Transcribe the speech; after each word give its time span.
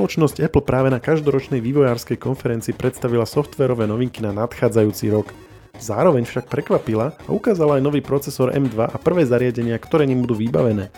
Spoločnosť 0.00 0.48
Apple 0.48 0.64
práve 0.64 0.88
na 0.88 0.96
každoročnej 0.96 1.60
vývojárskej 1.60 2.16
konferencii 2.16 2.72
predstavila 2.72 3.28
softverové 3.28 3.84
novinky 3.84 4.24
na 4.24 4.32
nadchádzajúci 4.32 5.12
rok. 5.12 5.28
Zároveň 5.76 6.24
však 6.24 6.48
prekvapila 6.48 7.20
a 7.20 7.28
ukázala 7.28 7.76
aj 7.76 7.84
nový 7.84 8.00
procesor 8.00 8.48
M2 8.48 8.80
a 8.80 8.96
prvé 8.96 9.28
zariadenia, 9.28 9.76
ktoré 9.76 10.08
ním 10.08 10.24
budú 10.24 10.40
vybavené. 10.40 10.88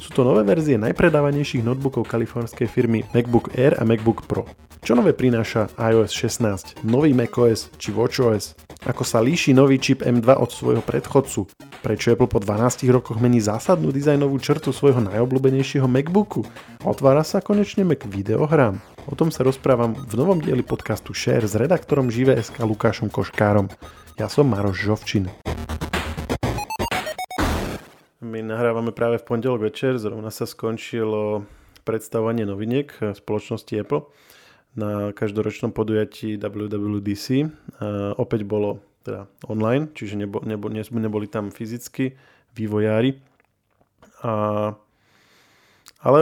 Sú 0.00 0.08
to 0.16 0.24
nové 0.24 0.40
verzie 0.40 0.80
najpredávanejších 0.80 1.60
notebookov 1.68 2.08
kalifornskej 2.08 2.64
firmy 2.64 3.04
MacBook 3.12 3.52
Air 3.52 3.76
a 3.76 3.84
MacBook 3.84 4.24
Pro. 4.24 4.48
Čo 4.86 4.94
nové 4.94 5.18
prináša 5.18 5.66
iOS 5.82 6.14
16, 6.14 6.86
nový 6.86 7.10
macOS 7.10 7.74
či 7.74 7.90
watchOS? 7.90 8.54
Ako 8.86 9.02
sa 9.02 9.18
líši 9.18 9.50
nový 9.50 9.82
čip 9.82 9.98
M2 9.98 10.38
od 10.38 10.46
svojho 10.54 10.78
predchodcu? 10.78 11.50
Prečo 11.82 12.14
Apple 12.14 12.30
po 12.30 12.38
12 12.38 12.86
rokoch 12.94 13.18
mení 13.18 13.42
zásadnú 13.42 13.90
dizajnovú 13.90 14.38
črtu 14.38 14.70
svojho 14.70 15.02
najobľúbenejšieho 15.02 15.90
MacBooku? 15.90 16.46
Otvára 16.86 17.26
sa 17.26 17.42
konečne 17.42 17.82
Mac 17.82 18.06
videohrám? 18.06 18.78
O 19.10 19.18
tom 19.18 19.34
sa 19.34 19.42
rozprávam 19.42 19.98
v 19.98 20.14
novom 20.14 20.38
dieli 20.38 20.62
podcastu 20.62 21.10
Share 21.10 21.50
s 21.50 21.58
redaktorom 21.58 22.06
Žive.sk 22.06 22.54
Lukášom 22.54 23.10
Koškárom. 23.10 23.66
Ja 24.22 24.30
som 24.30 24.46
Maroš 24.46 24.86
Žovčin. 24.86 25.26
My 28.22 28.38
nahrávame 28.38 28.94
práve 28.94 29.18
v 29.18 29.34
pondelok 29.34 29.66
večer, 29.66 29.98
zrovna 29.98 30.30
sa 30.30 30.46
skončilo 30.46 31.42
predstavovanie 31.82 32.46
noviniek 32.46 32.94
spoločnosti 33.18 33.74
Apple 33.82 34.25
na 34.76 35.10
každoročnom 35.16 35.72
podujatí 35.72 36.36
WWDC. 36.36 37.48
A 37.80 38.12
opäť 38.20 38.44
bolo 38.44 38.84
teda 39.02 39.30
online, 39.48 39.88
čiže 39.96 40.20
nebo, 40.20 40.44
nebo, 40.44 40.68
neboli 40.68 41.26
tam 41.26 41.48
fyzicky 41.48 42.14
vývojári. 42.52 43.16
A, 44.20 44.74
ale 46.02 46.18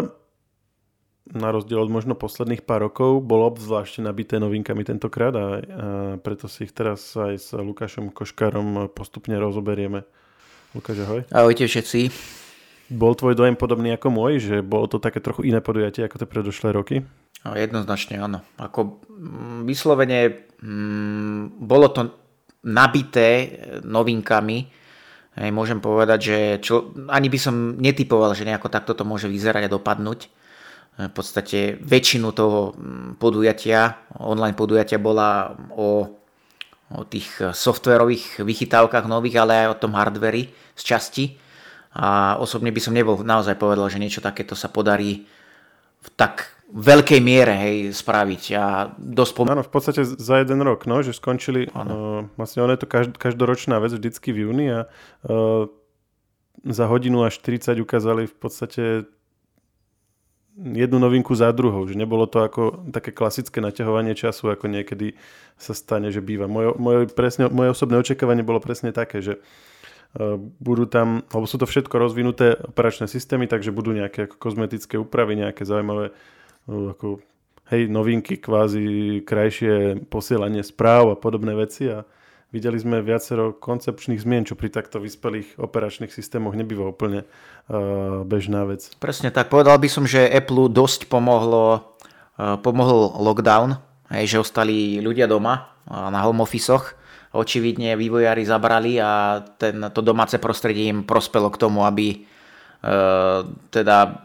na 1.25 1.49
rozdiel 1.49 1.81
od 1.81 1.89
možno 1.89 2.13
posledných 2.13 2.69
pár 2.69 2.85
rokov 2.85 3.25
bolo 3.25 3.49
obzvlášť 3.49 4.05
nabité 4.05 4.37
novinkami 4.37 4.85
tentokrát 4.85 5.33
a, 5.33 5.41
a 5.41 5.49
preto 6.21 6.47
si 6.53 6.69
ich 6.69 6.73
teraz 6.77 7.17
aj 7.17 7.35
s 7.41 7.49
Lukášom 7.57 8.13
Koškárom 8.13 8.93
postupne 8.93 9.35
rozoberieme. 9.41 10.05
Lukáš, 10.77 11.01
ahoj. 11.07 11.21
Ahojte 11.33 11.65
všetci. 11.65 12.13
Bol 12.93 13.17
tvoj 13.17 13.33
dojem 13.33 13.57
podobný 13.57 13.97
ako 13.97 14.13
môj, 14.13 14.33
že 14.37 14.57
bolo 14.61 14.85
to 14.85 15.01
také 15.01 15.25
trochu 15.25 15.49
iné 15.49 15.65
podujatie 15.65 16.05
ako 16.05 16.21
tie 16.21 16.29
predošlé 16.29 16.69
roky? 16.77 17.01
No, 17.45 17.53
jednoznačne 17.53 18.21
áno. 18.21 18.41
Ako 18.57 19.05
mm, 19.05 19.69
vyslovene 19.69 20.49
mm, 20.59 21.61
bolo 21.61 21.93
to 21.93 22.01
nabité 22.65 23.61
novinkami. 23.85 24.59
Hej, 25.35 25.51
môžem 25.51 25.83
povedať, 25.83 26.19
že 26.25 26.39
čo, 26.63 26.95
ani 27.11 27.29
by 27.29 27.39
som 27.39 27.77
netypoval, 27.77 28.33
že 28.33 28.49
nejako 28.49 28.73
takto 28.73 28.97
to 28.97 29.05
môže 29.05 29.29
vyzerať 29.29 29.69
a 29.69 29.75
dopadnúť. 29.75 30.21
V 30.95 31.11
podstate 31.11 31.75
väčšinu 31.83 32.31
toho 32.33 32.73
mm, 32.73 33.21
podujatia, 33.21 34.09
online 34.23 34.57
podujatia 34.57 34.97
bola 34.97 35.53
o 35.75 36.21
o 36.95 37.03
tých 37.03 37.43
softverových 37.43 38.45
vychytávkach 38.45 39.11
nových, 39.11 39.43
ale 39.43 39.67
aj 39.67 39.69
o 39.75 39.81
tom 39.81 39.99
hardveri 39.99 40.53
z 40.79 40.83
časti. 40.85 41.25
A 41.95 42.39
osobne 42.39 42.75
by 42.75 42.81
som 42.83 42.95
nebol 42.95 43.19
naozaj 43.23 43.59
povedal, 43.59 43.87
že 43.91 44.03
niečo 44.03 44.23
takéto 44.23 44.55
sa 44.59 44.71
podarí 44.71 45.27
v 46.05 46.09
tak 46.15 46.54
veľkej 46.73 47.21
miere 47.21 47.55
hej, 47.55 47.77
spraviť. 47.93 48.43
A 48.57 48.65
dosť 48.97 49.33
pom- 49.37 49.51
Áno, 49.51 49.63
v 49.63 49.73
podstate 49.73 50.01
za 50.05 50.37
jeden 50.41 50.65
rok, 50.65 50.89
no, 50.89 51.05
že 51.05 51.13
skončili, 51.13 51.69
uh, 51.69 52.25
vlastne 52.41 52.65
ono 52.65 52.73
je 52.73 52.81
to 52.81 52.89
každ- 52.89 53.19
každoročná 53.21 53.77
vec 53.79 53.93
vždycky 53.93 54.33
v 54.33 54.49
júni 54.49 54.67
a 54.73 54.81
uh, 55.29 55.69
za 56.65 56.89
hodinu 56.89 57.21
až 57.29 57.37
40 57.45 57.77
ukázali 57.85 58.25
v 58.25 58.37
podstate 58.41 58.83
jednu 60.55 61.03
novinku 61.03 61.35
za 61.35 61.51
druhou, 61.51 61.83
že 61.85 61.99
nebolo 61.99 62.31
to 62.31 62.47
ako 62.47 62.87
také 62.95 63.11
klasické 63.11 63.59
naťahovanie 63.59 64.15
času, 64.15 64.55
ako 64.55 64.71
niekedy 64.71 65.19
sa 65.59 65.75
stane, 65.75 66.15
že 66.15 66.23
býva. 66.23 66.47
Moje, 66.47 66.73
moje, 66.79 66.99
presne, 67.11 67.51
moje 67.51 67.75
osobné 67.75 67.99
očakávanie 67.99 68.47
bolo 68.47 68.63
presne 68.63 68.95
také, 68.95 69.21
že 69.21 69.43
uh, 70.17 70.39
budú 70.63 70.89
tam, 70.89 71.27
alebo 71.29 71.45
sú 71.45 71.59
to 71.61 71.69
všetko 71.69 71.93
rozvinuté 71.99 72.57
operačné 72.57 73.11
systémy, 73.11 73.51
takže 73.51 73.75
budú 73.75 73.93
nejaké 73.93 74.31
ako 74.31 74.41
kozmetické 74.41 74.97
úpravy, 74.97 75.37
nejaké 75.37 75.67
zaujímavé 75.67 76.15
ako, 76.69 77.21
hej, 77.73 77.89
novinky, 77.89 78.41
kvázi 78.41 79.21
krajšie 79.25 80.07
posielanie 80.09 80.65
správ 80.65 81.13
a 81.13 81.21
podobné 81.21 81.53
veci 81.53 81.89
a 81.89 82.09
Videli 82.55 82.79
sme 82.79 83.03
viacero 83.03 83.51
koncepčných 83.51 84.23
zmien, 84.23 84.47
čo 84.47 84.55
pri 84.55 84.71
takto 84.71 85.03
vyspelých 85.03 85.59
operačných 85.59 86.15
systémoch 86.15 86.55
nebýva 86.55 86.87
úplne 86.87 87.27
uh, 87.27 88.23
bežná 88.23 88.63
vec. 88.63 88.95
Presne 89.03 89.35
tak. 89.35 89.51
Povedal 89.51 89.75
by 89.75 89.91
som, 89.91 90.07
že 90.07 90.23
Apple 90.31 90.71
dosť 90.71 91.11
pomohlo, 91.11 91.99
uh, 92.39 92.55
pomohol 92.63 93.11
lockdown, 93.19 93.75
hej, 94.15 94.39
že 94.39 94.39
ostali 94.39 95.03
ľudia 95.03 95.27
doma 95.27 95.67
uh, 95.91 96.15
na 96.15 96.23
home 96.23 96.47
office 96.47 96.95
Očividne 97.35 97.99
vývojári 97.99 98.47
zabrali 98.47 99.03
a 99.03 99.43
ten, 99.59 99.91
to 99.91 99.99
domáce 99.99 100.39
prostredie 100.39 100.87
im 100.87 101.03
prospelo 101.03 101.51
k 101.51 101.59
tomu, 101.59 101.83
aby 101.83 102.23
uh, 102.23 103.43
teda 103.75 104.23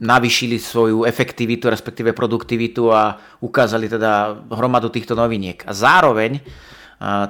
navýšili 0.00 0.56
svoju 0.56 1.04
efektivitu, 1.04 1.68
respektíve 1.68 2.16
produktivitu 2.16 2.88
a 2.88 3.20
ukázali 3.44 3.86
teda 3.86 4.32
hromadu 4.48 4.88
týchto 4.88 5.12
noviniek. 5.12 5.60
A 5.68 5.76
zároveň 5.76 6.40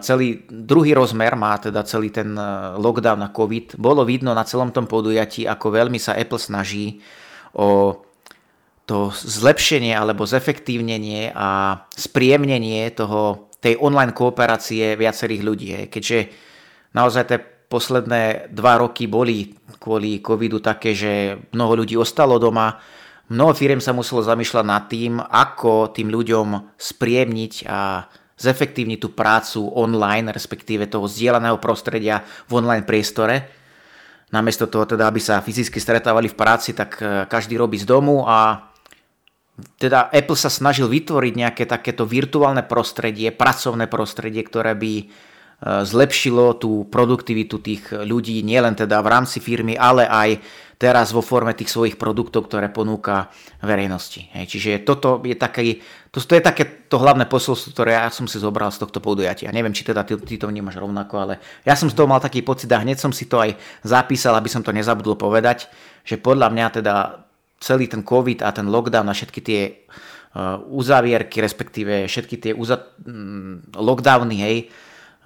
celý 0.03 0.47
druhý 0.47 0.95
rozmer 0.95 1.35
má 1.35 1.59
teda 1.59 1.83
celý 1.83 2.11
ten 2.11 2.35
lockdown 2.79 3.19
na 3.23 3.31
COVID. 3.31 3.79
Bolo 3.79 4.07
vidno 4.07 4.35
na 4.35 4.47
celom 4.47 4.71
tom 4.71 4.87
podujatí, 4.87 5.47
ako 5.47 5.67
veľmi 5.71 5.99
sa 5.99 6.15
Apple 6.15 6.43
snaží 6.43 7.03
o 7.55 7.99
to 8.87 9.15
zlepšenie 9.15 9.95
alebo 9.95 10.27
zefektívnenie 10.27 11.31
a 11.31 11.79
spríjemnenie 11.95 12.91
toho, 12.91 13.51
tej 13.61 13.77
online 13.79 14.17
kooperácie 14.17 14.97
viacerých 14.97 15.43
ľudí. 15.45 15.69
Keďže 15.93 16.19
naozaj 16.97 17.23
tie 17.29 17.39
posledné 17.71 18.51
dva 18.51 18.83
roky 18.83 19.07
boli 19.07 19.55
kvôli 19.79 20.19
covidu 20.19 20.59
také, 20.59 20.93
že 20.93 21.39
mnoho 21.55 21.87
ľudí 21.87 21.95
ostalo 21.95 22.37
doma, 22.43 22.83
mnoho 23.31 23.55
firiem 23.55 23.79
sa 23.79 23.95
muselo 23.95 24.27
zamýšľať 24.27 24.65
nad 24.67 24.85
tým, 24.91 25.23
ako 25.23 25.95
tým 25.95 26.11
ľuďom 26.11 26.77
spríjemniť 26.77 27.71
a 27.71 28.11
zefektívniť 28.35 28.99
tú 28.99 29.15
prácu 29.15 29.63
online, 29.71 30.35
respektíve 30.35 30.91
toho 30.91 31.07
zdieľaného 31.07 31.63
prostredia 31.63 32.27
v 32.51 32.59
online 32.59 32.85
priestore. 32.85 33.47
Namiesto 34.35 34.67
toho 34.67 34.89
teda, 34.89 35.07
aby 35.07 35.23
sa 35.23 35.45
fyzicky 35.45 35.79
stretávali 35.79 36.31
v 36.31 36.39
práci, 36.39 36.73
tak 36.73 36.99
e, 37.03 37.27
každý 37.27 37.59
robí 37.59 37.77
z 37.77 37.85
domu 37.85 38.25
a 38.25 38.71
teda 39.77 40.09
Apple 40.09 40.39
sa 40.39 40.49
snažil 40.49 40.89
vytvoriť 40.89 41.35
nejaké 41.37 41.65
takéto 41.69 42.09
virtuálne 42.09 42.65
prostredie, 42.65 43.29
pracovné 43.29 43.93
prostredie, 43.93 44.41
ktoré 44.41 44.73
by 44.73 44.93
zlepšilo 45.61 46.57
tú 46.57 46.89
produktivitu 46.89 47.61
tých 47.61 47.93
ľudí, 47.93 48.41
nielen 48.41 48.73
teda 48.73 49.05
v 49.05 49.13
rámci 49.13 49.45
firmy, 49.45 49.77
ale 49.77 50.09
aj 50.09 50.31
teraz 50.81 51.13
vo 51.13 51.21
forme 51.21 51.53
tých 51.53 51.69
svojich 51.69 52.01
produktov, 52.01 52.49
ktoré 52.49 52.73
ponúka 52.73 53.29
verejnosti. 53.61 54.33
Hej, 54.33 54.57
čiže 54.57 54.71
toto 54.81 55.21
je 55.21 55.37
také, 55.37 55.85
to, 56.09 56.25
to 56.25 56.33
je 56.33 56.41
také 56.41 56.89
to 56.89 56.97
hlavné 56.97 57.29
posolstvo, 57.29 57.77
ktoré 57.77 58.01
ja 58.01 58.09
som 58.09 58.25
si 58.25 58.41
zobral 58.41 58.73
z 58.73 58.81
tohto 58.81 59.05
podujatia. 59.05 59.53
Neviem, 59.53 59.77
či 59.77 59.85
teda 59.85 60.09
ty, 60.09 60.17
ty 60.17 60.41
to 60.41 60.49
vnímaš 60.49 60.81
rovnako, 60.81 61.15
ale 61.21 61.35
ja 61.69 61.77
som 61.77 61.93
z 61.93 61.97
toho 62.01 62.09
mal 62.09 62.25
taký 62.25 62.41
pocit 62.41 62.73
a 62.73 62.81
hneď 62.81 62.97
som 62.97 63.13
si 63.13 63.29
to 63.29 63.37
aj 63.37 63.61
zapísal, 63.85 64.33
aby 64.41 64.49
som 64.49 64.65
to 64.65 64.73
nezabudol 64.73 65.21
povedať, 65.21 65.69
že 66.09 66.17
podľa 66.17 66.49
mňa 66.49 66.67
teda 66.81 66.95
celý 67.61 67.85
ten 67.85 68.01
COVID 68.01 68.41
a 68.41 68.49
ten 68.57 68.65
lockdown 68.73 69.05
a 69.05 69.13
všetky 69.13 69.41
tie 69.45 69.61
uh, 69.77 70.65
uzavierky, 70.65 71.45
respektíve 71.45 72.09
všetky 72.09 72.37
tie 72.41 72.53
uza- 72.57 72.97
mm, 73.05 73.77
lockdowny, 73.77 74.37
hej, 74.41 74.57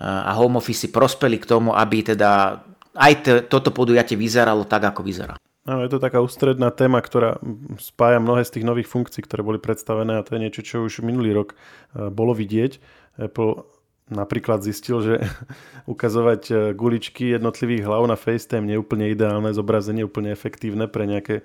a 0.05 0.37
home 0.37 0.61
office 0.61 0.93
prospeli 0.93 1.41
k 1.41 1.49
tomu, 1.49 1.73
aby 1.73 2.05
teda 2.05 2.61
aj 2.95 3.13
t- 3.25 3.45
toto 3.49 3.73
podujatie 3.73 4.15
vyzeralo 4.15 4.69
tak, 4.69 4.93
ako 4.93 5.01
vyzerá. 5.01 5.35
Áno, 5.65 5.81
je 5.81 5.97
to 5.97 6.05
taká 6.05 6.21
ústredná 6.21 6.69
téma, 6.69 7.01
ktorá 7.01 7.41
spája 7.81 8.21
mnohé 8.21 8.45
z 8.45 8.61
tých 8.61 8.69
nových 8.69 8.85
funkcií, 8.85 9.25
ktoré 9.25 9.41
boli 9.41 9.57
predstavené 9.57 10.21
a 10.21 10.25
to 10.25 10.37
je 10.37 10.43
niečo, 10.45 10.61
čo 10.61 10.85
už 10.85 11.01
minulý 11.01 11.33
rok 11.33 11.57
e, 11.57 12.13
bolo 12.13 12.37
vidieť. 12.37 12.77
Apple 13.17 13.65
napríklad 14.13 14.61
zistil, 14.61 15.01
že 15.01 15.15
ukazovať 15.93 16.43
e, 16.53 16.55
guličky 16.77 17.33
jednotlivých 17.33 17.89
hlav 17.89 18.05
na 18.05 18.17
FaceTime 18.21 18.69
nie 18.69 18.77
je 18.77 18.85
úplne 18.85 19.09
ideálne, 19.09 19.57
zobrazenie 19.57 20.05
úplne 20.05 20.37
efektívne 20.37 20.85
pre 20.85 21.09
nejaké 21.09 21.41
e, 21.41 21.43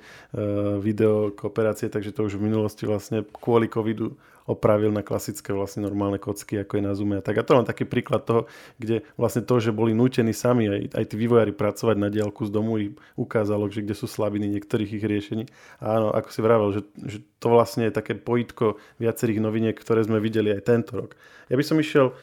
video 0.83 1.31
kooperácie, 1.31 1.88
takže 1.88 2.12
to 2.12 2.28
už 2.28 2.36
v 2.36 2.51
minulosti 2.51 2.83
vlastne 2.83 3.24
kvôli 3.24 3.72
covidu 3.72 4.19
opravil 4.50 4.90
na 4.90 5.06
klasické 5.06 5.54
vlastne 5.54 5.86
normálne 5.86 6.18
kocky, 6.18 6.57
ako 6.57 6.81
je 6.81 6.84
na 6.84 6.94
Zoom 6.98 7.13
a 7.13 7.22
tak. 7.22 7.38
A 7.38 7.46
to 7.46 7.54
len 7.54 7.69
taký 7.69 7.86
príklad 7.86 8.25
toho, 8.25 8.50
kde 8.81 9.06
vlastne 9.13 9.46
to, 9.46 9.62
že 9.62 9.69
boli 9.69 9.94
nútení 9.94 10.34
sami 10.34 10.66
aj, 10.66 10.98
aj 10.98 11.06
tí 11.06 11.16
vývojári 11.22 11.54
pracovať 11.54 11.96
na 12.01 12.10
diálku 12.10 12.50
z 12.50 12.51
domu, 12.51 12.81
ich 12.81 12.98
ukázalo, 13.13 13.69
že 13.69 13.86
kde 13.86 13.94
sú 13.94 14.10
slabiny 14.10 14.50
niektorých 14.57 14.98
ich 14.98 15.06
riešení. 15.06 15.46
A 15.86 16.01
áno, 16.01 16.10
ako 16.10 16.30
si 16.34 16.42
vravel, 16.42 16.69
že, 16.74 16.81
že 17.06 17.18
to 17.38 17.54
vlastne 17.54 17.86
je 17.86 17.94
také 17.94 18.18
pojitko 18.18 18.81
viacerých 18.98 19.38
noviniek, 19.38 19.78
ktoré 19.78 20.01
sme 20.01 20.18
videli 20.18 20.50
aj 20.50 20.66
tento 20.66 20.98
rok. 20.98 21.13
Ja 21.54 21.56
by 21.56 21.63
som 21.63 21.78
išiel 21.78 22.10
e, 22.10 22.13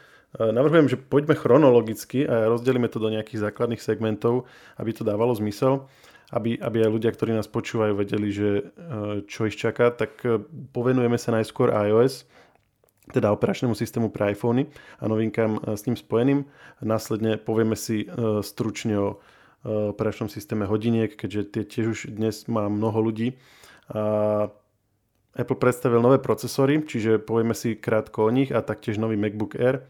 Navrhujem, 0.51 0.91
že 0.91 0.99
poďme 0.99 1.39
chronologicky 1.39 2.27
a 2.27 2.51
rozdelíme 2.51 2.91
to 2.91 2.99
do 2.99 3.15
nejakých 3.15 3.47
základných 3.47 3.81
segmentov, 3.81 4.51
aby 4.75 4.91
to 4.91 5.07
dávalo 5.07 5.31
zmysel. 5.39 5.87
Aby, 6.35 6.59
aby 6.59 6.79
aj 6.83 6.91
ľudia, 6.91 7.11
ktorí 7.15 7.31
nás 7.35 7.47
počúvajú, 7.47 7.95
vedeli, 7.95 8.29
že 8.35 8.75
čo 9.31 9.47
ich 9.47 9.55
čaká, 9.55 9.95
tak 9.95 10.19
povenujeme 10.75 11.15
sa 11.19 11.31
najskôr 11.31 11.71
iOS, 11.71 12.27
teda 13.15 13.31
operačnému 13.31 13.79
systému 13.79 14.11
pre 14.11 14.35
iPhony 14.35 14.67
a 14.99 15.07
novinkám 15.07 15.63
s 15.79 15.87
ním 15.87 15.95
spojeným. 15.95 16.51
Následne 16.83 17.39
povieme 17.39 17.79
si 17.79 18.11
stručne 18.43 18.95
o 18.99 19.09
operačnom 19.67 20.27
systéme 20.27 20.67
hodiniek, 20.67 21.15
keďže 21.15 21.43
tie 21.55 21.63
tiež 21.63 21.87
už 21.87 22.01
dnes 22.11 22.51
má 22.51 22.67
mnoho 22.67 22.99
ľudí. 22.99 23.39
A 23.95 24.51
Apple 25.39 25.59
predstavil 25.63 26.03
nové 26.03 26.19
procesory, 26.19 26.83
čiže 26.83 27.23
povieme 27.23 27.55
si 27.55 27.79
krátko 27.79 28.27
o 28.27 28.35
nich 28.35 28.51
a 28.51 28.65
taktiež 28.65 28.99
nový 28.99 29.15
MacBook 29.15 29.55
Air 29.55 29.87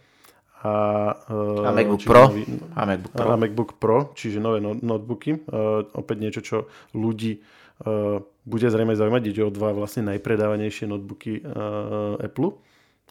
a, 0.66 1.68
a 1.68 1.70
MacBook 1.70 2.02
Pro. 2.02 2.22
Nový, 2.30 2.44
a 2.74 2.82
MacBook 2.82 3.12
Pro. 3.14 3.28
A 3.30 3.36
MacBook 3.38 3.70
Pro, 3.78 3.98
čiže 4.18 4.42
nové 4.42 4.58
no, 4.58 4.74
notebooky. 4.74 5.46
Uh, 5.46 5.86
opäť 5.94 6.16
niečo, 6.18 6.40
čo 6.42 6.56
ľudí 6.96 7.38
uh, 7.38 8.18
bude 8.42 8.66
zrejme 8.66 8.98
zaujímať. 8.98 9.22
Ide 9.30 9.42
o 9.46 9.54
dva 9.54 9.70
vlastne 9.70 10.06
najpredávanejšie 10.10 10.90
notebooky 10.90 11.42
Apple 12.22 12.58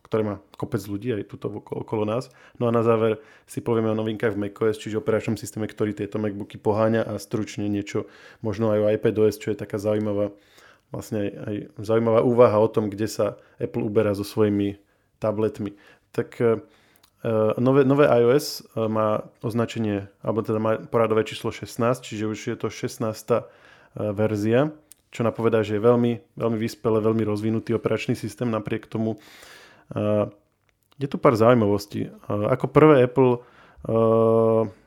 ktoré 0.06 0.22
má 0.22 0.38
kopec 0.54 0.86
ľudí 0.86 1.18
aj 1.18 1.25
tuto 1.25 1.50
okolo, 1.50 1.81
okolo 1.81 2.04
nás. 2.06 2.30
No 2.62 2.69
a 2.69 2.72
na 2.72 2.86
záver 2.86 3.18
si 3.50 3.57
povieme 3.66 3.90
o 3.90 3.98
novinkách 3.98 4.38
v 4.38 4.48
macOS, 4.48 4.78
čiže 4.78 5.02
operačnom 5.02 5.34
systéme, 5.34 5.66
ktorý 5.66 5.98
tieto 5.98 6.22
MacBooky 6.22 6.62
poháňa 6.62 7.02
a 7.10 7.18
stručne 7.18 7.66
niečo 7.66 8.06
možno 8.46 8.69
aj 8.69 8.80
o 8.86 8.90
iPadOS, 8.94 9.42
čo 9.42 9.50
je 9.50 9.57
taká 9.57 9.81
zaujímavá 9.81 10.30
vlastne 10.94 11.34
aj, 11.34 11.34
aj 11.50 11.56
zaujímavá 11.81 12.22
úvaha 12.22 12.57
o 12.62 12.69
tom, 12.69 12.94
kde 12.94 13.10
sa 13.10 13.42
Apple 13.57 13.81
uberá 13.81 14.13
so 14.13 14.22
svojimi 14.22 14.78
tabletmi. 15.18 15.74
Tak 16.13 16.38
nové, 17.57 17.81
nové 17.86 18.06
iOS 18.06 18.62
uh, 18.75 18.86
má 18.92 19.25
označenie, 19.42 20.07
alebo 20.22 20.45
teda 20.45 20.60
má 20.60 20.77
poradové 20.77 21.24
číslo 21.24 21.50
16, 21.50 22.04
čiže 22.04 22.25
už 22.27 22.39
je 22.54 22.57
to 22.57 22.68
16. 22.69 23.01
Uh, 23.06 23.44
verzia, 23.95 24.75
čo 25.07 25.24
napovedá, 25.24 25.63
že 25.63 25.80
je 25.80 25.86
veľmi, 25.88 26.19
veľmi 26.36 26.57
vyspelé, 26.60 27.00
veľmi 27.00 27.24
rozvinutý 27.24 27.72
operačný 27.72 28.12
systém, 28.19 28.51
napriek 28.51 28.92
tomu 28.92 29.16
je 31.00 31.07
tu 31.07 31.16
pár 31.16 31.39
zaujímavostí. 31.39 32.12
Ako 32.27 32.68
prvé 32.68 33.07
Apple 33.07 33.39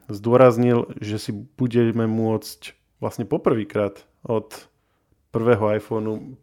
zdôraznil, 0.08 0.93
že 0.99 1.17
si 1.17 1.32
budeme 1.32 2.05
môcť 2.05 2.76
vlastne 2.99 3.25
poprvýkrát 3.29 4.02
od 4.26 4.69
prvého 5.31 5.70
iPhoneu, 5.79 6.34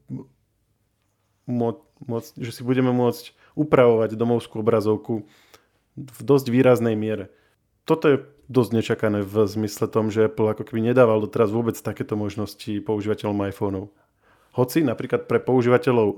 môcť, 1.45 2.31
že 2.39 2.51
si 2.53 2.61
budeme 2.63 2.93
môcť 2.93 3.33
upravovať 3.57 4.17
domovskú 4.17 4.61
obrazovku 4.61 5.25
v 5.95 6.19
dosť 6.21 6.51
výraznej 6.51 6.95
miere. 6.99 7.31
Toto 7.87 8.11
je 8.11 8.17
dosť 8.51 8.71
nečakané 8.75 9.19
v 9.25 9.35
zmysle 9.47 9.87
tom, 9.89 10.13
že 10.13 10.27
Apple 10.29 10.51
ako 10.51 10.67
keby 10.67 10.93
nedával 10.93 11.21
doteraz 11.23 11.49
vôbec 11.49 11.77
takéto 11.77 12.13
možnosti 12.19 12.81
používateľom 12.83 13.45
iPhoneov. 13.49 13.89
Hoci 14.55 14.85
napríklad 14.85 15.27
pre 15.27 15.43
používateľov 15.43 16.07
uh, 16.07 16.17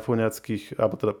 iPhoneackých, 0.00 0.80
alebo 0.80 0.96
teda 0.96 1.12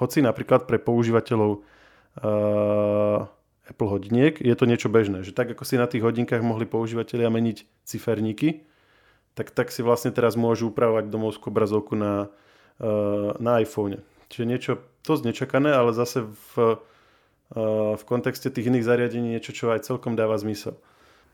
hoci 0.00 0.24
napríklad 0.24 0.64
pre 0.64 0.80
používateľov 0.80 1.60
uh, 1.60 3.28
Apple 3.68 3.90
hodiniek 3.90 4.40
je 4.40 4.54
to 4.56 4.64
niečo 4.64 4.88
bežné. 4.88 5.22
Že 5.22 5.36
tak 5.36 5.52
ako 5.52 5.62
si 5.62 5.76
na 5.76 5.86
tých 5.86 6.02
hodinkách 6.02 6.40
mohli 6.42 6.64
používateľia 6.64 7.28
meniť 7.28 7.86
ciferníky, 7.86 8.64
tak, 9.36 9.52
tak 9.52 9.70
si 9.70 9.84
vlastne 9.84 10.10
teraz 10.10 10.34
môžu 10.34 10.72
upravovať 10.72 11.08
domovskú 11.08 11.52
obrazovku 11.52 11.94
na, 11.94 12.32
uh, 12.80 13.36
na 13.38 13.60
iPhone. 13.60 14.00
Čiže 14.32 14.48
niečo 14.48 14.72
dosť 15.04 15.22
nečakané, 15.28 15.76
ale 15.76 15.92
zase 15.92 16.24
v, 16.24 16.80
uh, 17.52 17.92
v 18.00 18.02
kontexte 18.08 18.48
tých 18.48 18.72
iných 18.72 18.88
zariadení 18.88 19.36
niečo, 19.36 19.52
čo 19.52 19.68
aj 19.68 19.84
celkom 19.84 20.16
dáva 20.16 20.40
zmysel. 20.40 20.72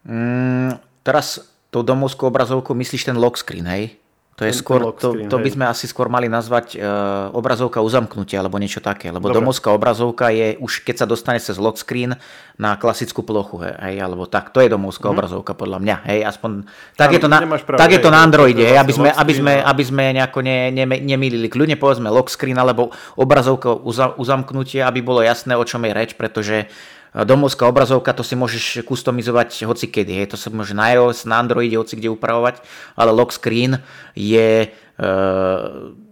Mm, 0.03 0.83
teraz 1.07 1.47
tou 1.71 1.87
domovskou 1.87 2.27
obrazovkou 2.27 2.75
myslíš 2.75 3.07
ten 3.07 3.17
lock 3.17 3.39
screen, 3.39 3.71
hej? 3.71 3.95
To 4.39 4.47
je 4.47 4.55
skôr, 4.55 4.95
to, 4.95 5.27
to 5.27 5.37
by 5.43 5.51
sme 5.51 5.67
asi 5.67 5.91
skôr 5.91 6.07
mali 6.07 6.31
nazvať 6.31 6.79
uh, 6.79 7.27
obrazovka 7.35 7.83
uzamknutia 7.83 8.39
alebo 8.39 8.63
niečo 8.63 8.79
také, 8.79 9.11
lebo 9.11 9.27
Dobre. 9.27 9.43
domovská 9.43 9.75
obrazovka 9.75 10.31
je 10.31 10.55
už 10.63 10.87
keď 10.87 11.03
sa 11.03 11.07
dostane 11.11 11.43
cez 11.43 11.59
lock 11.59 11.75
screen 11.75 12.15
na 12.55 12.79
klasickú 12.79 13.27
plochu, 13.27 13.67
hej, 13.67 13.99
alebo 13.99 14.31
tak, 14.31 14.55
to 14.55 14.63
je 14.63 14.71
domovská 14.71 15.11
mm. 15.11 15.15
obrazovka 15.19 15.59
podľa 15.59 15.83
mňa, 15.83 15.97
hej, 16.07 16.21
aspoň 16.23 16.71
tak, 16.95 17.19
je 17.19 17.21
to 17.23 17.27
na, 17.27 17.43
pravdu, 17.43 17.83
tak 17.83 17.91
hej, 17.91 17.99
je 17.99 18.01
to 18.07 18.11
na 18.15 18.21
Androide, 18.23 18.63
hej, 18.63 18.79
aby 18.79 18.93
sme, 18.95 19.11
aby 19.11 19.33
sme, 19.35 19.53
aby 19.59 19.83
sme 19.83 20.05
nejako 20.15 20.39
ne, 20.47 20.71
ne, 20.71 20.87
nemýlili, 20.87 21.51
kľudne 21.51 21.75
povedzme 21.75 22.07
lock 22.07 22.31
screen 22.31 22.63
alebo 22.63 22.95
obrazovka 23.19 23.75
uzamknutia, 24.15 24.87
aby 24.87 25.03
bolo 25.03 25.19
jasné, 25.19 25.59
o 25.59 25.67
čom 25.67 25.83
je 25.83 25.91
reč, 25.91 26.15
pretože 26.15 26.71
domovská 27.15 27.65
obrazovka, 27.65 28.13
to 28.13 28.27
si 28.27 28.37
môžeš 28.37 28.85
customizovať 28.85 29.65
hoci 29.65 29.89
kedy, 29.89 30.13
hej, 30.23 30.27
to 30.33 30.37
sa 30.37 30.53
môže 30.53 30.77
na 30.77 30.93
iOS, 30.93 31.25
na 31.25 31.41
Androide, 31.41 31.81
hoci 31.81 31.97
kde 31.97 32.13
upravovať, 32.13 32.61
ale 32.95 33.11
lock 33.17 33.33
screen 33.33 33.81
je 34.13 34.69
e, 34.69 35.07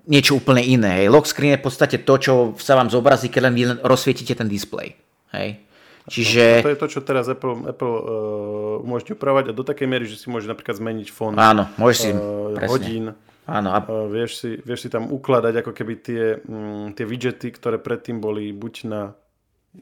niečo 0.09 0.39
úplne 0.39 0.65
iné. 0.65 1.05
Hej. 1.05 1.13
Lock 1.13 1.29
screen 1.29 1.59
je 1.59 1.61
v 1.61 1.67
podstate 1.67 1.97
to, 2.01 2.15
čo 2.17 2.33
sa 2.57 2.79
vám 2.79 2.89
zobrazí, 2.89 3.29
keď 3.29 3.41
len 3.51 3.55
vy 3.55 3.63
rozsvietite 3.85 4.33
ten 4.39 4.49
displej. 4.49 4.97
Hej. 5.37 5.67
Čiže... 6.07 6.63
To 6.63 6.71
je 6.71 6.79
to, 6.79 6.87
čo 6.87 7.01
teraz 7.03 7.27
Apple, 7.27 7.67
Apple 7.67 7.97
uh, 7.99 8.87
umožní 8.87 9.19
upravovať 9.19 9.51
a 9.51 9.53
do 9.53 9.67
takej 9.67 9.91
miery, 9.91 10.07
že 10.07 10.23
si 10.23 10.31
môžeš 10.31 10.47
napríklad 10.47 10.79
zmeniť 10.79 11.11
fond 11.11 11.35
Áno, 11.35 11.67
môžeš 11.75 11.99
si, 11.99 12.11
uh, 12.15 12.55
hodín. 12.71 13.11
Áno. 13.43 13.69
A... 13.75 13.83
Uh, 13.83 14.07
vieš, 14.07 14.39
si, 14.39 14.55
vieš 14.63 14.87
si 14.87 14.89
tam 14.89 15.11
ukladať 15.11 15.67
ako 15.67 15.75
keby 15.75 15.95
tie, 15.99 16.23
um, 16.47 16.95
tie 16.95 17.03
widgety, 17.03 17.51
ktoré 17.51 17.83
predtým 17.83 18.23
boli 18.23 18.55
buď 18.55 18.75
na 18.87 19.19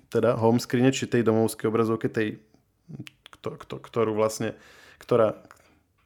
teda 0.09 0.37
home 0.39 0.61
či 0.61 1.05
tej 1.07 1.23
domovskej 1.23 1.67
obrazovke, 1.69 2.09
tej, 2.09 2.39
ktorú 3.65 4.17
vlastne, 4.17 4.57
ktorá, 4.99 5.37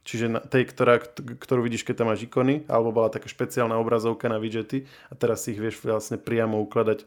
čiže 0.02 0.42
tej, 0.50 0.64
ktorá, 0.68 0.98
ktorú 1.38 1.60
vidíš, 1.62 1.86
keď 1.86 2.02
tam 2.02 2.08
máš 2.10 2.26
ikony, 2.26 2.66
alebo 2.66 2.90
bola 2.90 3.12
taká 3.12 3.30
špeciálna 3.30 3.76
obrazovka 3.78 4.26
na 4.26 4.40
widgety 4.42 4.88
a 5.10 5.14
teraz 5.14 5.46
si 5.46 5.54
ich 5.54 5.60
vieš 5.60 5.80
vlastne 5.84 6.18
priamo 6.18 6.58
ukladať 6.64 7.06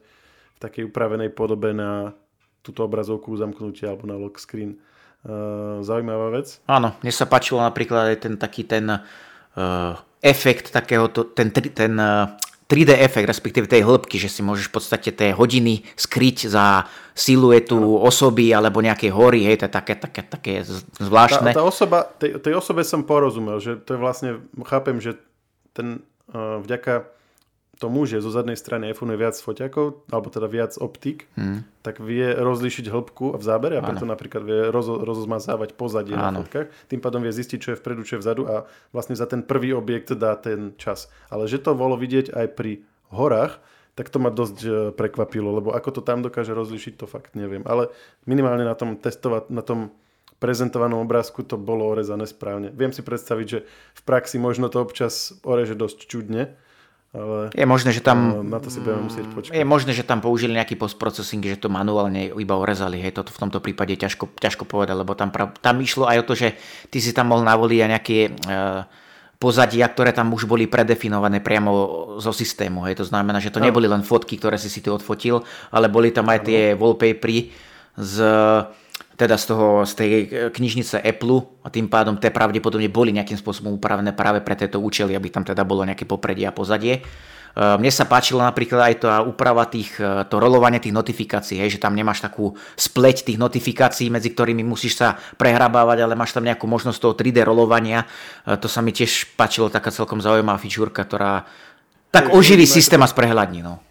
v 0.55 0.57
takej 0.61 0.83
upravenej 0.87 1.33
podobe 1.33 1.73
na 1.73 2.15
túto 2.61 2.85
obrazovku 2.85 3.33
zamknutia 3.33 3.89
alebo 3.89 4.05
na 4.05 4.15
lock 4.17 4.37
screen. 4.37 4.77
Uh, 5.21 5.85
zaujímavá 5.85 6.33
vec. 6.33 6.57
Áno, 6.65 6.97
mne 7.05 7.13
sa 7.13 7.29
páčilo 7.29 7.61
napríklad 7.61 8.09
aj 8.09 8.25
ten 8.25 8.33
taký 8.41 8.65
ten 8.65 8.89
uh, 8.89 9.93
efekt 10.17 10.73
takéhoto, 10.73 11.29
ten, 11.29 11.53
ten 11.53 11.93
uh, 11.93 12.33
3D 12.71 12.95
efekt, 12.95 13.27
respektíve 13.27 13.67
tej 13.67 13.83
hĺbky, 13.83 14.15
že 14.15 14.31
si 14.31 14.39
môžeš 14.39 14.71
v 14.71 14.75
podstate 14.79 15.11
tie 15.11 15.35
hodiny 15.35 15.83
skryť 15.99 16.47
za 16.47 16.87
siluetu 17.11 17.75
osoby 17.99 18.55
alebo 18.55 18.79
nejakej 18.79 19.11
hory, 19.11 19.43
hej, 19.43 19.59
to 19.59 19.67
je 19.67 19.73
také, 19.75 19.99
také, 19.99 20.23
také 20.23 20.53
zvláštne. 20.95 21.51
Tá, 21.51 21.59
tá 21.59 21.67
osoba, 21.67 22.07
tej, 22.07 22.39
tej 22.39 22.55
osobe 22.55 22.87
som 22.87 23.03
porozumel, 23.03 23.59
že 23.59 23.75
to 23.75 23.95
je 23.95 23.99
vlastne, 23.99 24.39
chápem, 24.63 25.03
že 25.03 25.19
ten 25.75 25.99
uh, 26.31 26.63
vďaka 26.63 27.11
tomu, 27.81 28.05
že 28.05 28.21
zo 28.21 28.29
zadnej 28.29 28.53
strany 28.53 28.93
iPhone 28.93 29.09
je 29.09 29.17
viac 29.17 29.33
foťakov, 29.33 30.05
alebo 30.13 30.29
teda 30.29 30.45
viac 30.45 30.77
optik, 30.77 31.25
hmm. 31.33 31.81
tak 31.81 31.97
vie 31.97 32.29
rozlíšiť 32.37 32.85
hĺbku 32.85 33.33
v 33.33 33.43
zábere 33.43 33.81
a 33.81 33.85
preto 33.85 34.05
ano. 34.05 34.13
napríklad 34.13 34.45
vie 34.45 34.69
roz, 34.69 34.85
rozmazávať 34.85 35.73
pozadie 35.73 36.13
ano. 36.13 36.21
na 36.21 36.45
fotkách. 36.45 36.69
Tým 36.85 37.01
pádom 37.01 37.25
vie 37.25 37.33
zistiť, 37.33 37.57
čo 37.57 37.69
je 37.73 37.79
vpredu, 37.81 38.05
čo 38.05 38.21
je 38.21 38.21
vzadu 38.21 38.45
a 38.45 38.69
vlastne 38.93 39.17
za 39.17 39.25
ten 39.25 39.41
prvý 39.41 39.73
objekt 39.73 40.13
dá 40.13 40.37
ten 40.37 40.77
čas. 40.77 41.09
Ale 41.33 41.49
že 41.49 41.57
to 41.57 41.73
bolo 41.73 41.97
vidieť 41.97 42.29
aj 42.29 42.47
pri 42.53 42.85
horách, 43.09 43.57
tak 43.97 44.07
to 44.07 44.21
ma 44.21 44.31
dosť 44.31 44.57
e, 44.63 44.69
prekvapilo, 44.95 45.51
lebo 45.51 45.75
ako 45.75 45.99
to 45.99 46.01
tam 46.05 46.23
dokáže 46.23 46.55
rozlišiť, 46.55 46.93
to 46.95 47.09
fakt 47.09 47.33
neviem. 47.33 47.65
Ale 47.65 47.91
minimálne 48.29 48.63
na 48.63 48.77
tom 48.77 48.95
testovať, 48.95 49.51
na 49.51 49.65
tom 49.65 49.91
prezentovanom 50.41 51.05
obrázku 51.05 51.45
to 51.45 51.59
bolo 51.59 51.85
orezané 51.91 52.25
správne. 52.25 52.73
Viem 52.73 52.95
si 52.95 53.05
predstaviť, 53.05 53.47
že 53.47 53.59
v 53.69 54.01
praxi 54.01 54.41
možno 54.41 54.73
to 54.73 54.81
občas 54.81 55.37
oreže 55.45 55.77
dosť 55.77 56.09
čudne, 56.09 56.57
ale 57.11 57.51
je 57.51 57.67
možné, 57.67 57.91
že 57.91 57.99
tam, 57.99 58.47
na 58.47 58.63
to 58.63 58.71
si 58.71 58.79
budeme 58.79 59.11
musieť 59.11 59.27
počkať. 59.35 59.51
Je 59.51 59.67
možné, 59.67 59.91
že 59.91 60.07
tam 60.07 60.23
použili 60.23 60.55
nejaký 60.55 60.79
postprocessing, 60.79 61.43
že 61.43 61.59
to 61.59 61.67
manuálne 61.67 62.31
iba 62.31 62.55
orezali. 62.55 63.03
Hej, 63.03 63.19
toto 63.19 63.35
v 63.35 63.41
tomto 63.43 63.59
prípade 63.59 63.99
ťažko, 63.99 64.31
ťažko 64.39 64.63
povedať, 64.63 64.95
lebo 64.95 65.11
tam, 65.11 65.27
tam 65.35 65.75
išlo 65.83 66.07
aj 66.07 66.23
o 66.23 66.27
to, 66.31 66.33
že 66.39 66.55
ty 66.87 67.03
si 67.03 67.11
tam 67.11 67.35
mohol 67.35 67.43
navoliť 67.43 67.79
aj 67.83 67.89
nejaké 67.91 68.17
uh, 68.31 68.87
pozadia, 69.35 69.91
ktoré 69.91 70.15
tam 70.15 70.31
už 70.31 70.47
boli 70.47 70.71
predefinované 70.71 71.43
priamo 71.43 71.71
zo 72.23 72.31
systému. 72.31 72.87
Hej. 72.87 73.03
To 73.03 73.05
znamená, 73.11 73.43
že 73.43 73.51
to 73.51 73.59
neboli 73.59 73.91
len 73.91 74.07
fotky, 74.07 74.39
ktoré 74.39 74.55
si 74.55 74.71
si 74.71 74.79
ty 74.79 74.87
odfotil, 74.87 75.43
ale 75.67 75.91
boli 75.91 76.15
tam 76.15 76.31
aj 76.31 76.47
tie 76.47 76.79
wallpapery 76.79 77.51
z 77.99 78.15
teda 79.21 79.37
z, 79.37 79.45
toho, 79.53 79.85
z 79.85 79.93
tej 79.93 80.11
e, 80.11 80.25
knižnice 80.49 80.97
Apple 80.97 81.45
a 81.61 81.69
tým 81.69 81.85
pádom 81.85 82.17
tie 82.17 82.33
pravdepodobne 82.33 82.89
boli 82.89 83.13
nejakým 83.13 83.37
spôsobom 83.37 83.77
upravené 83.77 84.17
práve 84.17 84.41
pre 84.41 84.57
tieto 84.57 84.81
účely, 84.81 85.13
aby 85.13 85.29
tam 85.29 85.45
teda 85.45 85.61
bolo 85.61 85.85
nejaké 85.85 86.09
popredie 86.09 86.49
a 86.49 86.55
pozadie. 86.55 86.97
E, 86.97 87.01
mne 87.53 87.93
sa 87.93 88.09
páčila 88.09 88.49
napríklad 88.49 88.81
aj 88.81 88.95
tá 89.05 89.13
úprava 89.21 89.69
tých, 89.69 89.93
e, 90.01 90.25
to 90.25 90.41
rolovanie 90.41 90.81
tých 90.81 90.97
notifikácií, 90.97 91.61
hej, 91.61 91.77
že 91.77 91.83
tam 91.85 91.93
nemáš 91.93 92.25
takú 92.25 92.57
spleť 92.73 93.29
tých 93.29 93.37
notifikácií, 93.37 94.09
medzi 94.09 94.33
ktorými 94.33 94.65
musíš 94.65 94.97
sa 94.97 95.21
prehrabávať, 95.37 96.01
ale 96.01 96.17
máš 96.17 96.33
tam 96.33 96.41
nejakú 96.41 96.65
možnosť 96.65 96.97
toho 96.97 97.13
3D 97.13 97.45
rolovania. 97.45 98.09
To 98.49 98.65
sa 98.65 98.81
mi 98.81 98.89
tiež 98.89 99.37
páčilo, 99.37 99.69
taká 99.69 99.93
celkom 99.93 100.17
zaujímavá 100.17 100.57
fičúrka, 100.57 101.05
ktorá 101.05 101.45
tak 102.11 102.33
oživí 102.35 102.67
systém 102.67 102.99
a 102.99 103.07
sprehľadní. 103.07 103.63
No. 103.63 103.90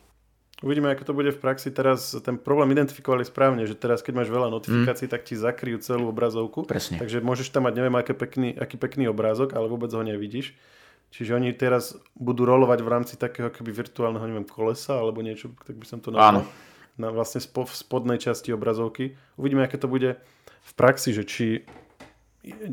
Uvidíme, 0.61 0.93
ako 0.93 1.09
to 1.09 1.17
bude 1.17 1.33
v 1.33 1.41
praxi. 1.41 1.73
Teraz 1.73 2.13
ten 2.21 2.37
problém 2.37 2.69
identifikovali 2.77 3.25
správne, 3.25 3.65
že 3.65 3.73
teraz, 3.73 4.05
keď 4.05 4.21
máš 4.21 4.29
veľa 4.29 4.53
notifikácií, 4.53 5.09
mm. 5.09 5.13
tak 5.17 5.25
ti 5.25 5.33
zakryjú 5.33 5.81
celú 5.81 6.13
obrazovku. 6.13 6.69
Presne. 6.69 7.01
Takže 7.01 7.25
môžeš 7.25 7.49
tam 7.49 7.65
mať 7.65 7.81
neviem, 7.81 7.97
aký 7.97 8.13
pekný, 8.13 8.53
aký 8.61 8.77
pekný 8.77 9.09
obrázok, 9.09 9.57
ale 9.57 9.73
vôbec 9.73 9.89
ho 9.89 10.05
nevidíš. 10.05 10.53
Čiže 11.11 11.41
oni 11.41 11.57
teraz 11.57 11.97
budú 12.13 12.45
rolovať 12.45 12.79
v 12.85 12.89
rámci 12.93 13.15
takého 13.17 13.49
keby 13.49 13.73
virtuálneho, 13.73 14.23
neviem, 14.29 14.47
kolesa 14.47 15.01
alebo 15.01 15.25
niečo, 15.25 15.51
tak 15.65 15.81
by 15.81 15.87
som 15.89 15.99
to 15.99 16.13
nazval. 16.13 16.45
Na 17.01 17.09
vlastne 17.09 17.41
spo, 17.41 17.65
v 17.65 17.73
spodnej 17.73 18.21
časti 18.21 18.53
obrazovky. 18.53 19.17
Uvidíme, 19.41 19.65
aké 19.65 19.81
to 19.81 19.89
bude 19.89 20.21
v 20.61 20.73
praxi, 20.77 21.17
že 21.17 21.25
či, 21.25 21.65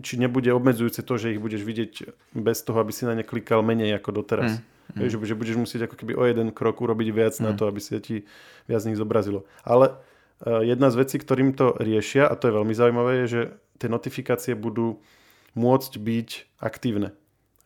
či 0.04 0.14
nebude 0.20 0.52
obmedzujúce 0.52 1.08
to, 1.08 1.14
že 1.16 1.34
ich 1.34 1.42
budeš 1.42 1.64
vidieť 1.64 1.94
bez 2.36 2.60
toho, 2.68 2.84
aby 2.84 2.92
si 2.92 3.08
na 3.08 3.16
ne 3.16 3.24
klikal 3.24 3.64
menej 3.64 3.96
ako 3.96 4.22
doteraz. 4.22 4.60
Mm. 4.60 4.77
Mm. 4.96 5.04
Vieš, 5.04 5.20
že 5.20 5.36
budeš 5.36 5.58
musieť 5.60 5.82
ako 5.92 5.96
keby 6.00 6.14
o 6.16 6.24
jeden 6.24 6.56
krok 6.56 6.80
urobiť 6.80 7.10
viac 7.12 7.36
mm. 7.36 7.44
na 7.44 7.52
to, 7.52 7.68
aby 7.68 7.80
si 7.84 8.00
ti 8.00 8.16
viac 8.72 8.80
z 8.80 8.94
nich 8.94 9.00
zobrazilo. 9.00 9.44
Ale 9.68 10.00
uh, 10.48 10.64
jedna 10.64 10.88
z 10.88 11.04
vecí, 11.04 11.20
ktorým 11.20 11.52
to 11.52 11.76
riešia, 11.76 12.24
a 12.24 12.34
to 12.40 12.48
je 12.48 12.56
veľmi 12.56 12.72
zaujímavé, 12.72 13.12
je, 13.24 13.28
že 13.28 13.42
tie 13.84 13.90
notifikácie 13.92 14.56
budú 14.56 15.04
môcť 15.60 15.92
byť 16.00 16.30
aktívne. 16.64 17.12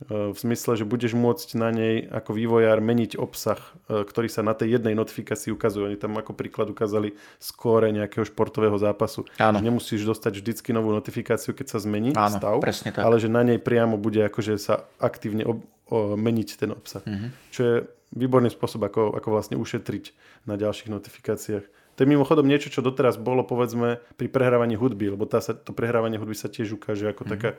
Uh, 0.02 0.34
v 0.34 0.38
zmysle, 0.42 0.82
že 0.82 0.90
budeš 0.90 1.14
môcť 1.14 1.62
na 1.62 1.70
nej 1.70 2.10
ako 2.10 2.34
vývojár 2.34 2.82
meniť 2.82 3.22
obsah, 3.22 3.62
uh, 3.62 4.02
ktorý 4.02 4.26
sa 4.26 4.42
na 4.42 4.58
tej 4.58 4.82
jednej 4.82 4.98
notifikácii 4.98 5.54
ukazuje. 5.54 5.94
Oni 5.94 6.02
tam 6.02 6.18
ako 6.18 6.34
príklad 6.34 6.74
ukázali 6.74 7.14
skóre 7.38 7.94
nejakého 7.94 8.26
športového 8.26 8.82
zápasu. 8.82 9.30
Áno. 9.38 9.62
Nemusíš 9.62 10.10
dostať 10.10 10.42
vždycky 10.42 10.74
novú 10.74 10.90
notifikáciu, 10.90 11.54
keď 11.54 11.78
sa 11.78 11.78
zmení 11.78 12.18
Áno, 12.18 12.42
stav, 12.42 12.58
ale 12.98 13.16
že 13.22 13.30
na 13.30 13.46
nej 13.46 13.62
priamo 13.62 14.02
bude 14.02 14.26
akože 14.26 14.58
sa 14.58 14.90
aktívne 14.98 15.46
ob- 15.46 15.70
o, 15.92 16.16
meniť 16.16 16.50
ten 16.56 16.72
obsah. 16.72 17.04
Mm-hmm. 17.04 17.30
Čo 17.52 17.62
je 17.62 17.76
výborný 18.16 18.48
spôsob, 18.52 18.88
ako, 18.88 19.16
ako 19.16 19.28
vlastne 19.28 19.56
ušetriť 19.60 20.16
na 20.48 20.56
ďalších 20.56 20.90
notifikáciách. 20.92 21.66
To 21.96 22.00
je 22.00 22.08
mimochodom 22.08 22.48
niečo, 22.48 22.72
čo 22.72 22.80
doteraz 22.80 23.20
bolo 23.20 23.44
povedzme 23.44 24.00
pri 24.16 24.28
prehrávaní 24.32 24.80
hudby, 24.80 25.12
lebo 25.12 25.28
tá 25.28 25.44
sa, 25.44 25.52
to 25.52 25.76
prehrávanie 25.76 26.16
hudby 26.16 26.36
sa 26.36 26.48
tiež 26.48 26.80
ukáže 26.80 27.12
ako 27.12 27.28
mm-hmm. 27.28 27.36
taká, 27.36 27.50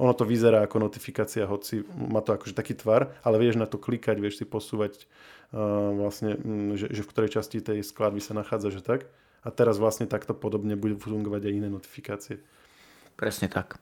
ono 0.00 0.14
to 0.14 0.24
vyzerá 0.24 0.64
ako 0.64 0.80
notifikácia, 0.80 1.44
hoci 1.44 1.84
má 1.90 2.24
to 2.24 2.32
akože 2.32 2.56
taký 2.56 2.78
tvar, 2.78 3.12
ale 3.20 3.36
vieš 3.36 3.60
na 3.60 3.66
to 3.68 3.76
klikať, 3.76 4.16
vieš 4.16 4.40
si 4.40 4.46
posúvať 4.48 5.04
uh, 5.52 5.92
vlastne, 5.92 6.38
že, 6.78 6.88
že 6.88 7.02
v 7.04 7.10
ktorej 7.10 7.34
časti 7.36 7.60
tej 7.60 7.84
skladby 7.84 8.22
sa 8.22 8.32
nachádza, 8.32 8.72
že 8.72 8.80
tak. 8.80 9.10
A 9.40 9.48
teraz 9.48 9.80
vlastne 9.80 10.04
takto 10.04 10.36
podobne 10.36 10.76
budú 10.76 11.00
fungovať 11.00 11.48
aj 11.48 11.52
iné 11.52 11.68
notifikácie. 11.72 12.44
Presne 13.16 13.48
tak. 13.48 13.76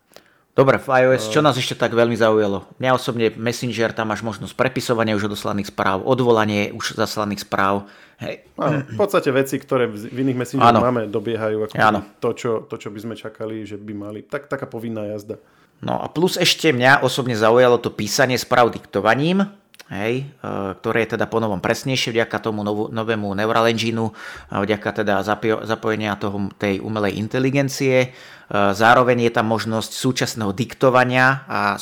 Dobre, 0.59 0.83
v 0.83 0.91
iOS, 0.91 1.31
čo 1.31 1.39
nás 1.39 1.55
ešte 1.55 1.79
tak 1.79 1.95
veľmi 1.95 2.19
zaujalo? 2.19 2.67
Mňa 2.83 2.91
osobne 2.91 3.31
Messenger, 3.31 3.95
tam 3.95 4.11
máš 4.11 4.27
možnosť 4.27 4.59
prepisovania 4.59 5.15
už 5.15 5.31
odoslaných 5.31 5.71
správ, 5.71 6.03
odvolanie 6.03 6.75
už 6.75 6.99
zaslaných 6.99 7.47
správ. 7.47 7.87
Hej. 8.19 8.43
Áno, 8.59 8.83
v 8.83 8.99
podstate 8.99 9.31
veci, 9.31 9.63
ktoré 9.63 9.87
v 9.87 10.11
iných 10.11 10.35
Messengeroch 10.35 10.83
máme, 10.83 11.07
dobiehajú 11.07 11.71
ako 11.71 11.75
to 12.19 12.31
čo, 12.35 12.51
to, 12.67 12.75
čo 12.75 12.91
by 12.91 12.99
sme 12.99 13.15
čakali, 13.15 13.63
že 13.63 13.79
by 13.79 13.95
mali. 13.95 14.27
Tak, 14.27 14.51
taká 14.51 14.67
povinná 14.67 15.07
jazda. 15.07 15.39
No 15.79 16.03
a 16.03 16.11
plus 16.11 16.35
ešte 16.35 16.75
mňa 16.75 17.07
osobne 17.07 17.39
zaujalo 17.39 17.79
to 17.79 17.95
písanie 17.95 18.35
správ 18.35 18.75
diktovaním 18.75 19.47
hej, 19.87 20.27
e, 20.27 20.47
ktoré 20.79 21.07
je 21.07 21.15
teda 21.17 21.31
ponovom 21.31 21.63
presnejšie 21.63 22.11
vďaka 22.13 22.37
tomu 22.43 22.67
novú, 22.67 22.91
novému 22.91 23.33
Neural 23.33 23.71
Engineu, 23.71 24.13
vďaka 24.51 25.03
teda 25.05 25.23
zapojenia 25.65 26.19
toho, 26.19 26.51
tej 26.59 26.83
umelej 26.83 27.17
inteligencie. 27.17 27.97
E, 28.03 28.09
zároveň 28.53 29.31
je 29.31 29.33
tam 29.33 29.47
možnosť 29.49 29.91
súčasného 29.95 30.53
diktovania 30.53 31.47
a, 31.49 31.79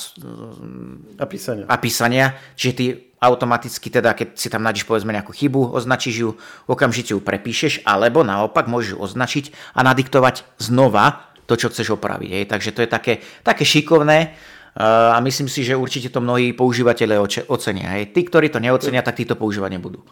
a 1.19 1.25
písania. 1.26 1.65
A 1.67 1.75
písania. 1.81 2.26
Čiže 2.55 2.75
ty 2.76 2.85
automaticky 3.17 3.88
teda, 3.88 4.12
keď 4.12 4.37
si 4.37 4.53
tam 4.53 4.62
nájdeš 4.62 4.85
povedzme 4.85 5.11
nejakú 5.11 5.33
chybu, 5.33 5.73
označíš 5.73 6.17
ju, 6.21 6.31
okamžite 6.69 7.17
ju 7.17 7.21
prepíšeš, 7.25 7.83
alebo 7.83 8.23
naopak 8.23 8.69
môžeš 8.69 8.95
ju 8.95 8.99
označiť 9.00 9.45
a 9.73 9.81
nadiktovať 9.83 10.45
znova 10.61 11.26
to, 11.49 11.55
čo 11.55 11.71
chceš 11.71 11.97
opraviť. 11.97 12.31
Hej. 12.31 12.45
Takže 12.50 12.71
to 12.75 12.81
je 12.85 12.91
také, 12.91 13.15
také 13.47 13.65
šikovné 13.65 14.35
a 14.76 15.16
myslím 15.25 15.49
si, 15.49 15.64
že 15.64 15.73
určite 15.73 16.12
to 16.12 16.21
mnohí 16.21 16.52
používateľe 16.52 17.16
ocenia. 17.49 17.97
Hej. 17.97 18.12
Tí, 18.12 18.28
ktorí 18.28 18.52
to 18.52 18.61
neocenia, 18.61 19.00
tak 19.00 19.16
tí 19.16 19.25
to 19.25 19.33
používať 19.33 19.80
nebudú. 19.80 20.04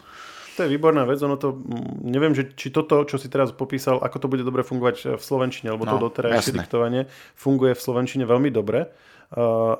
To 0.55 0.63
je 0.63 0.71
výborná 0.71 1.03
vec, 1.03 1.19
ono 1.19 1.35
to, 1.35 1.59
neviem, 1.99 2.31
že, 2.31 2.55
či 2.55 2.71
toto, 2.71 3.03
čo 3.03 3.19
si 3.19 3.27
teraz 3.27 3.51
popísal, 3.51 3.99
ako 3.99 4.23
to 4.23 4.27
bude 4.31 4.47
dobre 4.47 4.63
fungovať 4.63 5.19
v 5.19 5.23
Slovenčine, 5.23 5.75
lebo 5.75 5.83
no, 5.83 5.99
to 5.99 6.07
doterajšie 6.07 6.55
diktovanie 6.55 7.11
funguje 7.35 7.75
v 7.75 7.81
Slovenčine 7.83 8.23
veľmi 8.23 8.55
dobre, 8.55 8.87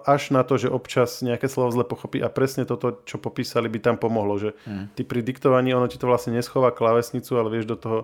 až 0.04 0.36
na 0.36 0.44
to, 0.44 0.60
že 0.60 0.68
občas 0.68 1.24
nejaké 1.24 1.48
slovo 1.48 1.72
zle 1.72 1.88
pochopí 1.88 2.20
a 2.20 2.28
presne 2.28 2.68
toto, 2.68 3.08
čo 3.08 3.24
popísali, 3.24 3.72
by 3.72 3.80
tam 3.80 3.96
pomohlo, 3.96 4.36
že 4.36 4.52
hmm. 4.68 5.00
ty 5.00 5.08
pri 5.08 5.24
diktovaní, 5.24 5.72
ono 5.72 5.88
ti 5.88 5.96
to 5.96 6.12
vlastne 6.12 6.36
neschová 6.36 6.76
klávesnicu, 6.76 7.40
ale 7.40 7.48
vieš 7.56 7.72
do 7.72 7.80
toho 7.80 7.98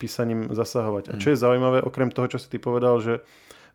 písaním 0.00 0.48
zasahovať. 0.48 1.12
A 1.12 1.20
čo 1.20 1.28
hmm. 1.28 1.34
je 1.36 1.42
zaujímavé, 1.44 1.78
okrem 1.84 2.08
toho, 2.08 2.32
čo 2.32 2.40
si 2.40 2.48
ty 2.48 2.56
povedal, 2.56 3.04
že 3.04 3.20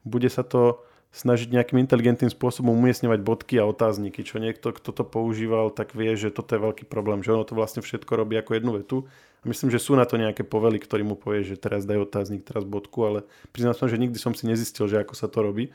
bude 0.01 0.27
sa 0.31 0.41
to 0.41 0.81
snažiť 1.09 1.49
nejakým 1.49 1.81
inteligentným 1.81 2.29
spôsobom 2.29 2.69
umiestňovať 2.77 3.19
bodky 3.25 3.57
a 3.57 3.65
otázniky, 3.65 4.21
čo 4.21 4.37
niekto, 4.37 4.69
kto 4.69 4.93
to 4.93 5.03
používal, 5.05 5.73
tak 5.73 5.97
vie, 5.97 6.13
že 6.13 6.29
toto 6.29 6.53
je 6.53 6.61
veľký 6.61 6.85
problém, 6.85 7.25
že 7.25 7.33
ono 7.33 7.41
to 7.41 7.57
vlastne 7.57 7.81
všetko 7.81 8.13
robí 8.13 8.37
ako 8.37 8.51
jednu 8.53 8.71
vetu. 8.77 8.97
A 9.41 9.47
myslím, 9.47 9.73
že 9.73 9.81
sú 9.81 9.95
na 9.95 10.05
to 10.05 10.19
nejaké 10.19 10.43
povely, 10.45 10.77
ktorý 10.77 11.07
mu 11.07 11.15
povie, 11.15 11.47
že 11.47 11.55
teraz 11.57 11.87
daj 11.87 12.03
otáznik, 12.03 12.45
teraz 12.45 12.67
bodku, 12.67 13.07
ale 13.07 13.19
priznám 13.55 13.73
som, 13.73 13.87
že 13.87 13.97
nikdy 13.97 14.19
som 14.19 14.35
si 14.35 14.45
nezistil, 14.45 14.85
že 14.85 15.01
ako 15.01 15.15
sa 15.15 15.31
to 15.31 15.39
robí. 15.41 15.71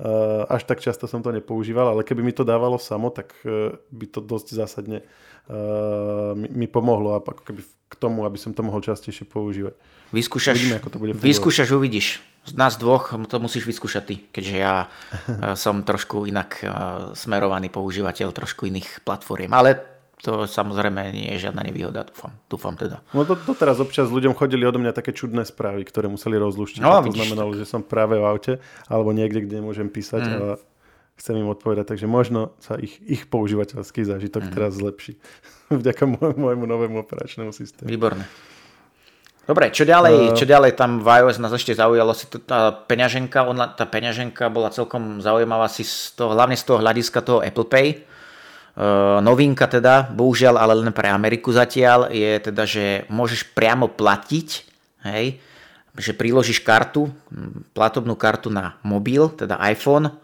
Uh, 0.00 0.48
až 0.48 0.64
tak 0.64 0.80
často 0.80 1.04
som 1.04 1.20
to 1.20 1.28
nepoužíval, 1.28 1.92
ale 1.92 2.08
keby 2.08 2.24
mi 2.24 2.32
to 2.32 2.40
dávalo 2.40 2.80
samo, 2.80 3.12
tak 3.12 3.36
uh, 3.44 3.76
by 3.92 4.08
to 4.08 4.24
dosť 4.24 4.56
zásadne 4.56 5.04
uh, 5.04 6.32
mi, 6.32 6.64
pomohlo 6.64 7.20
ako 7.20 7.44
keby 7.44 7.60
k 7.60 7.94
tomu, 8.00 8.24
aby 8.24 8.40
som 8.40 8.56
to 8.56 8.64
mohol 8.64 8.80
častejšie 8.80 9.28
používať. 9.28 9.76
Vyskúšaš, 10.08 10.56
Uvidíme, 10.56 10.80
ako 10.80 10.88
to 10.88 10.98
bude 10.98 11.12
vyskúšaš, 11.20 11.68
uvidíš 11.76 12.24
z 12.46 12.56
nás 12.56 12.76
dvoch 12.80 13.12
to 13.28 13.36
musíš 13.36 13.68
vyskúšať 13.68 14.02
ty, 14.04 14.16
keďže 14.32 14.56
ja 14.56 14.88
eh, 14.88 15.54
som 15.54 15.84
trošku 15.84 16.24
inak 16.24 16.50
eh, 16.64 16.70
smerovaný 17.12 17.68
používateľ 17.68 18.32
trošku 18.32 18.66
iných 18.66 19.04
platform. 19.04 19.52
Ale 19.52 19.76
to 20.20 20.44
samozrejme 20.44 21.00
nie 21.16 21.32
je 21.36 21.48
žiadna 21.48 21.64
nevýhoda, 21.64 22.04
dúfam, 22.04 22.32
dúfam 22.52 22.74
teda. 22.76 23.00
No 23.16 23.24
to, 23.24 23.40
to 23.40 23.56
teraz 23.56 23.80
občas 23.80 24.12
ľuďom 24.12 24.36
chodili 24.36 24.68
odo 24.68 24.76
mňa 24.76 24.92
také 24.92 25.16
čudné 25.16 25.48
správy, 25.48 25.88
ktoré 25.88 26.12
museli 26.12 26.36
rozluštiť. 26.36 26.84
No, 26.84 27.00
to 27.00 27.16
znamenalo, 27.16 27.56
že 27.56 27.64
som 27.64 27.80
práve 27.80 28.20
v 28.20 28.24
aute 28.28 28.52
alebo 28.84 29.16
niekde, 29.16 29.48
kde 29.48 29.64
nemôžem 29.64 29.88
písať 29.88 30.22
mm. 30.28 30.32
a 30.36 30.44
chcem 31.16 31.36
im 31.40 31.48
odpovedať, 31.52 31.96
takže 31.96 32.08
možno 32.08 32.56
sa 32.60 32.76
ich, 32.76 33.00
ich 33.04 33.28
používateľský 33.28 34.04
zážitok 34.04 34.48
mm. 34.48 34.52
teraz 34.52 34.76
zlepší 34.76 35.16
vďaka 35.72 36.04
môjmu 36.36 36.64
novému 36.68 37.00
operačnému 37.00 37.56
systému. 37.56 37.88
Výborné. 37.88 38.28
Dobre, 39.48 39.72
čo 39.74 39.82
ďalej, 39.82 40.38
čo 40.38 40.46
ďalej 40.46 40.78
tam 40.78 41.02
v 41.02 41.10
iOS 41.10 41.42
nás 41.42 41.50
ešte 41.50 41.74
zaujalo 41.74 42.14
si 42.14 42.30
tá 42.46 42.70
peňaženka, 42.70 43.42
ona, 43.42 43.66
tá 43.72 43.82
peňaženka 43.82 44.46
bola 44.46 44.70
celkom 44.70 45.18
zaujímavá 45.18 45.66
si 45.66 45.82
z 45.82 46.14
toho, 46.14 46.36
hlavne 46.38 46.54
z 46.54 46.64
toho 46.68 46.78
hľadiska 46.78 47.18
toho 47.24 47.40
Apple 47.42 47.66
Pay. 47.66 48.04
Uh, 48.70 49.18
novinka 49.20 49.66
teda, 49.66 50.08
bohužiaľ, 50.14 50.56
ale 50.62 50.78
len 50.78 50.94
pre 50.94 51.10
Ameriku 51.10 51.50
zatiaľ, 51.50 52.08
je 52.14 52.38
teda, 52.38 52.62
že 52.64 53.04
môžeš 53.10 53.50
priamo 53.52 53.90
platiť, 53.90 54.48
hej, 55.10 55.42
že 55.98 56.14
priložíš 56.14 56.62
kartu, 56.62 57.10
platobnú 57.74 58.14
kartu 58.14 58.48
na 58.48 58.78
mobil, 58.86 59.26
teda 59.34 59.58
iPhone, 59.68 60.14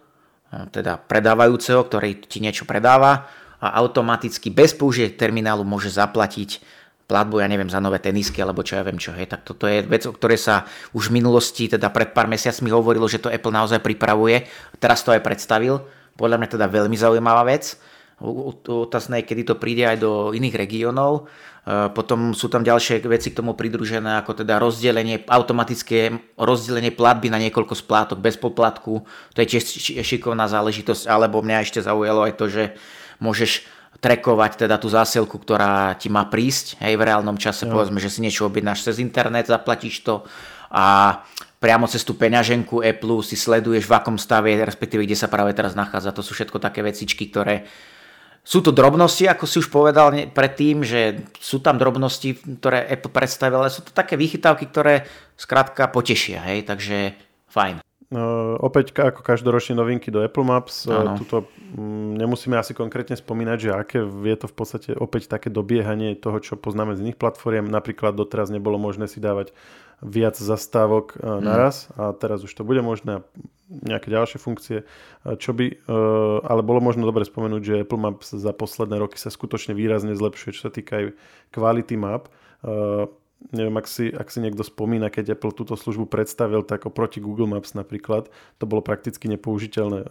teda 0.70 0.96
predávajúceho, 0.96 1.82
ktorý 1.84 2.22
ti 2.22 2.38
niečo 2.38 2.64
predáva 2.64 3.26
a 3.58 3.76
automaticky 3.82 4.52
bez 4.52 4.76
použitia 4.76 5.10
terminálu 5.10 5.66
môže 5.66 5.90
zaplatiť 5.90 6.62
platbu, 7.06 7.38
ja 7.38 7.46
neviem, 7.46 7.70
za 7.70 7.78
nové 7.78 8.02
tenisky 8.02 8.42
alebo 8.42 8.66
čo 8.66 8.78
ja 8.78 8.82
viem 8.82 8.98
čo, 8.98 9.14
hej, 9.14 9.30
tak 9.30 9.46
toto 9.46 9.70
je 9.70 9.86
vec, 9.86 10.02
o 10.06 10.12
ktorej 10.14 10.42
sa 10.42 10.66
už 10.90 11.10
v 11.10 11.22
minulosti, 11.22 11.70
teda 11.70 11.90
pred 11.94 12.10
pár 12.10 12.26
mesiacmi 12.26 12.66
hovorilo, 12.70 13.06
že 13.06 13.22
to 13.22 13.30
Apple 13.30 13.54
naozaj 13.54 13.78
pripravuje, 13.78 14.46
teraz 14.82 15.06
to 15.06 15.14
aj 15.14 15.22
predstavil, 15.22 15.86
podľa 16.18 16.42
mňa 16.42 16.48
teda 16.58 16.66
veľmi 16.66 16.96
zaujímavá 16.98 17.46
vec, 17.46 17.78
otázne 18.20 19.20
je, 19.20 19.28
kedy 19.28 19.42
to 19.44 19.54
príde 19.60 19.84
aj 19.84 20.00
do 20.00 20.32
iných 20.32 20.56
regiónov, 20.56 21.28
e, 21.68 21.92
potom 21.92 22.32
sú 22.32 22.48
tam 22.48 22.64
ďalšie 22.64 23.04
veci 23.04 23.28
k 23.28 23.38
tomu 23.44 23.52
pridružené, 23.52 24.16
ako 24.24 24.40
teda 24.40 24.56
rozdelenie, 24.56 25.20
automatické 25.28 26.16
rozdelenie 26.40 26.96
platby 26.96 27.28
na 27.28 27.36
niekoľko 27.36 27.76
splátok 27.76 28.16
bez 28.16 28.40
poplatku, 28.40 29.04
to 29.36 29.38
je 29.44 29.56
tiež 29.56 29.64
šikovná 30.00 30.48
záležitosť, 30.48 31.04
alebo 31.04 31.44
mňa 31.44 31.64
ešte 31.68 31.84
zaujalo 31.84 32.24
aj 32.24 32.34
to, 32.40 32.46
že 32.48 32.64
môžeš 33.20 33.68
trekovať 34.00 34.68
teda 34.68 34.76
tú 34.76 34.88
zásielku, 34.92 35.36
ktorá 35.40 35.96
ti 35.96 36.12
má 36.12 36.28
prísť, 36.28 36.80
hej, 36.80 36.96
v 36.96 37.06
reálnom 37.08 37.36
čase, 37.40 37.68
jo. 37.68 37.72
povedzme, 37.72 38.00
že 38.00 38.12
si 38.12 38.24
niečo 38.24 38.48
objednáš 38.48 38.84
cez 38.84 38.96
internet, 39.00 39.48
zaplatíš 39.48 40.04
to 40.04 40.24
a 40.72 41.20
priamo 41.60 41.88
cez 41.88 42.04
tú 42.04 42.12
peňaženku 42.14 42.84
Apple 42.84 43.24
si 43.24 43.36
sleduješ 43.38 43.88
v 43.88 43.96
akom 43.96 44.20
stave, 44.20 44.52
respektíve 44.60 45.04
kde 45.04 45.16
sa 45.16 45.30
práve 45.30 45.56
teraz 45.56 45.72
nachádza. 45.72 46.12
To 46.12 46.22
sú 46.22 46.36
všetko 46.36 46.60
také 46.60 46.84
vecičky, 46.84 47.32
ktoré 47.32 47.64
sú 48.46 48.62
to 48.62 48.70
drobnosti, 48.70 49.26
ako 49.26 49.42
si 49.42 49.58
už 49.58 49.74
povedal 49.74 50.14
predtým, 50.30 50.86
že 50.86 51.26
sú 51.42 51.58
tam 51.58 51.82
drobnosti, 51.82 52.38
ktoré 52.62 52.86
Apple 52.86 53.10
predstavil, 53.10 53.58
ale 53.58 53.74
sú 53.74 53.82
to 53.82 53.90
také 53.90 54.14
vychytávky, 54.14 54.70
ktoré 54.70 55.02
skrátka 55.34 55.90
potešia, 55.90 56.46
hej, 56.46 56.62
takže 56.62 57.18
fajn. 57.50 57.82
Uh, 58.06 58.54
opäť 58.62 58.94
ako 58.94 59.18
každoročne 59.26 59.74
novinky 59.74 60.14
do 60.14 60.22
Apple 60.22 60.46
Maps. 60.46 60.86
Uh, 60.86 61.18
tuto 61.18 61.50
um, 61.74 62.14
nemusíme 62.14 62.54
asi 62.54 62.70
konkrétne 62.70 63.18
spomínať, 63.18 63.58
že 63.58 63.70
aké 63.74 63.98
je 64.06 64.36
to 64.38 64.46
v 64.46 64.54
podstate 64.54 64.90
opäť 64.94 65.26
také 65.26 65.50
dobiehanie 65.50 66.14
toho, 66.14 66.38
čo 66.38 66.54
poznáme 66.54 66.94
z 66.94 67.02
iných 67.02 67.18
platform. 67.18 67.66
Napríklad 67.66 68.14
doteraz 68.14 68.54
nebolo 68.54 68.78
možné 68.78 69.10
si 69.10 69.18
dávať 69.18 69.50
viac 70.06 70.38
zastávok 70.38 71.18
uh, 71.18 71.42
naraz 71.42 71.90
a 71.98 72.14
teraz 72.14 72.46
už 72.46 72.54
to 72.54 72.62
bude 72.62 72.78
možné 72.78 73.26
nejaké 73.66 74.10
ďalšie 74.10 74.38
funkcie. 74.38 74.86
Čo 75.26 75.50
by, 75.50 75.66
uh, 75.66 76.38
ale 76.46 76.62
bolo 76.62 76.78
možno 76.78 77.02
dobre 77.02 77.26
spomenúť, 77.26 77.62
že 77.62 77.82
Apple 77.82 77.98
Maps 77.98 78.30
za 78.34 78.52
posledné 78.54 79.02
roky 79.02 79.18
sa 79.18 79.30
skutočne 79.30 79.74
výrazne 79.74 80.14
zlepšuje, 80.14 80.54
čo 80.54 80.66
sa 80.66 80.72
týka 80.72 80.92
aj 80.98 81.04
kvality 81.50 81.98
map. 81.98 82.30
Uh, 82.62 83.10
neviem, 83.52 83.76
ak 83.76 83.86
si, 83.90 84.08
ak 84.08 84.30
si 84.32 84.38
niekto 84.40 84.64
spomína, 84.64 85.12
keď 85.12 85.36
Apple 85.36 85.52
túto 85.52 85.76
službu 85.76 86.08
predstavil, 86.08 86.64
tak 86.64 86.88
oproti 86.88 87.20
Google 87.20 87.50
Maps 87.50 87.76
napríklad, 87.76 88.32
to 88.56 88.64
bolo 88.64 88.80
prakticky 88.80 89.28
nepoužiteľné. 89.28 90.08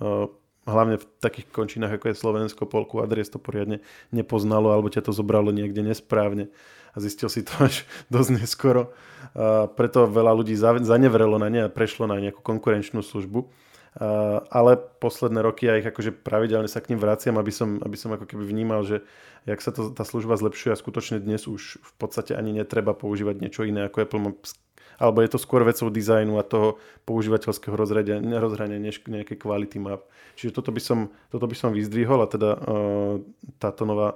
Hlavne 0.65 0.97
v 0.97 1.05
takých 1.21 1.49
končinách, 1.53 2.01
ako 2.01 2.09
je 2.09 2.21
Slovensko, 2.21 2.65
polku 2.65 2.97
adres 2.97 3.29
to 3.29 3.37
poriadne 3.37 3.85
nepoznalo, 4.09 4.73
alebo 4.73 4.89
ťa 4.89 5.05
to 5.05 5.11
zobralo 5.13 5.53
niekde 5.53 5.85
nesprávne 5.85 6.49
a 6.95 6.97
zistil 7.03 7.27
si 7.27 7.43
to 7.43 7.53
až 7.67 7.83
dosť 8.07 8.41
neskoro. 8.41 8.95
A 9.35 9.67
preto 9.67 10.07
veľa 10.07 10.31
ľudí 10.31 10.55
zanevrelo 10.55 11.35
na 11.35 11.51
ne 11.51 11.67
a 11.67 11.69
prešlo 11.69 12.07
na 12.07 12.15
nejakú 12.23 12.39
konkurenčnú 12.39 13.03
službu. 13.03 13.51
Uh, 13.95 14.43
ale 14.51 14.75
posledné 14.75 15.39
roky 15.39 15.71
ja 15.71 15.79
ich 15.79 15.87
akože 15.87 16.11
pravidelne 16.11 16.67
sa 16.67 16.83
k 16.83 16.91
ním 16.91 16.99
vraciam, 16.99 17.39
aby 17.39 17.47
som, 17.47 17.79
aby 17.79 17.95
som 17.95 18.11
ako 18.11 18.27
keby 18.27 18.43
vnímal, 18.43 18.83
že 18.83 19.07
jak 19.47 19.63
sa 19.63 19.71
to, 19.71 19.87
tá 19.87 20.03
služba 20.03 20.35
zlepšuje 20.35 20.75
a 20.75 20.79
skutočne 20.79 21.23
dnes 21.23 21.47
už 21.47 21.79
v 21.79 21.93
podstate 21.95 22.35
ani 22.35 22.51
netreba 22.51 22.91
používať 22.91 23.39
niečo 23.39 23.63
iné 23.63 23.87
ako 23.87 24.03
Apple 24.03 24.19
Maps 24.19 24.59
alebo 24.99 25.19
je 25.21 25.29
to 25.31 25.39
skôr 25.39 25.63
vecou 25.63 25.91
dizajnu 25.91 26.39
a 26.39 26.43
toho 26.47 26.79
používateľského 27.03 27.75
rozhrania, 27.75 28.19
rozhrania 28.39 28.79
než 28.79 29.03
nejaké 29.03 29.35
kvality 29.35 29.79
map. 29.79 30.07
Čiže 30.39 30.55
toto 30.55 30.71
by 30.71 30.81
som, 30.81 30.99
toto 31.31 31.45
by 31.47 31.55
som 31.55 31.75
vyzdvihol 31.75 32.23
a 32.23 32.27
teda 32.31 32.49
uh, 32.55 33.19
táto 33.59 33.83
nová 33.83 34.15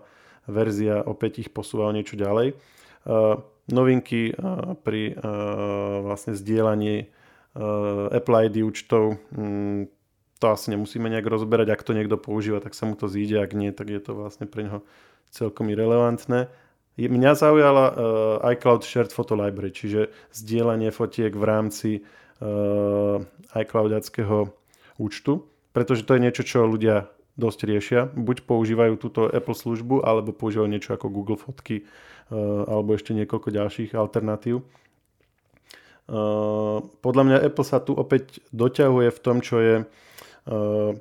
verzia 0.49 1.05
opäť 1.05 1.45
ich 1.45 1.49
posúva 1.53 1.87
o 1.87 1.95
niečo 1.95 2.17
ďalej. 2.17 2.57
Uh, 3.05 3.39
novinky 3.69 4.33
uh, 4.33 4.73
pri 4.81 5.13
uh, 5.13 6.03
vlastne 6.03 6.33
zdieľaní 6.33 7.15
Apple 8.13 8.45
ID 8.45 8.61
účtov, 8.61 9.17
um, 9.33 9.89
to 10.39 10.45
asi 10.47 10.71
nemusíme 10.71 11.09
nejak 11.09 11.27
rozberať, 11.27 11.67
ak 11.73 11.81
to 11.83 11.97
niekto 11.97 12.15
používa, 12.15 12.63
tak 12.63 12.77
sa 12.77 12.87
mu 12.87 12.95
to 12.95 13.11
zíde, 13.11 13.41
ak 13.41 13.51
nie, 13.57 13.73
tak 13.75 13.89
je 13.91 13.99
to 13.99 14.15
vlastne 14.15 14.47
pre 14.47 14.69
neho 14.69 14.79
celkom 15.33 15.67
irrelevantné. 15.67 16.47
Mňa 16.99 17.31
zaujala 17.35 17.85
uh, 17.89 17.95
iCloud 18.55 18.83
Shared 18.83 19.11
Photo 19.11 19.35
Library, 19.35 19.71
čiže 19.71 20.13
zdieľanie 20.35 20.91
fotiek 20.91 21.31
v 21.31 21.43
rámci 21.43 21.89
uh, 21.99 23.19
iCloudiackého 23.55 24.51
účtu, 24.99 25.47
pretože 25.71 26.03
to 26.03 26.15
je 26.15 26.23
niečo, 26.23 26.43
čo 26.43 26.69
ľudia 26.69 27.07
dosť 27.39 27.59
riešia. 27.63 28.01
Buď 28.11 28.43
používajú 28.43 28.99
túto 28.99 29.31
Apple 29.31 29.55
službu, 29.55 30.03
alebo 30.03 30.35
používajú 30.35 30.67
niečo 30.67 30.91
ako 30.91 31.07
Google 31.07 31.39
fotky, 31.39 31.87
uh, 32.27 32.67
alebo 32.67 32.99
ešte 32.99 33.15
niekoľko 33.15 33.55
ďalších 33.55 33.95
alternatív. 33.95 34.67
Uh, 36.09 36.83
podľa 36.99 37.23
mňa 37.23 37.37
Apple 37.47 37.63
sa 37.63 37.79
tu 37.79 37.95
opäť 37.95 38.43
doťahuje 38.51 39.09
v 39.15 39.19
tom, 39.23 39.39
čo 39.39 39.55
je 39.63 39.75
uh, 39.87 40.91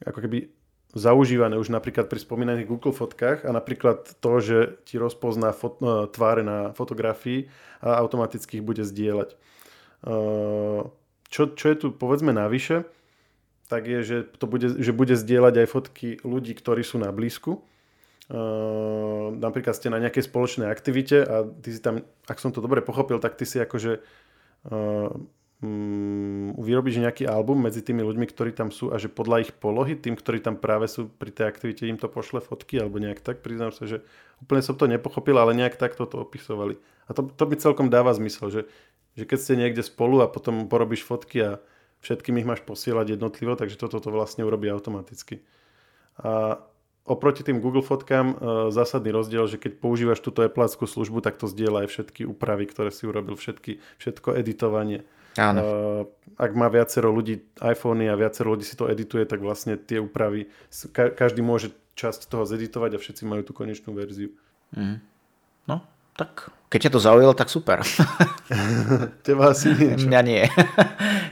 ako 0.00 0.18
keby 0.24 0.48
zaužívané 0.90 1.54
už 1.54 1.70
napríklad 1.70 2.10
pri 2.10 2.18
spomínaných 2.18 2.66
Google 2.66 2.90
fotkách 2.90 3.46
a 3.46 3.54
napríklad 3.54 4.10
to, 4.18 4.32
že 4.42 4.58
ti 4.82 4.98
rozpozná 4.98 5.54
fot- 5.54 5.78
tváre 6.10 6.42
na 6.42 6.74
fotografii 6.74 7.46
a 7.78 8.02
automaticky 8.02 8.58
ich 8.58 8.66
bude 8.66 8.82
zdieľať. 8.82 9.38
Čo, 11.30 11.42
čo 11.54 11.66
je 11.70 11.76
tu 11.78 11.86
povedzme 11.94 12.34
navyše, 12.34 12.90
tak 13.70 13.86
je, 13.86 14.02
že, 14.02 14.16
to 14.26 14.50
bude, 14.50 14.82
že 14.82 14.90
bude 14.90 15.14
zdieľať 15.14 15.54
aj 15.62 15.68
fotky 15.70 16.08
ľudí, 16.26 16.58
ktorí 16.58 16.82
sú 16.82 16.98
na 16.98 17.14
blízku 17.14 17.62
Uh, 18.30 19.34
napríklad 19.42 19.74
ste 19.74 19.90
na 19.90 19.98
nejakej 19.98 20.30
spoločnej 20.30 20.70
aktivite 20.70 21.18
a 21.18 21.42
ty 21.50 21.74
si 21.74 21.82
tam, 21.82 22.06
ak 22.30 22.38
som 22.38 22.54
to 22.54 22.62
dobre 22.62 22.78
pochopil, 22.78 23.18
tak 23.18 23.34
ty 23.34 23.42
si 23.42 23.58
akože 23.58 23.98
uh, 24.70 25.10
um, 25.58 26.54
vyrobíš 26.54 27.02
nejaký 27.02 27.26
album 27.26 27.66
medzi 27.66 27.82
tými 27.82 28.06
ľuďmi, 28.06 28.30
ktorí 28.30 28.54
tam 28.54 28.70
sú 28.70 28.94
a 28.94 29.02
že 29.02 29.10
podľa 29.10 29.42
ich 29.42 29.50
polohy, 29.50 29.98
tým, 29.98 30.14
ktorí 30.14 30.38
tam 30.46 30.54
práve 30.62 30.86
sú 30.86 31.10
pri 31.10 31.34
tej 31.34 31.50
aktivite, 31.50 31.90
im 31.90 31.98
to 31.98 32.06
pošle 32.06 32.38
fotky 32.38 32.78
alebo 32.78 33.02
nejak 33.02 33.18
tak. 33.18 33.42
Priznám 33.42 33.74
sa, 33.74 33.90
že 33.90 34.06
úplne 34.38 34.62
som 34.62 34.78
to 34.78 34.86
nepochopil, 34.86 35.34
ale 35.34 35.50
nejak 35.58 35.74
takto 35.74 36.06
to 36.06 36.22
opisovali. 36.22 36.78
A 37.10 37.18
to, 37.18 37.26
to 37.34 37.44
mi 37.50 37.58
celkom 37.58 37.90
dáva 37.90 38.14
zmysel, 38.14 38.46
že, 38.54 38.62
že 39.18 39.26
keď 39.26 39.38
ste 39.42 39.58
niekde 39.58 39.82
spolu 39.82 40.22
a 40.22 40.30
potom 40.30 40.70
porobíš 40.70 41.02
fotky 41.02 41.42
a 41.42 41.50
všetkým 42.00 42.36
ich 42.40 42.48
máš 42.48 42.60
posielať 42.64 43.16
jednotlivo, 43.16 43.56
takže 43.56 43.76
toto 43.76 44.00
to 44.00 44.08
vlastne 44.12 44.44
urobí 44.44 44.68
automaticky. 44.72 45.44
A 46.20 46.60
oproti 47.04 47.44
tým 47.44 47.60
Google 47.60 47.84
fotkám 47.84 48.26
e, 48.32 48.34
zásadný 48.72 49.12
rozdiel, 49.12 49.48
že 49.48 49.56
keď 49.56 49.80
používaš 49.80 50.20
túto 50.20 50.44
Appleáckú 50.44 50.84
službu, 50.84 51.24
tak 51.24 51.40
to 51.40 51.48
zdieľa 51.48 51.86
aj 51.86 51.88
všetky 51.92 52.22
úpravy, 52.28 52.68
ktoré 52.68 52.92
si 52.92 53.08
urobil, 53.08 53.36
všetky, 53.36 53.80
všetko 54.00 54.36
editovanie. 54.36 55.04
Áno. 55.36 55.60
E, 55.60 55.66
ak 56.40 56.52
má 56.56 56.72
viacero 56.72 57.12
ľudí 57.12 57.44
iPhony 57.60 58.08
a 58.08 58.16
viacero 58.16 58.56
ľudí 58.56 58.64
si 58.64 58.76
to 58.76 58.88
edituje, 58.88 59.28
tak 59.28 59.44
vlastne 59.44 59.76
tie 59.76 60.00
úpravy, 60.00 60.48
každý 60.94 61.44
môže 61.44 61.72
časť 62.00 62.32
toho 62.32 62.48
zeditovať 62.48 62.96
a 62.96 63.02
všetci 63.02 63.22
majú 63.28 63.44
tú 63.44 63.52
konečnú 63.52 63.92
verziu. 63.92 64.32
Mm. 64.72 65.04
No, 65.68 65.84
tak 66.16 66.48
keď 66.70 66.86
ťa 66.86 66.92
to 66.94 67.00
zaujalo, 67.02 67.34
tak 67.34 67.50
super. 67.50 67.82
Teba 69.26 69.50
asi 69.50 69.74
nie. 69.74 69.98
Mňa 69.98 70.20
nie. 70.22 70.46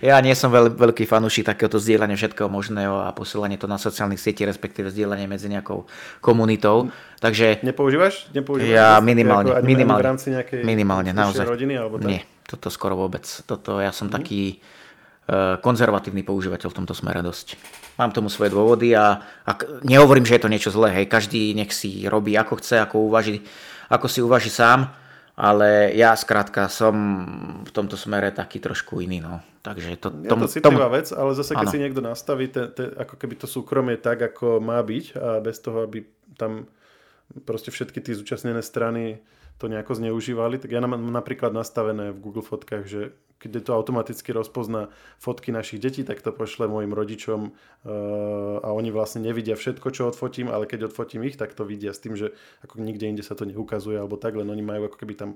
Ja 0.02 0.16
nie 0.22 0.34
som 0.34 0.48
veľ, 0.48 0.78
veľký 0.78 1.04
fanúšik 1.04 1.46
takéhoto 1.46 1.82
zdieľania 1.82 2.14
všetkého 2.14 2.46
možného 2.46 3.02
a 3.06 3.10
posielanie 3.10 3.58
to 3.58 3.66
na 3.66 3.80
sociálnych 3.80 4.22
sietí, 4.22 4.46
respektíve 4.46 4.90
zdieľanie 4.94 5.26
medzi 5.26 5.50
nejakou 5.50 5.86
komunitou. 6.22 6.90
Takže... 7.18 7.66
Nepoužívaš? 7.66 8.30
Nepoužívaš 8.30 8.70
ja 8.70 9.02
minimálne. 9.02 9.58
Ani, 9.58 9.66
minimálne. 9.66 10.02
V 10.02 10.10
rámci 10.14 10.26
nejakej 10.30 10.60
minimálne, 10.62 11.10
naozaj. 11.10 11.46
rodiny? 11.46 11.74
Alebo 11.74 11.98
tak? 11.98 12.08
Nie, 12.08 12.20
toto 12.46 12.70
skoro 12.70 12.94
vôbec. 12.94 13.26
Toto 13.26 13.82
ja 13.82 13.90
som 13.90 14.06
hmm. 14.06 14.14
taký 14.14 14.42
uh, 14.56 15.58
konzervatívny 15.58 16.22
používateľ 16.22 16.68
v 16.70 16.78
tomto 16.84 16.94
smere 16.94 17.20
dosť. 17.20 17.58
Mám 17.98 18.14
tomu 18.14 18.30
svoje 18.30 18.54
dôvody 18.54 18.94
a, 18.94 19.18
a 19.42 19.50
nehovorím, 19.82 20.22
že 20.22 20.38
je 20.38 20.42
to 20.46 20.52
niečo 20.52 20.70
zlé. 20.70 21.02
Hej. 21.02 21.10
Každý 21.10 21.50
nech 21.58 21.74
si 21.74 22.06
robí 22.06 22.38
ako 22.38 22.62
chce, 22.62 22.78
ako 22.78 23.10
uvaží, 23.10 23.42
ako 23.90 24.06
si 24.06 24.22
uvaží 24.22 24.54
sám 24.54 25.07
ale 25.38 25.94
ja 25.94 26.18
skrátka 26.18 26.66
som 26.66 26.94
v 27.62 27.70
tomto 27.70 27.94
smere 27.94 28.34
taký 28.34 28.58
trošku 28.58 28.98
iný. 28.98 29.22
No. 29.22 29.38
Takže 29.62 29.94
to, 30.02 30.10
tom, 30.10 30.26
je 30.26 30.30
to 30.34 30.50
citlivá 30.50 30.90
tomu... 30.90 30.96
vec, 30.98 31.06
ale 31.14 31.30
zase 31.38 31.54
keď 31.54 31.66
ano. 31.70 31.72
si 31.72 31.78
niekto 31.78 32.02
nastaví 32.02 32.50
te, 32.50 32.66
te, 32.74 32.90
ako 32.98 33.14
keby 33.14 33.34
to 33.38 33.46
súkromie 33.46 34.02
tak, 34.02 34.18
ako 34.18 34.58
má 34.58 34.82
byť 34.82 35.04
a 35.14 35.38
bez 35.38 35.62
toho, 35.62 35.86
aby 35.86 36.02
tam 36.34 36.66
proste 37.46 37.70
všetky 37.70 38.02
tie 38.02 38.18
zúčastnené 38.18 38.58
strany 38.66 39.22
to 39.58 39.66
nejako 39.66 39.94
zneužívali, 39.98 40.58
tak 40.58 40.70
ja 40.70 40.80
mám 40.80 41.10
napríklad 41.10 41.50
nastavené 41.50 42.14
v 42.14 42.22
Google 42.22 42.46
fotkách, 42.46 42.86
že 42.86 43.12
keď 43.38 43.70
to 43.70 43.72
automaticky 43.74 44.34
rozpozná 44.34 44.90
fotky 45.22 45.54
našich 45.54 45.78
detí, 45.78 46.02
tak 46.02 46.18
to 46.22 46.34
pošle 46.34 46.66
mojim 46.66 46.90
rodičom 46.90 47.40
uh, 47.46 48.58
a 48.62 48.68
oni 48.74 48.90
vlastne 48.90 49.22
nevidia 49.22 49.54
všetko, 49.54 49.94
čo 49.94 50.10
odfotím, 50.10 50.50
ale 50.50 50.66
keď 50.66 50.90
odfotím 50.90 51.22
ich, 51.22 51.38
tak 51.38 51.54
to 51.54 51.62
vidia 51.62 51.94
s 51.94 52.02
tým, 52.02 52.18
že 52.18 52.34
ako 52.66 52.82
nikde 52.82 53.06
inde 53.06 53.22
sa 53.22 53.38
to 53.38 53.46
neukazuje 53.46 53.94
alebo 53.94 54.18
tak, 54.18 54.34
len 54.34 54.50
oni 54.50 54.62
majú 54.62 54.90
ako 54.90 54.98
keby 54.98 55.14
tam 55.14 55.30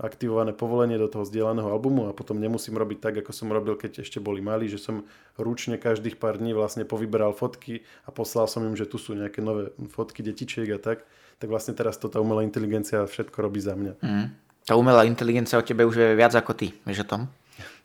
aktivované 0.00 0.56
povolenie 0.56 0.96
do 0.96 1.12
toho 1.12 1.28
zdieľaného 1.28 1.68
albumu 1.68 2.08
a 2.08 2.16
potom 2.16 2.40
nemusím 2.40 2.80
robiť 2.80 2.98
tak, 3.04 3.14
ako 3.20 3.36
som 3.36 3.52
robil, 3.52 3.76
keď 3.76 4.00
ešte 4.00 4.16
boli 4.16 4.40
malí, 4.40 4.64
že 4.64 4.80
som 4.80 5.04
ručne 5.36 5.76
každých 5.76 6.16
pár 6.16 6.40
dní 6.40 6.56
vlastne 6.56 6.88
povyberal 6.88 7.36
fotky 7.36 7.84
a 8.08 8.10
poslal 8.12 8.48
som 8.48 8.64
im, 8.64 8.72
že 8.72 8.88
tu 8.88 8.96
sú 8.96 9.12
nejaké 9.12 9.44
nové 9.44 9.76
fotky 9.92 10.24
detičiek 10.24 10.72
a 10.72 10.80
tak 10.80 11.04
tak 11.40 11.48
vlastne 11.48 11.72
teraz 11.72 11.96
to 11.96 12.12
tá 12.12 12.20
umelá 12.20 12.44
inteligencia 12.44 13.08
všetko 13.08 13.36
robí 13.40 13.64
za 13.64 13.72
mňa. 13.72 13.96
Mm. 14.04 14.26
Tá 14.68 14.76
umelá 14.76 15.08
inteligencia 15.08 15.56
o 15.56 15.64
tebe 15.64 15.88
už 15.88 15.96
je 15.96 16.08
viac 16.12 16.36
ako 16.36 16.52
ty, 16.52 16.76
vieš 16.84 17.08
o 17.08 17.16
tom? 17.16 17.32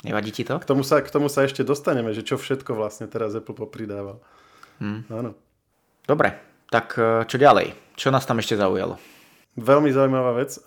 Nevadí 0.04 0.36
ti 0.36 0.44
to? 0.44 0.60
K 0.60 0.68
tomu 0.68 0.84
sa, 0.84 1.00
k 1.00 1.10
tomu 1.10 1.32
sa 1.32 1.48
ešte 1.48 1.64
dostaneme, 1.64 2.12
že 2.12 2.22
čo 2.22 2.36
všetko 2.36 2.76
vlastne 2.76 3.08
teraz 3.08 3.32
Apple 3.32 3.56
popridával. 3.56 4.20
Mm. 4.84 5.08
Áno. 5.08 5.32
Dobre, 6.04 6.36
tak 6.68 7.00
e, 7.00 7.24
čo 7.26 7.40
ďalej? 7.40 7.96
Čo 7.96 8.12
nás 8.12 8.28
tam 8.28 8.44
ešte 8.44 8.60
zaujalo? 8.60 9.00
Veľmi 9.56 9.88
zaujímavá 9.88 10.36
vec 10.36 10.60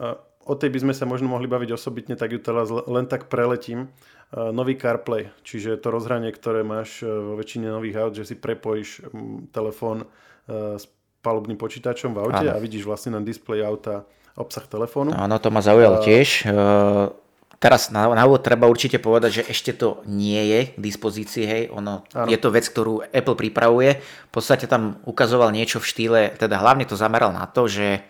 o 0.48 0.54
tej 0.56 0.72
by 0.72 0.78
sme 0.88 0.94
sa 0.96 1.04
možno 1.04 1.28
mohli 1.28 1.44
baviť 1.44 1.76
osobitne, 1.76 2.16
tak 2.16 2.32
ju 2.32 2.40
teraz 2.40 2.72
len 2.72 3.04
tak 3.04 3.28
preletím. 3.28 3.92
E, 4.32 4.48
nový 4.48 4.80
CarPlay, 4.80 5.28
čiže 5.44 5.76
to 5.76 5.92
rozhranie, 5.92 6.32
ktoré 6.32 6.64
máš 6.64 7.04
e, 7.04 7.06
vo 7.06 7.36
väčšine 7.36 7.68
nových 7.68 8.00
aut, 8.00 8.16
že 8.16 8.24
si 8.24 8.34
prepojíš 8.34 9.12
telefón 9.52 10.08
s 10.48 10.88
palubným 11.28 11.60
počítačom 11.60 12.16
v 12.16 12.24
aute 12.24 12.48
Áno. 12.48 12.56
a 12.56 12.64
vidíš 12.64 12.88
vlastne 12.88 13.12
na 13.12 13.20
displeji 13.20 13.60
auta 13.60 14.08
obsah 14.32 14.64
telefónu. 14.64 15.12
Áno, 15.12 15.36
to 15.36 15.52
ma 15.52 15.60
zaujalo 15.60 16.00
a... 16.00 16.04
tiež. 16.08 16.48
Uh, 16.48 17.12
teraz 17.60 17.92
na, 17.92 18.08
na 18.08 18.24
úvod 18.24 18.40
treba 18.40 18.70
určite 18.70 18.96
povedať, 19.02 19.42
že 19.42 19.50
ešte 19.50 19.74
to 19.74 20.00
nie 20.06 20.40
je 20.46 20.60
k 20.72 20.80
dispozícii, 20.80 21.44
hej, 21.44 21.62
ono, 21.74 22.06
je 22.30 22.38
to 22.38 22.48
vec, 22.54 22.64
ktorú 22.70 23.04
Apple 23.10 23.34
pripravuje. 23.34 23.98
V 23.98 24.32
podstate 24.32 24.70
tam 24.70 25.02
ukazoval 25.04 25.50
niečo 25.50 25.82
v 25.82 25.88
štýle, 25.90 26.20
teda 26.38 26.56
hlavne 26.56 26.86
to 26.86 26.94
zameral 26.94 27.34
na 27.34 27.50
to, 27.50 27.66
že 27.66 28.00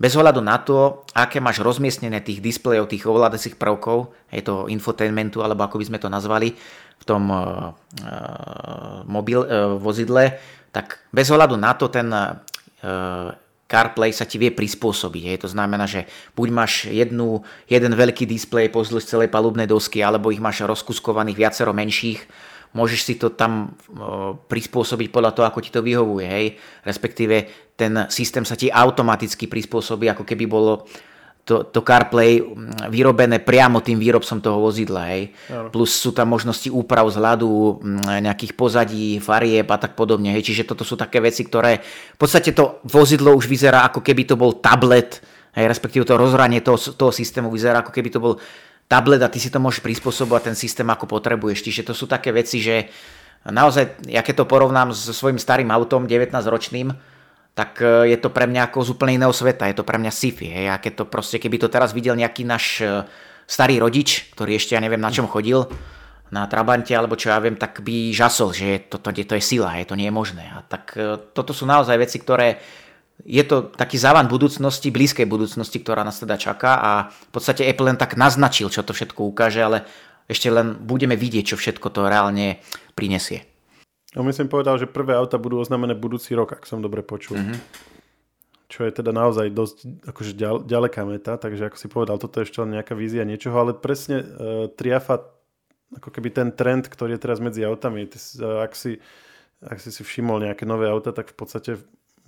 bez 0.00 0.16
ohľadu 0.16 0.40
na 0.44 0.56
to, 0.60 1.04
aké 1.12 1.40
máš 1.40 1.60
rozmiestnené 1.64 2.20
tých 2.24 2.40
displejov, 2.44 2.92
tých 2.92 3.04
ovládacích 3.04 3.56
prvkov, 3.60 4.12
je 4.32 4.44
to 4.44 4.68
infotainmentu, 4.68 5.40
alebo 5.40 5.64
ako 5.64 5.80
by 5.80 5.84
sme 5.92 5.98
to 6.00 6.08
nazvali, 6.12 6.56
v 7.00 7.04
tom 7.08 7.32
mobil, 9.08 9.40
vozidle, 9.80 10.36
tak 10.72 11.04
bez 11.08 11.28
ohľadu 11.32 11.56
na 11.56 11.72
to 11.72 11.88
ten 11.88 12.08
CarPlay 13.70 14.10
sa 14.10 14.26
ti 14.26 14.42
vie 14.42 14.50
prispôsobiť. 14.50 15.22
Hej. 15.30 15.38
To 15.46 15.48
znamená, 15.54 15.86
že 15.86 16.10
buď 16.34 16.48
máš 16.50 16.90
jednu, 16.90 17.46
jeden 17.70 17.94
veľký 17.94 18.26
displej 18.26 18.74
pozdĺž 18.74 19.06
celej 19.06 19.28
palubnej 19.30 19.70
dosky, 19.70 20.02
alebo 20.02 20.34
ich 20.34 20.42
máš 20.42 20.66
rozkuskovaných 20.66 21.38
viacero 21.38 21.70
menších, 21.70 22.18
môžeš 22.74 23.00
si 23.02 23.14
to 23.14 23.30
tam 23.34 23.78
prispôsobiť 24.50 25.08
podľa 25.14 25.32
toho, 25.34 25.46
ako 25.46 25.62
ti 25.62 25.70
to 25.70 25.86
vyhovuje. 25.86 26.26
Hej. 26.26 26.46
Respektíve 26.82 27.36
ten 27.78 28.10
systém 28.10 28.42
sa 28.42 28.58
ti 28.58 28.74
automaticky 28.74 29.46
prispôsobí, 29.46 30.10
ako 30.10 30.26
keby 30.26 30.50
bolo 30.50 30.86
to, 31.50 31.66
to 31.66 31.82
CarPlay 31.82 32.38
vyrobené 32.94 33.42
priamo 33.42 33.82
tým 33.82 33.98
výrobcom 33.98 34.38
toho 34.38 34.62
vozidla. 34.62 35.10
Hej. 35.10 35.34
Plus 35.74 35.90
sú 35.90 36.14
tam 36.14 36.30
možnosti 36.30 36.70
úprav 36.70 37.10
z 37.10 37.18
hľadu 37.18 37.82
nejakých 38.22 38.54
pozadí, 38.54 39.18
farieb 39.18 39.66
a 39.66 39.76
tak 39.82 39.98
podobne. 39.98 40.30
Hej. 40.38 40.46
Čiže 40.46 40.70
toto 40.70 40.86
sú 40.86 40.94
také 40.94 41.18
veci, 41.18 41.42
ktoré 41.42 41.82
v 42.14 42.18
podstate 42.22 42.54
to 42.54 42.78
vozidlo 42.86 43.34
už 43.34 43.50
vyzerá 43.50 43.82
ako 43.90 43.98
keby 43.98 44.30
to 44.30 44.38
bol 44.38 44.62
tablet, 44.62 45.18
hej, 45.58 45.66
respektíve 45.66 46.06
to 46.06 46.14
rozhranie 46.14 46.62
toho, 46.62 46.78
toho 46.78 47.10
systému 47.10 47.50
vyzerá 47.50 47.82
ako 47.82 47.90
keby 47.90 48.14
to 48.14 48.22
bol 48.22 48.38
tablet 48.86 49.18
a 49.18 49.32
ty 49.32 49.42
si 49.42 49.50
to 49.50 49.58
môžeš 49.58 49.82
prispôsobovať 49.82 50.54
ten 50.54 50.56
systém 50.56 50.86
ako 50.86 51.10
potrebuješ. 51.10 51.66
Čiže 51.66 51.82
to 51.90 51.98
sú 51.98 52.06
také 52.06 52.30
veci, 52.30 52.62
že 52.62 52.86
naozaj, 53.42 54.06
ja 54.06 54.22
keď 54.22 54.46
to 54.46 54.50
porovnám 54.50 54.94
so 54.94 55.10
svojím 55.10 55.42
starým 55.42 55.74
autom, 55.74 56.06
19-ročným, 56.06 56.94
tak 57.54 57.82
e, 57.82 58.10
je 58.14 58.18
to 58.18 58.30
pre 58.30 58.46
mňa 58.46 58.70
ako 58.70 58.86
z 58.86 58.88
úplne 58.94 59.16
iného 59.18 59.34
sveta, 59.34 59.68
je 59.68 59.76
to 59.76 59.86
pre 59.86 59.98
mňa 59.98 60.12
sci-fi. 60.12 60.46
Hej. 60.50 60.66
A 60.70 60.76
keď 60.78 60.92
to 61.02 61.04
proste, 61.10 61.36
keby 61.42 61.56
to 61.58 61.68
teraz 61.68 61.90
videl 61.90 62.14
nejaký 62.14 62.46
náš 62.46 62.64
e, 62.80 62.86
starý 63.50 63.82
rodič, 63.82 64.30
ktorý 64.32 64.56
ešte 64.56 64.78
ja 64.78 64.80
neviem 64.80 65.02
na 65.02 65.10
čom 65.10 65.26
chodil, 65.26 65.66
na 66.30 66.46
Trabante 66.46 66.94
alebo 66.94 67.18
čo 67.18 67.34
ja 67.34 67.42
viem, 67.42 67.58
tak 67.58 67.82
by 67.82 68.14
žasol, 68.14 68.54
že 68.54 68.86
to, 68.86 69.02
to, 69.02 69.10
to 69.10 69.34
je 69.34 69.42
sila, 69.42 69.74
je 69.82 69.86
to 69.90 69.98
nie 69.98 70.06
je 70.06 70.14
možné. 70.14 70.46
A 70.46 70.62
tak 70.62 70.94
e, 70.94 71.18
toto 71.34 71.50
sú 71.50 71.66
naozaj 71.66 71.98
veci, 71.98 72.22
ktoré 72.22 72.62
je 73.26 73.44
to 73.44 73.68
taký 73.68 74.00
závan 74.00 74.30
budúcnosti, 74.30 74.88
blízkej 74.88 75.28
budúcnosti, 75.28 75.82
ktorá 75.82 76.06
nás 76.06 76.22
teda 76.22 76.40
čaká 76.40 76.80
a 76.80 76.90
v 77.10 77.30
podstate 77.34 77.66
Apple 77.68 77.92
len 77.92 77.98
tak 78.00 78.16
naznačil, 78.16 78.72
čo 78.72 78.80
to 78.80 78.96
všetko 78.96 79.20
ukáže, 79.28 79.60
ale 79.60 79.84
ešte 80.30 80.48
len 80.48 80.78
budeme 80.78 81.18
vidieť, 81.18 81.52
čo 81.52 81.56
všetko 81.58 81.90
to 81.90 82.06
reálne 82.06 82.62
prinesie. 82.94 83.49
No 84.18 84.26
myslím 84.26 84.50
povedal, 84.50 84.74
že 84.74 84.90
prvé 84.90 85.14
auta 85.14 85.38
budú 85.38 85.62
oznámené 85.62 85.94
budúci 85.94 86.34
rok, 86.34 86.58
ak 86.58 86.66
som 86.66 86.82
dobre 86.82 87.06
počul. 87.06 87.38
Mm-hmm. 87.38 87.58
Čo 88.70 88.86
je 88.86 88.92
teda 88.94 89.10
naozaj 89.14 89.50
dosť 89.54 89.76
akože 90.06 90.32
ďal, 90.34 90.56
ďaleká 90.66 91.02
meta, 91.06 91.38
takže 91.38 91.70
ako 91.70 91.76
si 91.78 91.86
povedal, 91.90 92.16
toto 92.18 92.38
je 92.38 92.46
ešte 92.46 92.58
len 92.62 92.78
nejaká 92.78 92.94
vízia 92.94 93.22
niečoho, 93.26 93.54
ale 93.54 93.74
presne 93.74 94.22
uh, 94.22 94.26
triafa 94.70 95.26
ako 95.90 96.10
keby 96.10 96.30
ten 96.30 96.48
trend, 96.54 96.86
ktorý 96.86 97.18
je 97.18 97.22
teraz 97.22 97.42
medzi 97.42 97.66
autami, 97.66 98.06
ty, 98.06 98.18
uh, 98.38 98.62
ak, 98.62 98.78
si, 98.78 99.02
ak 99.62 99.78
si 99.82 99.90
si 99.90 100.02
všimol 100.06 100.42
nejaké 100.46 100.66
nové 100.66 100.86
auta, 100.86 101.10
tak 101.10 101.34
v 101.34 101.36
podstate 101.38 101.70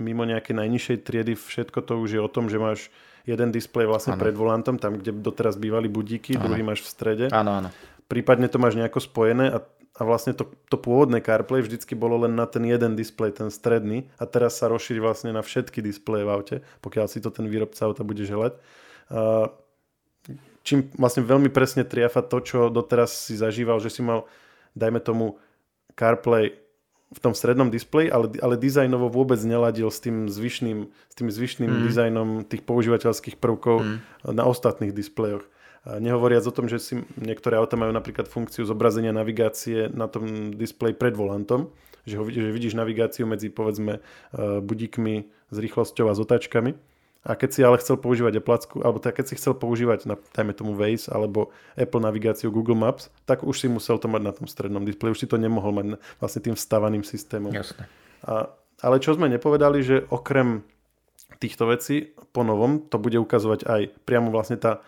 mimo 0.03 0.27
nejakej 0.27 0.55
najnižšej 0.59 0.99
triedy 1.07 1.35
všetko 1.39 1.79
to 1.83 1.99
už 1.99 2.11
je 2.19 2.21
o 2.23 2.31
tom, 2.31 2.51
že 2.51 2.59
máš 2.59 2.91
jeden 3.23 3.55
displej 3.55 3.87
vlastne 3.87 4.19
ano. 4.19 4.23
pred 4.23 4.35
volantom, 4.35 4.83
tam, 4.83 4.99
kde 4.99 5.15
doteraz 5.15 5.55
bývali 5.55 5.87
budíky, 5.87 6.35
ano. 6.35 6.51
druhý 6.51 6.63
máš 6.67 6.83
v 6.83 6.89
strede. 6.91 7.25
Áno, 7.31 7.63
áno. 7.63 7.69
Prípadne 8.13 8.53
to 8.53 8.61
máš 8.61 8.77
nejako 8.77 9.01
spojené 9.01 9.49
a, 9.49 9.65
a 9.97 10.03
vlastne 10.05 10.37
to, 10.37 10.53
to 10.69 10.77
pôvodné 10.77 11.25
CarPlay 11.25 11.65
vždycky 11.65 11.97
bolo 11.97 12.29
len 12.29 12.37
na 12.37 12.45
ten 12.45 12.61
jeden 12.69 12.93
displej, 12.93 13.41
ten 13.41 13.49
stredný 13.49 14.13
a 14.21 14.29
teraz 14.29 14.61
sa 14.61 14.69
rozšíri 14.69 15.01
vlastne 15.01 15.33
na 15.33 15.41
všetky 15.41 15.81
displeje 15.81 16.29
v 16.29 16.33
aute, 16.37 16.57
pokiaľ 16.85 17.09
si 17.09 17.25
to 17.25 17.33
ten 17.33 17.49
výrobca 17.49 17.81
auta 17.89 18.05
bude 18.05 18.21
želať. 18.21 18.61
Uh, 19.09 19.49
čím 20.61 20.93
vlastne 21.01 21.25
veľmi 21.25 21.49
presne 21.49 21.89
triafa 21.89 22.21
to, 22.21 22.45
čo 22.45 22.59
doteraz 22.69 23.33
si 23.33 23.33
zažíval, 23.33 23.81
že 23.81 23.89
si 23.89 24.05
mal, 24.05 24.29
dajme 24.77 25.01
tomu, 25.01 25.41
CarPlay 25.97 26.53
v 27.13 27.19
tom 27.21 27.37
strednom 27.37 27.69
displeji, 27.69 28.09
ale, 28.09 28.33
ale 28.41 28.57
dizajnovo 28.57 29.13
vôbec 29.13 29.37
neladil 29.45 29.89
s 29.93 30.01
tým 30.01 30.29
zvyšným, 30.33 30.89
s 30.89 31.15
tým 31.17 31.29
zvyšným 31.29 31.69
mm. 31.69 31.81
dizajnom 31.89 32.29
tých 32.49 32.65
používateľských 32.65 33.37
prvkov 33.37 33.85
mm. 33.85 33.97
na 34.33 34.45
ostatných 34.49 34.97
displejoch. 34.97 35.45
Nehovoriac 35.83 36.47
o 36.47 36.55
tom, 36.55 36.71
že 36.71 36.79
si 36.79 36.95
niektoré 37.19 37.59
auta 37.59 37.75
majú 37.75 37.91
napríklad 37.91 38.31
funkciu 38.31 38.63
zobrazenia 38.63 39.11
navigácie 39.11 39.91
na 39.91 40.07
tom 40.07 40.55
displeji 40.55 40.95
pred 40.95 41.19
volantom, 41.19 41.75
že, 42.07 42.19
ho, 42.19 42.25
že 42.27 42.55
vidíš 42.55 42.79
navigáciu 42.79 43.27
medzi 43.27 43.51
povedzme 43.51 43.99
eh, 43.99 44.63
budíkmi 44.63 45.27
s 45.51 45.57
rýchlosťou 45.59 46.07
a 46.07 46.15
s 46.15 46.23
otáčkami 46.23 46.79
a 47.23 47.39
keď 47.39 47.51
si 47.55 47.61
ale 47.63 47.79
chcel 47.79 48.03
používať 48.03 48.43
Apple, 48.43 48.83
alebo 48.83 48.99
tak 48.99 49.23
keď 49.23 49.31
si 49.31 49.39
chcel 49.39 49.55
používať, 49.55 50.11
na, 50.11 50.19
dajme 50.19 50.59
tomu 50.59 50.75
Waze 50.75 51.07
alebo 51.07 51.55
Apple 51.79 52.03
navigáciu 52.03 52.51
Google 52.51 52.75
Maps, 52.75 53.15
tak 53.31 53.47
už 53.47 53.63
si 53.63 53.71
musel 53.71 54.03
to 54.03 54.11
mať 54.11 54.23
na 54.27 54.33
tom 54.35 54.51
strednom 54.51 54.83
displeji, 54.83 55.15
už 55.15 55.21
si 55.23 55.31
to 55.31 55.39
nemohol 55.39 55.71
mať 55.71 56.03
vlastne 56.19 56.43
tým 56.43 56.59
vstávaným 56.59 57.07
systémom. 57.07 57.55
Jasne. 57.55 57.87
A, 58.27 58.51
ale 58.83 58.99
čo 58.99 59.15
sme 59.15 59.31
nepovedali, 59.31 59.87
že 59.87 60.03
okrem 60.11 60.67
týchto 61.39 61.71
vecí 61.71 62.11
po 62.35 62.43
novom 62.43 62.83
to 62.91 62.99
bude 62.99 63.15
ukazovať 63.23 63.71
aj 63.71 63.83
priamo 64.03 64.35
vlastne 64.35 64.59
tá, 64.59 64.83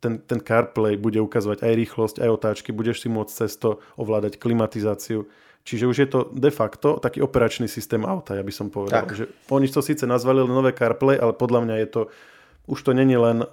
ten, 0.00 0.18
ten 0.24 0.40
CarPlay 0.40 0.96
bude 0.96 1.20
ukazovať 1.20 1.62
aj 1.62 1.72
rýchlosť, 1.76 2.16
aj 2.24 2.30
otáčky, 2.32 2.72
budeš 2.72 3.04
si 3.04 3.08
môcť 3.12 3.32
cez 3.44 3.52
to 3.60 3.84
ovládať 4.00 4.40
klimatizáciu, 4.40 5.28
Čiže 5.60 5.84
už 5.86 5.96
je 6.00 6.08
to 6.08 6.20
de 6.32 6.48
facto 6.48 6.96
taký 6.96 7.20
operačný 7.20 7.68
systém 7.68 8.00
auta, 8.08 8.32
ja 8.32 8.40
by 8.40 8.52
som 8.52 8.72
povedal. 8.72 9.04
Tak. 9.04 9.12
Že 9.12 9.24
oni 9.52 9.68
to 9.68 9.84
síce 9.84 10.08
nazvali 10.08 10.40
len 10.40 10.48
nové 10.48 10.72
CarPlay, 10.72 11.20
ale 11.20 11.36
podľa 11.36 11.60
mňa 11.68 11.74
je 11.84 11.88
to, 11.92 12.02
už 12.64 12.80
to 12.80 12.96
není 12.96 13.16
len, 13.20 13.44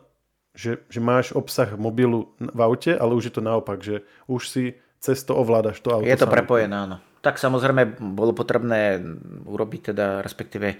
že, 0.55 0.81
že 0.88 1.03
máš 1.03 1.36
obsah 1.36 1.75
mobilu 1.75 2.31
v 2.39 2.60
aute, 2.63 2.95
ale 2.95 3.12
už 3.13 3.29
je 3.29 3.33
to 3.36 3.43
naopak, 3.43 3.83
že 3.83 4.07
už 4.31 4.41
si 4.47 4.63
cez 5.03 5.19
to 5.21 5.36
ovládaš 5.36 5.83
to 5.83 5.91
auto. 5.93 6.07
Je 6.07 6.17
to 6.17 6.31
prepojené, 6.31 6.73
áno. 6.73 6.97
Tak 7.19 7.38
samozrejme 7.38 7.99
bolo 7.99 8.31
potrebné 8.31 9.03
urobiť 9.43 9.91
teda, 9.91 10.23
respektíve 10.23 10.79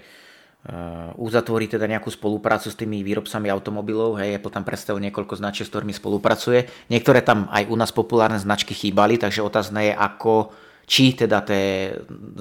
uzatvorí 1.16 1.70
teda 1.70 1.86
nejakú 1.86 2.10
spoluprácu 2.10 2.68
s 2.68 2.76
tými 2.76 3.00
výrobcami 3.06 3.46
automobilov. 3.48 4.18
Hej, 4.18 4.42
Apple 4.42 4.52
tam 4.52 4.66
predstavil 4.66 5.00
niekoľko 5.06 5.38
značiek, 5.38 5.64
s 5.64 5.72
ktorými 5.72 5.94
spolupracuje. 5.94 6.66
Niektoré 6.90 7.22
tam 7.22 7.46
aj 7.48 7.70
u 7.70 7.76
nás 7.78 7.94
populárne 7.94 8.36
značky 8.42 8.74
chýbali, 8.74 9.16
takže 9.16 9.40
otázne 9.40 9.90
je, 9.90 9.94
ako 9.94 10.52
či 10.88 11.12
teda 11.12 11.44
tie 11.44 11.92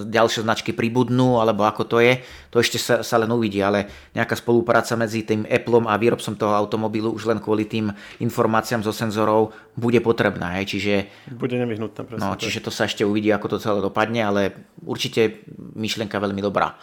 ďalšie 0.07 0.47
značky 0.47 0.71
pribudnú, 0.71 1.35
alebo 1.43 1.67
ako 1.67 1.83
to 1.83 1.97
je, 1.99 2.23
to 2.47 2.63
ešte 2.63 2.79
sa, 2.79 3.03
sa 3.03 3.19
len 3.19 3.27
uvidí, 3.27 3.59
ale 3.59 4.09
nejaká 4.15 4.39
spolupráca 4.39 4.95
medzi 4.95 5.27
tým 5.27 5.43
Appleom 5.43 5.83
a 5.83 5.99
výrobcom 5.99 6.31
toho 6.39 6.55
automobilu 6.55 7.11
už 7.11 7.27
len 7.27 7.43
kvôli 7.43 7.67
tým 7.67 7.91
informáciám 8.23 8.87
zo 8.87 8.95
senzorov 8.95 9.51
bude 9.75 9.99
potrebná. 9.99 10.55
Hej. 10.57 10.79
Čiže, 10.79 10.93
bude 11.35 11.59
nevyhnutné. 11.59 12.01
Presne, 12.07 12.23
no, 12.23 12.39
čiže 12.39 12.63
to 12.63 12.71
sa 12.71 12.87
ešte 12.87 13.03
uvidí, 13.03 13.35
ako 13.35 13.51
to 13.51 13.57
celé 13.59 13.83
dopadne, 13.83 14.23
ale 14.23 14.41
určite 14.79 15.43
myšlienka 15.75 16.15
veľmi 16.15 16.39
dobrá. 16.39 16.79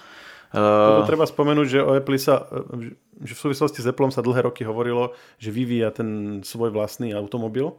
Uh... 0.54 1.02
treba 1.02 1.26
spomenúť, 1.26 1.66
že 1.66 1.80
o 1.82 1.98
Apple 1.98 2.14
sa, 2.14 2.46
že 3.18 3.34
v 3.34 3.42
súvislosti 3.42 3.82
s 3.82 3.90
Appleom 3.90 4.14
sa 4.14 4.22
dlhé 4.22 4.46
roky 4.46 4.62
hovorilo, 4.62 5.10
že 5.42 5.50
vyvíja 5.50 5.90
ten 5.90 6.40
svoj 6.46 6.70
vlastný 6.70 7.10
automobil. 7.10 7.74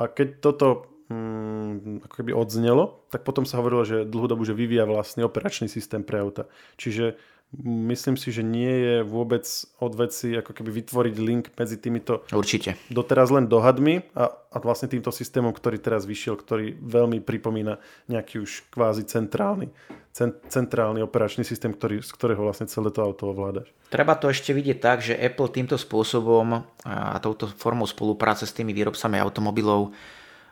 A 0.00 0.08
keď 0.08 0.40
toto 0.40 0.88
hmm, 1.12 2.04
ako 2.08 2.14
keby 2.16 2.32
odznelo, 2.32 3.04
tak 3.12 3.22
potom 3.28 3.44
sa 3.44 3.60
hovorilo, 3.60 3.84
že 3.84 4.08
dlhú 4.08 4.26
dobu, 4.28 4.42
že 4.48 4.56
vyvíja 4.56 4.88
vlastný 4.88 5.24
operačný 5.28 5.68
systém 5.68 6.00
pre 6.00 6.20
auta. 6.20 6.48
Čiže 6.80 7.20
myslím 7.62 8.18
si, 8.18 8.34
že 8.34 8.42
nie 8.42 8.68
je 8.68 8.96
vôbec 9.06 9.46
od 9.78 9.92
veci 9.94 10.34
ako 10.34 10.50
keby 10.50 10.70
vytvoriť 10.82 11.14
link 11.22 11.44
medzi 11.54 11.76
týmito 11.78 12.26
Určite. 12.34 12.74
doteraz 12.90 13.30
len 13.30 13.46
dohadmi 13.46 14.02
a, 14.18 14.30
a 14.30 14.56
vlastne 14.58 14.90
týmto 14.90 15.14
systémom, 15.14 15.54
ktorý 15.54 15.78
teraz 15.78 16.04
vyšiel, 16.04 16.34
ktorý 16.34 16.74
veľmi 16.78 17.22
pripomína 17.22 17.78
nejaký 18.10 18.42
už 18.42 18.66
kvázi 18.72 19.06
centrálny, 19.06 19.70
cent, 20.10 20.36
centrálny 20.50 21.00
operačný 21.06 21.46
systém, 21.46 21.70
ktorý, 21.70 22.02
z 22.02 22.10
ktorého 22.10 22.42
vlastne 22.42 22.66
celé 22.66 22.90
to 22.90 23.00
auto 23.00 23.30
ovládaš. 23.30 23.70
Treba 23.88 24.18
to 24.18 24.26
ešte 24.26 24.50
vidieť 24.50 24.78
tak, 24.82 24.98
že 25.00 25.14
Apple 25.14 25.48
týmto 25.48 25.78
spôsobom 25.78 26.66
a 26.82 27.16
touto 27.22 27.46
formou 27.46 27.86
spolupráce 27.86 28.44
s 28.44 28.52
tými 28.52 28.74
výrobcami 28.74 29.16
automobilov 29.22 29.94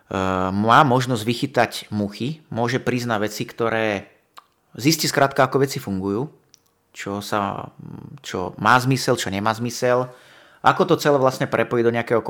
Eh, 0.05 0.51
má 0.53 0.85
možnosť 0.85 1.23
vychytať 1.25 1.73
muchy, 1.89 2.45
môže 2.53 2.77
na 3.09 3.17
veci, 3.17 3.49
ktoré 3.49 4.13
zistí 4.77 5.09
skrátka, 5.09 5.49
ako 5.49 5.65
veci 5.65 5.81
fungujú, 5.81 6.29
čo, 6.95 7.19
sa, 7.19 7.75
čo 8.23 8.55
má 8.63 8.79
zmysel, 8.79 9.19
čo 9.19 9.29
nemá 9.29 9.51
zmysel, 9.51 10.09
ako 10.65 10.89
to 10.89 10.95
celé 10.97 11.21
vlastne 11.21 11.45
prepojí 11.45 11.85
do 11.85 11.93
nejakého 11.93 12.25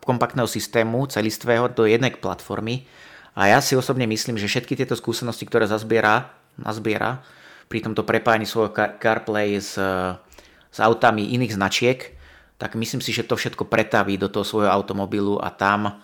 kompaktného 0.00 0.48
systému 0.48 1.04
celistvého, 1.10 1.68
do 1.68 1.84
jednej 1.84 2.16
platformy. 2.16 2.88
A 3.36 3.52
ja 3.52 3.60
si 3.60 3.76
osobne 3.76 4.08
myslím, 4.08 4.40
že 4.40 4.48
všetky 4.48 4.72
tieto 4.72 4.96
skúsenosti, 4.96 5.44
ktoré 5.44 5.68
zazbiera, 5.68 6.32
nazbiera 6.56 7.20
pri 7.68 7.84
tomto 7.84 8.08
prepájaní 8.08 8.48
svojho 8.48 8.72
CarPlay 8.72 9.60
s, 9.60 9.76
s 10.72 10.78
autami 10.80 11.36
iných 11.36 11.60
značiek, 11.60 12.16
tak 12.56 12.74
myslím 12.74 13.04
si, 13.04 13.12
že 13.12 13.28
to 13.28 13.36
všetko 13.36 13.68
pretaví 13.68 14.16
do 14.16 14.32
toho 14.32 14.48
svojho 14.48 14.72
automobilu 14.72 15.36
a 15.36 15.52
tam 15.52 16.00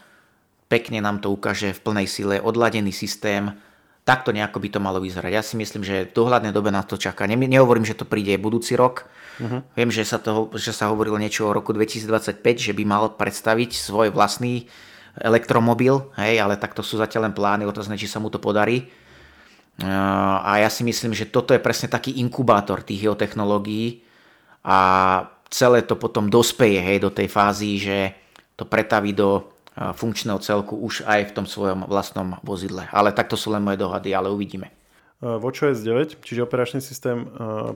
pekne 0.69 1.01
nám 1.01 1.25
to 1.25 1.33
ukáže 1.33 1.73
v 1.73 1.81
plnej 1.81 2.07
sile, 2.07 2.37
odladený 2.45 2.93
systém, 2.93 3.57
takto 4.05 4.37
nejako 4.37 4.61
by 4.61 4.69
to 4.69 4.81
malo 4.85 5.01
vyzerať. 5.01 5.33
Ja 5.33 5.41
si 5.41 5.57
myslím, 5.57 5.81
že 5.81 6.13
v 6.13 6.13
dohľadnej 6.13 6.53
dobe 6.53 6.69
nás 6.69 6.85
to 6.85 7.01
čaká. 7.01 7.25
Ne, 7.25 7.41
nehovorím, 7.41 7.89
že 7.89 7.97
to 7.97 8.05
príde 8.05 8.37
budúci 8.37 8.77
rok. 8.77 9.09
Uh-huh. 9.41 9.65
Viem, 9.73 9.89
že 9.89 10.05
sa, 10.05 10.21
toho, 10.21 10.53
že 10.55 10.77
sa 10.77 10.93
hovorilo 10.93 11.17
niečo 11.17 11.49
o 11.49 11.57
roku 11.57 11.73
2025, 11.73 12.39
že 12.61 12.73
by 12.77 12.85
mal 12.85 13.05
predstaviť 13.17 13.73
svoj 13.73 14.13
vlastný 14.13 14.69
elektromobil, 15.19 16.13
hej, 16.21 16.43
ale 16.43 16.61
takto 16.61 16.85
sú 16.85 17.01
zatiaľ 17.01 17.31
len 17.31 17.35
plány, 17.35 17.65
otázne, 17.65 17.97
či 17.97 18.11
sa 18.11 18.21
mu 18.21 18.29
to 18.29 18.43
podarí. 18.43 18.91
A 19.83 20.63
ja 20.63 20.71
si 20.71 20.87
myslím, 20.87 21.15
že 21.15 21.31
toto 21.31 21.51
je 21.51 21.63
presne 21.63 21.91
taký 21.91 22.23
inkubátor 22.23 22.83
tých 22.83 23.11
jeho 23.11 23.19
technológií 23.19 24.07
a 24.63 24.79
celé 25.51 25.83
to 25.87 25.99
potom 25.99 26.31
dospeje 26.31 26.79
hej, 26.83 26.99
do 27.03 27.11
tej 27.11 27.27
fázy, 27.31 27.79
že 27.79 27.99
to 28.55 28.67
pretaví 28.67 29.15
do 29.15 29.54
funkčného 29.75 30.39
celku 30.39 30.79
už 30.79 31.03
aj 31.03 31.31
v 31.31 31.35
tom 31.35 31.47
svojom 31.51 31.91
vlastnom 31.91 32.39
vozidle. 32.47 32.87
Ale 32.95 33.11
takto 33.11 33.35
sú 33.35 33.51
len 33.51 33.63
moje 33.63 33.83
dohady, 33.83 34.15
ale 34.15 34.31
uvidíme. 34.31 34.71
WatchOS 35.25 35.83
9, 35.83 36.21
čiže 36.23 36.45
operačný 36.45 36.79
systém 36.85 37.27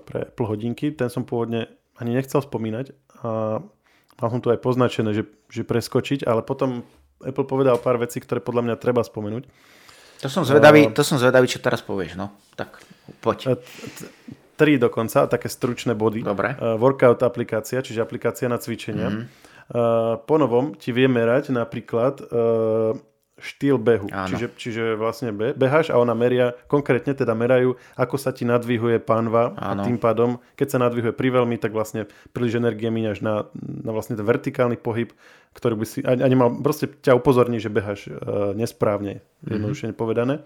pre 0.04 0.28
Apple 0.30 0.46
hodinky, 0.46 0.92
ten 0.92 1.08
som 1.08 1.24
pôvodne 1.24 1.66
ani 1.98 2.14
nechcel 2.14 2.44
spomínať. 2.44 2.94
A 3.24 3.58
mal 4.18 4.28
som 4.30 4.38
tu 4.38 4.52
aj 4.52 4.62
poznačené, 4.62 5.10
že, 5.16 5.26
že 5.50 5.66
preskočiť, 5.66 6.22
ale 6.28 6.46
potom 6.46 6.86
Apple 7.18 7.46
povedal 7.48 7.80
pár 7.82 7.98
vecí, 7.98 8.22
ktoré 8.22 8.38
podľa 8.38 8.70
mňa 8.70 8.76
treba 8.78 9.02
spomenúť. 9.02 9.48
To 10.22 10.28
som 10.30 10.42
zvedavý, 10.42 10.90
to 10.90 11.06
som 11.06 11.18
zvedavý 11.18 11.46
čo 11.46 11.62
teraz 11.62 11.78
povieš, 11.82 12.18
no. 12.18 12.34
Tak 12.58 12.82
poď. 13.22 13.58
Tri 14.58 14.74
dokonca, 14.74 15.30
také 15.30 15.46
stručné 15.46 15.94
body. 15.94 16.26
Dobre. 16.26 16.58
Workout 16.58 17.22
aplikácia, 17.22 17.78
čiže 17.78 18.02
aplikácia 18.02 18.50
na 18.50 18.58
cvičenia. 18.58 19.14
Mm-hmm. 19.14 19.47
Po 20.24 20.34
novom 20.40 20.72
ti 20.72 20.96
vie 20.96 21.04
merať 21.04 21.52
napríklad 21.52 22.24
štýl 23.38 23.78
behu. 23.78 24.10
Čiže, 24.10 24.46
čiže 24.58 24.82
vlastne 24.98 25.30
be, 25.30 25.54
beháš 25.54 25.94
a 25.94 25.96
ona 25.96 26.12
meria, 26.12 26.54
konkrétne 26.66 27.14
teda 27.14 27.32
merajú, 27.38 27.78
ako 27.94 28.16
sa 28.18 28.34
ti 28.34 28.42
nadvihuje 28.42 28.98
pánva 28.98 29.54
Áno. 29.54 29.82
a 29.82 29.86
tým 29.86 29.98
pádom, 29.98 30.42
keď 30.58 30.68
sa 30.74 30.78
nadvihuje 30.82 31.14
priveľmi, 31.14 31.56
tak 31.56 31.70
vlastne 31.70 32.10
príliš 32.34 32.58
energie 32.58 32.90
míňaš 32.90 33.22
na, 33.22 33.46
na 33.54 33.90
vlastne 33.94 34.18
ten 34.18 34.26
vertikálny 34.26 34.76
pohyb, 34.78 35.14
ktorý 35.54 35.74
by 35.78 35.86
si, 35.86 35.98
a, 36.02 36.18
a 36.18 36.26
nemal, 36.26 36.50
proste 36.58 36.90
ťa 36.90 37.14
upozorní, 37.14 37.62
že 37.62 37.70
beháš 37.70 38.10
uh, 38.10 38.52
nesprávne, 38.58 39.22
mm-hmm. 39.22 39.50
jednoduše 39.54 39.84
povedané 39.94 40.42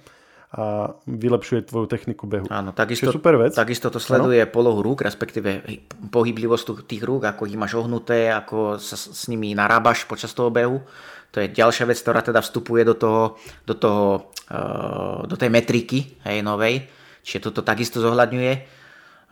a 0.52 0.92
vylepšuje 1.08 1.64
tvoju 1.64 1.88
techniku 1.88 2.28
behu. 2.28 2.44
Áno, 2.52 2.76
takisto, 2.76 3.08
super 3.08 3.40
vec. 3.40 3.56
takisto 3.56 3.88
to 3.88 3.96
sleduje 3.96 4.44
ano? 4.44 4.52
polohu 4.52 4.84
rúk, 4.84 5.00
respektíve 5.00 5.64
pohyblivosť 6.12 6.84
tých 6.84 7.00
rúk, 7.00 7.24
ako 7.24 7.48
ich 7.48 7.56
máš 7.56 7.80
ohnuté, 7.80 8.28
ako 8.28 8.76
sa 8.76 9.00
s 9.00 9.32
nimi 9.32 9.56
narábaš 9.56 10.04
počas 10.04 10.36
toho 10.36 10.52
behu. 10.52 10.84
To 11.32 11.40
je 11.40 11.48
ďalšia 11.48 11.88
vec, 11.88 11.96
ktorá 11.96 12.20
teda 12.20 12.44
vstupuje 12.44 12.84
do 12.84 12.92
toho, 12.92 13.40
do, 13.64 13.72
toho, 13.72 14.28
uh, 14.52 15.24
do 15.24 15.40
tej 15.40 15.48
metriky 15.48 16.20
hej, 16.28 16.44
novej. 16.44 16.84
Čiže 17.24 17.48
toto 17.48 17.64
takisto 17.64 18.04
zohľadňuje. 18.04 18.52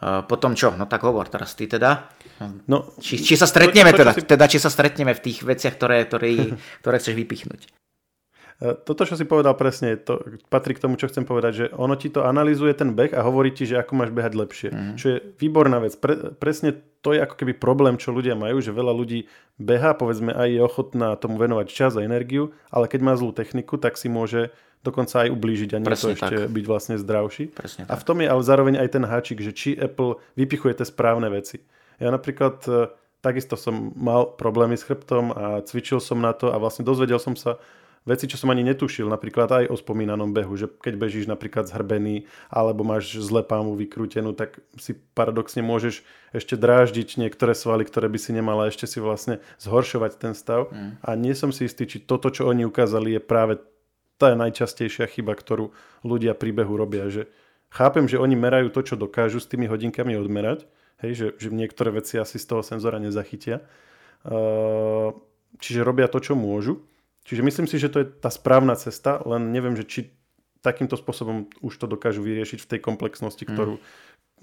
Uh, 0.00 0.24
potom 0.24 0.56
čo? 0.56 0.72
No 0.72 0.88
tak 0.88 1.04
hovor 1.04 1.28
teraz 1.28 1.52
ty 1.52 1.68
teda. 1.68 2.08
No, 2.64 2.96
či, 2.96 3.20
či 3.20 3.36
sa 3.36 3.44
stretneme 3.44 3.92
to, 3.92 4.00
to, 4.00 4.00
teda, 4.00 4.12
si... 4.16 4.20
teda, 4.24 4.44
či 4.48 4.56
sa 4.56 4.72
stretneme 4.72 5.12
v 5.12 5.20
tých 5.20 5.44
veciach, 5.44 5.76
ktoré, 5.76 6.08
ktoré, 6.08 6.56
ktoré 6.80 6.96
chceš 6.96 7.12
vypichnúť. 7.12 7.68
Toto, 8.60 9.08
čo 9.08 9.16
si 9.16 9.24
povedal 9.24 9.56
presne, 9.56 9.96
to 9.96 10.20
patrí 10.52 10.76
k 10.76 10.84
tomu, 10.84 11.00
čo 11.00 11.08
chcem 11.08 11.24
povedať, 11.24 11.52
že 11.56 11.66
ono 11.72 11.96
ti 11.96 12.12
to 12.12 12.28
analizuje 12.28 12.76
ten 12.76 12.92
beh 12.92 13.16
a 13.16 13.24
hovorí 13.24 13.56
ti, 13.56 13.64
že 13.64 13.80
ako 13.80 13.96
máš 13.96 14.12
behať 14.12 14.36
lepšie. 14.36 14.68
Mm. 14.68 14.94
Čo 15.00 15.06
je 15.08 15.18
výborná 15.40 15.80
vec. 15.80 15.96
Pre, 15.96 16.36
presne 16.36 16.76
to 17.00 17.16
je 17.16 17.24
ako 17.24 17.40
keby 17.40 17.56
problém, 17.56 17.96
čo 17.96 18.12
ľudia 18.12 18.36
majú, 18.36 18.60
že 18.60 18.76
veľa 18.76 18.92
ľudí 18.92 19.24
beha, 19.56 19.96
povedzme 19.96 20.36
aj 20.36 20.48
je 20.52 20.60
ochotná 20.60 21.16
tomu 21.16 21.40
venovať 21.40 21.72
čas 21.72 21.96
a 21.96 22.04
energiu, 22.04 22.52
ale 22.68 22.84
keď 22.84 23.00
má 23.00 23.16
zlú 23.16 23.32
techniku, 23.32 23.80
tak 23.80 23.96
si 23.96 24.12
môže 24.12 24.52
dokonca 24.84 25.24
aj 25.24 25.32
ublížiť 25.32 25.70
a 25.72 25.78
nie 25.80 25.88
presne 25.88 26.12
to 26.12 26.16
ešte 26.20 26.36
tak. 26.44 26.52
byť 26.52 26.64
vlastne 26.68 26.96
zdravší. 27.00 27.44
Presne 27.56 27.88
a 27.88 27.94
v 27.96 28.04
tom 28.04 28.20
je 28.20 28.28
ale 28.28 28.42
zároveň 28.44 28.74
aj 28.80 28.88
ten 28.92 29.04
háčik, 29.08 29.40
že 29.40 29.56
či 29.56 29.72
Apple 29.76 30.20
vypichuje 30.36 30.76
tie 30.76 30.84
správne 30.88 31.32
veci. 31.32 31.64
Ja 32.00 32.08
napríklad 32.08 32.64
e, 32.64 32.88
takisto 33.20 33.60
som 33.60 33.92
mal 33.96 34.36
problémy 34.36 34.76
s 34.76 34.84
chrbtom 34.88 35.32
a 35.36 35.44
cvičil 35.64 36.00
som 36.00 36.20
na 36.20 36.32
to 36.32 36.52
a 36.52 36.56
vlastne 36.56 36.84
dozvedel 36.84 37.20
som 37.20 37.36
sa 37.36 37.60
veci, 38.08 38.24
čo 38.24 38.40
som 38.40 38.48
ani 38.48 38.64
netušil, 38.64 39.06
napríklad 39.08 39.48
aj 39.52 39.64
o 39.68 39.76
spomínanom 39.76 40.32
behu, 40.32 40.56
že 40.56 40.66
keď 40.68 40.94
bežíš 40.96 41.26
napríklad 41.28 41.68
zhrbený 41.68 42.24
alebo 42.48 42.80
máš 42.80 43.20
zle 43.20 43.44
pámu 43.44 43.76
vykrútenú, 43.76 44.32
tak 44.32 44.60
si 44.80 44.96
paradoxne 45.12 45.60
môžeš 45.60 46.00
ešte 46.32 46.56
dráždiť 46.56 47.20
niektoré 47.20 47.52
svaly, 47.52 47.84
ktoré 47.84 48.08
by 48.08 48.18
si 48.18 48.32
nemala, 48.32 48.72
ešte 48.72 48.88
si 48.88 48.98
vlastne 49.04 49.44
zhoršovať 49.60 50.12
ten 50.16 50.32
stav. 50.32 50.72
Mm. 50.72 50.96
A 51.04 51.10
nie 51.16 51.34
som 51.36 51.52
si 51.52 51.68
istý, 51.68 51.84
či 51.84 52.00
toto, 52.00 52.32
čo 52.32 52.48
oni 52.48 52.64
ukázali, 52.64 53.16
je 53.16 53.22
práve 53.22 53.60
tá 54.20 54.32
najčastejšia 54.36 55.08
chyba, 55.08 55.32
ktorú 55.32 55.72
ľudia 56.04 56.36
pri 56.36 56.52
behu 56.52 56.76
robia, 56.76 57.08
že 57.08 57.28
chápem, 57.72 58.04
že 58.04 58.20
oni 58.20 58.36
merajú 58.36 58.68
to, 58.68 58.84
čo 58.84 59.00
dokážu 59.00 59.40
s 59.40 59.48
tými 59.48 59.64
hodinkami 59.64 60.16
odmerať, 60.16 60.68
hej, 61.00 61.12
že, 61.16 61.26
že 61.40 61.48
niektoré 61.48 61.96
veci 61.96 62.20
asi 62.20 62.36
z 62.36 62.44
toho 62.44 62.60
senzora 62.60 63.00
nezachytia. 63.00 63.64
Uh, 64.20 65.16
čiže 65.56 65.80
robia 65.80 66.04
to, 66.04 66.20
čo 66.20 66.36
môžu, 66.36 66.84
Čiže 67.24 67.44
myslím 67.44 67.66
si, 67.68 67.76
že 67.76 67.92
to 67.92 68.02
je 68.02 68.06
tá 68.08 68.32
správna 68.32 68.74
cesta, 68.74 69.20
len 69.28 69.52
neviem, 69.52 69.76
že 69.76 69.84
či 69.84 70.00
takýmto 70.60 70.96
spôsobom 70.96 71.48
už 71.64 71.72
to 71.80 71.86
dokážu 71.88 72.20
vyriešiť 72.20 72.58
v 72.60 72.70
tej 72.76 72.80
komplexnosti, 72.84 73.44
hmm. 73.48 73.52
ktorú, 73.52 73.74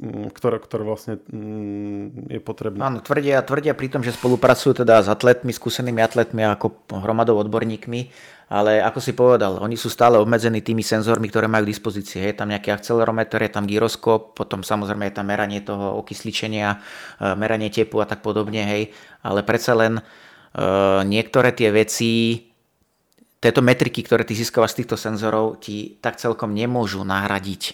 mm. 0.02 0.34
ktorá, 0.34 0.58
ktorá 0.58 0.84
vlastne 0.86 1.22
mm, 1.30 2.34
je 2.34 2.42
potrebná. 2.42 2.90
Áno, 2.90 3.06
tvrdia, 3.06 3.42
tvrdia 3.46 3.78
pri 3.78 3.88
tom, 3.94 4.02
že 4.02 4.18
spolupracujú 4.18 4.82
teda 4.82 5.06
s 5.06 5.08
atletmi, 5.10 5.54
skúsenými 5.54 6.02
atletmi 6.02 6.42
ako 6.42 6.90
hromadou 6.90 7.38
odborníkmi, 7.38 8.10
ale 8.50 8.82
ako 8.82 9.00
si 9.04 9.14
povedal, 9.14 9.62
oni 9.62 9.78
sú 9.78 9.94
stále 9.94 10.18
obmedzení 10.18 10.66
tými 10.66 10.82
senzormi, 10.82 11.30
ktoré 11.30 11.46
majú 11.46 11.70
k 11.70 11.74
dispozícii. 11.76 12.24
Je 12.24 12.34
tam 12.34 12.50
nejaký 12.50 12.74
akcelerometer, 12.74 13.44
je 13.46 13.52
tam 13.54 13.70
gyroskop, 13.70 14.34
potom 14.34 14.66
samozrejme 14.66 15.12
je 15.12 15.16
tam 15.22 15.28
meranie 15.30 15.62
toho 15.62 16.02
okysličenia, 16.02 16.80
e, 17.20 17.28
meranie 17.38 17.70
tepu 17.70 18.02
a 18.02 18.08
tak 18.10 18.24
podobne, 18.24 18.64
hej. 18.64 18.84
Ale 19.22 19.44
predsa 19.44 19.76
len 19.76 20.00
uh, 20.00 21.04
niektoré 21.04 21.52
tie 21.52 21.68
veci 21.68 22.40
tieto 23.38 23.62
metriky, 23.62 24.02
ktoré 24.02 24.26
ty 24.26 24.34
získavaš 24.34 24.74
z 24.74 24.78
týchto 24.84 24.98
senzorov, 24.98 25.62
ti 25.62 25.98
tak 26.02 26.18
celkom 26.18 26.58
nemôžu 26.58 27.06
nahradiť 27.06 27.62
e, 27.70 27.74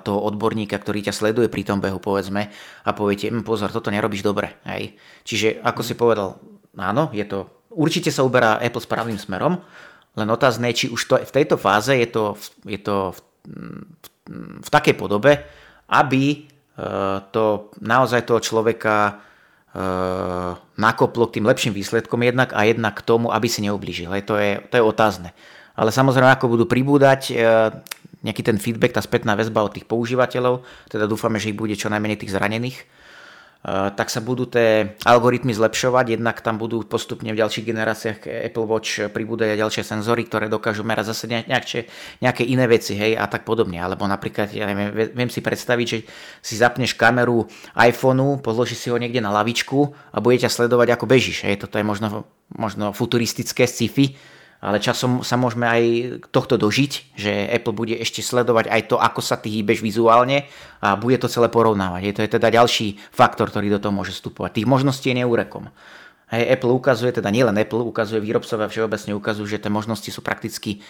toho 0.00 0.18
odborníka, 0.24 0.80
ktorý 0.80 1.04
ťa 1.04 1.12
sleduje 1.12 1.52
pri 1.52 1.62
tom 1.68 1.84
behu, 1.84 2.00
povedzme, 2.00 2.48
a 2.84 2.90
poviete, 2.96 3.28
hm, 3.28 3.44
pozor, 3.44 3.68
toto 3.68 3.92
nerobíš 3.92 4.24
dobre. 4.24 4.56
Hej. 4.64 4.96
Čiže, 5.28 5.60
ako 5.60 5.80
si 5.84 5.94
povedal, 6.00 6.40
áno, 6.80 7.12
je 7.12 7.24
to, 7.28 7.68
určite 7.76 8.08
sa 8.08 8.24
uberá 8.24 8.56
Apple 8.56 8.80
správnym 8.80 9.20
smerom, 9.20 9.60
len 10.16 10.28
otázne 10.32 10.72
je, 10.72 10.78
či 10.80 10.86
už 10.88 11.00
to, 11.04 11.14
v 11.20 11.34
tejto 11.34 11.60
fáze 11.60 11.92
je 11.92 12.08
to, 12.08 12.40
je 12.64 12.80
to 12.80 13.12
v, 13.12 13.18
v, 13.44 14.08
v 14.64 14.68
takej 14.72 14.96
podobe, 14.96 15.44
aby 15.92 16.24
e, 16.32 16.36
to 17.36 17.68
naozaj 17.84 18.24
toho 18.24 18.40
človeka 18.40 19.20
nakoplo 20.76 21.28
k 21.28 21.40
tým 21.40 21.44
lepším 21.44 21.72
výsledkom 21.76 22.24
jednak 22.24 22.56
a 22.56 22.64
jednak 22.64 22.96
k 22.96 23.06
tomu, 23.06 23.28
aby 23.28 23.44
si 23.44 23.60
neublížil. 23.64 24.08
Hej, 24.12 24.24
to, 24.24 24.34
je, 24.40 24.60
to 24.72 24.80
je 24.80 24.84
otázne. 24.84 25.30
Ale 25.76 25.92
samozrejme, 25.92 26.32
ako 26.32 26.56
budú 26.56 26.64
pribúdať 26.64 27.20
eh, 27.32 27.68
nejaký 28.24 28.42
ten 28.42 28.56
feedback, 28.56 28.96
tá 28.96 29.02
spätná 29.04 29.36
väzba 29.36 29.60
od 29.62 29.76
tých 29.76 29.84
používateľov, 29.84 30.64
teda 30.88 31.04
dúfame, 31.04 31.36
že 31.36 31.52
ich 31.52 31.58
bude 31.58 31.76
čo 31.76 31.92
najmenej 31.92 32.24
tých 32.24 32.32
zranených, 32.32 32.78
Eh, 32.78 32.95
tak 33.66 34.14
sa 34.14 34.22
budú 34.22 34.46
tie 34.46 34.94
algoritmy 35.02 35.50
zlepšovať, 35.50 36.14
jednak 36.14 36.38
tam 36.38 36.54
budú 36.54 36.86
postupne 36.86 37.34
v 37.34 37.40
ďalších 37.42 37.66
generáciách 37.66 38.18
Apple 38.46 38.62
Watch 38.62 39.10
pribúdať 39.10 39.58
ďalšie 39.58 39.82
senzory, 39.82 40.22
ktoré 40.22 40.46
dokážu 40.46 40.86
merať 40.86 41.10
zase 41.10 41.26
nejaké, 41.26 41.90
nejaké 42.22 42.46
iné 42.46 42.70
veci, 42.70 42.94
hej, 42.94 43.18
a 43.18 43.26
tak 43.26 43.42
podobne. 43.42 43.82
Alebo 43.82 44.06
napríklad, 44.06 44.54
ja 44.54 44.70
neviem, 44.70 44.94
viem 45.10 45.26
si 45.26 45.42
predstaviť, 45.42 45.86
že 45.90 45.98
si 46.46 46.54
zapneš 46.54 46.94
kameru 46.94 47.50
iPhoneu, 47.74 48.38
položíš 48.38 48.86
si 48.86 48.88
ho 48.94 49.02
niekde 49.02 49.18
na 49.18 49.34
lavičku 49.34 49.90
a 50.14 50.22
bude 50.22 50.38
ťa 50.38 50.46
sledovať, 50.46 50.94
ako 50.94 51.10
bežíš, 51.10 51.42
hej, 51.42 51.58
toto 51.58 51.74
je 51.74 51.82
možno, 51.82 52.22
možno 52.54 52.94
futuristické 52.94 53.66
sci-fi, 53.66 54.14
ale 54.60 54.80
časom 54.80 55.20
sa 55.20 55.36
môžeme 55.36 55.68
aj 55.68 55.82
tohto 56.32 56.56
dožiť, 56.56 57.16
že 57.16 57.32
Apple 57.52 57.76
bude 57.76 57.94
ešte 57.96 58.24
sledovať 58.24 58.72
aj 58.72 58.82
to, 58.88 58.96
ako 58.96 59.20
sa 59.20 59.36
ty 59.36 59.52
hýbeš 59.52 59.84
vizuálne 59.84 60.48
a 60.80 60.96
bude 60.96 61.20
to 61.20 61.28
celé 61.28 61.52
porovnávať. 61.52 62.02
Je 62.02 62.14
to 62.16 62.20
je 62.24 62.30
teda 62.40 62.48
ďalší 62.48 62.96
faktor, 63.12 63.52
ktorý 63.52 63.76
do 63.76 63.80
toho 63.82 63.92
môže 63.92 64.16
vstupovať. 64.16 64.62
Tých 64.62 64.68
možností 64.68 65.12
je 65.12 65.22
neúrekom. 65.24 65.68
Hej, 66.26 66.58
Apple 66.58 66.74
ukazuje, 66.74 67.14
teda 67.14 67.30
nielen 67.30 67.54
Apple, 67.54 67.86
ukazuje 67.86 68.18
výrobcovia 68.18 68.66
všeobecne 68.66 69.14
ukazujú, 69.14 69.46
že 69.46 69.62
tie 69.62 69.70
možnosti 69.70 70.10
sú 70.10 70.26
prakticky 70.26 70.82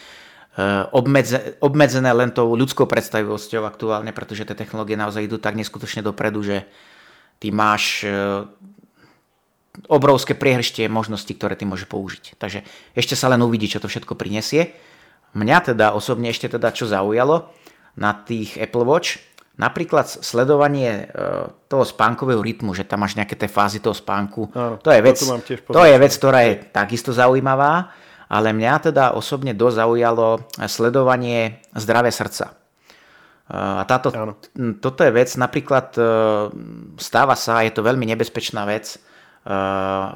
e, 0.56 0.68
obmedze, 0.96 1.60
obmedzené 1.60 2.08
len 2.16 2.32
tou 2.32 2.56
ľudskou 2.56 2.88
predstavivosťou 2.88 3.68
aktuálne, 3.68 4.16
pretože 4.16 4.48
tie 4.48 4.56
technológie 4.56 4.96
naozaj 4.96 5.28
idú 5.28 5.36
tak 5.36 5.52
neskutočne 5.60 6.00
dopredu, 6.00 6.40
že 6.40 6.64
ty 7.36 7.52
máš 7.52 8.08
e, 8.08 8.48
obrovské 9.86 10.32
priehrštie 10.32 10.88
možností, 10.88 11.36
ktoré 11.36 11.54
ty 11.54 11.68
môže 11.68 11.84
použiť. 11.84 12.40
Takže 12.40 12.64
ešte 12.96 13.14
sa 13.14 13.28
len 13.28 13.44
uvidí, 13.44 13.68
čo 13.68 13.80
to 13.80 13.88
všetko 13.88 14.16
prinesie. 14.16 14.72
Mňa 15.36 15.74
teda 15.76 15.92
osobne 15.92 16.32
ešte 16.32 16.48
teda 16.48 16.72
čo 16.72 16.88
zaujalo 16.88 17.52
na 17.96 18.12
tých 18.16 18.56
Apple 18.56 18.84
Watch, 18.84 19.20
napríklad 19.56 20.04
sledovanie 20.08 21.08
e, 21.08 21.24
toho 21.66 21.84
spánkového 21.84 22.40
rytmu, 22.44 22.76
že 22.76 22.84
tam 22.84 23.02
máš 23.04 23.16
nejaké 23.16 23.34
tie 23.36 23.48
fázy 23.48 23.80
toho 23.80 23.96
spánku. 23.96 24.52
Áno, 24.52 24.76
to 24.76 24.92
je 24.92 25.00
vec, 25.00 25.18
to 25.64 25.82
je 25.82 25.96
vec, 25.96 26.12
ktorá 26.12 26.40
je 26.44 26.54
takisto 26.70 27.10
zaujímavá, 27.16 27.88
ale 28.28 28.52
mňa 28.52 28.92
teda 28.92 29.04
osobne 29.16 29.56
dosť 29.56 29.76
zaujalo 29.80 30.44
sledovanie 30.68 31.64
zdravia 31.72 32.12
srdca. 32.12 32.52
E, 32.52 32.54
a 33.56 33.82
táto, 33.88 34.12
toto 34.84 35.00
je 35.00 35.12
vec, 35.12 35.32
napríklad 35.40 35.96
e, 35.96 36.00
stáva 37.00 37.32
sa, 37.32 37.64
je 37.64 37.72
to 37.72 37.80
veľmi 37.80 38.04
nebezpečná 38.12 38.68
vec, 38.68 39.00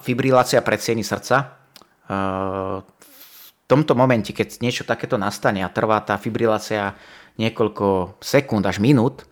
fibrilácia 0.02 0.58
predsieny 0.58 1.06
srdca. 1.06 1.54
tomto 3.70 3.94
momente, 3.94 4.34
keď 4.34 4.58
niečo 4.58 4.82
takéto 4.82 5.14
nastane 5.14 5.62
a 5.62 5.70
trvá 5.70 6.02
tá 6.02 6.18
fibrilácia 6.18 6.98
niekoľko 7.38 8.18
sekúnd 8.18 8.66
až 8.66 8.82
minút, 8.82 9.22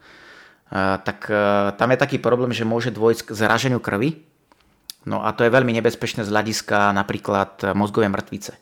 tak 0.70 1.26
tam 1.74 1.88
je 1.90 1.98
taký 1.98 2.22
problém, 2.22 2.54
že 2.54 2.62
môže 2.62 2.94
dôjsť 2.94 3.26
k 3.26 3.30
zraženiu 3.34 3.82
krvi. 3.82 4.22
No 5.10 5.26
a 5.26 5.34
to 5.34 5.42
je 5.42 5.50
veľmi 5.50 5.74
nebezpečné 5.74 6.22
z 6.22 6.30
hľadiska 6.30 6.94
napríklad 6.94 7.74
mozgovej 7.74 8.14
mŕtvice. 8.14 8.54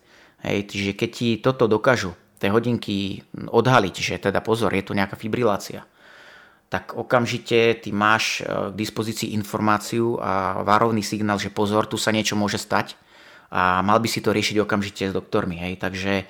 Hej, 0.47 0.73
čiže 0.73 0.93
keď 0.97 1.11
ti 1.13 1.29
toto 1.43 1.69
dokážu 1.69 2.17
tie 2.41 2.49
hodinky 2.49 3.25
odhaliť, 3.35 3.95
že 4.01 4.15
teda 4.17 4.41
pozor, 4.41 4.73
je 4.73 4.85
tu 4.85 4.97
nejaká 4.97 5.17
fibrilácia, 5.19 5.85
tak 6.67 6.99
okamžite 6.99 7.79
ty 7.79 7.95
máš 7.95 8.43
k 8.43 8.75
dispozícii 8.75 9.33
informáciu 9.39 10.19
a 10.19 10.63
varovný 10.67 11.03
signál, 11.03 11.39
že 11.39 11.55
pozor, 11.55 11.87
tu 11.87 11.95
sa 11.95 12.11
niečo 12.11 12.35
môže 12.35 12.59
stať 12.59 12.99
a 13.51 13.83
mal 13.83 14.03
by 14.03 14.09
si 14.11 14.19
to 14.19 14.35
riešiť 14.35 14.59
okamžite 14.63 15.11
s 15.11 15.15
doktormi. 15.15 15.55
Hej. 15.57 15.79
Takže 15.79 16.15
e, 16.23 16.25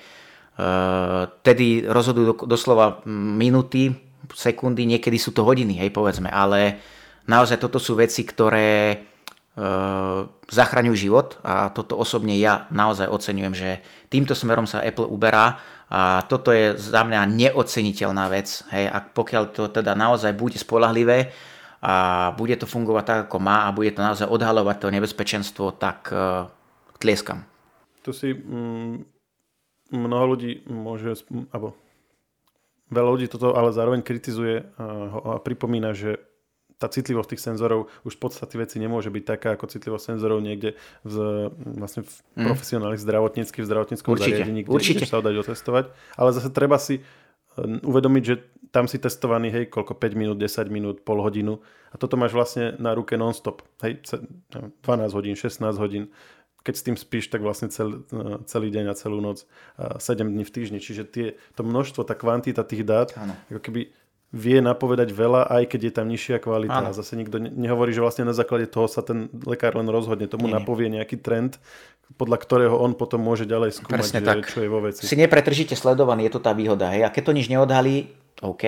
tedy 1.41 1.81
rozhodujú 1.85 2.45
doslova 2.45 3.01
minúty, 3.09 3.93
sekundy, 4.33 4.85
niekedy 4.85 5.17
sú 5.17 5.31
to 5.31 5.47
hodiny, 5.47 5.79
hej, 5.79 5.89
povedzme, 5.95 6.27
ale 6.27 6.83
naozaj 7.31 7.63
toto 7.63 7.79
sú 7.79 7.95
veci, 7.95 8.27
ktoré 8.27 8.71
e, 8.91 8.97
zachraňujú 10.51 10.95
život 10.95 11.39
a 11.47 11.71
toto 11.71 11.95
osobne 11.95 12.35
ja 12.35 12.67
naozaj 12.69 13.07
oceňujem, 13.07 13.53
že 13.55 13.69
týmto 14.11 14.35
smerom 14.35 14.67
sa 14.67 14.83
Apple 14.83 15.07
uberá 15.07 15.57
a 15.87 16.19
toto 16.27 16.51
je 16.51 16.75
za 16.75 17.07
mňa 17.07 17.31
neoceniteľná 17.31 18.27
vec. 18.27 18.67
Hej, 18.75 18.91
a 18.91 18.99
pokiaľ 18.99 19.43
to 19.55 19.71
teda 19.71 19.95
naozaj 19.95 20.35
bude 20.35 20.59
spolahlivé 20.59 21.31
a 21.79 22.35
bude 22.35 22.59
to 22.59 22.67
fungovať 22.67 23.03
tak, 23.07 23.19
ako 23.31 23.37
má 23.39 23.69
a 23.69 23.75
bude 23.75 23.95
to 23.95 24.03
naozaj 24.03 24.27
odhalovať 24.27 24.77
to 24.83 24.87
nebezpečenstvo, 24.91 25.79
tak 25.79 26.11
e, 26.11 26.51
tlieskam. 26.99 27.47
Tu 28.03 28.11
si 28.11 28.35
mm, 28.35 28.99
mnoho 29.95 30.35
ľudí 30.35 30.67
môže, 30.67 31.23
alebo 31.55 31.79
veľa 32.91 33.09
ľudí 33.15 33.27
toto 33.31 33.55
ale 33.55 33.71
zároveň 33.71 34.03
kritizuje 34.03 34.67
a, 34.75 34.83
a 35.23 35.31
pripomína, 35.39 35.95
že 35.95 36.19
tá 36.77 36.85
citlivosť 36.85 37.33
tých 37.33 37.41
senzorov 37.41 37.89
už 38.05 38.17
v 38.17 38.21
podstate 38.21 38.55
veci 38.61 38.77
nemôže 38.77 39.09
byť 39.09 39.23
taká 39.25 39.57
ako 39.57 39.65
citlivosť 39.65 40.13
senzorov 40.13 40.39
niekde 40.45 40.77
v, 41.01 41.15
vlastne 41.73 42.05
v 42.05 42.13
mm. 42.37 42.45
profesionálnych 42.45 43.01
zdravotníckých, 43.01 43.63
v 43.65 43.69
zdravotníckom 43.69 44.11
Určite. 44.13 44.29
zariadení, 44.29 44.59
kde 44.65 44.77
Určite. 44.77 45.05
sa 45.09 45.25
dať 45.25 45.35
otestovať. 45.41 45.85
Ale 46.13 46.29
zase 46.37 46.53
treba 46.53 46.77
si 46.77 47.01
e, 47.01 47.03
uvedomiť, 47.81 48.23
že 48.23 48.35
tam 48.69 48.85
si 48.85 49.01
testovaný, 49.01 49.49
hej, 49.49 49.65
koľko, 49.73 49.97
5 49.97 50.13
minút, 50.13 50.37
10 50.37 50.69
minút, 50.69 50.95
pol 51.01 51.17
hodinu 51.25 51.57
a 51.89 51.95
toto 51.97 52.13
máš 52.13 52.37
vlastne 52.37 52.77
na 52.77 52.93
ruke 52.93 53.17
non-stop, 53.17 53.65
hej, 53.81 53.97
12 54.53 55.17
hodín, 55.17 55.33
16 55.33 55.81
hodín 55.81 56.13
keď 56.67 56.75
s 56.75 56.83
tým 56.83 56.97
spíš, 56.99 57.31
tak 57.31 57.39
vlastne 57.39 57.71
cel, 57.71 58.03
e, 58.11 58.43
celý 58.43 58.67
deň 58.75 58.91
a 58.91 58.93
celú 58.99 59.23
noc, 59.23 59.47
7 59.79 60.27
dní 60.27 60.43
v 60.43 60.51
týždni. 60.51 60.83
Čiže 60.83 61.03
tie, 61.07 61.27
to 61.55 61.63
množstvo, 61.63 62.03
tá 62.03 62.11
kvantita 62.11 62.67
tých 62.67 62.83
dát, 62.83 63.15
ano. 63.15 63.39
ako 63.47 63.63
keby 63.63 63.95
vie 64.37 64.61
napovedať 64.61 65.09
veľa, 65.09 65.49
aj 65.49 65.63
keď 65.65 65.81
je 65.89 65.93
tam 65.97 66.05
nižšia 66.05 66.37
kvalita. 66.37 66.85
Ano. 66.85 66.93
A 66.93 66.97
zase 66.97 67.17
nikto 67.17 67.41
nehovorí, 67.41 67.89
že 67.89 68.05
vlastne 68.05 68.29
na 68.29 68.37
základe 68.37 68.69
toho 68.69 68.85
sa 68.85 69.01
ten 69.01 69.33
lekár 69.49 69.73
len 69.73 69.89
rozhodne. 69.89 70.29
Tomu 70.29 70.45
Nie. 70.45 70.61
napovie 70.61 70.93
nejaký 70.93 71.17
trend, 71.17 71.57
podľa 72.21 72.37
ktorého 72.37 72.77
on 72.77 72.93
potom 72.93 73.17
môže 73.17 73.49
ďalej 73.49 73.81
skúmať, 73.81 74.13
že, 74.13 74.21
tak. 74.21 74.45
čo 74.45 74.61
je 74.61 74.69
vo 74.69 74.79
veci. 74.85 75.09
Si 75.09 75.17
nepretržite 75.17 75.73
sledovaný, 75.73 76.29
je 76.29 76.37
to 76.37 76.41
tá 76.45 76.53
výhoda. 76.53 76.93
Hej? 76.93 77.09
A 77.09 77.11
keď 77.11 77.33
to 77.33 77.33
nič 77.33 77.49
neodhalí, 77.49 78.13
OK, 78.45 78.63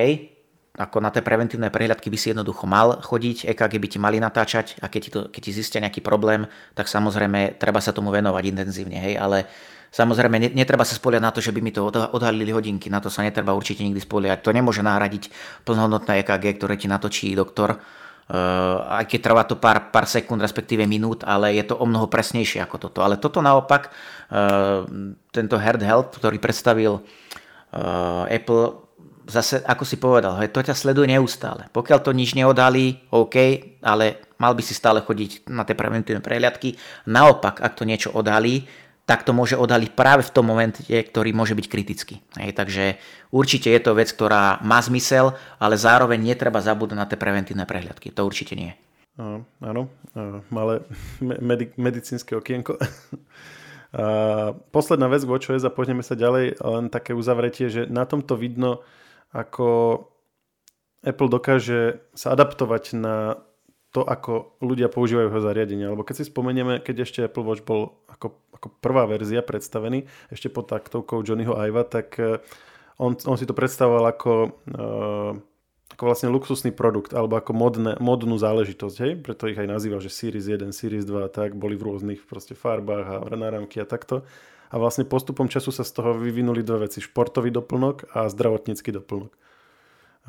ako 0.80 0.98
na 1.04 1.12
tie 1.12 1.20
preventívne 1.20 1.68
prehľadky 1.68 2.08
by 2.08 2.18
si 2.18 2.32
jednoducho 2.32 2.64
mal 2.64 3.04
chodiť, 3.04 3.52
EKG 3.52 3.74
by 3.84 3.88
ti 3.92 4.00
mali 4.00 4.18
natáčať 4.24 4.80
a 4.80 4.88
keď 4.88 5.02
ti, 5.04 5.10
to, 5.12 5.20
keď 5.28 5.42
ti 5.44 5.52
zistia 5.52 5.84
nejaký 5.84 6.00
problém, 6.00 6.48
tak 6.72 6.88
samozrejme 6.88 7.60
treba 7.60 7.84
sa 7.84 7.92
tomu 7.92 8.16
venovať 8.16 8.44
intenzívne, 8.48 8.96
hej, 8.96 9.20
ale 9.20 9.50
samozrejme 9.90 10.54
netreba 10.54 10.86
sa 10.86 10.98
spoliať 10.98 11.22
na 11.22 11.32
to, 11.34 11.42
že 11.42 11.54
by 11.54 11.60
mi 11.62 11.74
to 11.74 11.86
odhalili 11.90 12.54
hodinky, 12.54 12.88
na 12.90 13.02
to 13.02 13.10
sa 13.10 13.26
netreba 13.26 13.54
určite 13.54 13.82
nikdy 13.86 14.02
spoliať. 14.02 14.46
To 14.46 14.54
nemôže 14.54 14.86
nahradiť 14.86 15.30
plnohodnotné 15.66 16.22
EKG, 16.26 16.62
ktoré 16.62 16.78
ti 16.78 16.86
natočí 16.86 17.34
doktor, 17.34 17.78
uh, 17.78 18.98
aj 19.02 19.06
keď 19.10 19.20
trvá 19.20 19.44
to 19.46 19.58
pár, 19.58 19.90
pár 19.90 20.06
sekúnd, 20.06 20.42
respektíve 20.42 20.86
minút, 20.86 21.26
ale 21.26 21.58
je 21.58 21.66
to 21.66 21.76
o 21.78 21.86
mnoho 21.86 22.06
presnejšie 22.08 22.62
ako 22.62 22.90
toto. 22.90 23.00
Ale 23.02 23.18
toto 23.18 23.42
naopak, 23.42 23.90
uh, 23.90 24.86
tento 25.34 25.56
Heart 25.58 25.82
Health, 25.82 26.10
ktorý 26.22 26.38
predstavil 26.38 27.02
uh, 27.02 28.30
Apple, 28.30 28.90
zase, 29.30 29.62
ako 29.62 29.84
si 29.86 30.02
povedal, 30.02 30.34
hej, 30.42 30.50
to 30.50 30.66
ťa 30.66 30.74
sleduje 30.74 31.14
neustále. 31.14 31.70
Pokiaľ 31.70 32.00
to 32.02 32.12
nič 32.18 32.34
neodhalí, 32.34 33.06
OK, 33.14 33.38
ale 33.86 34.26
mal 34.42 34.58
by 34.58 34.64
si 34.66 34.74
stále 34.74 35.06
chodiť 35.06 35.48
na 35.54 35.64
tie 35.64 35.78
preventívne 35.78 36.20
prehliadky. 36.20 36.76
Naopak, 37.06 37.62
ak 37.62 37.78
to 37.78 37.86
niečo 37.86 38.10
odhalí, 38.10 38.66
tak 39.10 39.26
to 39.26 39.34
môže 39.34 39.58
odhaliť 39.58 39.98
práve 39.98 40.22
v 40.22 40.30
tom 40.30 40.46
momente, 40.46 40.86
ktorý 40.86 41.34
môže 41.34 41.58
byť 41.58 41.66
kritický. 41.66 42.22
Hej, 42.38 42.54
takže 42.54 43.02
určite 43.34 43.74
je 43.74 43.82
to 43.82 43.98
vec, 43.98 44.14
ktorá 44.14 44.62
má 44.62 44.78
zmysel, 44.86 45.34
ale 45.58 45.82
zároveň 45.82 46.22
netreba 46.22 46.62
zabúdať 46.62 46.94
na 46.94 47.10
tie 47.10 47.18
preventívne 47.18 47.66
prehliadky. 47.66 48.14
To 48.14 48.30
určite 48.30 48.54
nie. 48.54 48.78
Uh, 49.18 49.42
áno, 49.66 49.90
uh, 50.14 50.46
malé 50.54 50.86
med- 51.26 51.74
medicínske 51.74 52.38
okienko. 52.38 52.78
uh, 52.78 54.54
posledná 54.70 55.10
vec 55.10 55.26
k 55.26 55.32
WatchOS 55.34 55.66
a 55.66 55.74
poďme 55.74 56.06
sa 56.06 56.14
ďalej, 56.14 56.62
len 56.62 56.94
také 56.94 57.18
uzavretie, 57.18 57.74
že 57.74 57.82
na 57.90 58.06
tomto 58.06 58.38
vidno 58.38 58.86
ako 59.34 60.06
Apple 61.02 61.34
dokáže 61.34 61.98
sa 62.14 62.38
adaptovať 62.38 62.94
na 62.94 63.42
to, 63.90 64.06
ako 64.06 64.60
ľudia 64.62 64.88
používajú 64.90 65.34
jeho 65.34 65.42
zariadenia. 65.42 65.92
Lebo 65.92 66.06
keď 66.06 66.22
si 66.22 66.30
spomenieme, 66.30 66.78
keď 66.78 66.96
ešte 67.06 67.20
Apple 67.26 67.46
Watch 67.46 67.66
bol 67.66 67.98
ako, 68.06 68.38
ako 68.54 68.68
prvá 68.82 69.10
verzia 69.10 69.42
predstavený, 69.42 70.06
ešte 70.30 70.54
pod 70.54 70.70
taktovkou 70.70 71.26
Johnnyho 71.26 71.58
Iva, 71.58 71.82
tak 71.86 72.18
eh, 72.22 72.38
on, 73.02 73.18
on 73.26 73.38
si 73.40 73.48
to 73.48 73.56
predstavoval 73.56 74.12
ako, 74.12 74.60
uh, 74.76 75.32
ako 75.96 76.04
vlastne 76.04 76.28
luxusný 76.36 76.76
produkt, 76.76 77.16
alebo 77.16 77.40
ako 77.40 77.56
modné, 77.56 77.96
modnú 78.04 78.36
záležitosť, 78.36 78.98
hej? 79.00 79.12
Preto 79.24 79.48
ich 79.48 79.56
aj 79.56 79.72
nazýval, 79.72 80.04
že 80.04 80.12
Series 80.12 80.52
1, 80.52 80.76
Series 80.76 81.08
2 81.08 81.16
a 81.24 81.32
tak, 81.32 81.56
boli 81.56 81.80
v 81.80 81.88
rôznych 81.88 82.28
proste 82.28 82.60
farbách 82.60 83.24
a 83.24 83.36
náramky 83.40 83.80
a 83.80 83.88
takto 83.88 84.28
a 84.70 84.76
vlastne 84.78 85.06
postupom 85.06 85.50
času 85.50 85.74
sa 85.74 85.82
z 85.82 85.98
toho 85.98 86.14
vyvinuli 86.14 86.62
dve 86.62 86.86
veci. 86.86 87.02
Športový 87.02 87.50
doplnok 87.50 88.14
a 88.14 88.30
zdravotnícky 88.30 88.94
doplnok. 88.94 89.34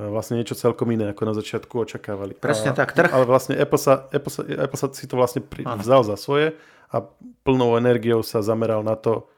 Vlastne 0.09 0.41
niečo 0.41 0.57
celkom 0.57 0.89
iné, 0.89 1.13
ako 1.13 1.23
na 1.29 1.35
začiatku 1.37 1.75
očakávali. 1.85 2.39
Presne 2.41 2.73
a, 2.73 2.79
tak, 2.79 2.97
trh. 2.97 3.13
Ale 3.13 3.29
vlastne 3.29 3.59
Apple 3.59 3.77
sa, 3.77 4.09
Apple 4.09 4.33
sa, 4.33 4.43
Apple 4.47 4.79
sa 4.81 4.87
si 4.97 5.05
to 5.05 5.21
vlastne 5.21 5.45
pri, 5.45 5.67
vzal 5.67 6.07
za 6.09 6.17
svoje 6.17 6.57
a 6.89 7.05
plnou 7.45 7.77
energiou 7.77 8.25
sa 8.25 8.41
zameral 8.41 8.81
na 8.81 8.97
to, 8.97 9.29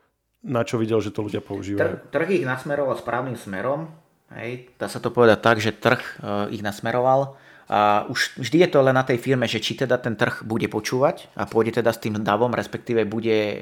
na 0.47 0.63
čo 0.63 0.79
videl, 0.79 1.03
že 1.03 1.11
to 1.11 1.27
ľudia 1.27 1.43
používajú. 1.43 2.07
Trh, 2.07 2.15
trh 2.15 2.29
ich 2.39 2.45
nasmeroval 2.47 2.95
správnym 2.95 3.35
smerom. 3.35 3.91
Hej. 4.33 4.73
Dá 4.81 4.89
sa 4.89 5.03
to 5.03 5.13
povedať 5.13 5.39
tak, 5.45 5.57
že 5.61 5.77
trh 5.77 6.01
uh, 6.23 6.49
ich 6.49 6.65
nasmeroval 6.65 7.37
a 7.71 8.05
už 8.11 8.43
vždy 8.43 8.67
je 8.67 8.69
to 8.75 8.79
len 8.83 8.97
na 8.97 9.07
tej 9.07 9.23
firme, 9.23 9.47
že 9.47 9.63
či 9.63 9.79
teda 9.79 9.97
ten 10.03 10.19
trh 10.19 10.43
bude 10.43 10.67
počúvať 10.67 11.31
a 11.39 11.47
pôjde 11.47 11.79
teda 11.79 11.95
s 11.95 12.03
tým 12.03 12.19
davom, 12.19 12.51
respektíve 12.51 13.07
bude 13.07 13.39
e, 13.39 13.59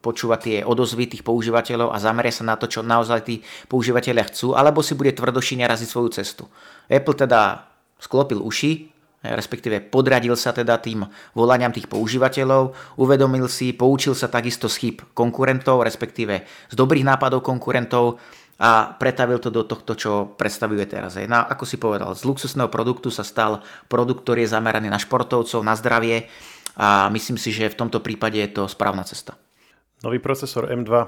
počúvať 0.00 0.40
tie 0.40 0.56
odozvy 0.64 1.06
tých 1.12 1.22
používateľov 1.22 1.92
a 1.92 2.00
zamerie 2.00 2.32
sa 2.32 2.48
na 2.48 2.56
to, 2.56 2.66
čo 2.66 2.80
naozaj 2.80 3.20
tí 3.28 3.44
používateľia 3.68 4.26
chcú, 4.32 4.56
alebo 4.56 4.80
si 4.80 4.96
bude 4.96 5.12
tvrdošine 5.12 5.68
raziť 5.68 5.88
svoju 5.88 6.10
cestu. 6.16 6.44
Apple 6.88 7.14
teda 7.14 7.68
sklopil 8.00 8.40
uši, 8.40 8.72
e, 8.72 8.80
respektíve 9.36 9.84
podradil 9.92 10.32
sa 10.34 10.56
teda 10.56 10.80
tým 10.80 11.04
volaniam 11.36 11.70
tých 11.70 11.86
používateľov, 11.92 12.72
uvedomil 12.98 13.46
si, 13.52 13.76
poučil 13.76 14.16
sa 14.16 14.32
takisto 14.32 14.66
z 14.66 14.76
chyb 14.80 14.96
konkurentov, 15.12 15.84
respektíve 15.84 16.34
z 16.42 16.74
dobrých 16.74 17.04
nápadov 17.04 17.44
konkurentov 17.44 18.16
a 18.62 18.94
pretavil 18.94 19.42
to 19.42 19.50
do 19.50 19.66
tohto, 19.66 19.98
čo 19.98 20.38
predstavuje 20.38 20.86
teraz. 20.86 21.18
No, 21.18 21.42
ako 21.42 21.66
si 21.66 21.82
povedal, 21.82 22.14
z 22.14 22.22
luxusného 22.22 22.70
produktu 22.70 23.10
sa 23.10 23.26
stal 23.26 23.66
produkt, 23.90 24.22
ktorý 24.22 24.46
je 24.46 24.54
zameraný 24.54 24.86
na 24.86 25.02
športovcov, 25.02 25.66
na 25.66 25.74
zdravie 25.74 26.30
a 26.78 27.10
myslím 27.10 27.42
si, 27.42 27.50
že 27.50 27.74
v 27.74 27.78
tomto 27.82 27.98
prípade 27.98 28.38
je 28.38 28.54
to 28.54 28.70
správna 28.70 29.02
cesta. 29.02 29.34
Nový 30.06 30.18
procesor 30.22 30.70
M2, 30.70 30.90
um, 30.90 31.06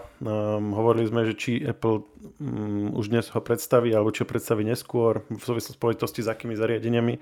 hovorili 0.74 1.06
sme, 1.06 1.26
že 1.26 1.34
či 1.34 1.52
Apple 1.62 2.06
um, 2.42 2.94
už 2.94 3.10
dnes 3.10 3.26
ho 3.30 3.38
predstaví, 3.42 3.90
alebo 3.90 4.14
čo 4.14 4.26
predstaví 4.26 4.62
neskôr, 4.62 5.22
v 5.30 5.42
súvislosti 5.42 6.22
s 6.22 6.30
akými 6.30 6.54
zariadeniami. 6.54 7.18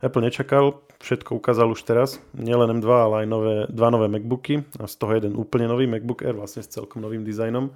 Apple 0.00 0.24
nečakal, 0.24 0.80
všetko 1.04 1.36
ukázal 1.36 1.72
už 1.72 1.84
teraz, 1.84 2.20
nielen 2.32 2.80
M2, 2.80 2.88
ale 2.88 3.14
aj 3.24 3.26
nové, 3.28 3.56
dva 3.68 3.88
nové 3.92 4.08
MacBooky, 4.12 4.64
a 4.80 4.88
z 4.88 4.94
toho 4.96 5.12
jeden 5.12 5.36
úplne 5.36 5.68
nový 5.68 5.84
MacBook 5.84 6.24
Air, 6.24 6.40
vlastne 6.40 6.64
s 6.64 6.72
celkom 6.72 7.04
novým 7.04 7.20
dizajnom. 7.20 7.68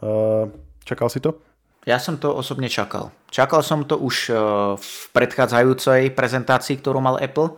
Uh, 0.00 0.52
Čakal 0.88 1.12
si 1.12 1.20
to? 1.20 1.36
Ja 1.84 2.00
som 2.00 2.16
to 2.16 2.32
osobne 2.32 2.72
čakal. 2.72 3.12
Čakal 3.28 3.60
som 3.60 3.84
to 3.84 4.00
už 4.00 4.32
e, 4.32 4.34
v 4.80 4.96
predchádzajúcej 5.12 6.16
prezentácii, 6.16 6.80
ktorú 6.80 7.04
mal 7.04 7.20
Apple. 7.20 7.52
E, 7.52 7.56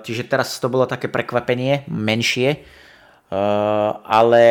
čiže 0.00 0.24
teraz 0.24 0.56
to 0.56 0.72
bolo 0.72 0.88
také 0.88 1.12
prekvapenie, 1.12 1.84
menšie. 1.92 2.48
E, 2.56 2.58
ale 4.00 4.44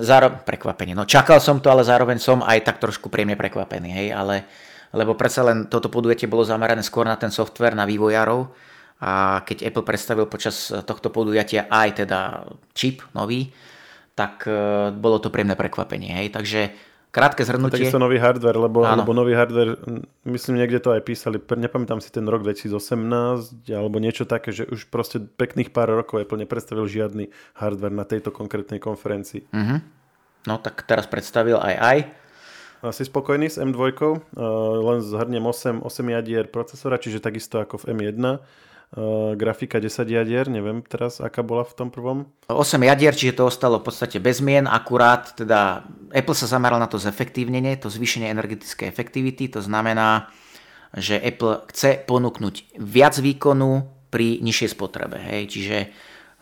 zároveň 0.00 0.40
prekvapenie. 0.48 0.96
No 0.96 1.04
čakal 1.04 1.44
som 1.44 1.60
to, 1.60 1.68
ale 1.68 1.84
zároveň 1.84 2.16
som 2.16 2.40
aj 2.40 2.64
tak 2.64 2.80
trošku 2.80 3.12
príjemne 3.12 3.36
prekvapený. 3.36 3.88
Hej? 3.92 4.08
Ale, 4.16 4.48
lebo 4.96 5.12
predsa 5.12 5.44
len 5.44 5.68
toto 5.68 5.92
podujatie 5.92 6.24
bolo 6.24 6.48
zamerané 6.48 6.80
skôr 6.80 7.04
na 7.04 7.20
ten 7.20 7.28
software, 7.28 7.76
na 7.76 7.84
vývojárov. 7.84 8.48
A 9.04 9.44
keď 9.44 9.68
Apple 9.68 9.84
predstavil 9.84 10.24
počas 10.24 10.72
tohto 10.88 11.12
podujatia 11.12 11.68
aj 11.68 12.04
teda 12.04 12.48
čip 12.72 13.04
nový, 13.12 13.52
tak 14.18 14.50
bolo 14.98 15.22
to 15.22 15.30
príjemné 15.30 15.54
prekvapenie. 15.54 16.10
Hej. 16.18 16.34
Takže 16.34 16.60
krátke 17.14 17.46
zhrnutie. 17.46 17.78
Takisto 17.78 18.02
nový 18.02 18.18
hardware, 18.18 18.58
lebo, 18.58 18.82
lebo 18.82 19.12
nový 19.16 19.32
hardware, 19.32 19.78
myslím 20.26 20.60
niekde 20.60 20.82
to 20.82 20.92
aj 20.92 21.02
písali, 21.06 21.38
nepamätám 21.38 22.02
si 22.02 22.10
ten 22.10 22.26
rok 22.26 22.42
2018 22.44 23.70
alebo 23.72 23.96
niečo 24.02 24.28
také, 24.28 24.52
že 24.52 24.68
už 24.68 24.90
proste 24.92 25.22
pekných 25.22 25.72
pár 25.72 25.88
rokov 25.88 26.20
Apple 26.20 26.44
nepredstavil 26.44 26.84
žiadny 26.84 27.30
hardware 27.56 27.94
na 27.94 28.04
tejto 28.04 28.28
konkrétnej 28.34 28.82
konferencii. 28.82 29.48
Uh-huh. 29.48 29.78
No 30.44 30.54
tak 30.60 30.84
teraz 30.84 31.08
predstavil 31.08 31.56
aj 31.56 31.76
aj. 31.78 31.98
Si 32.94 33.02
spokojný 33.02 33.50
s 33.50 33.58
M2? 33.58 33.74
Uh, 33.74 34.14
len 34.86 35.02
zhrniem 35.02 35.42
8, 35.42 35.82
8 35.82 36.14
jadier 36.14 36.46
procesora, 36.46 36.94
čiže 36.94 37.18
takisto 37.18 37.58
ako 37.58 37.82
v 37.82 37.96
M1 37.96 38.18
Uh, 38.18 38.36
grafika 39.36 39.76
10 39.76 40.08
jadier, 40.08 40.48
neviem 40.48 40.80
teraz, 40.80 41.20
aká 41.20 41.44
bola 41.44 41.60
v 41.60 41.76
tom 41.76 41.88
prvom. 41.92 42.24
8 42.48 42.56
jadier, 42.80 43.12
čiže 43.12 43.36
to 43.36 43.44
ostalo 43.44 43.84
v 43.84 43.92
podstate 43.92 44.16
bez 44.16 44.40
zmien, 44.40 44.64
akurát 44.64 45.36
teda 45.36 45.84
Apple 46.08 46.36
sa 46.36 46.48
zameral 46.48 46.80
na 46.80 46.88
to 46.88 46.96
zefektívnenie, 46.96 47.76
to 47.76 47.92
zvýšenie 47.92 48.32
energetickej 48.32 48.88
efektivity, 48.88 49.52
to 49.52 49.60
znamená, 49.60 50.32
že 50.96 51.20
Apple 51.20 51.68
chce 51.68 52.00
ponúknuť 52.08 52.80
viac 52.80 53.20
výkonu 53.20 53.84
pri 54.08 54.40
nižšej 54.40 54.72
spotrebe. 54.72 55.20
Hej. 55.20 55.52
Čiže 55.52 55.76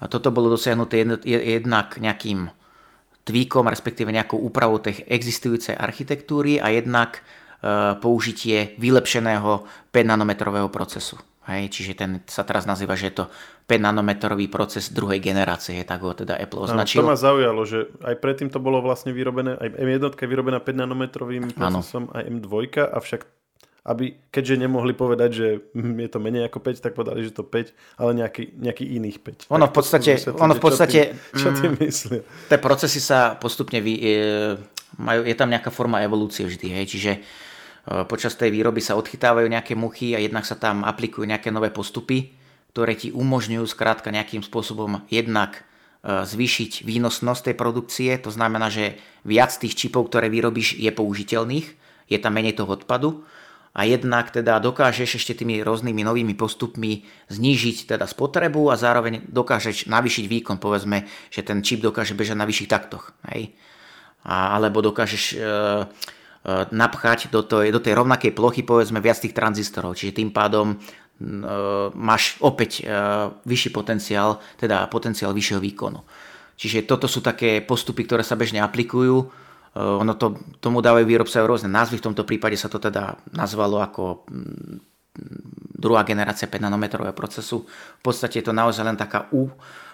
toto 0.07 0.31
bolo 0.31 0.55
dosiahnuté 0.55 1.03
jednak 1.27 1.99
nejakým 1.99 2.47
tweakom, 3.27 3.67
respektíve 3.67 4.15
nejakou 4.15 4.39
úpravou 4.39 4.79
tej 4.79 5.03
existujúcej 5.11 5.75
architektúry 5.75 6.63
a 6.63 6.71
jednak 6.71 7.19
e, 7.19 7.21
použitie 7.99 8.79
vylepšeného 8.79 9.67
5 9.91 9.99
nanometrového 10.07 10.71
procesu. 10.71 11.19
Hej, 11.47 11.71
čiže 11.71 11.93
ten 11.95 12.11
sa 12.27 12.43
teraz 12.43 12.67
nazýva, 12.67 12.99
že 12.99 13.07
je 13.07 13.23
to 13.23 13.25
5 13.71 13.79
nanometrový 13.79 14.51
proces 14.51 14.91
druhej 14.91 15.23
generácie, 15.23 15.79
tak 15.87 16.03
ho 16.03 16.11
teda 16.11 16.35
Apple 16.35 16.67
označil. 16.67 17.03
Ano, 17.03 17.07
to 17.07 17.11
ma 17.15 17.19
zaujalo, 17.19 17.63
že 17.63 17.79
aj 18.03 18.15
predtým 18.19 18.51
to 18.51 18.59
bolo 18.59 18.83
vlastne 18.83 19.15
vyrobené, 19.15 19.55
aj 19.55 19.79
M1 19.79 20.11
je 20.11 20.27
vyrobená 20.27 20.59
5 20.59 20.83
nanometrovým 20.83 21.55
procesom, 21.55 22.11
ano. 22.11 22.15
aj 22.19 22.23
M2, 22.27 22.51
avšak 22.91 23.21
aby, 23.87 24.19
keďže 24.35 24.67
nemohli 24.67 24.93
povedať, 24.99 25.31
že 25.31 25.47
je 26.03 26.09
to 26.11 26.19
menej 26.19 26.51
ako 26.51 26.59
5, 26.59 26.83
tak 26.83 26.99
povedali, 26.99 27.23
že 27.23 27.31
to 27.31 27.47
5, 27.47 28.03
ale 28.03 28.11
nejaký, 28.19 28.59
nejaký 28.59 28.85
iných 28.99 29.47
5. 29.47 29.55
Ono 29.55 29.67
v 29.71 29.75
podstate, 29.75 30.11
ono 30.35 30.59
v 30.59 30.63
podstate 30.63 31.15
čo 31.15 31.15
tým, 31.15 31.39
čo 31.39 31.49
tým 31.55 31.73
myslia? 31.79 32.21
Tie 32.51 32.59
procesy 32.59 32.99
sa 32.99 33.39
postupne, 33.39 33.79
vy, 33.79 33.95
je, 33.95 34.19
majú, 34.99 35.23
je 35.23 35.35
tam 35.39 35.47
nejaká 35.47 35.71
forma 35.71 36.03
evolúcie 36.03 36.43
vždy, 36.43 36.83
hej, 36.83 36.85
čiže 36.91 37.11
počas 37.87 38.35
tej 38.35 38.51
výroby 38.51 38.83
sa 38.83 38.99
odchytávajú 38.99 39.47
nejaké 39.47 39.79
muchy 39.79 40.19
a 40.19 40.19
jednak 40.19 40.43
sa 40.43 40.59
tam 40.59 40.83
aplikujú 40.83 41.23
nejaké 41.23 41.55
nové 41.55 41.71
postupy, 41.71 42.35
ktoré 42.75 42.99
ti 42.99 43.15
umožňujú 43.15 43.65
skrátka 43.65 44.11
nejakým 44.11 44.43
spôsobom 44.43 45.07
jednak 45.07 45.63
eh, 45.63 46.27
zvýšiť 46.27 46.83
výnosnosť 46.83 47.43
tej 47.49 47.57
produkcie, 47.57 48.11
to 48.19 48.35
znamená, 48.35 48.69
že 48.69 48.99
viac 49.23 49.55
tých 49.55 49.79
čipov, 49.79 50.11
ktoré 50.11 50.27
vyrobíš, 50.27 50.77
je 50.77 50.91
použiteľných, 50.91 51.67
je 52.11 52.19
tam 52.19 52.35
menej 52.35 52.59
toho 52.59 52.75
odpadu 52.75 53.23
a 53.77 53.87
jednak 53.87 54.35
teda 54.35 54.59
dokážeš 54.59 55.21
ešte 55.21 55.39
tými 55.39 55.63
rôznymi 55.63 56.03
novými 56.03 56.35
postupmi 56.35 57.07
znížiť 57.31 57.93
teda 57.95 58.09
spotrebu 58.09 58.73
a 58.73 58.81
zároveň 58.81 59.31
dokážeš 59.31 59.87
navýšiť 59.87 60.25
výkon, 60.27 60.59
povedzme, 60.59 61.07
že 61.31 61.47
ten 61.47 61.63
čip 61.63 61.85
dokáže 61.85 62.19
bežať 62.19 62.41
na 62.41 62.49
vyšších 62.49 62.73
taktoch. 62.73 63.13
Hej? 63.31 63.53
A, 64.25 64.57
alebo 64.57 64.81
dokážeš 64.81 65.25
E, 65.37 65.41
napchať 66.71 67.35
do 67.35 67.43
tej, 67.43 67.75
do 67.75 67.83
tej 67.83 67.99
rovnakej 67.99 68.31
plochy 68.31 68.63
povedzme 68.63 69.03
viac 69.03 69.19
tých 69.19 69.35
tranzistorov, 69.35 69.99
čiže 69.99 70.23
tým 70.23 70.31
pádom 70.31 70.75
e, 70.75 70.77
máš 71.99 72.39
opäť 72.39 72.87
e, 72.87 72.95
vyšší 73.43 73.71
potenciál, 73.75 74.39
teda 74.55 74.87
potenciál 74.87 75.35
vyššieho 75.35 75.59
výkonu. 75.59 76.01
Čiže 76.57 76.89
toto 76.89 77.11
sú 77.11 77.21
také 77.21 77.61
postupy, 77.61 78.09
ktoré 78.09 78.25
sa 78.25 78.39
bežne 78.39 78.65
aplikujú. 78.65 79.29
Ono 79.77 80.13
to, 80.17 80.41
tomu 80.57 80.81
dávajú 80.81 81.05
výrobcovia 81.05 81.45
rôzne 81.45 81.69
názvy, 81.69 82.01
v 82.01 82.07
tomto 82.09 82.25
prípade 82.25 82.57
sa 82.57 82.73
to 82.73 82.81
teda 82.81 83.13
nazvalo 83.37 83.77
ako 83.85 84.25
mm, 84.25 84.75
druhá 85.77 86.01
generácia 86.09 86.49
5 86.49 86.65
nanometrového 86.65 87.13
procesu. 87.13 87.69
V 88.01 88.03
podstate 88.03 88.41
je 88.41 88.49
to 88.49 88.57
naozaj 88.57 88.89
len 88.89 88.97
taká 88.97 89.29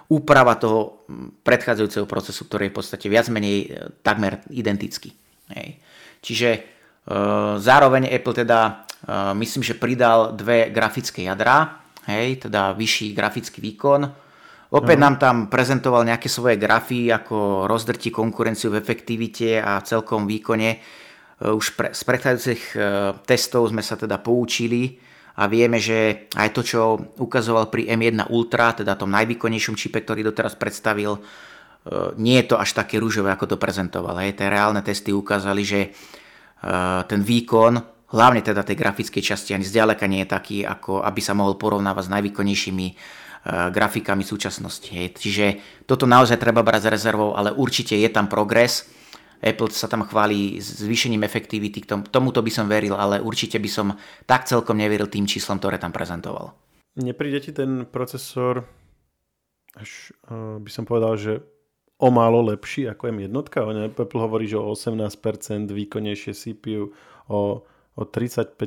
úprava 0.07 0.55
toho 0.55 1.03
mm, 1.11 1.43
predchádzajúceho 1.43 2.07
procesu, 2.07 2.47
ktorý 2.47 2.71
je 2.71 2.73
v 2.73 2.79
podstate 2.79 3.07
viac 3.11 3.27
menej 3.27 3.75
takmer 4.07 4.47
identický. 4.55 5.11
Hej. 5.51 5.83
Čiže 6.23 6.51
e, 6.55 6.61
zároveň 7.59 8.07
Apple 8.07 8.47
teda 8.47 8.61
e, 8.70 8.73
myslím, 9.43 9.66
že 9.66 9.75
pridal 9.75 10.33
dve 10.39 10.70
grafické 10.70 11.27
jadrá, 11.27 11.83
hej, 12.07 12.47
teda 12.47 12.79
vyšší 12.79 13.11
grafický 13.11 13.59
výkon. 13.59 14.07
Opäť 14.73 14.97
uh-huh. 14.97 15.05
nám 15.05 15.16
tam 15.20 15.37
prezentoval 15.51 16.07
nejaké 16.07 16.31
svoje 16.31 16.57
grafy, 16.57 17.11
ako 17.12 17.68
rozdrti 17.68 18.09
konkurenciu 18.09 18.73
v 18.73 18.81
efektivite 18.81 19.61
a 19.61 19.83
celkom 19.83 20.25
výkone. 20.31 20.70
E, 20.70 20.79
už 21.51 21.75
pre, 21.75 21.91
z 21.91 22.03
predchádzajúcich 22.07 22.62
testov 23.27 23.75
sme 23.75 23.83
sa 23.83 23.99
teda 23.99 24.23
poučili 24.23 24.97
a 25.37 25.49
vieme, 25.51 25.83
že 25.83 26.29
aj 26.37 26.49
to, 26.55 26.62
čo 26.62 26.81
ukazoval 27.18 27.73
pri 27.73 27.89
M1 27.99 28.31
Ultra, 28.31 28.77
teda 28.77 28.95
tom 29.01 29.11
najvýkonnejšom 29.11 29.75
čipe, 29.75 30.05
ktorý 30.05 30.23
doteraz 30.29 30.55
predstavil, 30.61 31.18
nie 32.14 32.39
je 32.39 32.47
to 32.47 32.57
až 32.62 32.78
také 32.78 33.03
rúžové, 33.03 33.35
ako 33.35 33.55
to 33.55 33.57
prezentoval. 33.59 34.18
Hej. 34.22 34.39
Tie 34.39 34.47
reálne 34.47 34.87
testy 34.87 35.11
ukázali, 35.11 35.62
že 35.66 35.80
ten 37.11 37.20
výkon, 37.26 37.72
hlavne 38.14 38.45
teda 38.45 38.62
tej 38.62 38.78
grafickej 38.78 39.22
časti, 39.22 39.51
ani 39.57 39.66
zďaleka 39.66 40.07
nie 40.07 40.22
je 40.22 40.30
taký, 40.30 40.57
ako 40.62 41.03
aby 41.03 41.18
sa 41.18 41.35
mohol 41.35 41.59
porovnávať 41.59 42.07
s 42.07 42.12
najvýkonnejšími 42.14 42.87
grafikami 43.74 44.22
súčasnosti. 44.22 44.87
Hej. 44.95 45.18
Čiže 45.18 45.47
toto 45.83 46.07
naozaj 46.07 46.39
treba 46.39 46.62
brať 46.62 46.87
s 46.87 46.93
rezervou, 46.95 47.35
ale 47.35 47.51
určite 47.51 47.99
je 47.99 48.07
tam 48.07 48.30
progres. 48.30 48.87
Apple 49.43 49.74
sa 49.74 49.91
tam 49.91 50.07
chváli 50.07 50.62
zvýšením 50.62 51.26
efektivity, 51.26 51.83
k 51.83 52.07
tomuto 52.14 52.39
by 52.39 52.51
som 52.55 52.70
veril, 52.70 52.95
ale 52.95 53.18
určite 53.18 53.59
by 53.59 53.66
som 53.66 53.99
tak 54.22 54.47
celkom 54.47 54.78
neveril 54.78 55.11
tým 55.11 55.26
číslom, 55.26 55.59
ktoré 55.59 55.83
tam 55.83 55.91
prezentoval. 55.91 56.55
Nepríde 56.95 57.43
ti 57.43 57.51
ten 57.51 57.83
procesor, 57.91 58.62
až 59.74 60.14
by 60.62 60.70
som 60.70 60.87
povedal, 60.87 61.18
že 61.18 61.43
o 62.03 62.09
málo 62.11 62.43
lepší 62.43 62.91
ako 62.91 63.15
M1. 63.15 63.31
Apple 63.95 64.19
hovorí, 64.19 64.51
že 64.51 64.59
o 64.59 64.75
18% 64.75 65.71
výkonnejšie 65.71 66.35
CPU, 66.35 66.91
o, 67.31 67.63
o 67.95 68.03
35% 68.03 68.59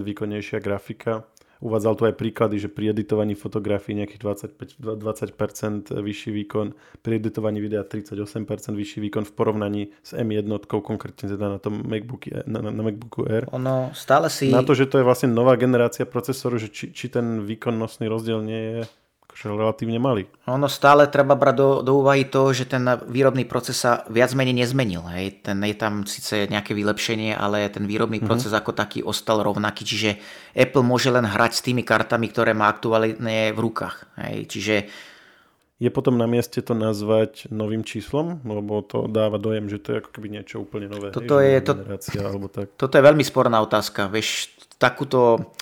výkonnejšia 0.00 0.64
grafika. 0.64 1.28
Uvádzal 1.58 1.94
tu 1.98 2.06
aj 2.06 2.14
príklady, 2.14 2.62
že 2.62 2.70
pri 2.70 2.94
editovaní 2.94 3.34
fotografií 3.34 3.98
nejakých 3.98 4.22
25, 4.22 4.78
20% 4.78 5.90
vyšší 5.90 6.30
výkon, 6.30 6.70
pri 7.02 7.18
editovaní 7.18 7.58
videa 7.58 7.82
38% 7.82 8.46
vyšší 8.78 8.98
výkon 9.02 9.26
v 9.26 9.32
porovnaní 9.34 9.82
s 10.06 10.14
M1, 10.14 10.46
konkrétne 10.70 11.26
teda 11.26 11.50
na 11.50 11.58
tom 11.58 11.82
MacBooku, 11.82 12.46
na, 12.46 12.62
na 12.62 12.82
MacBooku 12.86 13.26
Air. 13.26 13.50
Ono 13.50 13.90
stále 13.90 14.30
si... 14.30 14.54
Na 14.54 14.62
to, 14.62 14.78
že 14.78 14.86
to 14.86 15.02
je 15.02 15.04
vlastne 15.04 15.34
nová 15.34 15.58
generácia 15.58 16.06
procesoru, 16.06 16.62
že 16.62 16.70
či, 16.70 16.94
či 16.94 17.10
ten 17.10 17.42
výkonnostný 17.42 18.06
rozdiel 18.06 18.38
nie 18.46 18.62
je 18.62 18.80
akože 19.38 19.54
relatívne 19.54 20.02
malý. 20.02 20.26
Ono 20.50 20.66
stále 20.66 21.06
treba 21.06 21.38
brať 21.38 21.54
do, 21.54 21.68
do 21.86 21.92
úvahy 22.02 22.26
to, 22.26 22.50
že 22.50 22.66
ten 22.66 22.82
výrobný 23.06 23.46
proces 23.46 23.78
sa 23.78 24.02
viac 24.10 24.34
menej 24.34 24.66
nezmenil. 24.66 25.06
Hej. 25.14 25.46
Ten 25.46 25.62
je 25.62 25.76
tam 25.78 26.02
síce 26.10 26.50
nejaké 26.50 26.74
vylepšenie, 26.74 27.38
ale 27.38 27.70
ten 27.70 27.86
výrobný 27.86 28.18
mm-hmm. 28.18 28.26
proces 28.26 28.50
ako 28.50 28.74
taký 28.74 29.06
ostal 29.06 29.46
rovnaký. 29.46 29.86
Čiže 29.86 30.10
Apple 30.58 30.82
môže 30.82 31.14
len 31.14 31.22
hrať 31.22 31.52
s 31.54 31.62
tými 31.62 31.86
kartami, 31.86 32.26
ktoré 32.34 32.50
má 32.50 32.66
aktuálne 32.66 33.54
v 33.54 33.58
rukách. 33.62 34.10
Hej. 34.18 34.36
Čiže 34.50 34.74
je 35.78 35.90
potom 35.94 36.18
na 36.18 36.26
mieste 36.26 36.58
to 36.58 36.74
nazvať 36.74 37.46
novým 37.54 37.86
číslom? 37.86 38.42
Lebo 38.42 38.82
to 38.82 39.06
dáva 39.06 39.38
dojem, 39.38 39.70
že 39.70 39.78
to 39.78 39.94
je 39.94 39.98
ako 40.02 40.10
keby 40.10 40.34
niečo 40.34 40.66
úplne 40.66 40.90
nové. 40.90 41.14
Toto, 41.14 41.38
hej, 41.38 41.62
je, 41.62 41.70
to, 41.70 41.72
alebo 42.18 42.50
tak. 42.50 42.74
toto 42.74 42.98
je 42.98 43.06
veľmi 43.06 43.22
sporná 43.22 43.62
otázka. 43.62 44.10
Vieš, 44.10 44.50
takúto 44.82 45.54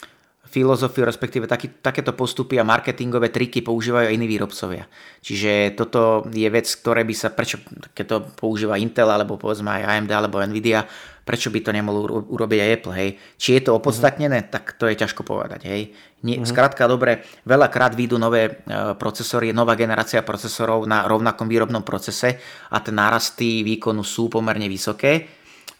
filozofiu, 0.57 1.05
respektíve 1.05 1.45
taký, 1.45 1.69
takéto 1.85 2.17
postupy 2.17 2.57
a 2.57 2.65
marketingové 2.65 3.29
triky 3.29 3.61
používajú 3.61 4.09
aj 4.09 4.17
iní 4.17 4.25
výrobcovia. 4.25 4.89
Čiže 5.21 5.77
toto 5.77 6.25
je 6.33 6.49
vec, 6.49 6.65
ktoré 6.65 7.05
by 7.05 7.13
sa, 7.13 7.29
prečo 7.29 7.61
keď 7.93 8.05
to 8.09 8.17
používa 8.41 8.81
Intel, 8.81 9.13
alebo 9.13 9.37
povedzme 9.37 9.69
aj 9.69 9.85
AMD, 9.85 10.11
alebo 10.17 10.41
Nvidia, 10.41 10.89
prečo 11.27 11.51
by 11.53 11.61
to 11.61 11.75
nemohol 11.75 12.25
urobiť 12.31 12.59
aj 12.63 12.71
Apple, 12.73 12.95
hej. 12.97 13.11
Či 13.37 13.49
je 13.59 13.63
to 13.69 13.77
opodstatnené, 13.77 14.47
uh-huh. 14.47 14.53
tak 14.55 14.79
to 14.79 14.87
je 14.87 14.95
ťažko 14.95 15.27
povedať, 15.27 15.67
hej. 15.67 15.93
Nie, 16.23 16.39
uh-huh. 16.39 16.47
Skrátka, 16.47 16.87
dobre, 16.87 17.27
veľakrát 17.45 17.99
výjdu 17.99 18.17
nové 18.17 18.47
uh, 18.47 18.95
procesory, 18.95 19.51
nová 19.51 19.75
generácia 19.75 20.23
procesorov 20.23 20.87
na 20.87 21.05
rovnakom 21.05 21.51
výrobnom 21.51 21.83
procese 21.83 22.39
a 22.71 22.79
tie 22.79 22.95
nárasty 22.95 23.67
výkonu 23.67 24.07
sú 24.07 24.31
pomerne 24.31 24.71
vysoké, 24.71 25.27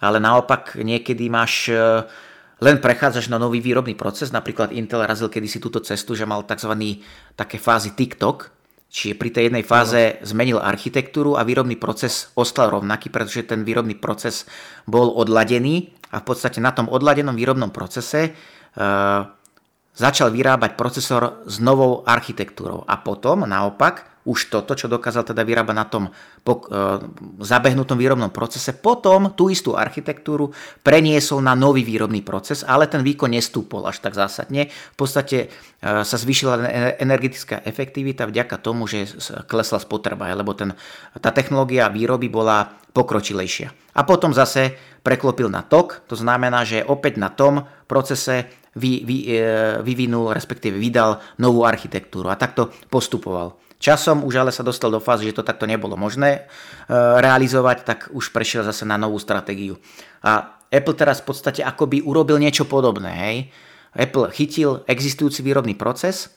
ale 0.03 0.19
naopak 0.19 0.83
niekedy 0.83 1.31
máš 1.31 1.71
uh, 1.71 2.03
len 2.57 2.81
prechádzaš 2.81 3.29
na 3.29 3.37
nový 3.37 3.61
výrobný 3.61 3.93
proces. 3.93 4.33
Napríklad 4.33 4.73
Intel 4.73 5.05
razil 5.05 5.29
kedysi 5.29 5.61
túto 5.61 5.85
cestu, 5.85 6.17
že 6.17 6.25
mal 6.25 6.41
tzv. 6.45 6.73
také 7.37 7.61
fázy 7.61 7.93
TikTok, 7.93 8.49
čiže 8.89 9.15
pri 9.21 9.29
tej 9.29 9.43
jednej 9.53 9.65
fáze 9.67 10.17
zmenil 10.25 10.57
architektúru 10.57 11.37
a 11.37 11.45
výrobný 11.45 11.77
proces 11.77 12.33
ostal 12.33 12.73
rovnaký, 12.73 13.13
pretože 13.13 13.45
ten 13.45 13.61
výrobný 13.61 14.01
proces 14.01 14.49
bol 14.89 15.13
odladený 15.13 15.93
a 16.17 16.23
v 16.23 16.25
podstate 16.25 16.65
na 16.65 16.73
tom 16.73 16.89
odladenom 16.89 17.37
výrobnom 17.37 17.69
procese 17.75 18.33
uh, 18.33 19.27
začal 19.93 20.33
vyrábať 20.33 20.81
procesor 20.81 21.45
s 21.45 21.61
novou 21.61 22.05
architektúrou. 22.09 22.89
A 22.89 23.01
potom 23.01 23.45
naopak 23.45 24.16
už 24.27 24.51
toto, 24.51 24.75
čo 24.75 24.91
dokázal 24.91 25.23
teda 25.23 25.47
vyrábať 25.47 25.77
na 25.79 25.87
tom 25.87 26.11
po, 26.43 26.67
e, 26.67 26.99
zabehnutom 27.41 27.95
výrobnom 27.95 28.35
procese, 28.35 28.75
potom 28.75 29.33
tú 29.39 29.47
istú 29.49 29.79
architektúru 29.79 30.51
preniesol 30.83 31.41
na 31.41 31.55
nový 31.55 31.87
výrobný 31.87 32.27
proces, 32.27 32.67
ale 32.67 32.91
ten 32.91 33.07
výkon 33.07 33.31
nestúpol 33.31 33.87
až 33.87 34.03
tak 34.03 34.19
zásadne. 34.19 34.67
V 34.69 34.97
podstate 34.99 35.47
e, 35.47 36.03
sa 36.03 36.17
zvýšila 36.19 36.67
energetická 36.99 37.63
efektivita 37.63 38.27
vďaka 38.27 38.59
tomu, 38.59 38.91
že 38.91 39.07
klesla 39.47 39.79
spotreba, 39.79 40.35
lebo 40.35 40.53
ten, 40.59 40.75
tá 41.23 41.31
technológia 41.31 41.87
výroby 41.87 42.27
bola 42.27 42.75
pokročilejšia. 42.91 43.97
A 43.97 44.05
potom 44.05 44.35
zase 44.35 44.75
preklopil 45.07 45.47
na 45.47 45.63
tok, 45.63 46.03
to 46.11 46.19
znamená, 46.19 46.67
že 46.67 46.83
opäť 46.83 47.23
na 47.23 47.31
tom 47.31 47.63
procese 47.87 48.67
vy, 48.77 49.05
vy, 49.05 49.19
e, 49.33 49.41
vyvinul, 49.81 50.37
respektíve 50.37 50.77
vydal 50.77 51.21
novú 51.41 51.65
architektúru 51.65 52.29
a 52.29 52.37
takto 52.37 52.69
postupoval. 52.93 53.57
Časom 53.77 54.25
už 54.25 54.41
ale 54.41 54.51
sa 54.53 54.65
dostal 54.65 54.89
do 54.89 55.01
fázy, 55.01 55.29
že 55.29 55.41
to 55.41 55.45
takto 55.45 55.69
nebolo 55.69 56.01
možné 56.01 56.31
e, 56.33 56.41
realizovať, 56.95 57.79
tak 57.85 57.99
už 58.09 58.33
prešiel 58.33 58.65
zase 58.65 58.89
na 58.89 58.97
novú 58.97 59.21
stratégiu. 59.21 59.77
A 60.25 60.57
Apple 60.73 60.97
teraz 60.97 61.21
v 61.21 61.29
podstate 61.31 61.61
akoby 61.61 62.01
urobil 62.01 62.41
niečo 62.41 62.65
podobné. 62.65 63.13
Hej? 63.13 63.37
Apple 63.93 64.33
chytil 64.33 64.81
existujúci 64.89 65.45
výrobný 65.45 65.77
proces 65.77 66.33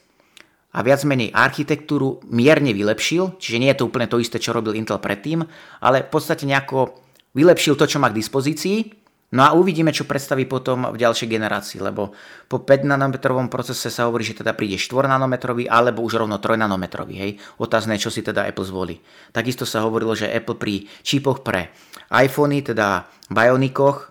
a 0.76 0.84
viac 0.86 1.02
menej 1.08 1.34
architektúru 1.34 2.22
mierne 2.30 2.76
vylepšil, 2.76 3.40
čiže 3.42 3.58
nie 3.58 3.72
je 3.74 3.80
to 3.82 3.88
úplne 3.90 4.06
to 4.06 4.22
isté, 4.22 4.38
čo 4.38 4.54
robil 4.54 4.78
Intel 4.78 5.02
predtým, 5.02 5.42
ale 5.82 6.06
v 6.06 6.10
podstate 6.12 6.46
nejako 6.46 7.02
vylepšil 7.34 7.74
to, 7.80 7.90
čo 7.90 7.98
má 7.98 8.12
k 8.12 8.20
dispozícii 8.20 8.99
No 9.30 9.46
a 9.46 9.54
uvidíme, 9.54 9.94
čo 9.94 10.10
predstaví 10.10 10.50
potom 10.50 10.90
v 10.90 10.98
ďalšej 10.98 11.30
generácii, 11.30 11.78
lebo 11.86 12.18
po 12.50 12.66
5 12.66 12.82
nanometrovom 12.82 13.46
procese 13.46 13.94
sa 13.94 14.10
hovorí, 14.10 14.26
že 14.26 14.42
teda 14.42 14.58
príde 14.58 14.82
4 14.82 15.06
nanometrový 15.06 15.70
alebo 15.70 16.02
už 16.02 16.26
rovno 16.26 16.42
3 16.42 16.58
nanometrový. 16.58 17.16
Hej. 17.22 17.32
Otázne, 17.62 18.02
čo 18.02 18.10
si 18.10 18.26
teda 18.26 18.50
Apple 18.50 18.66
zvolí. 18.66 18.98
Takisto 19.30 19.70
sa 19.70 19.86
hovorilo, 19.86 20.18
že 20.18 20.34
Apple 20.34 20.58
pri 20.58 20.90
čipoch 21.06 21.46
pre 21.46 21.70
iPhony, 22.10 22.66
teda 22.66 23.06
Bionikoch, 23.30 24.10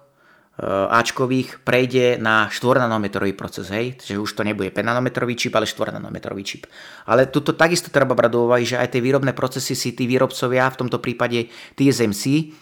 e, 0.55 0.63
Ačkových 0.87 1.67
prejde 1.67 2.23
na 2.23 2.47
4 2.47 2.87
nanometrový 2.87 3.35
proces, 3.35 3.75
hej, 3.75 3.99
že 3.99 4.23
už 4.23 4.39
to 4.39 4.47
nebude 4.47 4.71
5 4.71 4.87
nanometrový 4.87 5.35
čip, 5.35 5.51
ale 5.59 5.67
4 5.67 5.99
nanometrový 5.99 6.47
čip. 6.47 6.71
Ale 7.11 7.27
tuto 7.27 7.59
takisto 7.59 7.91
treba 7.91 8.15
brať 8.15 8.31
do 8.39 8.47
úvahy, 8.47 8.63
že 8.63 8.79
aj 8.79 8.95
tie 8.95 9.03
výrobné 9.03 9.35
procesy 9.35 9.75
si 9.75 9.99
tí 9.99 10.07
výrobcovia, 10.07 10.71
v 10.71 10.79
tomto 10.87 11.03
prípade 11.03 11.51
TSMC, 11.75 12.55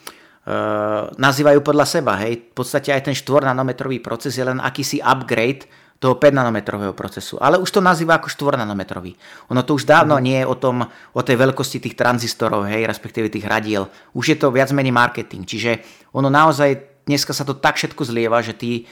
nazývajú 1.19 1.59
podľa 1.59 1.87
seba. 1.87 2.15
Hej. 2.23 2.55
V 2.55 2.63
podstate 2.63 2.95
aj 2.95 3.11
ten 3.11 3.15
4 3.19 3.51
nanometrový 3.51 3.99
proces 3.99 4.39
je 4.39 4.47
len 4.47 4.63
akýsi 4.63 5.03
upgrade 5.03 5.67
toho 5.99 6.15
5 6.21 6.23
nanometrového 6.31 6.95
procesu. 6.95 7.35
Ale 7.43 7.59
už 7.59 7.67
to 7.73 7.81
nazýva 7.83 8.23
ako 8.23 8.31
4 8.31 8.63
nanometrový. 8.63 9.17
Ono 9.51 9.67
to 9.67 9.75
už 9.75 9.89
dávno 9.89 10.15
mm. 10.15 10.23
nie 10.23 10.39
je 10.39 10.47
o, 10.47 10.55
tom, 10.55 10.87
o 10.87 11.21
tej 11.25 11.37
veľkosti 11.41 11.83
tých 11.83 11.99
tranzistorov, 11.99 12.69
hej, 12.69 12.87
respektíve 12.87 13.27
tých 13.27 13.49
radiel. 13.49 13.91
Už 14.15 14.37
je 14.37 14.39
to 14.39 14.55
viac 14.55 14.71
menej 14.71 14.95
marketing. 14.95 15.43
Čiže 15.49 15.83
ono 16.15 16.31
naozaj, 16.31 17.03
dneska 17.11 17.35
sa 17.35 17.43
to 17.43 17.59
tak 17.59 17.81
všetko 17.81 18.07
zlieva, 18.07 18.39
že 18.39 18.55
ty 18.55 18.87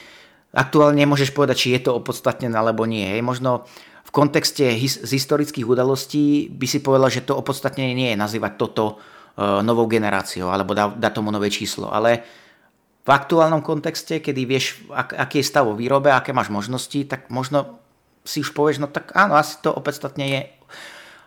aktuálne 0.50 1.06
nemôžeš 1.06 1.30
povedať, 1.30 1.56
či 1.60 1.68
je 1.78 1.86
to 1.86 1.94
opodstatnené 1.94 2.56
alebo 2.56 2.82
nie. 2.82 3.04
Hej. 3.04 3.22
Možno 3.22 3.68
v 4.02 4.10
kontexte 4.10 4.74
his, 4.74 4.98
z 5.06 5.10
historických 5.12 5.70
udalostí 5.70 6.50
by 6.50 6.66
si 6.66 6.82
povedal, 6.82 7.14
že 7.14 7.22
to 7.22 7.38
opodstatnenie 7.38 7.94
nie 7.94 8.10
je 8.10 8.18
nazývať 8.18 8.58
toto 8.58 8.84
Eh, 8.96 9.13
novou 9.38 9.90
generáciou 9.90 10.46
alebo 10.50 10.74
dá, 10.74 10.94
dá 10.94 11.10
tomu 11.10 11.34
nové 11.34 11.50
číslo. 11.50 11.90
Ale 11.90 12.22
v 13.04 13.10
aktuálnom 13.10 13.60
kontexte, 13.60 14.22
kedy 14.22 14.42
vieš, 14.48 14.80
ak, 14.88 15.12
aký 15.12 15.44
je 15.44 15.50
stav 15.50 15.68
vo 15.68 15.76
výrobe, 15.76 16.08
aké 16.08 16.32
máš 16.32 16.48
možnosti, 16.48 17.04
tak 17.04 17.28
možno 17.28 17.82
si 18.24 18.40
už 18.40 18.56
povieš, 18.56 18.80
no 18.80 18.88
tak 18.88 19.12
áno, 19.12 19.36
asi 19.36 19.60
to 19.60 19.68
opodstatne 19.68 20.24
je, 20.24 20.40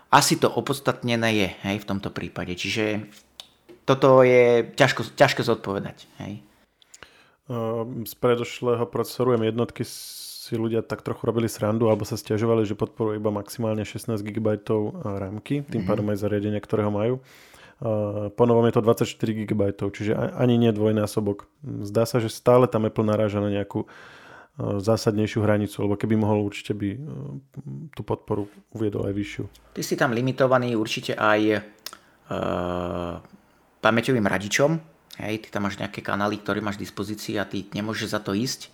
asi 0.10 0.42
to 0.42 0.50
opodstatnené 0.50 1.30
je 1.38 1.48
hej, 1.70 1.78
v 1.78 1.86
tomto 1.86 2.10
prípade. 2.10 2.58
Čiže 2.58 3.06
toto 3.86 4.26
je 4.26 4.66
ťažko, 4.74 5.14
ťažké 5.14 5.46
zodpovedať. 5.46 6.10
Hej. 6.26 6.42
Ehm, 7.48 8.04
z 8.10 8.14
predošlého 8.18 8.90
procesoru 8.90 9.38
M1 9.38 9.56
si 9.86 10.56
ľudia 10.56 10.82
tak 10.82 11.06
trochu 11.06 11.28
robili 11.28 11.46
srandu 11.46 11.92
alebo 11.92 12.08
sa 12.08 12.18
stiažovali, 12.18 12.66
že 12.66 12.74
podporujú 12.74 13.20
iba 13.20 13.30
maximálne 13.30 13.86
16 13.86 14.18
GB 14.24 14.64
rámky, 15.04 15.62
tým 15.62 15.84
mm-hmm. 15.84 15.88
pádom 15.88 16.08
aj 16.10 16.18
zariadenia, 16.24 16.64
ktoré 16.64 16.88
ho 16.88 16.92
majú. 16.92 17.22
Po 18.34 18.44
novom 18.50 18.66
je 18.66 18.74
to 18.74 18.82
24 18.82 19.14
GB, 19.46 19.62
čiže 19.94 20.18
ani 20.18 20.58
nie 20.58 20.74
dvojnásobok. 20.74 21.46
Zdá 21.86 22.10
sa, 22.10 22.18
že 22.18 22.34
stále 22.34 22.66
tam 22.66 22.90
Apple 22.90 23.06
naráža 23.06 23.38
na 23.38 23.54
nejakú 23.54 23.86
zásadnejšiu 24.58 25.46
hranicu, 25.46 25.86
lebo 25.86 25.94
keby 25.94 26.18
mohol, 26.18 26.42
určite 26.42 26.74
by 26.74 26.98
tú 27.94 28.02
podporu 28.02 28.50
uviedol 28.74 29.06
aj 29.06 29.14
vyššiu. 29.14 29.44
Ty 29.78 29.82
si 29.86 29.94
tam 29.94 30.18
limitovaný 30.18 30.74
určite 30.74 31.14
aj 31.14 31.62
uh, 31.62 33.22
pamäťovým 33.78 34.26
radičom. 34.26 34.82
Hej, 35.22 35.46
ty 35.46 35.48
tam 35.54 35.70
máš 35.70 35.78
nejaké 35.78 36.02
kanály, 36.02 36.42
ktoré 36.42 36.62
máš 36.62 36.82
v 36.82 36.90
dispozícii 36.90 37.38
a 37.38 37.46
ty 37.46 37.70
nemôžeš 37.70 38.18
za 38.18 38.22
to 38.22 38.34
ísť. 38.34 38.74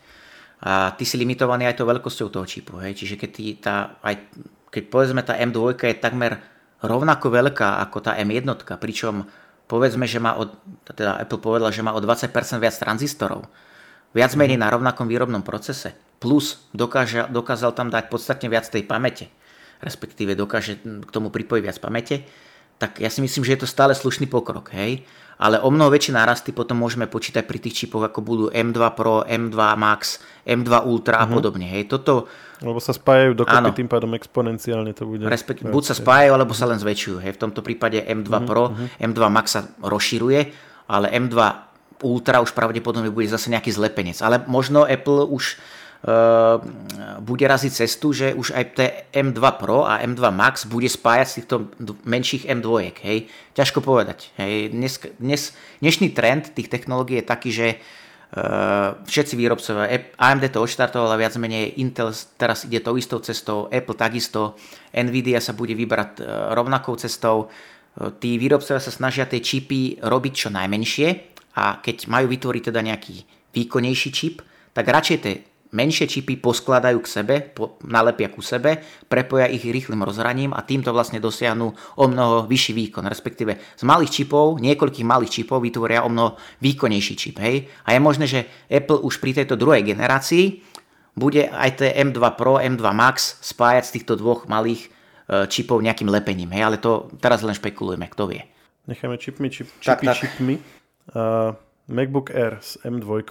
A 0.64 0.95
ty 0.95 1.04
si 1.04 1.20
limitovaný 1.20 1.68
aj 1.68 1.84
to 1.84 1.88
veľkosťou 1.88 2.32
toho 2.32 2.47
čipu. 2.47 2.80
Hej. 2.80 3.04
Čiže 3.04 3.16
keď, 3.20 3.30
ty 3.36 3.43
tá, 3.60 3.99
aj, 3.99 4.24
keď 4.72 4.84
povedzme 4.88 5.20
tá 5.20 5.36
M2 5.36 5.76
je 5.76 5.99
takmer 5.99 6.39
rovnako 6.84 7.31
veľká 7.31 7.79
ako 7.88 7.97
tá 8.03 8.19
M1, 8.19 8.43
pričom 8.77 9.23
povedzme, 9.71 10.03
že 10.03 10.19
má 10.19 10.36
od, 10.36 10.51
teda 10.91 11.23
Apple 11.23 11.39
povedal, 11.39 11.71
že 11.71 11.81
má 11.81 11.95
o 11.95 12.03
20% 12.03 12.29
viac 12.59 12.75
tranzistorov, 12.75 13.47
viac 14.11 14.36
menej 14.36 14.59
na 14.59 14.67
rovnakom 14.67 15.07
výrobnom 15.07 15.41
procese, 15.41 15.95
plus 16.19 16.67
dokáže, 16.75 17.31
dokázal 17.31 17.71
tam 17.71 17.88
dať 17.88 18.11
podstatne 18.11 18.51
viac 18.51 18.67
tej 18.67 18.84
pamäte, 18.84 19.31
respektíve 19.79 20.36
dokáže 20.36 20.77
k 20.84 21.09
tomu 21.09 21.31
pripojiť 21.31 21.63
viac 21.63 21.79
pamäte, 21.79 22.27
tak 22.77 22.99
ja 22.99 23.07
si 23.07 23.23
myslím, 23.23 23.47
že 23.47 23.55
je 23.55 23.61
to 23.63 23.69
stále 23.69 23.95
slušný 23.95 24.27
pokrok, 24.27 24.75
hej 24.75 25.07
ale 25.44 25.60
o 25.60 25.68
mnoho 25.68 25.91
väčšie 25.91 26.16
nárasty 26.16 26.56
potom 26.56 26.80
môžeme 26.80 27.04
počítať 27.04 27.44
pri 27.44 27.60
tých 27.60 27.84
čipoch, 27.84 28.08
ako 28.08 28.20
budú 28.24 28.46
M2 28.48 28.80
Pro, 28.96 29.28
M2 29.28 29.60
Max, 29.76 30.24
M2 30.48 30.72
Ultra 30.88 31.20
uh-huh. 31.20 31.28
a 31.28 31.30
mhm. 31.30 31.34
podobne. 31.36 31.68
Hej, 31.68 31.91
toto... 31.91 32.32
Lebo 32.64 32.80
sa 32.80 32.96
spájajú 32.96 33.36
dokopy, 33.36 33.60
áno. 33.60 33.76
tým 33.76 33.91
pádom 33.91 34.16
exponenciálne 34.16 34.96
to 34.96 35.04
bude. 35.04 35.28
Respekt, 35.28 35.68
buď 35.68 35.84
sa 35.84 35.96
spájajú, 36.00 36.32
alebo 36.32 36.56
sa 36.56 36.64
len 36.72 36.80
zväčšujú. 36.80 37.20
Hej. 37.20 37.36
V 37.36 37.41
tomto 37.44 37.60
prípade 37.60 38.00
M2 38.00 38.32
uh-huh, 38.32 38.48
Pro, 38.48 38.72
uh-huh. 38.72 38.88
M2 39.04 39.20
Max 39.28 39.60
sa 39.60 39.68
rozširuje, 39.84 40.39
ale 40.88 41.12
M2 41.12 41.36
Ultra 42.04 42.39
už 42.39 42.56
pravdepodobne 42.56 43.12
bude 43.12 43.28
zase 43.28 43.52
nejaký 43.52 43.76
zlepenec. 43.76 44.24
Ale 44.24 44.48
možno 44.48 44.88
Apple 44.88 45.28
už 45.28 45.60
bude 47.24 47.45
raziť 47.47 47.72
cestu, 47.72 48.12
že 48.12 48.36
už 48.36 48.51
aj 48.51 48.66
té 48.76 48.86
M2 49.16 49.39
Pro 49.56 49.88
a 49.88 50.04
M2 50.04 50.20
Max 50.36 50.68
bude 50.68 50.91
spájať 50.91 51.28
z 51.28 51.36
týchto 51.39 51.56
menších 52.04 52.43
M2. 52.43 52.91
Hej. 52.99 53.32
Ťažko 53.56 53.80
povedať. 53.80 54.36
Hej. 54.36 54.76
Dnes, 54.76 54.99
dnes, 55.16 55.41
dnešný 55.80 56.12
trend 56.12 56.51
tých 56.51 56.68
technológií 56.68 57.24
je 57.24 57.26
taký, 57.26 57.51
že 57.56 57.68
Uh, 58.34 58.97
všetci 59.06 59.38
výrobcovia, 59.38 60.10
AMD 60.18 60.49
to 60.49 60.66
odštartoval 60.66 61.06
a 61.14 61.22
viac 61.22 61.38
menej 61.38 61.78
Intel 61.78 62.10
teraz 62.34 62.66
ide 62.66 62.82
tou 62.82 62.97
istou 62.97 63.22
cestou, 63.22 63.70
Apple 63.70 63.93
takisto, 63.93 64.58
Nvidia 64.89 65.38
sa 65.38 65.54
bude 65.54 65.78
vybrať 65.78 66.18
uh, 66.18 66.49
rovnakou 66.58 66.97
cestou. 66.97 67.54
Uh, 67.93 68.10
tí 68.18 68.41
výrobcovia 68.41 68.82
sa 68.82 68.89
snažia 68.89 69.30
tie 69.30 69.38
čipy 69.38 70.01
robiť 70.01 70.34
čo 70.34 70.49
najmenšie 70.49 71.08
a 71.62 71.78
keď 71.78 72.10
majú 72.10 72.26
vytvoriť 72.34 72.74
teda 72.74 72.82
nejaký 72.82 73.22
výkonnejší 73.54 74.10
čip, 74.10 74.41
tak 74.74 74.89
radšej 74.89 75.18
tie 75.22 75.53
menšie 75.74 76.05
čipy 76.05 76.38
poskladajú 76.38 77.01
k 77.01 77.07
sebe, 77.09 77.36
po, 77.41 77.82
nalepia 77.84 78.30
ku 78.30 78.39
sebe, 78.39 78.80
prepoja 79.09 79.49
ich 79.49 79.65
rýchlym 79.65 80.05
rozhraním 80.05 80.53
a 80.53 80.61
týmto 80.61 80.93
vlastne 80.93 81.17
dosiahnu 81.17 81.67
o 81.74 82.05
mnoho 82.05 82.45
vyšší 82.45 82.74
výkon. 82.78 83.09
Respektíve 83.09 83.57
z 83.76 83.84
malých 83.84 84.24
čipov, 84.24 84.61
niekoľkých 84.61 85.09
malých 85.09 85.43
čipov 85.43 85.65
vytvoria 85.65 86.05
o 86.05 86.09
mnoho 86.13 86.38
výkonnejší 86.61 87.13
čip. 87.17 87.41
Hej? 87.41 87.67
A 87.89 87.97
je 87.97 87.99
možné, 87.99 88.26
že 88.30 88.45
Apple 88.69 89.01
už 89.01 89.17
pri 89.17 89.43
tejto 89.43 89.57
druhej 89.57 89.82
generácii 89.82 90.61
bude 91.17 91.49
aj 91.49 91.82
tie 91.82 91.89
M2 92.05 92.21
Pro, 92.38 92.61
M2 92.61 92.86
Max 92.93 93.41
spájať 93.41 93.84
z 93.89 93.93
týchto 93.99 94.13
dvoch 94.17 94.49
malých 94.49 94.88
e, 94.88 95.49
čipov 95.49 95.82
nejakým 95.82 96.09
lepením. 96.09 96.53
Hej? 96.53 96.63
Ale 96.69 96.78
to 96.78 97.09
teraz 97.17 97.41
len 97.41 97.57
špekulujeme, 97.57 98.05
kto 98.13 98.30
vie. 98.30 98.45
Necháme 98.86 99.17
čipmi, 99.17 99.49
čip, 99.49 99.69
čipy, 99.80 99.86
tak, 99.86 99.99
tak. 100.03 100.17
čipmi. 100.21 100.59
Uh, 101.15 101.51
MacBook 101.88 102.32
Air 102.32 102.59
s 102.63 102.80
M2 102.84 103.24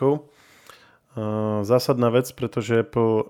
zásadná 1.63 2.09
vec, 2.09 2.29
pretože 2.33 2.81
Apple 2.81 3.29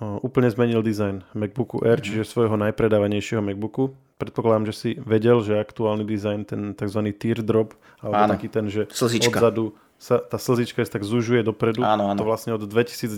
úplne 0.00 0.48
zmenil 0.50 0.82
dizajn 0.82 1.22
MacBooku 1.36 1.84
Air, 1.84 2.00
mm. 2.00 2.04
čiže 2.04 2.22
svojho 2.26 2.56
najpredávanejšieho 2.58 3.44
MacBooku. 3.44 3.94
Predpokladám, 4.18 4.70
že 4.70 4.74
si 4.74 4.90
vedel, 4.98 5.42
že 5.42 5.58
aktuálny 5.58 6.06
dizajn, 6.06 6.40
ten 6.46 6.60
tzv. 6.74 7.00
teardrop, 7.14 7.74
alebo 8.00 8.22
áno. 8.26 8.32
taký 8.34 8.48
ten, 8.48 8.66
že 8.70 8.86
Slzička. 8.90 9.38
odzadu 9.38 9.76
sa 10.02 10.18
tá 10.18 10.34
slzička 10.34 10.82
tak 10.82 11.06
zužuje 11.06 11.46
dopredu. 11.46 11.86
Áno, 11.86 12.10
áno. 12.10 12.18
To 12.18 12.26
vlastne 12.26 12.50
od 12.58 12.66
2010. 12.66 13.14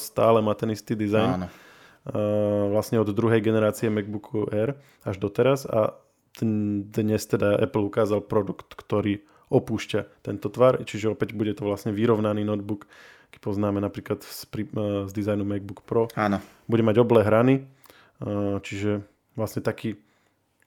stále 0.00 0.40
má 0.40 0.56
ten 0.56 0.72
istý 0.72 0.96
dizajn. 0.96 1.30
Áno. 1.36 1.46
Uh, 2.04 2.68
vlastne 2.72 3.00
od 3.00 3.08
druhej 3.12 3.40
generácie 3.40 3.88
MacBooku 3.88 4.48
Air 4.52 4.76
až 5.04 5.16
doteraz 5.20 5.64
a 5.68 5.96
dnes 6.40 7.22
teda 7.24 7.56
Apple 7.60 7.88
ukázal 7.88 8.24
produkt, 8.24 8.76
ktorý 8.76 9.24
opúšťa 9.48 10.24
tento 10.24 10.50
tvar, 10.50 10.82
čiže 10.82 11.12
opäť 11.12 11.36
bude 11.36 11.54
to 11.54 11.64
vlastne 11.64 11.94
vyrovnaný 11.94 12.42
notebook 12.42 12.88
keď 13.34 13.42
poznáme 13.42 13.82
napríklad 13.82 14.22
z, 14.22 14.46
eh, 14.46 15.10
z 15.10 15.12
dizajnu 15.12 15.42
MacBook 15.42 15.82
Pro. 15.82 16.06
Áno. 16.14 16.38
Bude 16.70 16.86
mať 16.86 17.02
oblé 17.02 17.26
hrany, 17.26 17.66
eh, 17.66 18.56
čiže 18.62 19.02
vlastne 19.34 19.58
taký 19.58 19.98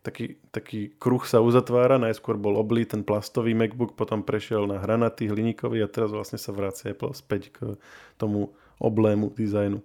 taký, 0.07 0.39
taký 0.55 0.95
kruh 0.95 1.19
sa 1.27 1.43
uzatvára, 1.43 1.99
najskôr 1.99 2.39
bol 2.39 2.55
oblý 2.55 2.87
ten 2.87 3.03
plastový 3.03 3.51
MacBook, 3.51 3.99
potom 3.99 4.23
prešiel 4.23 4.63
na 4.63 4.79
hranatý, 4.79 5.27
hliníkový 5.27 5.83
a 5.83 5.91
teraz 5.91 6.15
vlastne 6.15 6.39
sa 6.39 6.55
vracia 6.55 6.95
Apple 6.95 7.11
späť 7.11 7.51
k 7.51 7.75
tomu 8.15 8.55
oblému 8.79 9.35
dizajnu. 9.35 9.83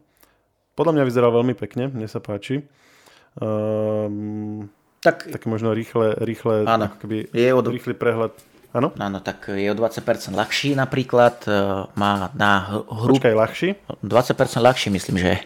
Podľa 0.79 0.93
mňa 0.95 1.05
vyzeral 1.11 1.35
veľmi 1.35 1.59
pekne, 1.59 1.91
mne 1.91 2.07
sa 2.07 2.23
páči. 2.23 2.63
Um, 3.35 4.71
tak, 5.03 5.27
tak 5.27 5.43
možno 5.51 5.75
rýchle, 5.75 6.15
rýchle, 6.23 6.71
áno, 6.71 6.87
akoby, 6.87 7.27
je 7.35 7.49
od... 7.51 7.67
rýchly 7.67 7.99
prehľad. 7.99 8.39
Áno? 8.73 8.89
Áno, 8.97 9.19
tak 9.21 9.53
je 9.53 9.69
o 9.69 9.77
20% 9.77 10.33
ľahší 10.33 10.73
napríklad. 10.73 11.45
E, 11.45 11.53
má 11.93 12.33
na 12.33 12.81
hru... 12.89 13.21
Počkaj, 13.21 13.35
ľahší? 13.37 13.69
20% 14.01 14.65
ľahší 14.65 14.89
myslím, 14.97 15.17
že 15.21 15.29
je. 15.29 15.39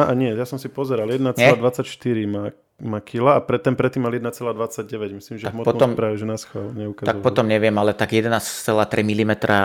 A, 0.00 0.10
a 0.10 0.12
nie, 0.16 0.32
ja 0.32 0.48
som 0.48 0.56
si 0.56 0.72
pozeral, 0.72 1.06
1,24 1.06 1.84
má, 2.26 2.50
má 2.82 2.98
kila 3.04 3.38
a 3.38 3.40
predtým, 3.44 3.76
predtým 3.76 4.02
mal 4.02 4.16
1,29. 4.16 4.90
Myslím, 5.20 5.36
že 5.38 5.52
tak 5.52 5.60
potom, 5.60 5.92
práve, 5.92 6.18
že 6.18 6.26
nás 6.26 6.48
neukazoval. 6.50 7.14
Tak 7.14 7.16
potom 7.20 7.46
neviem, 7.46 7.76
ale 7.76 7.92
tak 7.92 8.16
11,3 8.16 8.64
mm 9.04 9.32
e, 9.36 9.60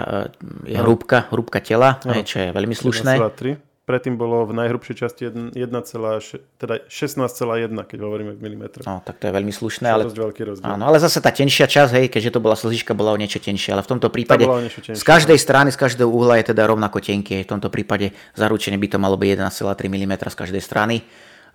je 0.69 0.77
hrúbka, 0.77 1.31
hrúbka 1.31 1.63
tela, 1.63 2.03
ano. 2.03 2.21
čo 2.21 2.43
je 2.43 2.49
veľmi 2.51 2.75
slušné. 2.75 3.15
1,3 3.15 3.68
predtým 3.89 4.21
bolo 4.21 4.45
v 4.45 4.53
najhrubšej 4.53 4.95
časti 5.01 5.33
1, 5.33 5.57
1, 5.57 6.61
teda 6.61 6.85
16,1, 6.85 7.73
keď 7.89 7.97
hovoríme 8.05 8.37
v 8.37 8.39
milimetroch. 8.45 8.85
No, 8.85 9.01
tak 9.01 9.17
to 9.17 9.25
je 9.25 9.33
veľmi 9.33 9.49
slušné. 9.49 9.89
Ale, 9.89 10.05
veľký 10.05 10.45
rozdiel. 10.45 10.69
Áno, 10.69 10.85
ale 10.85 11.01
zase 11.01 11.17
tá 11.17 11.33
tenšia 11.33 11.65
časť, 11.65 11.91
hej, 11.97 12.05
keďže 12.13 12.37
to 12.37 12.39
bola 12.45 12.53
slzička, 12.53 12.93
bola 12.93 13.17
o 13.17 13.17
niečo 13.17 13.41
tenšia, 13.41 13.73
ale 13.73 13.81
v 13.81 13.89
tomto 13.97 14.13
prípade 14.13 14.45
z 14.93 15.01
každej 15.01 15.41
strany, 15.41 15.73
z 15.73 15.81
každého 15.81 16.05
uhla 16.05 16.37
je 16.37 16.53
teda 16.53 16.69
rovnako 16.69 17.01
tenké. 17.01 17.41
V 17.41 17.49
tomto 17.49 17.73
prípade 17.73 18.13
zaručene 18.37 18.77
by 18.77 18.87
to 18.93 18.97
malo 19.01 19.17
byť 19.17 19.41
1,3 19.41 19.65
mm 19.89 20.13
z 20.29 20.37
každej 20.37 20.61
strany. 20.61 21.01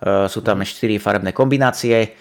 Uh, 0.03 0.27
sú 0.27 0.43
tam 0.43 0.59
4 0.59 0.75
farebné 0.99 1.31
kombinácie 1.31 2.19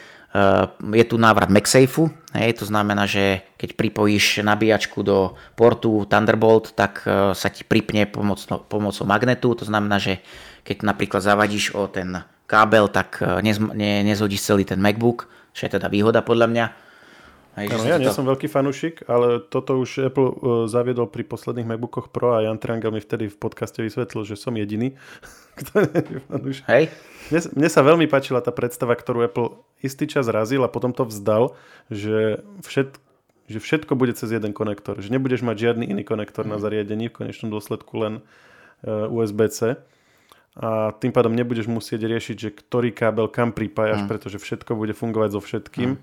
je 0.82 1.06
tu 1.06 1.16
návrat 1.22 1.54
MagSafe, 1.54 2.10
hej, 2.34 2.58
to 2.58 2.66
znamená, 2.66 3.06
že 3.06 3.46
keď 3.54 3.78
pripojíš 3.78 4.42
nabíjačku 4.42 5.06
do 5.06 5.38
portu 5.54 6.10
Thunderbolt, 6.10 6.74
tak 6.74 7.06
eh, 7.06 7.38
sa 7.38 7.48
ti 7.54 7.62
pripne 7.62 8.10
pomocno, 8.10 8.66
pomocou 8.66 9.06
magnetu, 9.06 9.54
to 9.54 9.66
znamená, 9.70 10.02
že 10.02 10.26
keď 10.66 10.90
napríklad 10.90 11.22
zavadíš 11.22 11.78
o 11.78 11.86
ten 11.86 12.26
kábel, 12.50 12.90
tak 12.90 13.22
eh, 13.22 13.46
nez, 13.46 13.62
ne, 13.62 14.02
nezhodíš 14.02 14.42
celý 14.42 14.66
ten 14.66 14.82
MacBook, 14.82 15.30
čo 15.54 15.70
je 15.70 15.78
teda 15.78 15.86
výhoda 15.86 16.26
podľa 16.26 16.50
mňa. 16.50 16.66
Hej, 17.54 17.70
no, 17.70 17.86
ja 17.86 18.02
to... 18.02 18.04
nie 18.04 18.10
som 18.10 18.26
veľký 18.26 18.50
fanúšik, 18.50 19.06
ale 19.06 19.38
toto 19.38 19.78
už 19.78 20.10
Apple 20.10 20.30
uh, 20.34 20.36
zaviedol 20.66 21.06
pri 21.06 21.22
posledných 21.22 21.70
MacBookoch 21.70 22.10
Pro 22.10 22.34
a 22.34 22.42
Jan 22.42 22.58
Triangel 22.58 22.90
mi 22.90 22.98
vtedy 22.98 23.30
v 23.30 23.38
podcaste 23.38 23.78
vysvetlil, 23.78 24.26
že 24.26 24.34
som 24.34 24.58
jediný, 24.58 24.98
kto 25.62 25.86
je 25.86 26.18
fanúšik. 26.26 26.66
Hej. 26.66 26.90
Mne, 27.30 27.40
mne 27.54 27.70
sa 27.70 27.86
veľmi 27.86 28.10
páčila 28.10 28.42
tá 28.42 28.50
predstava, 28.50 28.98
ktorú 28.98 29.22
Apple 29.22 29.54
istý 29.86 30.10
čas 30.10 30.26
razil 30.26 30.66
a 30.66 30.70
potom 30.72 30.98
to 30.98 31.06
vzdal, 31.06 31.54
že, 31.94 32.42
všet, 32.66 32.98
že 33.48 33.60
všetko 33.62 33.94
bude 33.94 34.18
cez 34.18 34.34
jeden 34.34 34.52
konektor. 34.52 34.98
Že 34.98 35.14
nebudeš 35.14 35.46
mať 35.46 35.56
žiadny 35.70 35.86
iný 35.94 36.02
konektor 36.02 36.50
mm. 36.50 36.52
na 36.52 36.58
mhm. 36.58 36.64
zariadení, 36.66 37.06
v 37.14 37.18
konečnom 37.22 37.54
dôsledku 37.54 37.94
len 38.02 38.14
uh, 38.82 39.06
USB-C 39.14 39.78
a 40.54 40.94
tým 41.02 41.10
pádom 41.10 41.34
nebudeš 41.34 41.66
musieť 41.66 42.06
riešiť, 42.06 42.38
že 42.38 42.50
ktorý 42.54 42.94
kábel 42.94 43.26
kam 43.26 43.50
pripájaš, 43.50 44.06
mm. 44.06 44.10
pretože 44.10 44.38
všetko 44.38 44.78
bude 44.78 44.94
fungovať 44.94 45.30
so 45.34 45.42
všetkým. 45.42 45.98
Mm. 45.98 46.02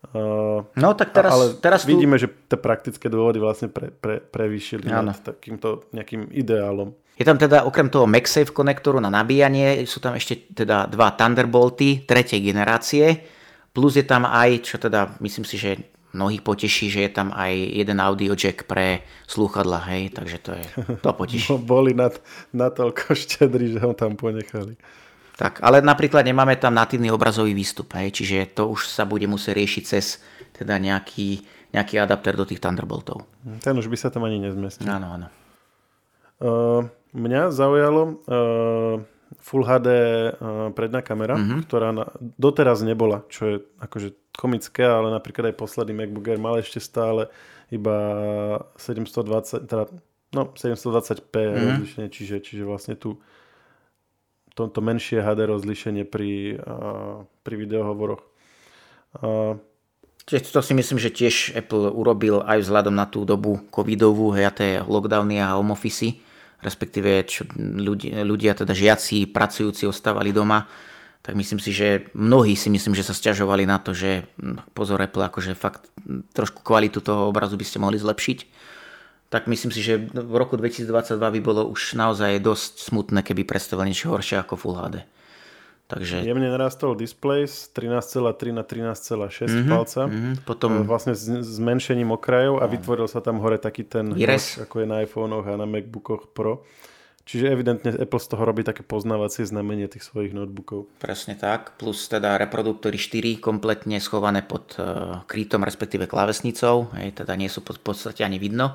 Uh, 0.00 0.64
no 0.80 0.96
tak 0.96 1.12
teraz, 1.12 1.30
ale 1.30 1.44
teraz 1.60 1.84
vidíme, 1.84 2.16
tu... 2.16 2.24
že 2.24 2.28
tie 2.48 2.56
praktické 2.56 3.12
dôvody 3.12 3.36
vlastne 3.36 3.68
pre, 3.68 3.92
pre, 3.92 4.16
prevýšili 4.16 4.88
nad 4.88 5.20
takýmto 5.20 5.84
nejakým 5.92 6.32
ideálom. 6.32 6.96
Je 7.20 7.28
tam 7.28 7.36
teda 7.36 7.68
okrem 7.68 7.92
toho 7.92 8.08
MagSafe 8.08 8.48
konektoru 8.48 8.96
na 8.96 9.12
nabíjanie, 9.12 9.84
sú 9.84 10.00
tam 10.00 10.16
ešte 10.16 10.56
teda 10.56 10.88
dva 10.88 11.12
Thunderbolty 11.12 12.08
tretej 12.08 12.40
generácie, 12.40 13.28
plus 13.76 14.00
je 14.00 14.08
tam 14.08 14.24
aj, 14.24 14.64
čo 14.64 14.80
teda 14.80 15.20
myslím 15.20 15.44
si, 15.44 15.60
že 15.60 15.76
mnohých 16.16 16.42
poteší, 16.42 16.90
že 16.90 17.00
je 17.06 17.12
tam 17.12 17.30
aj 17.30 17.52
jeden 17.54 18.00
audio 18.02 18.34
jack 18.34 18.66
pre 18.66 19.06
slúchadla, 19.30 19.84
hej, 19.92 20.10
takže 20.10 20.38
to 20.42 20.50
je, 20.56 20.64
to 21.04 21.10
poteší. 21.12 21.54
Boli 21.70 21.94
nad, 21.94 22.16
natoľko 22.50 23.14
štedri, 23.14 23.76
že 23.76 23.84
ho 23.84 23.94
tam 23.94 24.18
ponechali. 24.18 24.74
Tak, 25.40 25.64
ale 25.64 25.80
napríklad 25.80 26.20
nemáme 26.20 26.52
tam 26.60 26.76
natívny 26.76 27.08
obrazový 27.08 27.56
výstup, 27.56 27.96
hej, 27.96 28.12
čiže 28.12 28.60
to 28.60 28.68
už 28.68 28.84
sa 28.92 29.08
bude 29.08 29.24
musieť 29.24 29.56
riešiť 29.56 29.84
cez 29.88 30.20
teda 30.52 30.76
nejaký, 30.76 31.40
nejaký 31.72 31.96
adapter 31.96 32.36
do 32.36 32.44
tých 32.44 32.60
Thunderboltov. 32.60 33.24
Ten 33.64 33.72
už 33.80 33.88
by 33.88 33.96
sa 33.96 34.12
tam 34.12 34.28
ani 34.28 34.36
nezmestil. 34.36 34.84
Áno, 34.84 35.16
áno. 35.16 35.32
Uh, 36.44 36.84
mňa 37.16 37.56
zaujalo 37.56 38.20
uh, 38.28 39.00
Full 39.40 39.64
HD 39.64 39.88
uh, 39.88 40.68
predná 40.76 41.00
kamera, 41.00 41.40
uh-huh. 41.40 41.64
ktorá 41.64 41.96
na, 41.96 42.12
doteraz 42.36 42.84
nebola, 42.84 43.24
čo 43.32 43.42
je 43.48 43.56
akože 43.80 44.36
komické, 44.36 44.84
ale 44.84 45.08
napríklad 45.08 45.52
aj 45.52 45.56
posledný 45.56 46.04
MacBook 46.04 46.28
Air 46.28 46.36
mal 46.36 46.60
ešte 46.60 46.84
stále 46.84 47.32
iba 47.72 47.96
720, 48.76 49.64
teda, 49.64 49.88
no 50.36 50.52
720p 50.52 51.32
uh-huh. 51.32 51.64
rozlišenie, 51.80 52.08
čiže, 52.12 52.44
čiže 52.44 52.68
vlastne 52.68 52.92
tu 52.92 53.16
to 54.56 54.80
menšie 54.82 55.22
HD 55.22 55.46
rozlišenie 55.46 56.04
pri, 56.08 56.58
uh, 56.58 57.26
pri 57.46 57.54
videohovoroch. 57.54 58.22
Uh, 59.20 59.58
to 60.26 60.60
si 60.62 60.72
myslím, 60.78 60.98
že 61.02 61.10
tiež 61.10 61.58
Apple 61.58 61.90
urobil 61.90 62.42
aj 62.46 62.62
vzhľadom 62.62 62.94
na 62.94 63.10
tú 63.10 63.26
dobu 63.26 63.58
covidovú, 63.74 64.30
hej, 64.38 64.46
a 64.46 64.52
tie 64.54 64.70
lockdowny 64.84 65.42
a 65.42 65.58
home 65.58 65.74
office, 65.74 66.14
respektíve 66.62 67.26
čo 67.26 67.48
ľudia, 67.58 68.22
ľudia, 68.22 68.54
teda 68.54 68.70
žiaci, 68.70 69.26
pracujúci 69.26 69.90
ostávali 69.90 70.30
doma, 70.30 70.70
tak 71.20 71.34
myslím 71.34 71.58
si, 71.58 71.74
že 71.74 72.08
mnohí 72.14 72.54
si 72.54 72.70
myslím, 72.70 72.94
že 72.94 73.04
sa 73.04 73.12
stiažovali 73.12 73.66
na 73.66 73.82
to, 73.82 73.90
že 73.92 74.24
hm, 74.38 74.70
pozor 74.72 75.02
Apple, 75.02 75.26
akože 75.26 75.58
fakt 75.58 75.90
trošku 76.32 76.62
kvalitu 76.62 77.02
toho 77.02 77.28
obrazu 77.28 77.58
by 77.58 77.66
ste 77.66 77.82
mohli 77.82 77.98
zlepšiť 77.98 78.38
tak 79.30 79.46
myslím 79.46 79.70
si, 79.70 79.78
že 79.78 80.10
v 80.10 80.34
roku 80.34 80.58
2022 80.58 81.14
by 81.14 81.40
bolo 81.40 81.70
už 81.70 81.94
naozaj 81.94 82.42
dosť 82.42 82.90
smutné, 82.90 83.22
keby 83.22 83.46
predstavil 83.46 83.86
niečo 83.86 84.10
horšie 84.10 84.42
ako 84.42 84.58
Full 84.58 84.74
HD. 84.74 84.96
Takže... 85.90 86.22
Jemne 86.22 86.54
narastol 86.54 86.94
display 86.94 87.50
z 87.50 87.70
13,3 87.74 88.54
na 88.54 88.62
13,6 88.62 88.90
mm-hmm, 88.94 89.70
palca. 89.70 90.06
Mm-hmm, 90.06 90.34
potom... 90.46 90.86
Vlastne 90.86 91.18
s 91.18 91.26
zmenšením 91.30 92.14
okrajov 92.14 92.62
a 92.62 92.70
vytvoril 92.70 93.10
sa 93.10 93.18
tam 93.18 93.42
hore 93.42 93.58
taký 93.58 93.86
ten 93.86 94.14
Iris. 94.14 94.58
ako 94.62 94.82
je 94.82 94.86
na 94.86 95.02
iPhone 95.02 95.34
a 95.34 95.54
na 95.58 95.66
MacBookoch 95.66 96.30
Pro. 96.30 96.62
Čiže 97.26 97.46
evidentne 97.46 97.94
Apple 97.94 98.22
z 98.22 98.26
toho 98.26 98.42
robí 98.42 98.66
také 98.66 98.82
poznávacie 98.82 99.46
znamenie 99.46 99.86
tých 99.86 100.02
svojich 100.02 100.34
notebookov. 100.34 100.90
Presne 100.98 101.38
tak, 101.38 101.78
plus 101.78 102.10
teda 102.10 102.34
reproduktory 102.38 102.98
4 102.98 103.38
kompletne 103.38 104.02
schované 104.02 104.42
pod 104.42 104.74
uh, 104.82 105.22
krytom, 105.30 105.62
respektíve 105.62 106.10
klávesnicou, 106.10 106.90
hej, 106.98 107.14
teda 107.14 107.38
nie 107.38 107.46
sú 107.46 107.62
v 107.62 107.78
podstate 107.82 108.26
ani 108.26 108.42
vidno. 108.42 108.74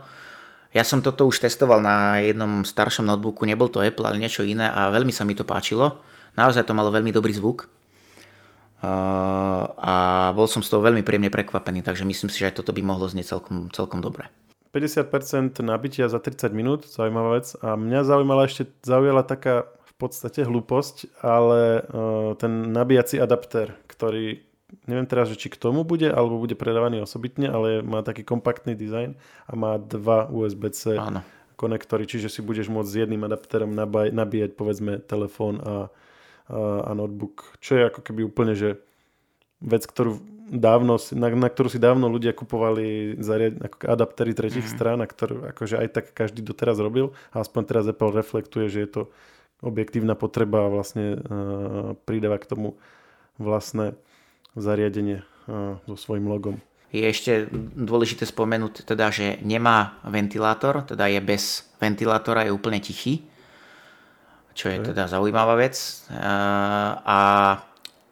Ja 0.76 0.84
som 0.84 1.00
toto 1.00 1.24
už 1.24 1.40
testoval 1.40 1.80
na 1.80 2.20
jednom 2.20 2.68
staršom 2.68 3.08
notebooku, 3.08 3.48
nebol 3.48 3.72
to 3.72 3.80
Apple, 3.80 4.12
ale 4.12 4.20
niečo 4.20 4.44
iné 4.44 4.68
a 4.68 4.92
veľmi 4.92 5.16
sa 5.16 5.24
mi 5.24 5.32
to 5.32 5.48
páčilo. 5.48 6.04
Naozaj 6.36 6.68
to 6.68 6.76
malo 6.76 6.92
veľmi 6.92 7.16
dobrý 7.16 7.32
zvuk. 7.32 7.72
A 8.84 9.96
bol 10.36 10.52
som 10.52 10.60
z 10.60 10.68
toho 10.68 10.84
veľmi 10.84 11.00
príjemne 11.00 11.32
prekvapený, 11.32 11.80
takže 11.80 12.04
myslím 12.04 12.28
si, 12.28 12.44
že 12.44 12.52
aj 12.52 12.60
toto 12.60 12.76
by 12.76 12.84
mohlo 12.84 13.08
znieť 13.08 13.40
celkom, 13.40 13.72
celkom 13.72 14.04
dobre. 14.04 14.28
50% 14.76 15.64
nabitia 15.64 16.12
za 16.12 16.20
30 16.20 16.52
minút, 16.52 16.84
zaujímavá 16.84 17.40
vec. 17.40 17.56
A 17.64 17.80
mňa 17.80 18.04
zaujímala 18.04 18.44
ešte, 18.44 18.68
zaujala 18.84 19.24
taká 19.24 19.64
v 19.88 19.94
podstate 19.96 20.44
hlúposť, 20.44 21.24
ale 21.24 21.88
ten 22.36 22.76
nabíjací 22.76 23.16
adapter, 23.16 23.80
ktorý 23.88 24.44
neviem 24.84 25.08
teraz, 25.08 25.32
že 25.32 25.40
či 25.40 25.48
k 25.48 25.60
tomu 25.60 25.88
bude, 25.88 26.12
alebo 26.12 26.42
bude 26.42 26.60
predávaný 26.60 27.04
osobitne, 27.08 27.48
ale 27.48 27.80
má 27.80 28.04
taký 28.04 28.28
kompaktný 28.28 28.76
dizajn 28.76 29.16
a 29.48 29.54
má 29.56 29.80
dva 29.80 30.28
USB-C 30.28 31.00
Áno. 31.00 31.24
konektory, 31.56 32.04
čiže 32.04 32.28
si 32.28 32.42
budeš 32.44 32.68
môcť 32.68 32.90
s 32.92 33.00
jedným 33.08 33.24
adapterom 33.24 33.72
nabaj, 33.72 34.12
nabíjať 34.12 34.52
povedzme 34.60 35.00
telefón 35.04 35.64
a, 35.64 35.66
a, 35.66 35.76
a 36.88 36.92
notebook, 36.92 37.56
čo 37.64 37.80
je 37.80 37.84
ako 37.88 38.02
keby 38.04 38.22
úplne, 38.28 38.54
že 38.54 38.82
vec, 39.64 39.88
ktorú 39.88 40.20
dávno, 40.46 41.02
na, 41.18 41.28
na 41.34 41.50
ktorú 41.50 41.74
si 41.74 41.82
dávno 41.82 42.06
ľudia 42.06 42.38
kupovali 42.38 43.18
zariad, 43.18 43.58
ako 43.66 43.90
adaptery 43.90 44.32
tretich 44.38 44.66
mm. 44.70 44.72
strán, 44.72 45.00
a 45.02 45.10
ktorú 45.10 45.50
akože 45.56 45.82
aj 45.82 45.88
tak 45.90 46.06
každý 46.14 46.46
doteraz 46.46 46.78
robil 46.78 47.18
a 47.34 47.42
aspoň 47.42 47.62
teraz 47.66 47.84
Apple 47.90 48.14
reflektuje, 48.14 48.70
že 48.70 48.80
je 48.86 48.90
to 48.92 49.02
objektívna 49.66 50.14
potreba 50.14 50.68
a 50.68 50.72
vlastne 50.72 51.18
uh, 51.18 51.98
pridáva 52.06 52.38
k 52.38 52.50
tomu 52.50 52.78
vlastné 53.42 53.98
zariadenie 54.56 55.22
so 55.86 55.96
svojím 55.96 56.32
logom. 56.32 56.58
Je 56.96 57.04
ešte 57.04 57.52
dôležité 57.76 58.24
spomenúť 58.24 58.88
teda, 58.88 59.12
že 59.12 59.38
nemá 59.44 60.00
ventilátor, 60.08 60.88
teda 60.88 61.12
je 61.12 61.20
bez 61.20 61.68
ventilátora, 61.78 62.48
je 62.48 62.56
úplne 62.56 62.80
tichý, 62.80 63.28
čo 64.56 64.72
je 64.72 64.80
teda 64.80 65.12
zaujímavá 65.12 65.60
vec. 65.60 66.08
A 67.04 67.20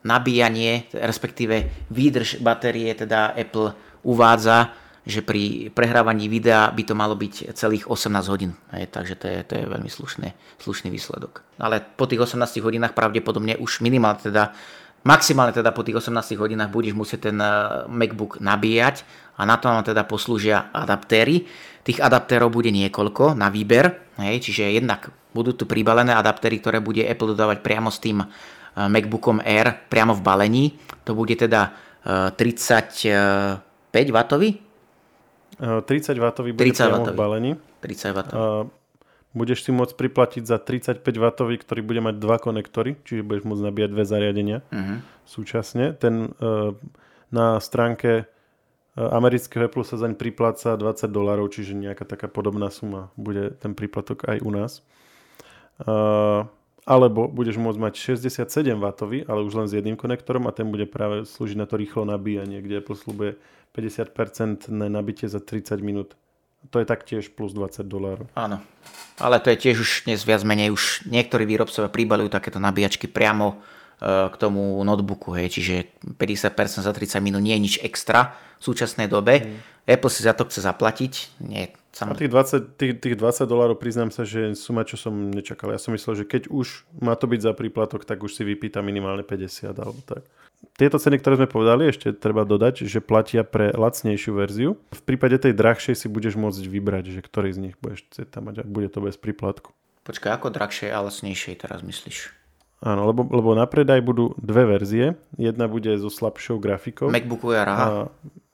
nabíjanie, 0.04 0.92
respektíve 0.92 1.88
výdrž 1.88 2.44
batérie, 2.44 2.92
teda 2.92 3.32
Apple 3.40 3.72
uvádza, 4.04 4.76
že 5.04 5.20
pri 5.20 5.68
prehrávaní 5.72 6.32
videa 6.32 6.72
by 6.72 6.84
to 6.84 6.96
malo 6.96 7.16
byť 7.16 7.56
celých 7.56 7.88
18 7.88 8.24
hodín. 8.32 8.56
Hej, 8.72 8.88
takže 8.92 9.16
to 9.16 9.26
je, 9.28 9.38
to 9.44 9.54
je 9.60 9.64
veľmi 9.68 9.92
slušný, 9.92 10.32
slušný 10.60 10.92
výsledok. 10.92 11.44
Ale 11.60 11.84
po 11.84 12.08
tých 12.08 12.24
18 12.24 12.64
hodinách 12.64 12.96
pravdepodobne 12.96 13.60
už 13.60 13.84
minimálne 13.84 14.24
teda 14.24 14.56
maximálne 15.04 15.52
teda 15.52 15.76
po 15.76 15.84
tých 15.84 16.00
18 16.00 16.40
hodinách 16.40 16.72
budeš 16.72 16.96
musieť 16.96 17.32
ten 17.32 17.38
MacBook 17.92 18.40
nabíjať 18.40 19.04
a 19.38 19.46
na 19.48 19.60
to 19.60 19.68
nám 19.70 19.84
teda 19.84 20.08
poslúžia 20.08 20.72
adaptéry. 20.72 21.48
Tých 21.84 22.00
adaptérov 22.00 22.48
bude 22.48 22.72
niekoľko 22.72 23.36
na 23.36 23.52
výber, 23.52 24.16
hej, 24.16 24.40
čiže 24.40 24.72
jednak 24.72 25.12
budú 25.36 25.52
tu 25.52 25.68
pribalené 25.68 26.16
adaptéry, 26.16 26.64
ktoré 26.64 26.80
bude 26.80 27.04
Apple 27.04 27.36
dodávať 27.36 27.60
priamo 27.60 27.92
s 27.92 28.00
tým 28.00 28.24
MacBookom 28.74 29.44
Air 29.44 29.86
priamo 29.92 30.16
v 30.16 30.22
balení. 30.24 30.66
To 31.04 31.12
bude 31.12 31.36
teda 31.36 31.76
35 32.06 33.60
W? 33.92 34.44
30 35.60 36.18
W 36.18 36.26
bude 36.56 36.58
30 36.58 36.88
priamo 36.88 37.06
v 37.06 37.18
balení. 37.18 37.52
30 37.84 38.16
W. 38.16 38.20
Budeš 39.34 39.66
si 39.66 39.74
môcť 39.74 39.98
priplatiť 39.98 40.44
za 40.46 40.62
35 40.62 41.02
W, 41.02 41.58
ktorý 41.58 41.82
bude 41.82 42.02
mať 42.06 42.22
dva 42.22 42.38
konektory, 42.38 43.02
čiže 43.02 43.26
budeš 43.26 43.50
môcť 43.50 43.66
nabíjať 43.66 43.90
dve 43.90 44.06
zariadenia 44.06 44.58
uh-huh. 44.70 45.02
súčasne. 45.26 45.98
Ten 45.98 46.38
uh, 46.38 46.78
na 47.34 47.58
stránke 47.58 48.24
uh, 48.24 49.18
amerického 49.18 49.66
Apple 49.66 49.82
sa 49.90 49.98
zaň 49.98 50.14
pripláca 50.14 50.78
20 50.78 51.10
dolarov, 51.10 51.50
čiže 51.50 51.74
nejaká 51.74 52.06
taká 52.06 52.30
podobná 52.30 52.70
suma 52.70 53.10
bude 53.18 53.58
ten 53.58 53.74
príplatok 53.74 54.30
aj 54.30 54.38
u 54.46 54.52
nás. 54.54 54.86
Uh, 55.82 56.46
alebo 56.86 57.32
budeš 57.32 57.58
môcť 57.58 57.80
mať 57.80 57.94
67 57.96 58.76
W, 58.76 59.24
ale 59.26 59.40
už 59.42 59.54
len 59.56 59.68
s 59.72 59.74
jedným 59.74 59.96
konektorom 59.96 60.46
a 60.46 60.54
ten 60.54 60.68
bude 60.68 60.84
práve 60.86 61.24
slúžiť 61.24 61.58
na 61.58 61.66
to 61.66 61.80
rýchlo 61.80 62.04
nabíjanie, 62.04 62.60
kde 62.60 62.84
Apple 62.84 63.00
slúbuje 63.00 63.40
50% 63.74 64.70
nabitie 64.70 65.32
za 65.32 65.40
30 65.40 65.80
minút. 65.80 66.14
To 66.72 66.78
je 66.80 66.86
taktiež 66.88 67.34
plus 67.34 67.52
20 67.52 67.84
dolárov. 67.84 68.28
Áno. 68.38 68.64
Ale 69.20 69.38
to 69.40 69.52
je 69.54 69.58
tiež 69.60 69.76
už 69.80 69.90
dnes 70.10 70.24
viac 70.24 70.42
menej 70.42 70.74
už 70.74 71.06
niektorí 71.06 71.46
výrobcovia 71.46 71.92
pribalujú 71.92 72.34
takéto 72.34 72.58
nabíjačky 72.58 73.06
priamo 73.12 73.54
e, 73.54 73.56
k 74.32 74.36
tomu 74.42 74.82
notebooku, 74.82 75.38
hej, 75.38 75.54
čiže 75.54 75.76
50% 76.18 76.82
za 76.82 76.94
30 76.94 77.22
minút 77.22 77.44
nie 77.44 77.54
je 77.54 77.62
nič 77.62 77.76
extra 77.86 78.34
v 78.58 78.64
súčasnej 78.64 79.06
dobe. 79.06 79.44
Mm. 79.44 79.74
Apple 79.84 80.12
si 80.12 80.24
za 80.24 80.32
to 80.32 80.48
chce 80.48 80.64
zaplatiť. 80.64 81.44
Nie, 81.44 81.76
A 82.00 82.16
tých 82.16 82.32
20, 82.32 82.80
tých, 82.80 82.94
tých 83.04 83.16
20 83.20 83.46
dolárov 83.46 83.76
priznám 83.76 84.10
sa, 84.10 84.24
že 84.24 84.56
suma, 84.56 84.88
čo 84.88 84.96
som 84.96 85.12
nečakal. 85.12 85.76
Ja 85.76 85.80
som 85.80 85.92
myslel, 85.92 86.24
že 86.24 86.26
keď 86.26 86.48
už 86.48 86.88
má 87.04 87.14
to 87.20 87.28
byť 87.28 87.40
za 87.44 87.54
príplatok, 87.54 88.08
tak 88.08 88.24
už 88.24 88.32
si 88.32 88.48
vypýta 88.48 88.80
minimálne 88.80 89.22
50 89.22 89.76
alebo 89.76 90.00
tak. 90.08 90.24
Tieto 90.74 90.98
ceny, 90.98 91.22
ktoré 91.22 91.38
sme 91.38 91.48
povedali, 91.52 91.92
ešte 91.92 92.16
treba 92.16 92.48
dodať, 92.48 92.88
že 92.88 93.04
platia 93.04 93.46
pre 93.46 93.70
lacnejšiu 93.76 94.32
verziu. 94.34 94.70
V 94.96 95.02
prípade 95.06 95.38
tej 95.38 95.54
drahšej 95.54 95.96
si 96.00 96.08
budeš 96.10 96.40
môcť 96.40 96.64
vybrať, 96.66 97.14
že 97.14 97.22
ktorý 97.22 97.50
z 97.54 97.60
nich 97.70 97.76
budeš 97.78 98.08
chcieť 98.10 98.28
tam 98.32 98.50
mať 98.50 98.62
a 98.62 98.64
bude 98.66 98.90
to 98.90 99.04
bez 99.04 99.20
príplatku. 99.20 99.76
Počkaj, 100.04 100.32
ako 100.36 100.48
drahšej 100.50 100.90
a 100.92 101.00
lacnejšej 101.04 101.56
teraz 101.64 101.80
myslíš? 101.86 102.34
Áno, 102.84 103.08
lebo, 103.08 103.24
lebo 103.24 103.56
na 103.56 103.64
predaj 103.64 104.04
budú 104.04 104.36
dve 104.36 104.68
verzie. 104.68 105.16
Jedna 105.40 105.72
bude 105.72 105.96
so 105.96 106.12
slabšou 106.12 106.60
grafikou. 106.60 107.08
MacBooku 107.08 107.56
Air, 107.56 107.68
aha. 107.72 107.86
A 107.88 107.92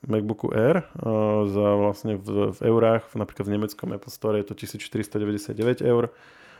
MacBooku 0.05 0.53
Air 0.53 0.85
a 1.01 1.49
za 1.49 1.67
vlastne 1.73 2.13
v, 2.21 2.53
v 2.53 2.59
eurách, 2.61 3.09
napríklad 3.17 3.49
v 3.49 3.53
nemeckom 3.57 3.89
Apple 3.89 4.13
Store 4.13 4.37
je 4.37 4.45
to 4.45 4.53
1499 4.53 5.81
eur. 5.81 6.13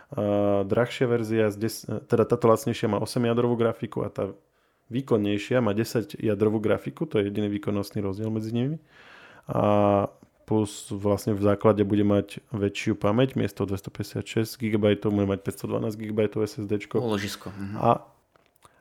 A 0.10 0.66
drahšia 0.66 1.06
verzia, 1.06 1.54
teda 2.10 2.26
táto 2.26 2.50
lacnejšia 2.50 2.90
má 2.90 2.98
8 2.98 3.22
jadrovú 3.30 3.54
grafiku 3.54 4.02
a 4.02 4.10
tá 4.10 4.34
výkonnejšia, 4.90 5.62
má 5.62 5.72
10 5.74 6.18
jadrovú 6.18 6.58
grafiku, 6.60 7.06
to 7.06 7.22
je 7.22 7.30
jediný 7.30 7.48
výkonnostný 7.50 8.02
rozdiel 8.02 8.30
medzi 8.34 8.52
nimi. 8.52 8.78
A 9.50 10.10
plus 10.50 10.90
vlastne 10.90 11.38
v 11.38 11.46
základe 11.46 11.86
bude 11.86 12.02
mať 12.02 12.42
väčšiu 12.50 12.98
pamäť, 12.98 13.38
miesto 13.38 13.70
256 13.70 14.58
GB 14.58 14.98
bude 14.98 15.30
mať 15.30 15.40
512 15.46 15.94
GB 15.94 16.20
SSD. 16.34 16.74
Uložisko. 16.98 17.54
Mhm. 17.54 17.78
A, 17.78 17.90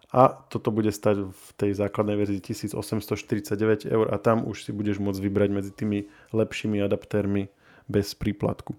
a 0.08 0.22
toto 0.48 0.72
bude 0.72 0.88
stať 0.88 1.28
v 1.28 1.48
tej 1.60 1.76
základnej 1.76 2.16
verzii 2.16 2.40
1849 2.40 3.84
eur 3.84 4.06
a 4.08 4.16
tam 4.16 4.48
už 4.48 4.64
si 4.64 4.72
budeš 4.72 4.96
môcť 4.96 5.20
vybrať 5.20 5.50
medzi 5.52 5.72
tými 5.76 6.08
lepšími 6.32 6.80
adaptérmi 6.80 7.52
bez 7.84 8.16
príplatku. 8.16 8.72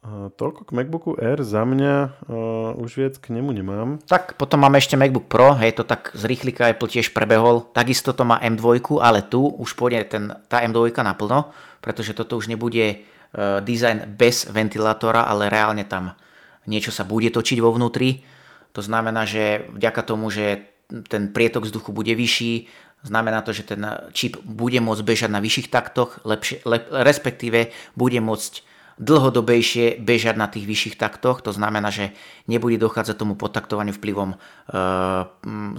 Toľko 0.00 0.64
k 0.64 0.70
MacBooku 0.72 1.12
Air, 1.20 1.44
za 1.44 1.60
mňa 1.60 2.24
uh, 2.24 2.72
už 2.80 2.90
viac 2.96 3.20
k 3.20 3.36
nemu 3.36 3.52
nemám. 3.52 4.00
Tak 4.08 4.40
potom 4.40 4.64
máme 4.64 4.80
ešte 4.80 4.96
MacBook 4.96 5.28
Pro, 5.28 5.52
hej, 5.60 5.76
to 5.76 5.84
tak 5.84 6.16
z 6.16 6.24
rýchlika 6.24 6.72
Apple 6.72 6.88
tiež 6.88 7.12
prebehol. 7.12 7.68
Takisto 7.76 8.16
to 8.16 8.24
má 8.24 8.40
M2, 8.40 8.80
ale 8.96 9.20
tu 9.20 9.44
už 9.44 9.76
pôjde 9.76 10.08
ten, 10.08 10.32
tá 10.48 10.64
M2 10.64 10.96
naplno, 11.04 11.52
pretože 11.84 12.16
toto 12.16 12.40
už 12.40 12.48
nebude 12.48 12.96
uh, 12.96 13.60
dizajn 13.60 14.16
bez 14.16 14.48
ventilátora, 14.48 15.28
ale 15.28 15.52
reálne 15.52 15.84
tam 15.84 16.16
niečo 16.64 16.96
sa 16.96 17.04
bude 17.04 17.28
točiť 17.28 17.60
vo 17.60 17.76
vnútri. 17.76 18.24
To 18.72 18.80
znamená, 18.80 19.28
že 19.28 19.68
vďaka 19.68 20.00
tomu, 20.00 20.32
že 20.32 20.64
ten 21.12 21.28
prietok 21.28 21.68
vzduchu 21.68 21.92
bude 21.92 22.16
vyšší, 22.16 22.72
znamená 23.04 23.44
to, 23.44 23.52
že 23.52 23.68
ten 23.68 23.84
čip 24.16 24.40
bude 24.48 24.80
môcť 24.80 25.02
bežať 25.04 25.28
na 25.28 25.44
vyšších 25.44 25.68
taktoch, 25.68 26.24
lepšie, 26.24 26.64
lep, 26.64 26.88
respektíve 26.88 27.68
bude 28.00 28.16
môcť 28.24 28.69
dlhodobejšie 29.00 29.96
bežať 30.04 30.36
na 30.36 30.46
tých 30.52 30.68
vyšších 30.68 31.00
taktoch, 31.00 31.40
to 31.40 31.56
znamená, 31.56 31.88
že 31.88 32.12
nebude 32.44 32.76
dochádzať 32.76 33.16
tomu 33.16 33.32
podtaktovaniu 33.32 33.96
vplyvom 33.96 34.36
e, 34.36 34.36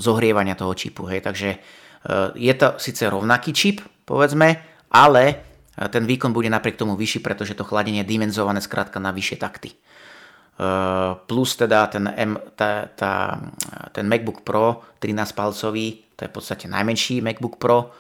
zohrievania 0.02 0.58
toho 0.58 0.74
čipu. 0.74 1.06
Hej. 1.06 1.30
Takže 1.30 1.50
e, 1.54 1.58
je 2.34 2.54
to 2.58 2.82
síce 2.82 3.06
rovnaký 3.06 3.54
čip, 3.54 3.86
povedzme, 4.10 4.58
ale 4.90 5.24
e, 5.30 5.36
ten 5.94 6.10
výkon 6.10 6.34
bude 6.34 6.50
napriek 6.50 6.82
tomu 6.82 6.98
vyšší, 6.98 7.22
pretože 7.22 7.54
to 7.54 7.62
chladenie 7.62 8.02
je 8.02 8.10
dimenzované 8.10 8.58
skrátka 8.58 8.98
na 8.98 9.14
vyššie 9.14 9.38
takty. 9.38 9.70
E, 9.70 9.78
plus 11.30 11.54
teda 11.54 11.94
ten, 11.94 12.10
M, 12.18 12.42
tá, 12.58 12.90
tá, 12.90 13.38
ten 13.94 14.10
MacBook 14.10 14.42
Pro 14.42 14.82
13-palcový, 14.98 16.18
to 16.18 16.26
je 16.26 16.30
v 16.30 16.34
podstate 16.34 16.66
najmenší 16.66 17.22
MacBook 17.22 17.62
Pro, 17.62 17.94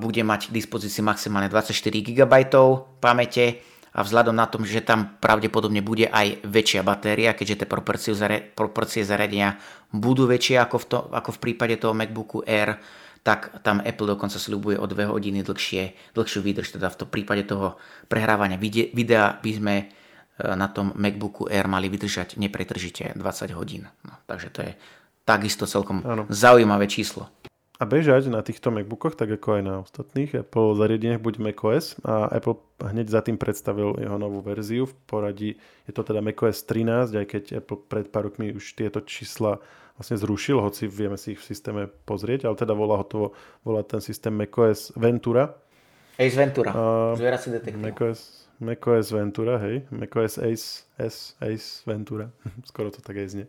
bude 0.00 0.24
mať 0.24 0.48
k 0.48 0.56
dispozícii 0.56 1.04
maximálne 1.04 1.52
24 1.52 1.76
GB 2.00 2.34
pamäte, 2.96 3.60
a 3.94 4.02
vzhľadom 4.02 4.34
na 4.34 4.50
tom, 4.50 4.66
že 4.66 4.82
tam 4.82 5.14
pravdepodobne 5.22 5.78
bude 5.78 6.10
aj 6.10 6.42
väčšia 6.42 6.82
batéria, 6.82 7.30
keďže 7.30 7.62
tie 7.62 7.68
proporcie 8.50 9.02
zariadenia 9.06 9.54
budú 9.94 10.26
väčšie 10.26 10.58
ako 10.58 10.76
v, 10.82 10.86
to, 10.90 10.98
ako 11.14 11.30
v 11.38 11.42
prípade 11.42 11.78
toho 11.78 11.94
MacBooku 11.94 12.42
Air, 12.42 12.82
tak 13.22 13.62
tam 13.62 13.78
Apple 13.80 14.18
dokonca 14.18 14.36
sľubuje 14.36 14.76
o 14.76 14.84
2 14.84 15.14
hodiny 15.14 15.46
dlhšie, 15.46 16.12
dlhšiu 16.12 16.40
výdrž. 16.42 16.76
Teda 16.76 16.90
v 16.90 17.06
tom 17.06 17.08
prípade 17.08 17.46
toho 17.46 17.78
prehrávania 18.10 18.58
videa 18.58 19.38
by 19.38 19.50
sme 19.54 19.74
e, 19.80 19.84
na 20.42 20.68
tom 20.68 20.92
MacBooku 20.98 21.48
Air 21.48 21.70
mali 21.70 21.88
vydržať 21.88 22.36
nepretržite 22.36 23.14
20 23.16 23.56
hodín. 23.56 23.88
No, 24.04 24.12
takže 24.26 24.50
to 24.52 24.60
je 24.66 24.72
takisto 25.24 25.64
celkom 25.64 26.04
ano. 26.04 26.28
zaujímavé 26.28 26.84
číslo 26.90 27.32
a 27.74 27.82
bežať 27.82 28.30
na 28.30 28.38
týchto 28.38 28.70
MacBookoch, 28.70 29.18
tak 29.18 29.34
ako 29.34 29.58
aj 29.58 29.62
na 29.66 29.74
ostatných 29.82 30.30
Apple 30.46 30.78
zariadeniach 30.78 31.18
buď 31.18 31.34
macOS 31.42 31.98
a 32.06 32.30
Apple 32.30 32.62
hneď 32.78 33.10
za 33.10 33.20
tým 33.26 33.34
predstavil 33.34 33.98
jeho 33.98 34.14
novú 34.14 34.38
verziu 34.46 34.86
v 34.86 34.94
poradí, 35.10 35.50
je 35.90 35.92
to 35.92 36.06
teda 36.06 36.22
macOS 36.22 36.62
13, 36.62 37.18
aj 37.18 37.26
keď 37.26 37.44
Apple 37.58 37.82
pred 37.82 38.06
pár 38.06 38.30
rokmi 38.30 38.54
už 38.54 38.78
tieto 38.78 39.02
čísla 39.02 39.58
vlastne 39.98 40.14
zrušil, 40.14 40.62
hoci 40.62 40.86
vieme 40.86 41.18
si 41.18 41.34
ich 41.34 41.42
v 41.42 41.50
systéme 41.50 41.82
pozrieť, 42.06 42.46
ale 42.46 42.54
teda 42.54 42.78
volá 42.78 43.02
hotovo, 43.02 43.34
volá 43.66 43.82
ten 43.82 43.98
systém 43.98 44.30
macOS 44.30 44.94
Ventura. 44.94 45.58
Ace 46.14 46.38
Ventura, 46.38 46.70
uh, 46.70 47.18
zvierací 47.18 47.50
detektív. 47.50 47.82
macOS, 47.82 48.46
macOS 48.62 49.10
Ventura, 49.10 49.58
hej, 49.58 49.82
macOS 49.90 50.38
Ace, 50.38 50.86
S, 50.94 51.34
Ace 51.42 51.82
Ventura, 51.90 52.30
skoro 52.70 52.94
to 52.94 53.02
tak 53.02 53.18
aj 53.18 53.28
znie. 53.34 53.46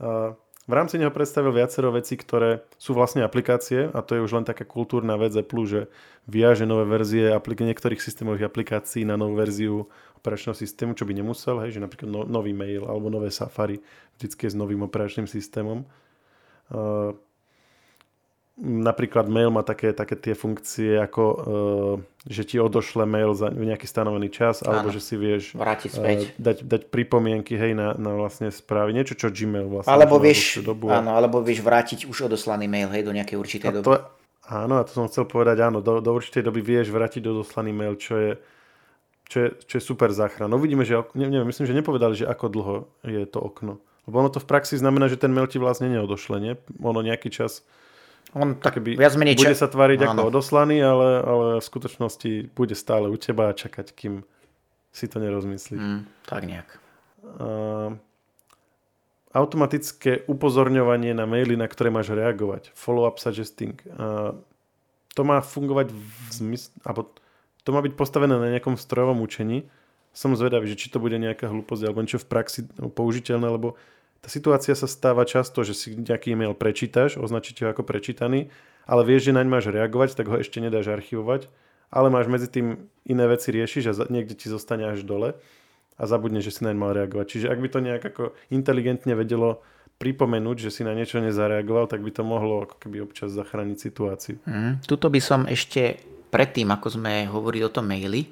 Uh, 0.00 0.32
v 0.62 0.72
rámci 0.78 0.94
neho 0.94 1.10
predstavil 1.10 1.50
viacero 1.50 1.90
vecí, 1.90 2.14
ktoré 2.14 2.62
sú 2.78 2.94
vlastne 2.94 3.26
aplikácie 3.26 3.90
a 3.90 3.98
to 3.98 4.14
je 4.14 4.22
už 4.22 4.32
len 4.38 4.46
taká 4.46 4.62
kultúrna 4.62 5.18
vec 5.18 5.34
Apple, 5.34 5.66
že 5.66 5.80
viaže 6.30 6.70
nové 6.70 6.86
verzie 6.86 7.34
aplik- 7.34 7.66
niektorých 7.66 7.98
systémových 7.98 8.46
aplikácií 8.46 9.02
na 9.02 9.18
novú 9.18 9.34
verziu 9.34 9.90
operačného 10.22 10.54
systému, 10.54 10.94
čo 10.94 11.02
by 11.02 11.18
nemusel, 11.18 11.58
hej, 11.66 11.78
že 11.78 11.80
napríklad 11.82 12.06
no, 12.06 12.22
nový 12.22 12.54
mail 12.54 12.86
alebo 12.86 13.10
nové 13.10 13.34
Safari 13.34 13.82
vždycky 14.18 14.46
je 14.46 14.54
s 14.54 14.56
novým 14.58 14.86
operačným 14.86 15.26
systémom. 15.26 15.82
Uh, 16.70 17.18
napríklad 18.60 19.32
mail 19.32 19.48
má 19.48 19.64
také, 19.64 19.96
také 19.96 20.12
tie 20.12 20.36
funkcie 20.36 21.00
ako, 21.00 21.24
uh, 21.24 21.94
že 22.28 22.44
ti 22.44 22.56
odošle 22.60 23.08
mail 23.08 23.32
za 23.32 23.48
nejaký 23.48 23.88
stanovený 23.88 24.28
čas, 24.28 24.60
Áno. 24.60 24.84
alebo 24.84 24.88
že 24.92 25.00
si 25.00 25.16
vieš 25.16 25.56
Vrátiť 25.56 25.90
späť. 25.96 26.18
Uh, 26.36 26.52
dať, 26.52 26.56
dať 26.68 26.82
pripomienky 26.92 27.56
hej, 27.56 27.72
na, 27.72 27.96
na 27.96 28.12
vlastne 28.12 28.52
správy. 28.52 28.92
Niečo, 28.92 29.16
čo 29.16 29.32
Gmail 29.32 29.72
vlastne. 29.72 29.88
Alebo 29.88 30.20
vieš, 30.20 30.60
dobu. 30.60 30.92
Áno, 30.92 31.16
alebo 31.16 31.40
vieš 31.40 31.64
vrátiť 31.64 32.04
už 32.04 32.28
odoslaný 32.28 32.68
mail 32.68 32.92
hej, 32.92 33.08
do 33.08 33.16
nejakej 33.16 33.36
určitej 33.40 33.68
a 33.68 33.72
doby. 33.80 33.86
To, 33.88 33.94
áno, 34.52 34.74
a 34.76 34.82
to 34.84 34.92
som 34.92 35.08
chcel 35.08 35.24
povedať, 35.24 35.56
áno, 35.64 35.80
do, 35.80 36.04
do 36.04 36.10
určitej 36.12 36.44
doby 36.44 36.60
vieš 36.60 36.92
vrátiť 36.92 37.24
odoslaný 37.24 37.72
mail, 37.72 37.96
čo 37.96 38.20
je, 38.20 38.32
čo 39.32 39.36
je, 39.42 39.48
čo 39.64 39.74
je 39.80 39.82
super 39.82 40.12
záchrana. 40.12 40.52
No 40.52 40.60
vidíme, 40.60 40.84
že, 40.84 41.00
neviem, 41.16 41.48
myslím, 41.48 41.64
že 41.64 41.72
nepovedali, 41.72 42.20
že 42.20 42.28
ako 42.28 42.46
dlho 42.52 42.76
je 43.08 43.24
to 43.24 43.40
okno. 43.40 43.80
Lebo 44.04 44.18
ono 44.18 44.28
to 44.28 44.42
v 44.42 44.50
praxi 44.50 44.76
znamená, 44.76 45.06
že 45.06 45.16
ten 45.16 45.30
mail 45.30 45.46
ti 45.48 45.56
vlastne 45.62 45.86
neodošle, 45.88 46.36
nie? 46.42 46.52
Ono 46.82 47.00
nejaký 47.00 47.30
čas 47.30 47.62
on 48.32 48.56
tak 48.56 48.80
keby 48.80 48.96
viac 48.96 49.14
menej 49.16 49.36
bude 49.36 49.56
sa 49.56 49.68
tvariť 49.68 50.00
áno. 50.02 50.08
ako 50.08 50.22
odoslaný, 50.32 50.80
ale, 50.80 51.08
ale 51.20 51.46
v 51.60 51.64
skutočnosti 51.64 52.52
bude 52.56 52.72
stále 52.72 53.12
u 53.12 53.16
teba 53.20 53.52
a 53.52 53.56
čakať, 53.56 53.92
kým 53.92 54.24
si 54.92 55.04
to 55.08 55.20
nerozmyslí. 55.20 55.76
Mm, 55.76 56.00
tak 56.28 56.42
nejak. 56.44 56.68
Uh, 57.22 57.96
automatické 59.32 60.28
upozorňovanie 60.28 61.16
na 61.16 61.24
maily, 61.24 61.56
na 61.56 61.64
ktoré 61.64 61.88
máš 61.88 62.12
reagovať. 62.12 62.72
Follow-up 62.76 63.16
suggesting. 63.16 63.80
Uh, 63.88 64.36
to 65.12 65.24
má 65.24 65.40
fungovať 65.44 65.92
v 65.92 66.28
zmysle, 66.32 66.72
alebo 66.84 67.12
to 67.64 67.70
má 67.72 67.80
byť 67.84 67.92
postavené 67.96 68.36
na 68.36 68.48
nejakom 68.52 68.76
strojovom 68.80 69.20
učení. 69.24 69.68
Som 70.12 70.36
zvedavý, 70.36 70.68
že 70.68 70.76
či 70.76 70.92
to 70.92 71.00
bude 71.00 71.16
nejaká 71.16 71.48
hlúposť 71.48 71.82
alebo 71.88 72.04
niečo 72.04 72.20
v 72.20 72.28
praxi 72.28 72.60
použiteľné, 72.76 73.48
lebo 73.48 73.80
tá 74.22 74.30
situácia 74.30 74.78
sa 74.78 74.86
stáva 74.86 75.26
často, 75.26 75.66
že 75.66 75.74
si 75.74 75.98
nejaký 75.98 76.38
e-mail 76.38 76.54
prečítaš, 76.54 77.18
označíte 77.18 77.66
ho 77.66 77.74
ako 77.74 77.82
prečítaný, 77.82 78.54
ale 78.86 79.02
vieš, 79.02 79.30
že 79.30 79.36
naň 79.36 79.46
máš 79.50 79.66
reagovať, 79.74 80.14
tak 80.14 80.30
ho 80.30 80.38
ešte 80.38 80.62
nedáš 80.62 80.94
archivovať, 80.94 81.50
ale 81.90 82.06
máš 82.06 82.30
medzi 82.30 82.46
tým 82.46 82.86
iné 83.02 83.24
veci 83.26 83.50
riešiš 83.50 83.84
a 83.90 83.92
niekde 84.06 84.38
ti 84.38 84.46
zostane 84.46 84.86
až 84.86 85.02
dole 85.02 85.34
a 85.98 86.02
zabudne, 86.06 86.38
že 86.38 86.54
si 86.54 86.62
naň 86.62 86.76
mal 86.78 86.94
reagovať. 86.94 87.26
Čiže 87.26 87.46
ak 87.50 87.58
by 87.58 87.68
to 87.68 87.78
nejak 87.82 88.02
ako 88.02 88.24
inteligentne 88.54 89.12
vedelo 89.18 89.60
pripomenúť, 89.98 90.66
že 90.66 90.70
si 90.70 90.82
na 90.82 90.94
niečo 90.94 91.18
nezareagoval, 91.22 91.90
tak 91.90 92.02
by 92.02 92.10
to 92.10 92.22
mohlo 92.22 92.66
ako 92.66 92.78
keby 92.78 93.02
občas 93.02 93.34
zachrániť 93.34 93.78
situáciu. 93.78 94.38
Mm, 94.46 94.82
tuto 94.82 95.10
by 95.10 95.20
som 95.22 95.46
ešte 95.46 95.98
predtým, 96.30 96.70
ako 96.74 96.98
sme 96.98 97.26
hovorili 97.30 97.66
o 97.66 97.74
tom 97.74 97.86
maili, 97.86 98.26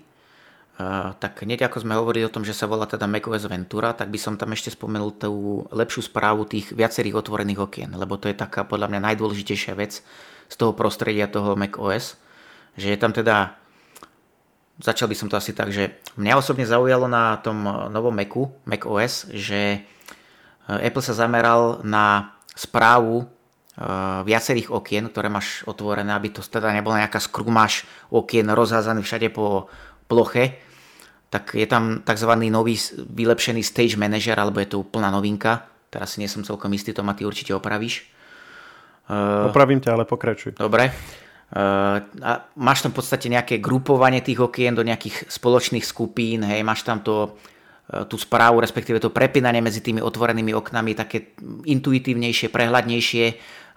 tak 1.19 1.45
hneď 1.45 1.67
ako 1.67 1.83
sme 1.83 1.99
hovorili 1.99 2.25
o 2.25 2.33
tom, 2.33 2.47
že 2.47 2.57
sa 2.57 2.71
volá 2.71 2.87
teda 2.87 3.05
macOS 3.11 3.51
Ventura, 3.51 3.93
tak 3.93 4.09
by 4.09 4.19
som 4.21 4.39
tam 4.39 4.55
ešte 4.55 4.73
spomenul 4.73 5.19
tú 5.19 5.67
lepšiu 5.75 6.09
správu 6.09 6.47
tých 6.47 6.73
viacerých 6.73 7.21
otvorených 7.21 7.61
okien, 7.61 7.91
lebo 7.93 8.17
to 8.17 8.31
je 8.31 8.37
taká 8.39 8.63
podľa 8.63 8.89
mňa 8.93 9.01
najdôležitejšia 9.13 9.75
vec 9.77 10.01
z 10.51 10.55
toho 10.55 10.73
prostredia 10.73 11.27
toho 11.27 11.59
macOS, 11.59 12.17
že 12.79 12.95
je 12.95 12.99
tam 12.99 13.11
teda 13.11 13.61
začal 14.81 15.07
by 15.13 15.17
som 15.17 15.29
to 15.29 15.37
asi 15.37 15.53
tak, 15.53 15.69
že 15.71 16.01
mňa 16.17 16.41
osobne 16.41 16.65
zaujalo 16.65 17.07
na 17.07 17.37
tom 17.45 17.61
novom 17.93 18.17
Macu, 18.17 18.49
Mac 18.65 18.89
OS, 18.89 19.29
že 19.29 19.61
e, 19.77 19.79
Apple 20.67 21.05
sa 21.05 21.13
zameral 21.13 21.85
na 21.85 22.35
správu 22.57 23.23
e, 23.23 23.25
viacerých 24.25 24.73
okien, 24.73 25.13
ktoré 25.13 25.29
máš 25.29 25.63
otvorené, 25.69 26.17
aby 26.17 26.33
to 26.33 26.41
teda 26.41 26.73
nebola 26.73 27.05
nejaká 27.05 27.21
skrumáš 27.21 27.85
okien 28.09 28.49
rozházaný 28.49 29.05
všade 29.05 29.29
po 29.29 29.69
ploche, 30.09 30.59
tak 31.31 31.55
je 31.55 31.65
tam 31.65 32.03
tzv. 32.03 32.33
nový 32.51 32.75
vylepšený 32.99 33.63
Stage 33.63 33.95
Manager, 33.95 34.35
alebo 34.35 34.59
je 34.59 34.75
to 34.75 34.83
úplná 34.83 35.15
novinka. 35.15 35.71
Teraz 35.87 36.15
si 36.15 36.23
nie 36.23 36.31
som 36.31 36.43
celkom 36.43 36.71
istý, 36.75 36.91
to 36.91 37.07
ma 37.07 37.15
ty 37.15 37.23
určite 37.23 37.55
opravíš. 37.55 38.11
E, 39.07 39.47
Opravím 39.47 39.79
ťa, 39.79 39.95
ale 39.95 40.05
pokračuj. 40.07 40.59
Dobre. 40.59 40.91
Uh, 41.51 41.99
a 42.23 42.47
máš 42.55 42.87
tam 42.87 42.95
v 42.95 43.03
podstate 43.03 43.27
nejaké 43.27 43.59
grupovanie 43.59 44.23
tých 44.23 44.39
okien 44.39 44.71
do 44.71 44.87
nejakých 44.87 45.27
spoločných 45.27 45.83
skupín, 45.83 46.47
hej, 46.47 46.63
máš 46.63 46.87
tam 46.87 47.03
to, 47.03 47.35
uh, 47.91 48.07
tú 48.07 48.15
správu, 48.15 48.63
respektíve 48.63 49.03
to 49.03 49.11
prepínanie 49.11 49.59
medzi 49.59 49.83
tými 49.83 49.99
otvorenými 49.99 50.55
oknami, 50.55 50.95
také 50.95 51.35
intuitívnejšie, 51.67 52.55
prehľadnejšie. 52.55 53.25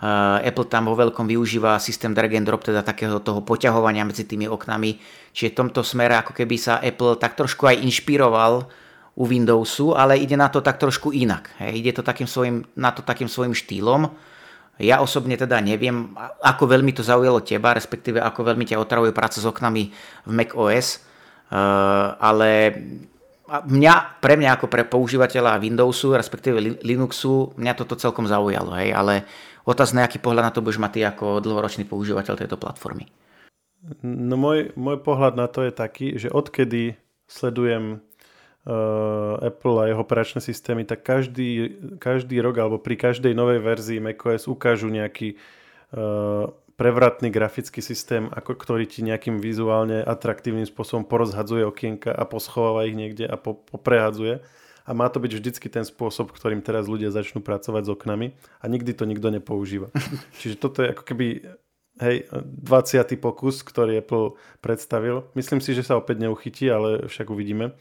Uh, 0.03 0.43
Apple 0.43 0.67
tam 0.67 0.91
vo 0.91 0.99
veľkom 0.99 1.23
využíva 1.31 1.79
systém 1.79 2.11
drag 2.11 2.35
and 2.35 2.43
drop, 2.43 2.59
teda 2.59 2.83
takého 2.83 3.23
toho 3.23 3.39
poťahovania 3.39 4.03
medzi 4.03 4.27
tými 4.27 4.51
oknami. 4.51 4.99
Čiže 5.31 5.55
v 5.55 5.57
tomto 5.63 5.79
smere 5.79 6.19
ako 6.19 6.35
keby 6.35 6.59
sa 6.59 6.83
Apple 6.83 7.15
tak 7.15 7.39
trošku 7.39 7.63
aj 7.71 7.79
inšpiroval 7.79 8.67
u 9.15 9.23
Windowsu, 9.23 9.95
ale 9.95 10.19
ide 10.19 10.35
na 10.35 10.51
to 10.51 10.59
tak 10.59 10.75
trošku 10.75 11.15
inak. 11.15 11.55
Hej. 11.55 11.79
Ide 11.79 11.91
to 11.95 12.03
takým 12.03 12.27
svojim, 12.27 12.67
na 12.75 12.91
to 12.91 12.99
takým 12.99 13.31
svojim 13.31 13.55
štýlom. 13.55 14.11
Ja 14.81 14.99
osobne 14.99 15.39
teda 15.39 15.63
neviem, 15.63 16.11
ako 16.43 16.67
veľmi 16.67 16.91
to 16.91 17.05
zaujalo 17.05 17.39
teba, 17.39 17.71
respektíve 17.71 18.19
ako 18.19 18.43
veľmi 18.43 18.67
ťa 18.67 18.83
otravuje 18.83 19.15
práca 19.15 19.39
s 19.39 19.47
oknami 19.47 19.87
v 20.27 20.31
Mac 20.35 20.51
OS, 20.51 20.99
eh, 20.99 21.55
ale 22.19 22.75
mňa, 23.61 24.17
pre 24.17 24.33
mňa 24.33 24.57
ako 24.57 24.65
pre 24.65 24.81
používateľa 24.89 25.61
Windowsu, 25.61 26.17
respektíve 26.17 26.81
Linuxu, 26.81 27.53
mňa 27.53 27.73
toto 27.77 27.93
celkom 27.93 28.25
zaujalo, 28.25 28.73
hej, 28.81 28.97
ale 28.97 29.29
otázne, 29.67 30.03
aký 30.03 30.19
pohľad 30.19 30.43
na 30.47 30.53
to 30.53 30.63
budeš 30.63 30.79
mať 30.79 30.91
ty 30.91 31.01
ako 31.07 31.39
dlhoročný 31.43 31.83
používateľ 31.87 32.35
tejto 32.39 32.57
platformy. 32.59 33.07
No 34.03 34.39
môj, 34.39 34.71
môj 34.79 35.03
pohľad 35.03 35.35
na 35.35 35.51
to 35.51 35.63
je 35.67 35.71
taký, 35.75 36.15
že 36.15 36.31
odkedy 36.31 36.95
sledujem 37.27 37.99
uh, 37.99 39.43
Apple 39.43 39.77
a 39.83 39.91
jeho 39.91 40.03
operačné 40.03 40.39
systémy, 40.39 40.87
tak 40.87 41.03
každý, 41.03 41.79
každý 41.99 42.39
rok 42.39 42.55
alebo 42.63 42.77
pri 42.79 42.95
každej 42.95 43.35
novej 43.35 43.59
verzii 43.59 43.99
macOS 43.99 44.47
ukážu 44.47 44.87
nejaký 44.87 45.35
uh, 45.35 46.47
prevratný 46.79 47.29
grafický 47.29 47.83
systém, 47.83 48.31
ako, 48.31 48.55
ktorý 48.57 48.87
ti 48.87 49.05
nejakým 49.05 49.37
vizuálne 49.37 50.01
atraktívnym 50.01 50.65
spôsobom 50.65 51.05
porozhadzuje 51.05 51.67
okienka 51.67 52.09
a 52.09 52.23
poschováva 52.25 52.87
ich 52.89 52.97
niekde 52.97 53.27
a 53.29 53.35
po, 53.37 53.59
poprehadzuje. 53.67 54.41
A 54.83 54.91
má 54.91 55.07
to 55.07 55.23
byť 55.23 55.31
vždycky 55.39 55.67
ten 55.71 55.87
spôsob, 55.87 56.35
ktorým 56.35 56.59
teraz 56.59 56.91
ľudia 56.91 57.09
začnú 57.09 57.39
pracovať 57.39 57.87
s 57.87 57.93
oknami 57.93 58.27
a 58.59 58.65
nikdy 58.67 58.91
to 58.91 59.07
nikto 59.07 59.31
nepoužíva. 59.31 59.89
Čiže 60.39 60.55
toto 60.59 60.83
je 60.83 60.91
ako 60.91 61.03
keby 61.07 61.27
hej, 62.03 62.27
20. 62.31 63.15
pokus, 63.21 63.61
ktorý 63.61 64.01
Apple 64.01 64.35
predstavil. 64.59 65.29
Myslím 65.37 65.61
si, 65.63 65.77
že 65.77 65.85
sa 65.85 65.99
opäť 65.99 66.25
neuchytí, 66.25 66.67
ale 66.67 67.05
však 67.07 67.29
uvidíme. 67.29 67.77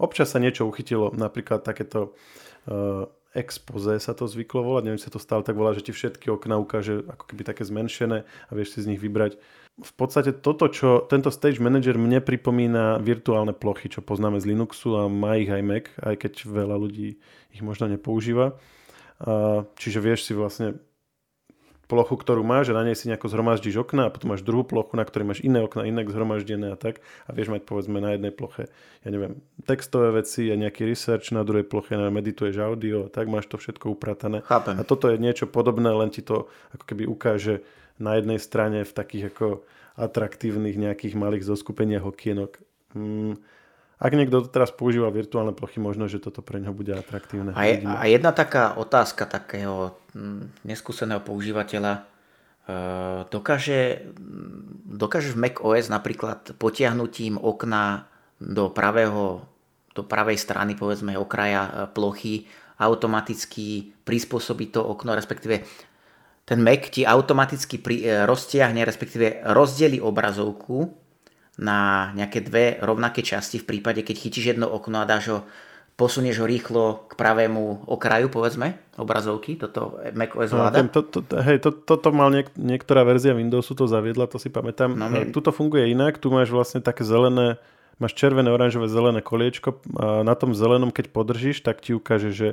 Občas 0.00 0.32
sa 0.32 0.40
niečo 0.40 0.64
uchytilo, 0.64 1.12
napríklad 1.12 1.60
takéto 1.60 2.16
uh, 2.64 3.04
expoze 3.36 4.00
sa 4.00 4.16
to 4.16 4.26
zvyklo 4.26 4.64
volať, 4.64 4.82
neviem, 4.88 5.02
si 5.02 5.12
to 5.12 5.22
stále 5.22 5.44
tak 5.44 5.54
volá, 5.54 5.76
že 5.76 5.86
ti 5.86 5.92
všetky 5.94 6.32
okna 6.32 6.58
ukáže 6.58 7.06
ako 7.06 7.24
keby 7.30 7.42
také 7.46 7.62
zmenšené 7.62 8.24
a 8.24 8.50
vieš 8.56 8.74
si 8.74 8.78
z 8.82 8.96
nich 8.96 9.00
vybrať. 9.02 9.38
V 9.80 9.92
podstate 9.96 10.36
toto, 10.36 10.68
čo 10.68 11.08
tento 11.08 11.32
Stage 11.32 11.56
Manager 11.56 11.96
mne 11.96 12.20
pripomína 12.20 13.00
virtuálne 13.00 13.56
plochy, 13.56 13.88
čo 13.88 14.04
poznáme 14.04 14.36
z 14.36 14.52
Linuxu 14.52 14.92
a 15.00 15.08
má 15.08 15.40
ich 15.40 15.48
aj 15.48 15.62
Mac, 15.64 15.88
aj 16.04 16.20
keď 16.20 16.32
veľa 16.44 16.76
ľudí 16.76 17.16
ich 17.50 17.62
možno 17.64 17.88
nepoužíva. 17.88 18.60
Čiže 19.80 19.98
vieš 20.04 20.28
si 20.28 20.36
vlastne 20.36 20.80
plochu, 21.90 22.14
ktorú 22.14 22.46
máš 22.46 22.70
a 22.70 22.78
na 22.78 22.86
nej 22.86 22.94
si 22.94 23.10
nejako 23.10 23.26
zhromaždíš 23.26 23.82
okna 23.82 24.06
a 24.06 24.12
potom 24.14 24.30
máš 24.30 24.46
druhú 24.46 24.62
plochu, 24.62 24.94
na 24.94 25.02
ktorej 25.02 25.26
máš 25.26 25.40
iné 25.42 25.58
okna, 25.58 25.90
inak 25.90 26.06
zhromaždené 26.06 26.70
a 26.70 26.78
tak 26.78 27.02
a 27.26 27.34
vieš 27.34 27.50
mať 27.50 27.66
povedzme 27.66 27.98
na 27.98 28.14
jednej 28.14 28.30
ploche, 28.30 28.70
ja 29.02 29.10
neviem, 29.10 29.42
textové 29.66 30.14
veci 30.14 30.46
a 30.48 30.54
nejaký 30.54 30.86
research, 30.86 31.34
na 31.34 31.42
druhej 31.42 31.66
ploche 31.66 31.98
na 31.98 32.06
medituješ 32.14 32.62
audio, 32.62 33.10
tak 33.10 33.26
máš 33.26 33.50
to 33.50 33.58
všetko 33.58 33.90
upratané. 33.90 34.46
Chápem. 34.46 34.78
A 34.78 34.86
toto 34.86 35.10
je 35.10 35.18
niečo 35.18 35.50
podobné, 35.50 35.90
len 35.90 36.14
ti 36.14 36.22
to 36.22 36.46
ako 36.70 36.84
keby 36.86 37.10
ukáže 37.10 37.66
na 38.00 38.16
jednej 38.18 38.40
strane 38.40 38.82
v 38.82 38.92
takých 38.92 39.30
ako 39.30 39.62
atraktívnych 40.00 40.80
nejakých 40.80 41.14
malých 41.14 41.44
zoskupeniach 41.44 42.02
okienok. 42.02 42.56
Mm, 42.96 43.36
ak 44.00 44.12
niekto 44.16 44.48
teraz 44.48 44.72
používa 44.72 45.12
virtuálne 45.12 45.52
plochy, 45.52 45.76
možno, 45.76 46.08
že 46.08 46.24
toto 46.24 46.40
pre 46.40 46.56
neho 46.56 46.72
bude 46.72 46.96
atraktívne. 46.96 47.52
A, 47.52 47.68
je, 47.68 47.84
a 47.84 48.04
jedna 48.08 48.32
taká 48.32 48.80
otázka 48.80 49.28
takého 49.28 49.92
mm, 50.16 50.64
neskúseného 50.64 51.20
používateľa. 51.20 52.00
E, 52.00 52.02
dokáže, 53.28 54.08
dokáže 54.88 55.36
v 55.36 55.40
Mac 55.44 55.60
OS 55.60 55.92
napríklad 55.92 56.56
potiahnutím 56.56 57.36
okna 57.36 58.08
do 58.40 58.72
pravého 58.72 59.44
do 59.90 60.06
pravej 60.06 60.38
strany, 60.38 60.78
povedzme, 60.78 61.18
okraja 61.18 61.62
e, 61.66 61.70
plochy 61.92 62.46
automaticky 62.80 63.92
prispôsobiť 64.08 64.68
to 64.72 64.80
okno, 64.80 65.12
respektíve 65.12 65.60
ten 66.44 66.58
Mac 66.60 66.90
ti 66.90 67.06
automaticky 67.06 67.78
pri, 67.78 67.96
e, 68.02 68.06
roztiahne, 68.26 68.82
respektíve 68.82 69.46
rozdeli 69.46 70.02
obrazovku 70.02 70.90
na 71.60 72.10
nejaké 72.16 72.40
dve 72.40 72.80
rovnaké 72.80 73.20
časti 73.20 73.60
v 73.60 73.68
prípade, 73.68 74.00
keď 74.00 74.16
chytíš 74.16 74.56
jedno 74.56 74.66
okno 74.66 75.04
a 75.04 75.08
dáš 75.08 75.24
ho, 75.28 75.38
posunieš 76.00 76.40
ho 76.40 76.46
rýchlo 76.48 77.04
k 77.06 77.12
pravému 77.12 77.84
okraju, 77.84 78.32
povedzme, 78.32 78.80
obrazovky, 78.96 79.60
toto 79.60 80.00
macOS 80.16 80.56
vláda. 80.56 80.80
No, 80.80 80.88
to, 80.88 81.00
to, 81.04 81.20
hej, 81.44 81.60
to, 81.60 81.76
toto 81.76 82.08
mal 82.16 82.32
niek- 82.32 82.56
niektorá 82.56 83.04
verzia 83.04 83.36
Windowsu, 83.36 83.76
to 83.76 83.84
zaviedla, 83.84 84.24
to 84.24 84.40
si 84.40 84.48
pamätám. 84.48 84.96
No, 84.96 85.12
my... 85.12 85.28
Tuto 85.28 85.52
funguje 85.52 85.92
inak, 85.92 86.16
tu 86.16 86.32
máš 86.32 86.48
vlastne 86.48 86.80
také 86.80 87.04
zelené, 87.04 87.60
máš 88.00 88.16
červené, 88.16 88.48
oranžové, 88.48 88.88
zelené 88.88 89.20
koliečko 89.20 89.84
a 90.00 90.24
na 90.24 90.32
tom 90.32 90.56
zelenom, 90.56 90.88
keď 90.88 91.12
podržíš, 91.12 91.60
tak 91.60 91.84
ti 91.84 91.92
ukáže, 91.92 92.32
že 92.32 92.48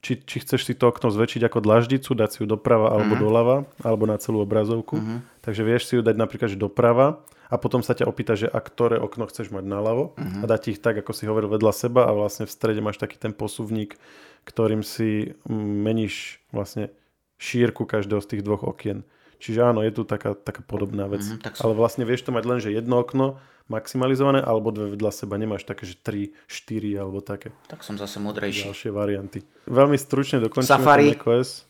či, 0.00 0.16
či 0.20 0.36
chceš 0.40 0.64
si 0.64 0.72
to 0.72 0.88
okno 0.88 1.12
zväčšiť 1.12 1.42
ako 1.44 1.58
dlaždicu, 1.60 2.10
dať 2.16 2.28
si 2.32 2.38
ju 2.42 2.46
doprava 2.48 2.92
alebo 2.96 3.14
uh-huh. 3.14 3.24
doľava, 3.24 3.56
alebo 3.84 4.04
na 4.08 4.16
celú 4.16 4.40
obrazovku. 4.40 4.96
Uh-huh. 4.96 5.20
Takže 5.44 5.62
vieš 5.64 5.92
si 5.92 5.92
ju 5.96 6.02
dať 6.02 6.16
napríklad 6.16 6.48
že 6.48 6.58
doprava 6.58 7.20
a 7.52 7.56
potom 7.60 7.84
sa 7.84 7.92
ťa 7.92 8.08
opýta, 8.08 8.32
že 8.34 8.48
a 8.48 8.58
ktoré 8.58 8.96
okno 8.96 9.28
chceš 9.28 9.52
mať 9.52 9.64
naľavo 9.68 10.16
uh-huh. 10.16 10.42
a 10.42 10.44
dať 10.48 10.76
ich 10.76 10.78
tak, 10.80 10.96
ako 10.96 11.12
si 11.12 11.28
hovoril, 11.28 11.52
vedľa 11.52 11.72
seba 11.76 12.08
a 12.08 12.16
vlastne 12.16 12.48
v 12.48 12.52
strede 12.52 12.80
máš 12.80 12.96
taký 12.96 13.20
ten 13.20 13.36
posuvník, 13.36 14.00
ktorým 14.48 14.80
si 14.80 15.36
meníš 15.52 16.40
vlastne 16.48 16.88
šírku 17.36 17.84
každého 17.84 18.24
z 18.24 18.36
tých 18.36 18.42
dvoch 18.44 18.64
okien. 18.64 19.04
Čiže 19.40 19.72
áno, 19.72 19.80
je 19.80 19.92
tu 19.96 20.04
taká, 20.04 20.36
taká 20.36 20.60
podobná 20.60 21.08
vec. 21.08 21.24
Uh-huh, 21.24 21.40
tak 21.40 21.56
som... 21.56 21.66
Ale 21.66 21.72
vlastne 21.74 22.04
vieš 22.04 22.28
to 22.28 22.30
mať 22.30 22.44
len, 22.44 22.58
že 22.60 22.70
jedno 22.70 23.00
okno 23.00 23.40
maximalizované, 23.72 24.42
alebo 24.42 24.74
dve 24.74 24.92
vedľa 24.92 25.14
seba. 25.14 25.40
Nemáš 25.40 25.64
také, 25.64 25.88
že 25.88 25.96
3, 25.96 26.34
4 26.50 27.00
alebo 27.00 27.22
také. 27.24 27.54
Tak 27.70 27.86
som 27.86 27.96
zase 27.96 28.18
modrejší. 28.20 28.66
Ďalšie 28.68 28.90
varianty. 28.90 29.40
Veľmi 29.70 29.96
stručne 29.96 30.42
dokončíme 30.42 30.68
Safari. 30.68 31.14
macOS. 31.14 31.64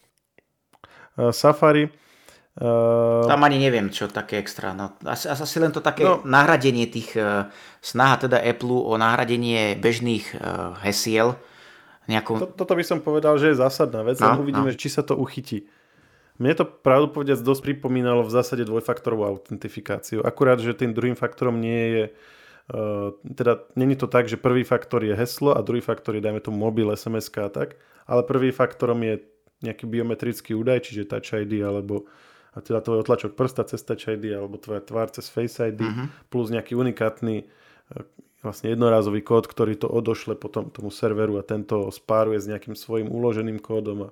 Uh, 1.14 1.30
Safari. 1.30 1.92
Uh, 2.56 3.28
Tam 3.30 3.44
ani 3.46 3.62
neviem, 3.62 3.92
čo 3.92 4.10
také 4.10 4.40
extra. 4.40 4.74
No, 4.74 4.96
asi, 5.06 5.30
asi 5.30 5.56
len 5.60 5.70
to 5.70 5.84
také 5.84 6.02
no, 6.02 6.24
nahradenie 6.26 6.88
tých, 6.88 7.14
uh, 7.14 7.46
snaha 7.84 8.26
teda 8.26 8.42
Apple 8.42 8.74
o 8.74 8.96
nahradenie 8.98 9.78
bežných 9.78 10.34
uh, 10.34 10.74
hesiel 10.82 11.38
nejakú... 12.10 12.42
Toto 12.58 12.74
by 12.74 12.82
som 12.82 12.98
povedal, 12.98 13.38
že 13.38 13.54
je 13.54 13.60
zásadná 13.62 14.02
vec, 14.02 14.18
no, 14.18 14.42
uvidíme, 14.42 14.74
no. 14.74 14.76
či 14.76 14.90
sa 14.90 15.06
to 15.06 15.14
uchytí. 15.14 15.70
Mne 16.40 16.56
to 16.56 16.64
pravdu 16.64 17.12
povedať 17.12 17.44
dosť 17.44 17.62
pripomínalo 17.68 18.24
v 18.24 18.32
zásade 18.32 18.64
dvojfaktorovú 18.64 19.28
autentifikáciu. 19.28 20.24
Akurát, 20.24 20.56
že 20.56 20.72
tým 20.72 20.96
druhým 20.96 21.14
faktorom 21.14 21.60
nie 21.60 21.84
je 21.94 22.04
Uh, 22.70 23.18
teda 23.26 23.66
není 23.74 23.98
to 23.98 24.06
tak, 24.06 24.30
že 24.30 24.38
prvý 24.38 24.62
faktor 24.62 25.02
je 25.02 25.10
heslo 25.10 25.50
a 25.50 25.58
druhý 25.58 25.82
faktor 25.82 26.14
je, 26.14 26.22
dajme 26.22 26.38
tomu, 26.38 26.62
mobil, 26.62 26.86
sms 26.94 27.26
a 27.42 27.50
tak, 27.50 27.74
ale 28.06 28.22
prvý 28.22 28.54
faktorom 28.54 29.02
je 29.02 29.26
nejaký 29.66 29.90
biometrický 29.90 30.54
údaj, 30.54 30.86
čiže 30.86 31.10
Touch 31.10 31.34
ID 31.34 31.66
alebo 31.66 32.06
a 32.54 32.62
teda 32.62 32.78
tvoj 32.78 33.02
otlačok 33.02 33.34
prsta 33.34 33.66
cez 33.66 33.82
Touch 33.82 34.06
ID 34.06 34.38
alebo 34.38 34.54
tvoja 34.54 34.86
tvár 34.86 35.10
cez 35.10 35.26
Face 35.26 35.58
ID 35.58 35.82
uh-huh. 35.82 36.06
plus 36.30 36.54
nejaký 36.54 36.78
unikátny 36.78 37.42
uh, 37.42 38.06
vlastne 38.38 38.70
jednorázový 38.70 39.26
kód, 39.26 39.50
ktorý 39.50 39.74
to 39.74 39.90
odošle 39.90 40.38
potom 40.38 40.70
tomu 40.70 40.94
serveru 40.94 41.42
a 41.42 41.46
tento 41.46 41.90
spáruje 41.90 42.38
s 42.38 42.46
nejakým 42.46 42.78
svojim 42.78 43.10
uloženým 43.10 43.58
kódom 43.58 44.06
a, 44.06 44.10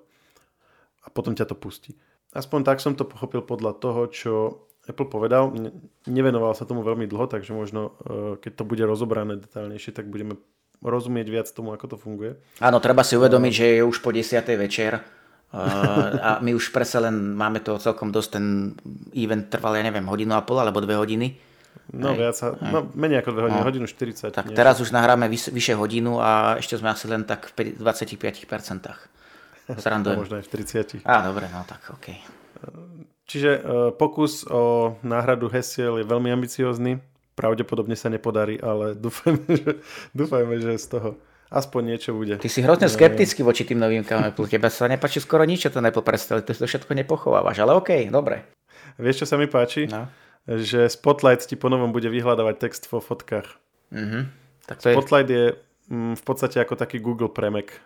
a 1.02 1.08
potom 1.14 1.30
ťa 1.30 1.46
to 1.46 1.54
pustí. 1.54 1.94
Aspoň 2.36 2.60
tak 2.64 2.78
som 2.84 2.92
to 2.92 3.08
pochopil 3.08 3.40
podľa 3.40 3.72
toho, 3.80 4.02
čo 4.12 4.32
Apple 4.88 5.08
povedal, 5.08 5.52
nevenoval 6.08 6.56
sa 6.56 6.64
tomu 6.64 6.80
veľmi 6.80 7.04
dlho, 7.04 7.28
takže 7.28 7.52
možno 7.52 7.92
e, 8.04 8.40
keď 8.40 8.52
to 8.56 8.64
bude 8.64 8.84
rozobrané 8.88 9.36
detálnejšie, 9.36 9.92
tak 9.92 10.08
budeme 10.08 10.40
rozumieť 10.80 11.26
viac 11.28 11.46
tomu, 11.52 11.76
ako 11.76 11.86
to 11.92 11.96
funguje. 12.00 12.40
Áno, 12.64 12.80
treba 12.80 13.04
si 13.04 13.20
uvedomiť, 13.20 13.52
že 13.52 13.66
je 13.78 13.82
už 13.84 14.00
po 14.00 14.16
10. 14.16 14.40
večer 14.56 14.96
e, 14.96 15.00
a 16.16 16.40
my 16.40 16.56
už 16.56 16.72
predsa 16.72 17.04
len 17.04 17.36
máme 17.36 17.60
to 17.60 17.76
celkom 17.76 18.08
dosť, 18.08 18.30
ten 18.40 18.72
event 19.12 19.52
trval, 19.52 19.76
ja 19.76 19.84
neviem, 19.84 20.08
hodinu 20.08 20.32
a 20.32 20.44
pol 20.44 20.56
alebo 20.56 20.80
dve 20.80 20.96
hodiny. 20.96 21.36
No, 21.88 22.12
Hej. 22.12 22.16
viac, 22.20 22.36
no 22.68 22.84
menej 22.92 23.24
ako 23.24 23.30
dve 23.32 23.42
hodiny, 23.48 23.60
no. 23.60 23.68
hodinu 23.68 23.86
40. 23.88 24.28
Tak 24.28 24.52
niečo. 24.52 24.56
teraz 24.56 24.76
už 24.80 24.92
nahráme 24.92 25.24
vyš, 25.28 25.52
vyše 25.52 25.72
hodinu 25.72 26.20
a 26.20 26.60
ešte 26.60 26.76
sme 26.76 26.92
asi 26.92 27.08
len 27.08 27.24
tak 27.24 27.48
v 27.56 27.76
25%. 27.76 28.44
Srandujem. 29.76 30.16
No, 30.16 30.22
možno 30.24 30.40
aj 30.40 30.44
v 30.48 30.50
30. 31.04 31.04
Á, 31.04 31.20
dobre, 31.20 31.44
no 31.52 31.60
tak 31.68 31.84
OK. 31.92 32.16
Čiže 33.28 33.50
uh, 33.60 33.92
pokus 33.92 34.48
o 34.48 34.96
náhradu 35.04 35.52
hesiel 35.52 36.00
je 36.00 36.06
veľmi 36.08 36.32
ambiciózny. 36.32 37.04
Pravdepodobne 37.36 37.92
sa 37.92 38.08
nepodarí, 38.08 38.56
ale 38.56 38.96
dúfajme, 39.04 39.44
že, 39.52 39.72
dúfajme, 40.16 40.54
že 40.56 40.80
z 40.80 40.86
toho 40.96 41.10
aspoň 41.52 41.96
niečo 41.96 42.16
bude. 42.16 42.40
Ty 42.40 42.48
si 42.48 42.64
hrozne 42.64 42.88
skeptický 42.88 43.44
voči 43.44 43.68
tým 43.68 43.76
novinkám 43.76 44.32
Apple. 44.32 44.48
Teba 44.48 44.72
sa 44.72 44.88
nepáči 44.88 45.20
skoro 45.20 45.44
nič, 45.44 45.68
čo 45.68 45.70
to 45.72 45.84
Apple 45.84 46.04
predstavili. 46.04 46.44
Ty 46.48 46.56
to 46.56 46.64
všetko 46.64 46.92
nepochovávaš, 47.04 47.60
ale 47.60 47.76
OK, 47.76 48.08
dobre. 48.08 48.48
Vieš, 48.96 49.24
čo 49.24 49.26
sa 49.28 49.36
mi 49.36 49.44
páči? 49.44 49.88
No. 49.88 50.08
Že 50.48 50.88
Spotlight 50.88 51.44
ti 51.44 51.60
ponovom 51.60 51.92
bude 51.92 52.08
vyhľadávať 52.08 52.56
text 52.56 52.88
vo 52.88 53.04
fotkách. 53.04 53.48
Mm-hmm. 53.92 54.22
Tak 54.64 54.76
to 54.80 54.96
Spotlight 54.96 55.28
je... 55.28 55.36
je 55.36 55.46
mm, 55.92 56.14
v 56.16 56.22
podstate 56.24 56.56
ako 56.60 56.74
taký 56.80 57.00
Google 57.04 57.28
premek. 57.28 57.76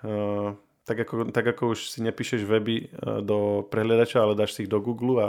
Tak 0.83 0.99
ako, 1.07 1.31
tak 1.31 1.47
ako 1.47 1.79
už 1.79 1.95
si 1.95 2.03
nepíšeš 2.03 2.43
weby 2.43 2.77
e, 2.77 2.85
do 3.23 3.63
prehliadača, 3.71 4.19
ale 4.19 4.35
dáš 4.35 4.59
si 4.59 4.67
ich 4.67 4.73
do 4.73 4.83
Google 4.83 5.23
a 5.23 5.29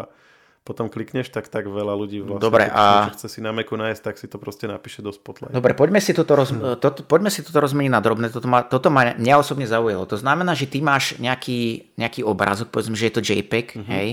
potom 0.63 0.87
klikneš, 0.87 1.27
tak 1.27 1.51
tak 1.51 1.67
veľa 1.67 1.91
ľudí 1.91 2.23
vlastne, 2.23 2.39
Dobre, 2.39 2.71
a... 2.71 3.11
chce 3.11 3.27
si 3.27 3.39
na 3.43 3.51
Macu 3.51 3.75
nájsť, 3.75 4.01
tak 4.01 4.15
si 4.15 4.31
to 4.31 4.39
proste 4.39 4.63
napíše 4.63 5.03
do 5.03 5.11
Spotlight. 5.11 5.51
Dobre, 5.51 5.75
poďme 5.75 5.99
si 5.99 6.15
toto, 6.15 6.39
roz... 6.39 6.55
hmm. 6.55 6.79
to, 6.79 7.03
poďme 7.03 7.27
si 7.27 7.43
toto 7.43 7.59
rozmeniť 7.59 7.91
na 7.91 7.99
drobné. 7.99 8.31
Toto 8.31 8.47
ma, 8.47 8.63
toto 8.63 8.87
ma 8.87 9.11
mňa 9.11 9.35
osobne 9.43 9.67
zaujalo. 9.67 10.07
To 10.07 10.15
znamená, 10.15 10.55
že 10.55 10.71
ty 10.71 10.79
máš 10.79 11.19
nejaký, 11.19 11.91
nejaký 11.99 12.23
obrázok, 12.23 12.71
povedzme, 12.71 12.95
že 12.95 13.11
je 13.11 13.13
to 13.19 13.21
JPEG, 13.21 13.67
hmm. 13.75 13.87
hej, 13.91 14.09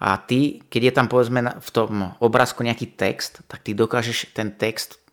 a 0.00 0.18
ty, 0.18 0.64
keď 0.72 0.82
je 0.90 0.92
tam 0.92 1.06
povedzme 1.06 1.40
v 1.60 1.70
tom 1.70 2.16
obrázku 2.18 2.64
nejaký 2.64 2.96
text, 2.98 3.44
tak 3.46 3.62
ty 3.62 3.76
dokážeš 3.76 4.34
ten 4.34 4.50
text 4.50 5.03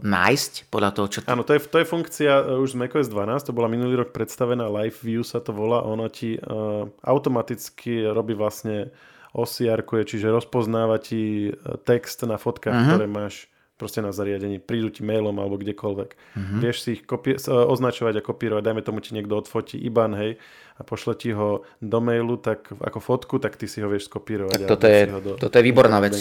nájsť 0.00 0.52
podľa 0.68 0.90
toho, 0.96 1.06
čo... 1.08 1.18
To... 1.24 1.28
Áno, 1.32 1.42
to 1.44 1.56
je, 1.56 1.60
to 1.64 1.78
je 1.80 1.86
funkcia 1.88 2.32
uh, 2.40 2.62
už 2.62 2.74
z 2.74 2.80
macOS 2.80 3.08
12, 3.08 3.48
to 3.48 3.56
bola 3.56 3.68
minulý 3.68 4.00
rok 4.00 4.12
predstavená, 4.12 4.68
Live 4.68 5.00
View 5.00 5.24
sa 5.24 5.40
to 5.40 5.50
volá, 5.52 5.82
ono 5.82 6.08
ti 6.12 6.36
uh, 6.36 6.88
automaticky 7.04 8.08
robí 8.08 8.36
vlastne 8.36 8.92
osiar 9.30 9.86
čiže 9.86 10.26
rozpoznáva 10.26 10.98
ti 10.98 11.50
e, 11.50 11.52
text 11.86 12.26
na 12.26 12.34
fotkách, 12.34 12.74
uh-huh. 12.74 12.88
ktoré 12.98 13.06
máš 13.06 13.46
proste 13.78 14.04
na 14.04 14.12
zariadení, 14.12 14.60
prídu 14.60 14.92
ti 14.92 15.00
mailom 15.00 15.32
alebo 15.40 15.56
kdekoľvek. 15.56 16.10
Uh-huh. 16.12 16.58
Vieš 16.60 16.76
si 16.84 16.88
ich 16.98 17.02
kopi- 17.06 17.38
označovať 17.48 18.20
a 18.20 18.26
kopírovať, 18.26 18.62
dajme 18.66 18.82
tomu 18.84 19.00
ti 19.00 19.16
niekto 19.16 19.40
odfotí 19.40 19.80
IBAN, 19.80 20.12
hej, 20.18 20.36
a 20.76 20.80
pošle 20.84 21.16
ti 21.16 21.32
ho 21.32 21.64
do 21.80 21.98
mailu, 22.00 22.36
tak 22.36 22.72
ako 22.76 22.98
fotku, 23.00 23.34
tak 23.40 23.56
ty 23.56 23.68
si 23.68 23.80
ho 23.80 23.88
vieš 23.88 24.08
skopírovať. 24.08 24.64
Tak 24.64 24.68
toto, 24.68 24.86
je, 24.88 25.00
do, 25.08 25.32
toto 25.36 25.54
je 25.56 25.64
výborná 25.64 26.00
vec. 26.00 26.16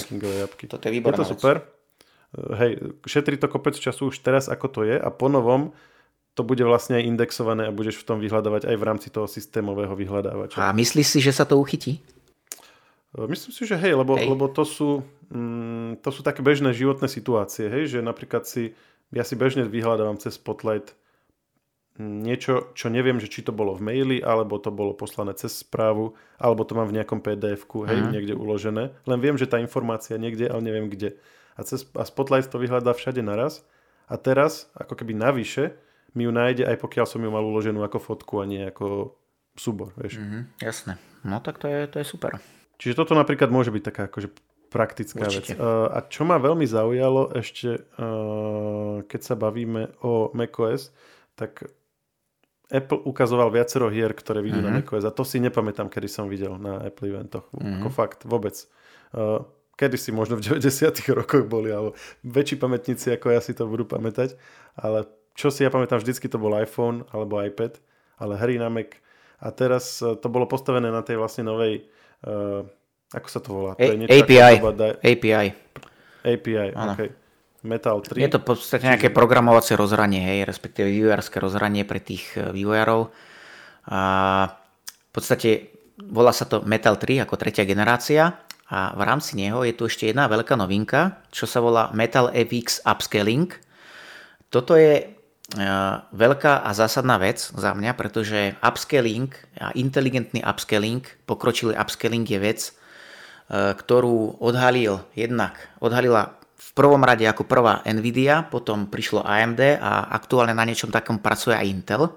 Toto 0.68 0.84
je 0.84 0.94
výborná 0.94 1.20
je 1.20 1.22
to 1.24 1.32
super. 1.36 1.79
Hej, 2.38 2.94
šetrí 3.10 3.42
to 3.42 3.50
kopec 3.50 3.74
času 3.74 4.14
už 4.14 4.22
teraz, 4.22 4.54
ako 4.54 4.68
to 4.70 4.82
je 4.86 4.98
a 4.98 5.10
ponovom 5.10 5.74
to 6.38 6.46
bude 6.46 6.62
vlastne 6.62 7.02
aj 7.02 7.04
indexované 7.04 7.68
a 7.68 7.76
budeš 7.76 8.00
v 8.00 8.08
tom 8.08 8.18
vyhľadávať 8.22 8.70
aj 8.70 8.76
v 8.78 8.84
rámci 8.86 9.08
toho 9.12 9.28
systémového 9.28 9.92
vyhľadávača. 9.92 10.62
A 10.62 10.72
myslíš 10.72 11.08
si, 11.18 11.20
že 11.20 11.36
sa 11.36 11.44
to 11.44 11.60
uchytí? 11.60 12.00
E, 13.12 13.26
myslím 13.28 13.52
si, 13.52 13.64
že 13.66 13.76
hej, 13.76 13.98
lebo, 13.98 14.16
hej. 14.16 14.30
lebo 14.30 14.46
to, 14.48 14.64
sú, 14.64 15.04
mm, 15.34 16.00
to 16.00 16.10
sú 16.14 16.22
také 16.24 16.40
bežné 16.40 16.72
životné 16.72 17.10
situácie, 17.10 17.68
hej, 17.68 17.98
že 17.98 18.00
napríklad 18.00 18.46
si, 18.46 18.78
ja 19.12 19.26
si 19.26 19.36
bežne 19.36 19.66
vyhľadávam 19.68 20.22
cez 20.22 20.38
Spotlight 20.38 20.94
niečo, 22.00 22.72
čo 22.72 22.88
neviem, 22.88 23.20
že 23.20 23.28
či 23.28 23.44
to 23.44 23.52
bolo 23.52 23.76
v 23.76 23.84
maili, 23.84 24.18
alebo 24.24 24.56
to 24.56 24.72
bolo 24.72 24.96
poslané 24.96 25.36
cez 25.36 25.60
správu, 25.60 26.16
alebo 26.40 26.64
to 26.64 26.72
mám 26.72 26.88
v 26.88 26.96
nejakom 26.96 27.20
PDF-ku, 27.20 27.84
hej, 27.84 28.00
uh-huh. 28.00 28.14
niekde 28.16 28.40
uložené. 28.40 28.96
Len 29.04 29.20
viem, 29.20 29.36
že 29.36 29.52
tá 29.52 29.60
informácia 29.60 30.16
niekde, 30.16 30.48
ale 30.48 30.64
neviem 30.64 30.88
kde 30.88 31.20
a, 31.60 31.62
cez, 31.68 31.84
a 31.92 32.08
Spotlight 32.08 32.48
to 32.48 32.56
vyhľadá 32.56 32.96
všade 32.96 33.20
naraz 33.20 33.68
a 34.08 34.16
teraz, 34.16 34.72
ako 34.80 34.96
keby 34.96 35.12
navyše, 35.14 35.76
mi 36.16 36.26
ju 36.26 36.32
nájde 36.32 36.66
aj 36.66 36.80
pokiaľ 36.80 37.06
som 37.06 37.22
ju 37.22 37.30
mal 37.30 37.44
uloženú 37.44 37.84
ako 37.84 38.00
fotku 38.00 38.42
a 38.42 38.48
nie 38.48 38.64
ako 38.64 39.14
súbor, 39.60 39.92
vieš. 40.00 40.18
Mm-hmm, 40.18 40.44
jasné. 40.64 40.96
No 41.28 41.44
tak 41.44 41.60
to 41.60 41.68
je, 41.68 41.86
to 41.92 42.02
je 42.02 42.06
super. 42.08 42.40
Čiže 42.80 43.04
toto 43.04 43.14
napríklad 43.14 43.52
môže 43.52 43.76
byť 43.76 43.84
taká 43.84 44.08
akože 44.08 44.32
praktická 44.72 45.28
Určite. 45.28 45.58
vec. 45.58 45.60
Uh, 45.60 45.92
a 45.92 46.00
čo 46.08 46.24
ma 46.24 46.40
veľmi 46.40 46.64
zaujalo 46.64 47.36
ešte, 47.36 47.84
uh, 48.00 49.04
keď 49.04 49.22
sa 49.22 49.36
bavíme 49.36 50.00
o 50.06 50.32
macOS, 50.32 50.96
tak 51.36 51.68
Apple 52.70 53.02
ukazoval 53.02 53.50
viacero 53.50 53.90
hier, 53.90 54.14
ktoré 54.14 54.46
vidú 54.46 54.62
mm-hmm. 54.62 54.78
na 54.78 54.86
macOS 54.86 55.04
a 55.04 55.12
to 55.12 55.26
si 55.26 55.42
nepamätám, 55.42 55.90
kedy 55.90 56.08
som 56.08 56.30
videl 56.30 56.56
na 56.56 56.86
Apple 56.86 57.10
eventoch. 57.10 57.50
Mm-hmm. 57.52 57.82
Ako 57.82 57.90
fakt, 57.90 58.24
vôbec. 58.30 58.56
Uh, 59.12 59.42
kedy 59.80 59.96
si 59.96 60.12
možno 60.12 60.36
v 60.36 60.60
90 60.60 60.92
rokoch 61.16 61.48
boli, 61.48 61.72
alebo 61.72 61.96
väčší 62.28 62.60
pamätníci 62.60 63.16
ako 63.16 63.32
ja 63.32 63.40
si 63.40 63.56
to 63.56 63.64
budú 63.64 63.88
pamätať, 63.88 64.36
ale 64.76 65.08
čo 65.40 65.48
si 65.48 65.64
ja 65.64 65.72
pamätám, 65.72 66.04
vždycky 66.04 66.28
to 66.28 66.36
bol 66.36 66.52
iPhone 66.60 67.08
alebo 67.16 67.40
iPad, 67.40 67.80
ale 68.20 68.36
hry 68.36 68.60
na 68.60 68.68
Mac. 68.68 69.00
A 69.40 69.56
teraz 69.56 70.04
e, 70.04 70.20
to 70.20 70.28
bolo 70.28 70.44
postavené 70.52 70.92
na 70.92 71.00
tej 71.00 71.16
vlastne 71.16 71.48
novej, 71.48 71.88
uh, 72.28 72.68
ako 73.16 73.28
sa 73.32 73.40
to 73.40 73.50
volá? 73.56 73.72
To 73.80 73.88
je 73.88 74.04
API. 74.04 74.60
Da- 74.76 75.00
API. 75.00 75.48
API, 76.28 76.76
ano. 76.76 77.00
okay. 77.00 77.16
Metal 77.64 78.04
3. 78.04 78.20
Je 78.20 78.32
to 78.36 78.44
v 78.44 78.48
podstate 78.52 78.84
nejaké 78.84 79.16
programovacie 79.16 79.80
rozhranie, 79.80 80.20
hej, 80.20 80.44
respektíve 80.44 80.92
vývojárske 80.92 81.40
rozhranie 81.40 81.88
pre 81.88 82.04
tých 82.04 82.36
e, 82.36 82.52
vývojárov. 82.52 83.08
A 83.88 84.02
v 84.84 85.12
podstate 85.16 85.72
volá 86.04 86.36
sa 86.36 86.44
to 86.44 86.68
Metal 86.68 87.00
3 87.00 87.24
ako 87.24 87.40
tretia 87.40 87.64
generácia 87.64 88.44
a 88.70 88.94
v 88.94 89.02
rámci 89.02 89.34
neho 89.34 89.66
je 89.66 89.74
tu 89.74 89.90
ešte 89.90 90.06
jedna 90.06 90.30
veľká 90.30 90.54
novinka, 90.54 91.26
čo 91.34 91.50
sa 91.50 91.58
volá 91.58 91.90
Metal 91.90 92.30
FX 92.30 92.86
Upscaling. 92.86 93.50
Toto 94.54 94.78
je 94.78 94.94
e, 95.02 95.06
veľká 96.14 96.62
a 96.62 96.70
zásadná 96.78 97.18
vec 97.18 97.42
za 97.42 97.74
mňa, 97.74 97.98
pretože 97.98 98.54
upscaling 98.62 99.34
a 99.58 99.74
inteligentný 99.74 100.46
upscaling, 100.46 101.02
pokročilý 101.26 101.74
upscaling 101.74 102.30
je 102.30 102.38
vec, 102.38 102.60
e, 102.70 102.72
ktorú 103.74 104.38
odhalil 104.38 105.02
jednak, 105.18 105.58
odhalila 105.82 106.38
v 106.54 106.70
prvom 106.78 107.02
rade 107.02 107.26
ako 107.26 107.50
prvá 107.50 107.82
Nvidia, 107.90 108.46
potom 108.46 108.86
prišlo 108.86 109.26
AMD 109.26 109.82
a 109.82 110.14
aktuálne 110.14 110.54
na 110.54 110.70
niečom 110.70 110.94
takom 110.94 111.18
pracuje 111.18 111.58
aj 111.58 111.66
Intel. 111.66 112.14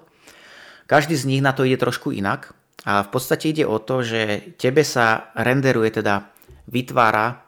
Každý 0.85 1.17
z 1.17 1.25
nich 1.25 1.41
na 1.41 1.57
to 1.57 1.65
ide 1.65 1.81
trošku 1.81 2.13
inak 2.13 2.53
a 2.85 3.01
v 3.01 3.09
podstate 3.09 3.49
ide 3.49 3.65
o 3.65 3.81
to, 3.81 4.05
že 4.05 4.53
tebe 4.61 4.85
sa 4.85 5.33
renderuje 5.33 6.03
teda 6.03 6.32
vytvára 6.69 7.43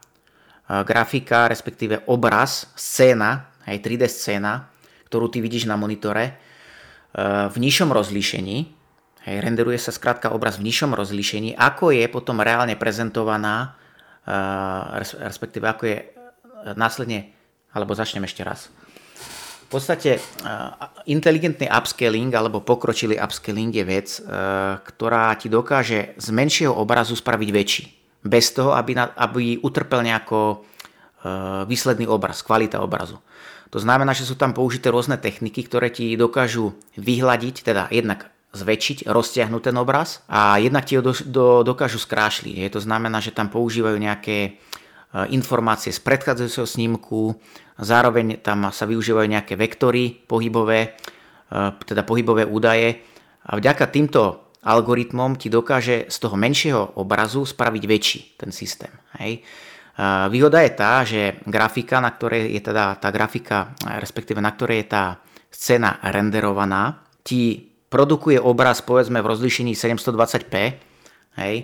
grafika, 0.65 1.45
respektíve 1.45 2.09
obraz, 2.09 2.73
scéna, 2.73 3.53
aj 3.69 3.77
3D 3.85 4.09
scéna, 4.09 4.69
ktorú 5.05 5.29
ty 5.29 5.39
vidíš 5.39 5.69
na 5.69 5.77
monitore, 5.77 6.41
v 7.49 7.55
nižšom 7.55 7.93
rozlíšení, 7.95 8.57
hej, 9.23 9.37
renderuje 9.39 9.79
sa 9.79 9.95
skrátka 9.95 10.33
obraz 10.35 10.59
v 10.59 10.67
nižšom 10.67 10.91
rozlíšení, 10.97 11.55
ako 11.55 11.95
je 11.95 12.05
potom 12.11 12.43
reálne 12.43 12.75
prezentovaná, 12.75 13.77
respektíve 15.21 15.69
ako 15.69 15.83
je 15.85 15.97
následne, 16.75 17.31
alebo 17.71 17.95
začnem 17.95 18.25
ešte 18.25 18.43
raz. 18.43 18.73
V 19.65 19.81
podstate 19.81 20.21
inteligentný 21.09 21.65
upscaling 21.69 22.29
alebo 22.33 22.61
pokročilý 22.61 23.17
upscaling 23.17 23.73
je 23.73 23.85
vec, 23.85 24.07
ktorá 24.81 25.33
ti 25.37 25.49
dokáže 25.49 26.17
z 26.17 26.27
menšieho 26.33 26.73
obrazu 26.73 27.17
spraviť 27.17 27.49
väčší 27.49 27.85
bez 28.25 28.51
toho, 28.57 28.73
aby, 28.73 28.97
na, 28.97 29.13
aby 29.13 29.61
utrpel 29.61 30.01
nejako 30.01 30.39
e, 30.49 30.55
výsledný 31.69 32.09
obraz, 32.09 32.41
kvalita 32.41 32.81
obrazu. 32.81 33.21
To 33.69 33.77
znamená, 33.77 34.17
že 34.17 34.25
sú 34.25 34.33
tam 34.33 34.51
použité 34.51 34.89
rôzne 34.89 35.21
techniky, 35.21 35.61
ktoré 35.65 35.93
ti 35.93 36.17
dokážu 36.17 36.73
vyhľadiť, 36.97 37.55
teda 37.61 37.83
jednak 37.93 38.33
zväčšiť, 38.55 39.11
roztiahnuť 39.11 39.61
ten 39.61 39.75
obraz 39.75 40.23
a 40.31 40.57
jednak 40.57 40.87
ti 40.87 40.95
ho 40.95 41.03
do, 41.03 41.11
do, 41.27 41.61
dokážu 41.61 41.99
skrášliť. 41.99 42.71
To 42.71 42.79
znamená, 42.79 43.19
že 43.19 43.35
tam 43.35 43.51
používajú 43.51 43.99
nejaké 43.99 44.37
e, 44.41 44.51
informácie 45.35 45.91
z 45.93 45.99
predchádzajúceho 46.01 46.65
snímku, 46.65 47.35
zároveň 47.77 48.39
tam 48.41 48.71
sa 48.71 48.87
využívajú 48.87 49.27
nejaké 49.27 49.53
vektory 49.59 50.23
pohybové, 50.25 50.97
e, 51.51 51.59
teda 51.83 52.07
pohybové 52.07 52.47
údaje 52.47 53.03
a 53.45 53.59
vďaka 53.59 53.85
týmto 53.91 54.44
algoritmom 54.65 55.37
ti 55.37 55.47
dokáže 55.53 56.09
z 56.09 56.17
toho 56.17 56.33
menšieho 56.33 56.97
obrazu 56.97 57.45
spraviť 57.45 57.83
väčší 57.85 58.19
ten 58.41 58.49
systém. 58.49 58.89
Hej. 59.21 59.45
Výhoda 60.33 60.59
je 60.65 60.71
tá, 60.75 60.93
že 61.07 61.39
grafika, 61.47 62.03
na 62.03 62.11
ktorej 62.11 62.51
je 62.51 62.61
teda 62.65 62.99
tá 62.99 63.13
grafika, 63.13 63.71
respektíve 64.01 64.43
na 64.43 64.51
ktorej 64.51 64.83
je 64.83 64.87
tá 64.91 65.23
scéna 65.47 66.03
renderovaná, 66.03 67.05
ti 67.23 67.71
produkuje 67.87 68.35
obraz 68.41 68.83
povedzme 68.83 69.23
v 69.23 69.29
rozlíšení 69.31 69.71
720p, 69.71 70.53
hej, 71.39 71.55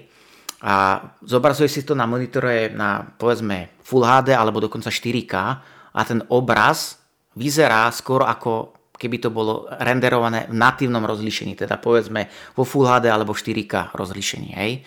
a 0.61 1.01
zobrazuje 1.25 1.67
si 1.67 1.81
to 1.81 1.97
na 1.97 2.05
monitore 2.05 2.69
na 2.69 3.01
povedzme 3.01 3.81
Full 3.81 4.05
HD 4.05 4.37
alebo 4.37 4.61
dokonca 4.61 4.93
4K 4.93 5.33
a 5.91 6.01
ten 6.05 6.21
obraz 6.29 7.01
vyzerá 7.33 7.89
skoro 7.89 8.29
ako 8.29 8.77
keby 9.01 9.17
to 9.17 9.33
bolo 9.33 9.65
renderované 9.81 10.45
v 10.45 10.53
natívnom 10.53 11.01
rozlíšení, 11.01 11.57
teda 11.57 11.81
povedzme 11.81 12.29
vo 12.53 12.61
Full 12.61 12.85
HD 12.85 13.09
alebo 13.09 13.33
4K 13.33 13.97
rozlíšení. 13.97 14.49
Hej. 14.53 14.85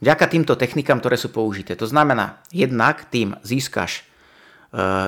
Vďaka 0.00 0.24
týmto 0.32 0.56
technikám, 0.56 1.04
ktoré 1.04 1.20
sú 1.20 1.28
použité. 1.28 1.76
To 1.76 1.84
znamená, 1.84 2.40
jednak 2.48 3.04
tým 3.12 3.36
získaš 3.44 4.00
e, 4.00 4.02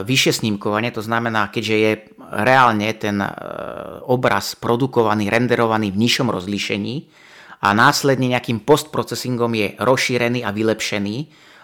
vyššie 0.05 0.44
snímkovanie, 0.44 0.92
to 0.92 1.00
znamená, 1.00 1.48
keďže 1.48 1.76
je 1.80 1.92
reálne 2.28 2.92
ten 3.00 3.16
e, 3.24 3.30
obraz 4.05 4.53
produkovaný, 4.53 5.32
renderovaný 5.32 5.88
v 5.88 6.00
nižšom 6.05 6.28
rozlíšení 6.28 7.09
a 7.64 7.72
následne 7.72 8.36
nejakým 8.36 8.68
postprocessingom 8.68 9.57
je 9.57 9.80
rozšírený 9.80 10.44
a 10.44 10.53
vylepšený 10.53 11.16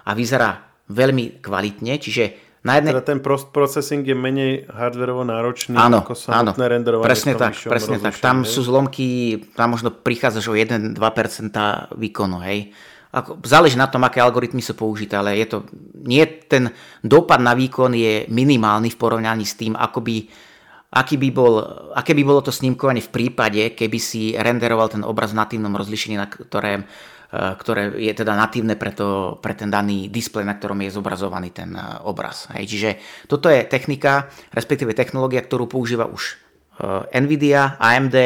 a 0.09 0.17
vyzerá 0.17 0.65
veľmi 0.89 1.45
kvalitne, 1.45 2.01
čiže 2.01 2.48
na 2.67 2.79
jednej... 2.79 2.93
Teda 2.97 3.07
ten 3.07 3.21
processing 3.25 4.03
je 4.03 4.17
menej 4.19 4.67
hardwareovo 4.67 5.23
náročný 5.23 5.79
áno, 5.79 6.03
ako 6.03 6.15
samotné 6.19 6.65
áno, 6.65 6.73
renderovanie. 6.75 7.07
Presne 7.07 7.33
tak, 7.39 7.55
presne 7.55 8.03
tak. 8.03 8.19
Tam 8.19 8.43
hej? 8.43 8.51
sú 8.51 8.67
zlomky, 8.67 9.39
tam 9.55 9.79
možno 9.79 9.95
prichádzaš 9.95 10.51
o 10.51 10.55
1-2% 10.59 10.99
výkonu, 11.95 12.43
hej 12.43 12.75
ako, 13.09 13.41
záleží 13.41 13.81
na 13.81 13.89
tom, 13.89 14.05
aké 14.05 14.21
algoritmy 14.21 14.61
sú 14.61 14.77
použité, 14.77 15.17
ale 15.17 15.41
je 15.41 15.47
to, 15.49 15.59
nie 16.05 16.21
ten 16.45 16.69
dopad 17.01 17.41
na 17.41 17.57
výkon 17.57 17.97
je 17.97 18.29
minimálny 18.29 18.93
v 18.93 19.01
porovnaní 19.01 19.49
s 19.49 19.57
tým, 19.57 19.73
ako 19.73 20.05
by, 20.05 20.17
aký 20.93 21.17
by 21.17 21.29
bol, 21.33 21.53
aké 21.97 22.13
by 22.13 22.23
bolo 22.25 22.45
to 22.45 22.53
snímkovanie 22.53 23.01
v 23.01 23.13
prípade, 23.13 23.63
keby 23.73 23.99
si 23.99 24.37
renderoval 24.37 24.93
ten 24.93 25.03
obraz 25.09 25.33
v 25.33 25.41
natívnom 25.41 25.73
rozlišení, 25.73 26.21
na 26.21 26.29
ktoré, 26.29 26.73
e, 26.77 26.83
ktoré 27.29 27.93
je 28.01 28.13
teda 28.17 28.33
natívne 28.33 28.73
pre, 28.81 28.97
to, 28.97 29.37
pre 29.45 29.53
ten 29.53 29.69
daný 29.69 30.09
displej, 30.09 30.49
na 30.49 30.57
ktorom 30.57 30.81
je 30.81 30.97
zobrazovaný 30.97 31.53
ten 31.53 31.77
e, 31.77 31.81
obraz. 32.09 32.49
Hej. 32.57 32.65
Čiže 32.73 32.91
toto 33.29 33.53
je 33.53 33.69
technika, 33.69 34.33
respektíve 34.49 34.97
technológia, 34.97 35.45
ktorú 35.45 35.69
používa 35.69 36.09
už 36.09 36.41
e, 36.81 37.21
Nvidia, 37.21 37.77
AMD, 37.77 38.17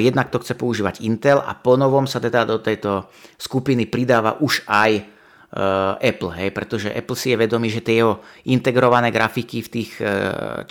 jednak 0.00 0.32
to 0.32 0.40
chce 0.40 0.56
používať 0.56 1.04
Intel 1.04 1.44
a 1.44 1.52
ponovom 1.54 2.08
sa 2.08 2.16
teda 2.16 2.48
do 2.48 2.56
tejto 2.56 3.12
skupiny 3.36 3.84
pridáva 3.84 4.40
už 4.40 4.64
aj 4.64 5.12
Apple, 6.00 6.32
hej, 6.40 6.56
pretože 6.56 6.88
Apple 6.88 7.20
si 7.20 7.30
je 7.30 7.36
vedomý, 7.36 7.68
že 7.68 7.84
tie 7.84 8.00
jeho 8.00 8.24
integrované 8.48 9.12
grafiky 9.12 9.60
v 9.60 9.68
tých 9.68 10.00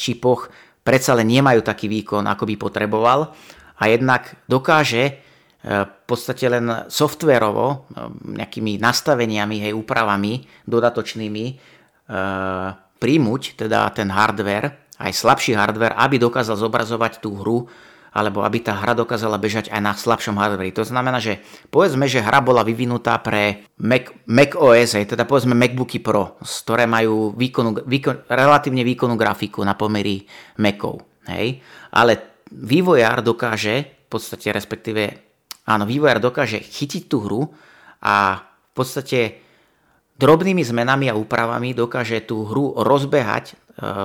čipoch 0.01 0.49
predsa 0.81 1.13
len 1.13 1.29
nemajú 1.29 1.61
taký 1.61 1.85
výkon, 1.85 2.25
ako 2.25 2.43
by 2.49 2.55
potreboval 2.57 3.31
a 3.77 3.83
jednak 3.85 4.33
dokáže 4.49 5.21
v 5.63 6.03
podstate 6.03 6.51
len 6.51 6.91
softverovo, 6.91 7.87
nejakými 8.27 8.83
nastaveniami, 8.83 9.63
hej, 9.63 9.71
úpravami 9.71 10.43
dodatočnými 10.67 11.45
príjmuť 12.99 13.41
teda 13.55 13.87
ten 13.95 14.11
hardware, 14.11 14.91
aj 14.99 15.11
slabší 15.15 15.55
hardware, 15.55 15.95
aby 15.95 16.19
dokázal 16.19 16.59
zobrazovať 16.59 17.23
tú 17.23 17.39
hru 17.39 17.67
alebo 18.13 18.45
aby 18.45 18.61
tá 18.61 18.77
hra 18.77 18.93
dokázala 18.93 19.41
bežať 19.41 19.73
aj 19.73 19.81
na 19.81 19.91
slabšom 19.97 20.37
hardveri. 20.37 20.69
To 20.77 20.85
znamená, 20.85 21.17
že 21.17 21.41
povedzme, 21.73 22.05
že 22.05 22.21
hra 22.21 22.45
bola 22.45 22.61
vyvinutá 22.61 23.17
pre 23.17 23.65
Mac, 23.81 24.13
Mac 24.29 24.53
OS, 24.53 24.93
teda 24.93 25.25
povedzme 25.25 25.57
MacBooky 25.57 25.97
Pro, 25.97 26.37
ktoré 26.37 26.85
majú 26.85 27.33
výkonu, 27.33 27.81
výkon, 27.81 28.29
relatívne 28.29 28.85
výkonnú 28.85 29.17
grafiku 29.17 29.65
na 29.65 29.73
pomery 29.73 30.29
Macov. 30.61 31.01
Hej? 31.25 31.57
Ale 31.89 32.45
vývojár 32.53 33.25
dokáže, 33.25 34.05
v 34.05 34.07
podstate 34.13 34.53
respektíve, 34.53 35.32
áno, 35.67 35.83
vývojár 35.87 36.19
dokáže 36.19 36.59
chytiť 36.59 37.03
tú 37.07 37.23
hru 37.23 37.41
a 38.03 38.43
v 38.43 38.71
podstate 38.75 39.43
drobnými 40.17 40.61
zmenami 40.61 41.09
a 41.09 41.17
úpravami 41.17 41.73
dokáže 41.73 42.21
tú 42.23 42.45
hru 42.45 42.77
rozbehať 42.77 43.45
e, 43.51 43.53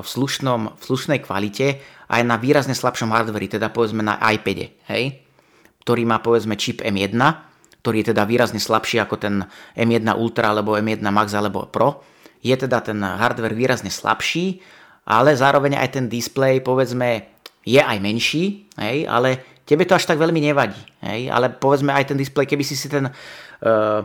v, 0.01 0.07
slušnom, 0.07 0.79
v 0.79 0.83
slušnej 0.83 1.21
kvalite 1.23 1.83
aj 2.09 2.23
na 2.25 2.41
výrazne 2.41 2.73
slabšom 2.73 3.13
hardveri, 3.13 3.47
teda 3.53 3.69
povedzme 3.69 4.01
na 4.01 4.17
iPade, 4.19 4.73
hej? 4.89 5.23
ktorý 5.85 6.03
má 6.05 6.21
povedzme 6.21 6.57
čip 6.57 6.85
M1, 6.85 7.17
ktorý 7.81 8.05
je 8.05 8.09
teda 8.13 8.29
výrazne 8.29 8.61
slabší 8.61 9.01
ako 9.05 9.17
ten 9.17 9.35
M1 9.73 10.05
Ultra 10.17 10.53
alebo 10.53 10.77
M1 10.77 11.01
Max 11.09 11.33
alebo 11.33 11.65
Pro. 11.69 12.05
Je 12.45 12.53
teda 12.55 12.85
ten 12.85 13.01
hardware 13.01 13.57
výrazne 13.57 13.89
slabší, 13.89 14.61
ale 15.09 15.33
zároveň 15.33 15.81
aj 15.81 15.89
ten 15.97 16.05
display 16.07 16.61
povedzme 16.61 17.33
je 17.65 17.81
aj 17.81 17.99
menší, 18.01 18.69
hej? 18.77 19.09
ale 19.09 19.58
tebe 19.69 19.85
to 19.85 19.93
až 19.93 20.09
tak 20.09 20.17
veľmi 20.17 20.41
nevadí. 20.41 20.81
Hej? 21.05 21.29
Ale 21.29 21.53
povedzme 21.53 21.93
aj 21.93 22.11
ten 22.11 22.17
display, 22.17 22.49
keby 22.49 22.65
si 22.65 22.73
si 22.73 22.89
ten 22.89 23.13
uh, 23.13 24.01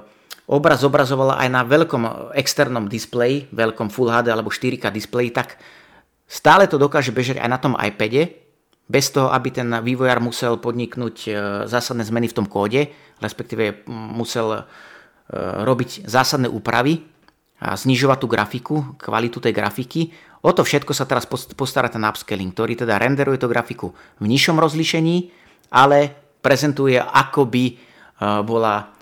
obraz 0.52 0.84
zobrazovala 0.84 1.40
aj 1.40 1.48
na 1.48 1.64
veľkom 1.64 2.36
externom 2.36 2.92
displeji, 2.92 3.48
veľkom 3.56 3.88
Full 3.88 4.12
HD 4.12 4.28
alebo 4.28 4.52
4K 4.52 4.92
displeji, 4.92 5.32
tak 5.32 5.56
Stále 6.34 6.66
to 6.66 6.82
dokáže 6.82 7.14
bežať 7.14 7.38
aj 7.38 7.50
na 7.50 7.60
tom 7.62 7.78
iPade, 7.78 8.42
bez 8.90 9.14
toho, 9.14 9.30
aby 9.30 9.54
ten 9.54 9.70
vývojár 9.70 10.18
musel 10.18 10.58
podniknúť 10.58 11.16
e, 11.24 11.32
zásadné 11.70 12.04
zmeny 12.04 12.26
v 12.26 12.36
tom 12.42 12.50
kóde, 12.50 12.90
respektíve 13.22 13.86
musel 13.88 14.50
e, 14.52 14.62
robiť 15.62 16.10
zásadné 16.10 16.50
úpravy 16.50 17.06
a 17.62 17.78
znižovať 17.80 18.18
tú 18.18 18.28
grafiku, 18.28 18.76
kvalitu 19.00 19.40
tej 19.40 19.54
grafiky. 19.56 20.02
O 20.44 20.52
to 20.52 20.66
všetko 20.66 20.92
sa 20.92 21.08
teraz 21.08 21.30
postará 21.30 21.88
ten 21.88 22.04
upscaling, 22.04 22.52
ktorý 22.52 22.82
teda 22.82 23.00
renderuje 23.00 23.40
tú 23.40 23.48
grafiku 23.48 23.96
v 24.20 24.26
nižšom 24.28 24.60
rozlišení, 24.60 25.32
ale 25.74 26.14
prezentuje, 26.40 27.02
ako 27.02 27.50
by 27.50 27.66
e, 27.66 27.74
bola 28.46 28.94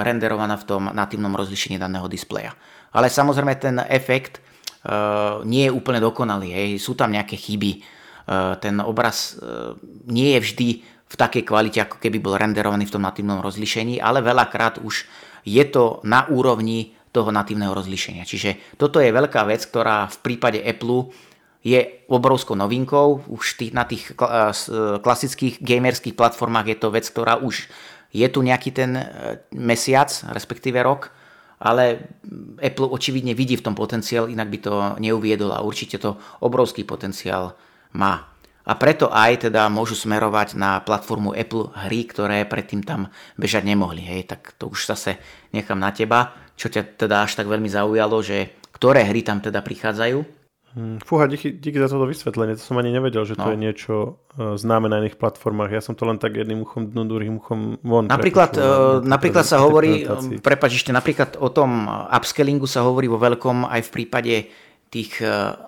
renderovaná 0.00 0.56
v 0.56 0.64
tom 0.64 0.88
natívnom 0.88 1.36
rozlišení 1.36 1.76
daného 1.76 2.08
displeja. 2.08 2.56
Ale 2.96 3.12
samozrejme 3.12 3.60
ten 3.60 3.76
efekt 3.92 4.40
Eh, 4.80 5.34
nie 5.44 5.68
je 5.68 5.76
úplne 5.76 6.00
dokonalý. 6.00 6.56
Hej. 6.56 6.70
Sú 6.80 6.96
tam 6.96 7.12
nejaké 7.12 7.36
chyby. 7.36 8.00
Ten 8.62 8.78
obraz 8.78 9.42
nie 10.06 10.38
je 10.38 10.40
vždy 10.46 10.68
v 10.86 11.14
takej 11.18 11.42
kvalite, 11.42 11.82
ako 11.82 11.98
keby 11.98 12.22
bol 12.22 12.38
renderovaný 12.38 12.86
v 12.86 12.94
tom 12.94 13.02
natívnom 13.02 13.42
rozlišení, 13.42 13.98
ale 13.98 14.22
veľakrát 14.22 14.78
už 14.86 15.02
je 15.42 15.64
to 15.66 15.98
na 16.06 16.30
úrovni 16.30 16.94
toho 17.10 17.34
natívneho 17.34 17.74
rozlišenia. 17.74 18.22
Čiže 18.22 18.78
toto 18.78 19.02
je 19.02 19.10
veľká 19.10 19.42
vec, 19.50 19.66
ktorá 19.66 20.06
v 20.06 20.18
prípade 20.22 20.62
Apple 20.62 21.10
je 21.60 22.04
obrovskou 22.08 22.56
novinkou. 22.56 23.28
Už 23.28 23.60
tých, 23.60 23.72
na 23.76 23.84
tých 23.84 24.16
klasických 25.04 25.60
gamerských 25.60 26.16
platformách 26.16 26.72
je 26.72 26.76
to 26.80 26.88
vec, 26.88 27.04
ktorá 27.04 27.36
už 27.40 27.68
je 28.10 28.26
tu 28.32 28.40
nejaký 28.42 28.70
ten 28.74 28.96
mesiac, 29.52 30.10
respektíve 30.32 30.80
rok 30.80 31.12
ale 31.60 32.08
Apple 32.56 32.88
očividne 32.88 33.36
vidí 33.36 33.60
v 33.60 33.64
tom 33.68 33.76
potenciál, 33.76 34.32
inak 34.32 34.48
by 34.48 34.58
to 34.64 34.72
neuviedol 34.96 35.52
a 35.52 35.60
určite 35.60 36.00
to 36.00 36.16
obrovský 36.40 36.88
potenciál 36.88 37.52
má. 37.92 38.32
A 38.64 38.72
preto 38.80 39.12
aj 39.12 39.48
teda 39.48 39.68
môžu 39.68 39.92
smerovať 39.92 40.56
na 40.56 40.80
platformu 40.80 41.36
Apple 41.36 41.68
hry, 41.84 42.08
ktoré 42.08 42.48
predtým 42.48 42.80
tam 42.80 43.12
bežať 43.36 43.68
nemohli. 43.68 44.00
Hej, 44.00 44.32
tak 44.32 44.56
to 44.56 44.72
už 44.72 44.88
zase 44.88 45.20
nechám 45.52 45.76
na 45.76 45.92
teba, 45.92 46.32
čo 46.56 46.72
ťa 46.72 46.96
teda 46.96 47.28
až 47.28 47.36
tak 47.36 47.48
veľmi 47.48 47.68
zaujalo, 47.68 48.24
že 48.24 48.56
ktoré 48.72 49.04
hry 49.04 49.20
tam 49.20 49.44
teda 49.44 49.60
prichádzajú 49.60 50.39
fúha, 51.02 51.26
díky, 51.26 51.58
díky 51.58 51.78
za 51.82 51.90
toto 51.90 52.06
vysvetlenie. 52.06 52.54
To 52.54 52.62
som 52.62 52.78
ani 52.78 52.94
nevedel, 52.94 53.26
že 53.26 53.34
to 53.34 53.42
no. 53.42 53.52
je 53.54 53.58
niečo 53.58 53.94
uh, 54.38 54.54
známe 54.54 54.86
na 54.86 55.02
iných 55.02 55.18
platformách. 55.18 55.74
Ja 55.74 55.82
som 55.82 55.98
to 55.98 56.06
len 56.06 56.22
tak 56.22 56.38
jedným 56.38 56.62
uchom 56.62 56.94
dnu, 56.94 57.02
druhým 57.10 57.42
uchom 57.42 57.74
von. 57.82 58.06
Napríklad, 58.06 58.54
uh, 58.54 59.02
napríklad 59.02 59.42
sa 59.42 59.58
hovorí, 59.66 60.06
prepač 60.38 60.78
ešte, 60.78 60.94
napríklad 60.94 61.42
o 61.42 61.50
tom 61.50 61.90
upscalingu 61.90 62.70
sa 62.70 62.86
hovorí 62.86 63.10
vo 63.10 63.18
veľkom 63.18 63.66
aj 63.66 63.80
v 63.82 63.90
prípade 63.90 64.34
tých 64.94 65.18
uh, 65.26 65.58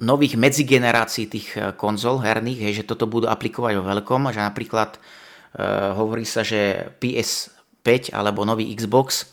nových 0.00 0.40
medzigenerácií 0.40 1.28
tých 1.28 1.58
konzol 1.76 2.22
herných, 2.22 2.70
hej, 2.70 2.72
že 2.82 2.88
toto 2.88 3.04
budú 3.10 3.28
aplikovať 3.28 3.82
vo 3.82 3.84
veľkom, 3.84 4.32
že 4.32 4.40
napríklad 4.40 4.96
uh, 4.96 5.92
hovorí 5.92 6.24
sa, 6.24 6.40
že 6.40 6.94
PS5 7.02 8.16
alebo 8.16 8.48
nový 8.48 8.72
Xbox, 8.72 9.28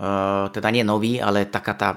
uh, 0.00 0.48
teda 0.48 0.68
nie 0.72 0.86
nový, 0.86 1.20
ale 1.20 1.44
taká 1.44 1.74
tá 1.76 1.88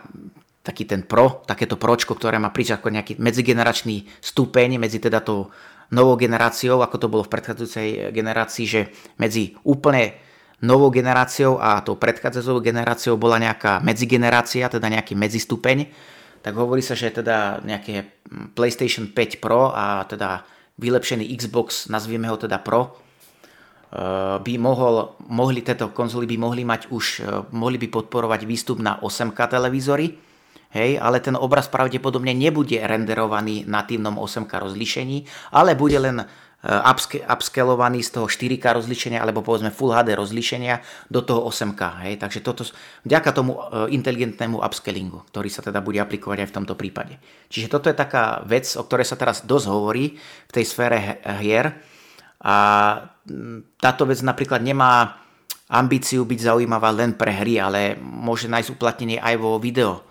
taký 0.67 0.83
ten 0.83 1.07
pro, 1.07 1.47
takéto 1.47 1.79
pročko, 1.79 2.11
ktoré 2.19 2.35
má 2.35 2.51
prísť 2.51 2.83
ako 2.83 2.91
nejaký 2.91 3.13
medzigeneračný 3.15 4.03
stupeň 4.19 4.75
medzi 4.75 4.99
teda 4.99 5.23
tou 5.23 5.47
novou 5.95 6.19
generáciou, 6.19 6.83
ako 6.83 6.95
to 6.99 7.07
bolo 7.07 7.23
v 7.23 7.31
predchádzajúcej 7.31 8.11
generácii, 8.11 8.65
že 8.67 8.81
medzi 9.15 9.55
úplne 9.63 10.19
novou 10.59 10.91
generáciou 10.91 11.61
a 11.61 11.79
tou 11.85 11.95
predchádzajúcou 11.95 12.59
generáciou 12.59 13.15
bola 13.15 13.39
nejaká 13.39 13.79
medzigenerácia, 13.79 14.67
teda 14.67 14.89
nejaký 14.89 15.15
medzistupeň, 15.15 15.87
tak 16.41 16.53
hovorí 16.57 16.83
sa, 16.83 16.97
že 16.97 17.13
teda 17.13 17.61
nejaké 17.63 18.19
PlayStation 18.57 19.13
5 19.13 19.43
Pro 19.43 19.71
a 19.71 20.03
teda 20.03 20.43
vylepšený 20.77 21.29
Xbox, 21.37 21.87
nazvieme 21.89 22.27
ho 22.27 22.37
teda 22.37 22.57
Pro, 22.61 22.89
eh, 22.89 24.37
by 24.41 24.53
mohol, 24.59 25.17
mohli 25.29 25.61
tieto 25.61 25.93
konzoly 25.93 26.25
by 26.25 26.37
mohli 26.41 26.63
mať 26.65 26.89
už, 26.89 27.05
eh, 27.21 27.25
mohli 27.53 27.77
by 27.79 27.87
podporovať 27.87 28.43
výstup 28.43 28.81
na 28.81 28.97
8K 28.99 29.47
televízory, 29.47 30.26
hej, 30.75 30.99
ale 30.99 31.23
ten 31.23 31.35
obraz 31.37 31.71
pravdepodobne 31.71 32.35
nebude 32.35 32.79
renderovaný 32.79 33.63
na 33.63 33.83
natívnom 33.83 34.19
8K 34.19 34.51
rozlíšení, 34.67 35.17
ale 35.55 35.77
bude 35.77 35.95
len 35.95 36.19
e, 36.19 36.25
upscalovaný 37.23 38.03
z 38.03 38.19
toho 38.19 38.27
4K 38.27 38.65
rozlíšenia 38.75 39.23
alebo 39.23 39.45
povedzme 39.45 39.71
Full 39.71 39.95
HD 39.95 40.17
rozlíšenia 40.17 40.81
do 41.07 41.23
toho 41.23 41.47
8K. 41.47 41.81
Hej. 42.09 42.13
Takže 42.19 42.39
toto 42.43 42.67
vďaka 43.07 43.29
tomu 43.31 43.55
e, 43.55 43.93
inteligentnému 43.95 44.59
upscalingu, 44.59 45.23
ktorý 45.31 45.47
sa 45.47 45.63
teda 45.63 45.79
bude 45.79 46.01
aplikovať 46.03 46.43
aj 46.43 46.49
v 46.51 46.55
tomto 46.59 46.75
prípade. 46.75 47.15
Čiže 47.47 47.71
toto 47.71 47.87
je 47.87 47.95
taká 47.95 48.43
vec, 48.43 48.67
o 48.75 48.83
ktorej 48.83 49.07
sa 49.07 49.15
teraz 49.15 49.47
dosť 49.47 49.65
hovorí 49.71 50.17
v 50.19 50.51
tej 50.51 50.65
sfére 50.67 51.23
hier 51.39 51.71
a 52.37 52.55
táto 53.81 54.05
vec 54.05 54.21
napríklad 54.21 54.61
nemá 54.61 55.19
ambíciu 55.67 56.23
byť 56.23 56.39
zaujímavá 56.47 56.95
len 56.95 57.11
pre 57.17 57.33
hry, 57.33 57.59
ale 57.59 57.99
môže 57.99 58.47
nájsť 58.47 58.71
uplatnenie 58.71 59.19
aj 59.19 59.35
vo 59.35 59.59
video 59.59 60.06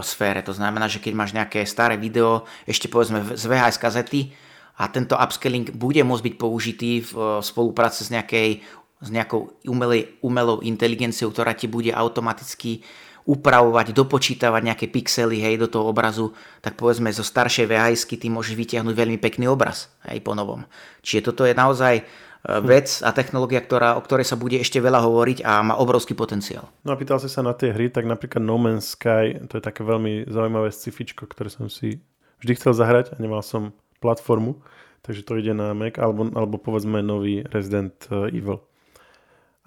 sfére. 0.00 0.40
To 0.46 0.56
znamená, 0.56 0.88
že 0.88 1.02
keď 1.02 1.12
máš 1.12 1.36
nejaké 1.36 1.64
staré 1.68 2.00
video, 2.00 2.48
ešte 2.64 2.88
povedzme 2.88 3.36
z 3.36 3.44
VHS 3.44 3.76
kazety 3.76 4.32
a 4.80 4.88
tento 4.88 5.12
upscaling 5.12 5.76
bude 5.76 6.00
môcť 6.00 6.24
byť 6.24 6.34
použitý 6.40 7.04
v 7.04 7.12
uh, 7.12 7.24
spolupráci 7.44 8.08
s, 8.08 8.08
nejakej, 8.08 8.64
s 9.04 9.08
nejakou 9.12 9.52
umelej, 9.68 10.16
umelou 10.24 10.64
inteligenciou, 10.64 11.28
ktorá 11.28 11.52
ti 11.52 11.68
bude 11.68 11.92
automaticky 11.92 12.80
upravovať, 13.28 13.92
dopočítavať 13.92 14.62
nejaké 14.64 14.86
pixely 14.88 15.44
hej, 15.44 15.60
do 15.60 15.68
toho 15.68 15.92
obrazu, 15.92 16.32
tak 16.64 16.80
povedzme 16.80 17.12
zo 17.12 17.20
staršej 17.20 17.68
VHS 17.68 18.08
ty 18.16 18.26
môžeš 18.32 18.56
vytiahnuť 18.56 18.94
veľmi 18.96 19.20
pekný 19.20 19.46
obraz 19.46 19.92
hej, 20.08 20.24
po 20.24 20.32
novom. 20.32 20.64
Čiže 21.04 21.28
toto 21.28 21.44
je 21.44 21.52
naozaj 21.52 22.00
vec 22.44 23.04
a 23.04 23.12
technológia, 23.12 23.60
ktorá, 23.60 24.00
o 24.00 24.04
ktorej 24.04 24.24
sa 24.24 24.40
bude 24.40 24.56
ešte 24.56 24.80
veľa 24.80 25.04
hovoriť 25.04 25.44
a 25.44 25.60
má 25.60 25.76
obrovský 25.76 26.16
potenciál. 26.16 26.72
No 26.88 26.96
a 26.96 27.00
pýtal 27.00 27.20
si 27.20 27.28
sa 27.28 27.44
na 27.44 27.52
tie 27.52 27.68
hry, 27.68 27.92
tak 27.92 28.08
napríklad 28.08 28.40
No 28.40 28.56
Man's 28.56 28.96
Sky, 28.96 29.36
to 29.44 29.60
je 29.60 29.62
také 29.64 29.84
veľmi 29.84 30.24
zaujímavé 30.24 30.72
scifičko, 30.72 31.28
ktoré 31.28 31.52
som 31.52 31.68
si 31.68 32.00
vždy 32.40 32.52
chcel 32.56 32.72
zahrať 32.72 33.12
a 33.12 33.20
nemal 33.20 33.44
som 33.44 33.76
platformu, 34.00 34.56
takže 35.04 35.28
to 35.28 35.36
ide 35.36 35.52
na 35.52 35.76
Mac, 35.76 36.00
alebo, 36.00 36.32
alebo 36.32 36.56
povedzme 36.56 37.04
nový 37.04 37.44
Resident 37.52 37.92
e, 38.08 38.32
Evil. 38.32 38.64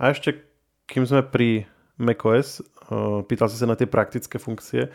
A 0.01 0.09
ešte, 0.09 0.41
kým 0.89 1.05
sme 1.05 1.21
pri 1.21 1.69
macOS, 2.01 2.57
e, 2.57 2.61
pýtal 3.29 3.53
si 3.53 3.61
sa 3.61 3.69
na 3.69 3.77
tie 3.77 3.85
praktické 3.85 4.41
funkcie, 4.41 4.89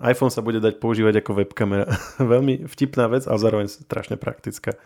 iPhone 0.00 0.32
sa 0.32 0.40
bude 0.40 0.64
dať 0.64 0.80
používať 0.80 1.20
ako 1.20 1.44
webkamera. 1.44 1.84
Veľmi 2.32 2.64
vtipná 2.64 3.04
vec, 3.12 3.28
ale 3.28 3.36
zároveň 3.36 3.68
strašne 3.68 4.16
praktická. 4.16 4.80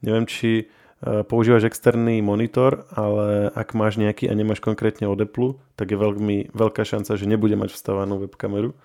Neviem, 0.00 0.24
či 0.24 0.72
používaš 1.00 1.64
externý 1.64 2.20
monitor, 2.20 2.84
ale 2.92 3.48
ak 3.56 3.72
máš 3.72 3.96
nejaký 3.96 4.28
a 4.28 4.36
nemáš 4.36 4.60
konkrétne 4.60 5.08
od 5.08 5.16
Apple, 5.16 5.56
tak 5.80 5.88
je 5.92 5.96
veľmi 5.96 6.52
veľká 6.52 6.84
šanca, 6.84 7.16
že 7.16 7.24
nebude 7.24 7.56
mať 7.56 7.72
vstávanú 7.72 8.20
webkameru. 8.28 8.76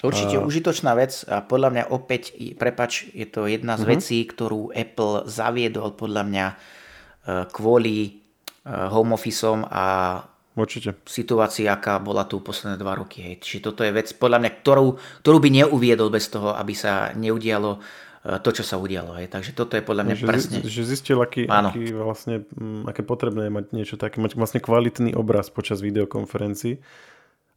Určite 0.00 0.40
a... 0.40 0.44
užitočná 0.44 0.96
vec 0.96 1.12
a 1.28 1.44
podľa 1.44 1.68
mňa 1.76 1.84
opäť, 1.92 2.32
prepač, 2.56 3.12
je 3.12 3.28
to 3.28 3.44
jedna 3.44 3.76
z 3.76 3.84
uh-huh. 3.84 3.92
vecí, 3.96 4.18
ktorú 4.24 4.72
Apple 4.72 5.28
zaviedol 5.28 5.92
podľa 5.92 6.22
mňa 6.24 6.46
eh, 6.48 7.44
kvôli 7.52 7.96
eh, 8.08 8.88
home 8.88 9.12
officeom 9.12 9.68
a 9.68 9.84
Určite. 10.56 11.04
situácii, 11.04 11.68
aká 11.68 12.00
bola 12.00 12.24
tu 12.24 12.40
posledné 12.40 12.80
dva 12.80 12.96
roky. 12.96 13.22
Hej. 13.22 13.44
Čiže 13.44 13.60
toto 13.70 13.84
je 13.84 13.92
vec, 13.92 14.08
podľa 14.16 14.40
mňa, 14.40 14.50
ktorú, 14.64 14.88
ktorú 15.20 15.38
by 15.38 15.50
neuviedol 15.62 16.08
bez 16.08 16.32
toho, 16.32 16.56
aby 16.56 16.72
sa 16.72 17.12
neudialo 17.12 17.78
to, 18.20 18.50
čo 18.52 18.60
sa 18.60 18.76
udialo. 18.76 19.16
Hej. 19.16 19.32
Takže 19.32 19.56
toto 19.56 19.80
je 19.80 19.82
podľa 19.84 20.04
mňa 20.04 20.16
že, 20.20 20.26
presne... 20.28 20.56
Že 20.60 20.82
zistil, 20.84 21.18
aký, 21.24 21.48
aký 21.48 21.96
vlastne, 21.96 22.44
mm, 22.52 22.84
aké 22.92 23.00
potrebné 23.00 23.48
je 23.48 23.52
mať 23.52 23.66
niečo 23.72 23.96
také, 23.96 24.20
mať 24.20 24.36
vlastne 24.36 24.60
kvalitný 24.60 25.16
obraz 25.16 25.48
počas 25.48 25.80
videokonferencií. 25.80 26.84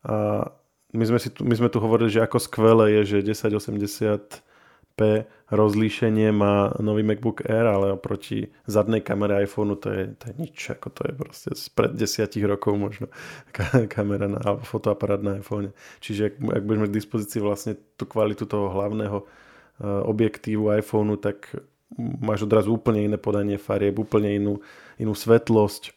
A 0.07 0.47
my 0.95 1.03
sme, 1.03 1.19
si 1.19 1.35
tu, 1.35 1.43
my 1.43 1.51
sme 1.51 1.67
tu 1.67 1.83
hovorili, 1.83 2.07
že 2.07 2.23
ako 2.23 2.39
skvelé 2.39 3.03
je, 3.03 3.19
že 3.19 3.35
1080p 3.35 5.27
rozlíšenie 5.51 6.31
má 6.31 6.71
nový 6.79 7.03
MacBook 7.03 7.43
Air, 7.43 7.67
ale 7.67 7.99
oproti 7.99 8.47
zadnej 8.63 9.03
kamere 9.03 9.43
iPhoneu 9.43 9.75
to 9.75 9.91
je, 9.91 10.15
to 10.15 10.31
je 10.31 10.33
nič, 10.39 10.57
ako 10.79 10.87
to 10.95 11.01
je 11.09 11.13
proste 11.13 11.49
spred 11.59 11.91
desiatich 11.91 12.47
rokov 12.47 12.79
možno 12.79 13.11
kamera 13.95 14.31
na, 14.31 14.39
alebo 14.39 14.63
fotoaparát 14.63 15.19
na 15.19 15.43
iPhone. 15.43 15.75
Čiže 15.99 16.31
ak, 16.31 16.33
ak 16.39 16.63
budeme 16.63 16.87
k 16.87 16.97
dispozícii 17.03 17.43
vlastne 17.43 17.75
tú 17.99 18.07
kvalitu 18.07 18.47
toho 18.47 18.71
hlavného 18.71 19.42
objektívu 19.83 20.71
iPhoneu, 20.79 21.19
tak 21.19 21.51
máš 21.97 22.47
odrazu 22.47 22.73
úplne 22.73 23.05
iné 23.05 23.17
podanie 23.19 23.61
farieb, 23.61 23.99
úplne 23.99 24.33
inú, 24.33 24.53
inú 24.97 25.13
svetlosť. 25.13 25.93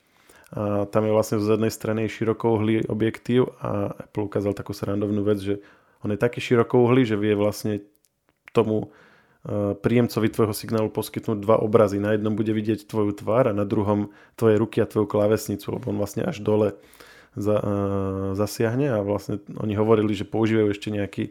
A 0.55 0.87
tam 0.87 1.03
je 1.09 1.13
vlastne 1.13 1.39
z 1.43 1.59
jednej 1.59 1.73
strany 1.75 2.07
širokouhlý 2.07 2.87
objektív 2.87 3.51
a 3.59 3.91
Apple 4.07 4.31
ukázal 4.31 4.55
takú 4.55 4.71
srandovnú 4.71 5.27
vec, 5.27 5.43
že 5.43 5.55
on 6.07 6.15
je 6.15 6.19
taký 6.21 6.39
širokouhlý, 6.39 7.03
že 7.03 7.19
vie 7.19 7.35
vlastne 7.35 7.83
tomu 8.55 8.87
eh, 8.87 9.75
príjemcovi 9.75 10.31
tvojho 10.31 10.55
signálu 10.55 10.89
poskytnúť 10.95 11.43
dva 11.43 11.59
obrazy. 11.59 11.99
Na 11.99 12.15
jednom 12.15 12.39
bude 12.39 12.55
vidieť 12.55 12.87
tvoju 12.87 13.17
tvár 13.19 13.51
a 13.51 13.59
na 13.59 13.67
druhom 13.67 14.15
tvoje 14.39 14.55
ruky 14.61 14.79
a 14.79 14.87
tvoju 14.87 15.11
klávesnicu, 15.11 15.67
lebo 15.75 15.91
on 15.91 15.99
vlastne 15.99 16.23
až 16.23 16.39
dole 16.39 16.79
za, 17.37 17.57
uh, 17.61 17.69
zasiahne 18.33 18.97
a 18.97 19.05
vlastne 19.05 19.45
oni 19.61 19.77
hovorili, 19.77 20.17
že 20.17 20.25
používajú 20.25 20.73
ešte 20.73 20.89
nejaký 20.89 21.25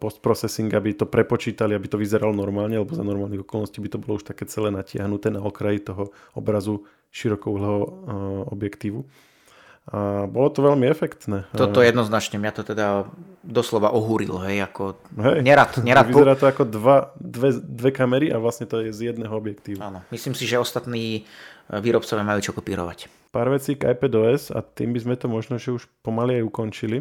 postprocessing, 0.00 0.72
aby 0.72 0.96
to 0.96 1.04
prepočítali, 1.04 1.76
aby 1.76 1.88
to 1.90 2.00
vyzeralo 2.00 2.32
normálne, 2.32 2.80
lebo 2.80 2.94
za 2.96 3.04
normálnych 3.04 3.44
okolností 3.44 3.84
by 3.84 3.88
to 3.92 3.98
bolo 4.00 4.16
už 4.16 4.24
také 4.24 4.48
celé 4.48 4.72
natiahnuté 4.72 5.28
na 5.28 5.44
okraji 5.44 5.84
toho 5.84 6.14
obrazu 6.32 6.88
širokouhlého 7.12 7.78
uh, 7.80 7.88
objektívu. 8.52 9.04
A 9.88 10.28
bolo 10.28 10.52
to 10.52 10.60
veľmi 10.60 10.84
efektné. 10.84 11.48
Toto 11.56 11.80
jednoznačne, 11.80 12.36
mňa 12.36 12.52
to 12.52 12.60
teda 12.60 13.08
doslova 13.40 13.88
ohúril, 13.88 14.36
hej, 14.44 14.68
ako 14.68 15.00
hej, 15.16 15.40
nerad, 15.40 15.72
nerad. 15.88 16.04
Vyzerá 16.04 16.36
to 16.36 16.44
ako 16.44 16.68
dva, 16.68 17.16
dve, 17.16 17.56
dve 17.56 17.90
kamery 17.92 18.28
a 18.28 18.36
vlastne 18.36 18.68
to 18.68 18.84
je 18.84 18.92
z 18.92 19.12
jedného 19.12 19.32
objektívu. 19.32 19.80
Áno, 19.80 20.04
myslím 20.12 20.36
si, 20.36 20.44
že 20.44 20.60
ostatní 20.60 21.24
výrobcovia 21.72 22.24
majú 22.24 22.40
čo 22.44 22.52
kopírovať 22.52 23.08
pár 23.28 23.52
vecí 23.52 23.76
k 23.76 23.92
iPadOS 23.92 24.56
a 24.56 24.64
tým 24.64 24.96
by 24.96 25.00
sme 25.04 25.14
to 25.20 25.28
možno, 25.28 25.60
že 25.60 25.76
už 25.76 25.84
pomaly 26.00 26.40
aj 26.40 26.48
ukončili. 26.48 26.98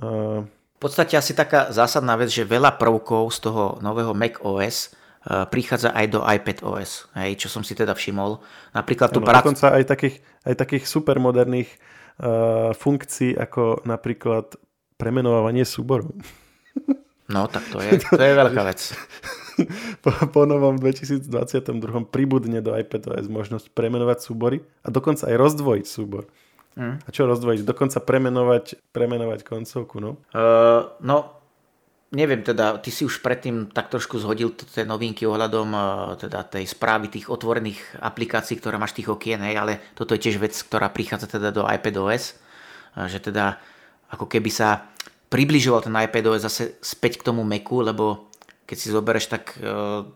Uh... 0.00 0.48
V 0.78 0.86
podstate 0.86 1.18
asi 1.18 1.34
taká 1.34 1.74
zásadná 1.74 2.14
vec, 2.14 2.30
že 2.30 2.46
veľa 2.46 2.78
prvkov 2.78 3.34
z 3.34 3.50
toho 3.50 3.82
nového 3.82 4.14
macOS 4.14 4.94
uh, 5.26 5.42
prichádza 5.50 5.90
aj 5.90 6.06
do 6.06 6.22
iPadOS, 6.22 7.10
hej, 7.18 7.34
čo 7.34 7.50
som 7.50 7.66
si 7.66 7.74
teda 7.74 7.98
všimol. 7.98 8.38
Napríklad 8.78 9.10
tu 9.10 9.18
ano, 9.18 9.26
prác... 9.26 9.42
Dokonca 9.42 9.74
aj 9.74 9.84
takých, 9.90 10.22
aj 10.46 10.54
takých 10.54 10.84
supermoderných 10.86 11.70
uh, 11.74 12.70
funkcií, 12.78 13.34
ako 13.34 13.82
napríklad 13.90 14.54
premenovanie 14.94 15.66
súborov. 15.66 16.14
No, 17.28 17.44
tak 17.44 17.60
to 17.68 17.76
je, 17.84 18.00
to 18.18 18.22
je 18.24 18.32
veľká 18.32 18.62
vec. 18.64 18.80
po, 20.02 20.10
po 20.32 20.42
novom 20.48 20.80
2022 20.80 21.28
pribudne 22.08 22.64
do 22.64 22.72
iPadOS 22.72 23.28
možnosť 23.28 23.68
premenovať 23.76 24.18
súbory 24.24 24.64
a 24.80 24.88
dokonca 24.88 25.28
aj 25.28 25.36
rozdvojiť 25.36 25.86
súbor. 25.86 26.24
Mm. 26.78 27.02
A 27.02 27.08
čo 27.10 27.26
rozdvojiť? 27.26 27.66
Dokonca 27.66 27.98
premenovať, 27.98 28.94
premenovať 28.94 29.42
koncovku, 29.42 29.98
no? 29.98 30.22
Uh, 30.30 30.94
no, 31.02 31.34
neviem 32.14 32.40
teda, 32.40 32.78
ty 32.78 32.94
si 32.94 33.02
už 33.02 33.18
predtým 33.18 33.68
tak 33.74 33.90
trošku 33.90 34.16
zhodil 34.16 34.54
tie 34.54 34.86
novinky 34.86 35.26
ohľadom 35.26 35.68
teda 36.22 36.46
tej 36.46 36.64
správy 36.64 37.12
tých 37.12 37.28
otvorených 37.28 38.00
aplikácií, 38.00 38.56
ktoré 38.56 38.80
máš 38.80 38.96
tých 38.96 39.10
okien, 39.12 39.42
hej, 39.44 39.58
ale 39.58 39.72
toto 39.92 40.16
je 40.16 40.22
tiež 40.22 40.40
vec, 40.40 40.54
ktorá 40.54 40.88
prichádza 40.88 41.28
teda 41.28 41.52
do 41.52 41.66
iPadOS, 41.68 42.38
že 43.12 43.18
teda 43.20 43.60
ako 44.08 44.24
keby 44.24 44.48
sa 44.48 44.88
približoval 45.28 45.84
ten 45.84 45.92
iPadOS 45.92 46.48
zase 46.48 46.80
späť 46.80 47.20
k 47.20 47.26
tomu 47.28 47.44
Macu, 47.44 47.84
lebo 47.84 48.32
keď 48.64 48.76
si 48.76 48.88
zoberieš, 48.88 49.26
tak 49.28 49.56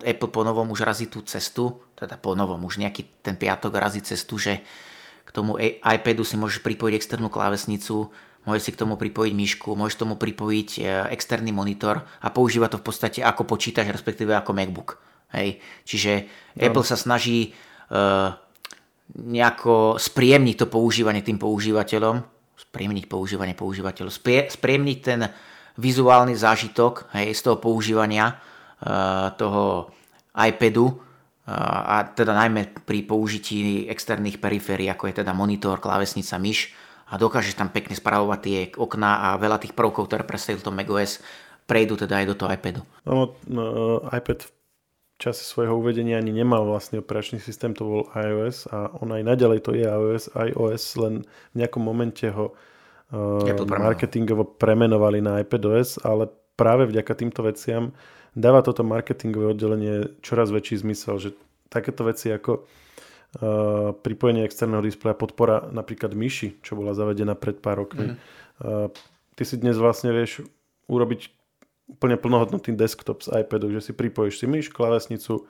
Apple 0.00 0.32
po 0.32 0.44
novom 0.44 0.72
už 0.72 0.88
razí 0.88 1.12
tú 1.12 1.20
cestu, 1.28 1.76
teda 1.92 2.16
po 2.16 2.32
novom 2.32 2.60
už 2.64 2.80
nejaký 2.80 3.20
ten 3.20 3.36
piatok 3.36 3.76
razí 3.76 4.00
cestu, 4.00 4.40
že 4.40 4.64
k 5.22 5.30
tomu 5.30 5.56
iPadu 5.60 6.22
si 6.26 6.36
môžeš 6.36 6.60
pripojiť 6.60 6.94
externú 6.98 7.32
klávesnicu, 7.32 8.10
môžeš 8.44 8.62
si 8.62 8.70
k 8.74 8.80
tomu 8.82 8.98
pripojiť 8.98 9.32
myšku, 9.32 9.78
môžeš 9.78 9.96
tomu 10.02 10.18
pripojiť 10.18 10.70
uh, 10.78 10.84
externý 11.14 11.54
monitor 11.54 12.02
a 12.20 12.28
používa 12.30 12.66
to 12.68 12.78
v 12.78 12.86
podstate 12.86 13.20
ako 13.22 13.46
počítač, 13.46 13.88
respektíve 13.88 14.34
ako 14.34 14.52
MacBook. 14.52 14.98
Hej. 15.32 15.62
Čiže 15.88 16.12
no. 16.58 16.60
Apple 16.60 16.84
sa 16.84 16.98
snaží 16.98 17.54
uh, 17.90 18.34
nejako 19.16 20.00
spriemniť 20.00 20.56
to 20.64 20.66
používanie 20.68 21.20
tým 21.20 21.36
používateľom, 21.36 22.20
spriemniť 22.56 23.04
používanie 23.08 23.56
používateľov, 23.56 24.12
spriemniť 24.48 24.98
ten 25.00 25.28
vizuálny 25.80 26.36
zážitok 26.36 27.12
hej, 27.16 27.32
z 27.32 27.40
toho 27.40 27.56
používania 27.56 28.36
uh, 28.36 29.32
toho 29.36 29.92
iPadu 30.36 31.11
a 31.42 32.06
teda 32.14 32.38
najmä 32.38 32.86
pri 32.86 33.02
použití 33.02 33.90
externých 33.90 34.38
periférií, 34.38 34.86
ako 34.86 35.10
je 35.10 35.14
teda 35.26 35.34
monitor, 35.34 35.82
klávesnica, 35.82 36.38
myš 36.38 36.70
a 37.10 37.18
dokážeš 37.18 37.58
tam 37.58 37.66
pekne 37.66 37.98
spravovať 37.98 38.38
tie 38.40 38.58
okná 38.78 39.34
a 39.34 39.40
veľa 39.42 39.58
tých 39.58 39.74
prvkov, 39.74 40.06
ktoré 40.06 40.22
predstavil 40.22 40.62
to 40.62 40.70
macOS, 40.70 41.18
prejdú 41.66 41.98
teda 41.98 42.22
aj 42.22 42.26
do 42.30 42.34
toho 42.38 42.48
iPadu. 42.54 42.80
No, 43.02 43.34
no, 43.50 43.64
iPad 44.14 44.46
v 44.46 44.50
čase 45.18 45.42
svojho 45.42 45.74
uvedenia 45.82 46.22
ani 46.22 46.30
nemal 46.30 46.62
vlastne 46.62 47.02
operačný 47.02 47.42
systém, 47.42 47.74
to 47.74 47.82
bol 47.82 48.02
iOS 48.14 48.70
a 48.70 48.94
on 49.02 49.10
aj 49.10 49.22
naďalej 49.26 49.60
to 49.66 49.74
je 49.74 49.82
iOS, 49.82 50.30
iOS 50.34 50.82
len 51.02 51.14
v 51.52 51.54
nejakom 51.58 51.82
momente 51.82 52.26
ho 52.30 52.54
uh, 52.54 53.66
marketingovo 53.66 54.46
premenovali 54.46 55.18
na 55.18 55.42
iPadOS, 55.42 56.06
ale 56.06 56.30
práve 56.54 56.86
vďaka 56.86 57.12
týmto 57.18 57.42
veciam 57.42 57.90
dáva 58.32 58.64
toto 58.64 58.84
marketingové 58.84 59.52
oddelenie 59.52 60.12
čoraz 60.24 60.48
väčší 60.48 60.80
zmysel, 60.82 61.20
že 61.20 61.30
takéto 61.68 62.04
veci 62.04 62.32
ako 62.32 62.64
uh, 62.64 63.96
pripojenie 63.96 64.44
externého 64.44 64.84
displeja, 64.84 65.16
podpora 65.16 65.68
napríklad 65.72 66.12
myši, 66.12 66.60
čo 66.60 66.76
bola 66.76 66.92
zavedená 66.96 67.36
pred 67.36 67.60
pár 67.60 67.84
rokmi. 67.84 68.12
Mm. 68.12 68.16
Uh, 68.60 68.88
ty 69.36 69.42
si 69.44 69.56
dnes 69.56 69.76
vlastne 69.76 70.12
vieš 70.12 70.44
urobiť 70.88 71.32
úplne 71.92 72.16
plnohodnotný 72.16 72.72
desktop 72.76 73.20
z 73.24 73.44
iPadu, 73.44 73.68
že 73.72 73.84
si 73.84 73.92
pripojíš 73.92 74.40
si 74.40 74.46
myš, 74.48 74.72
klavesnicu, 74.72 75.44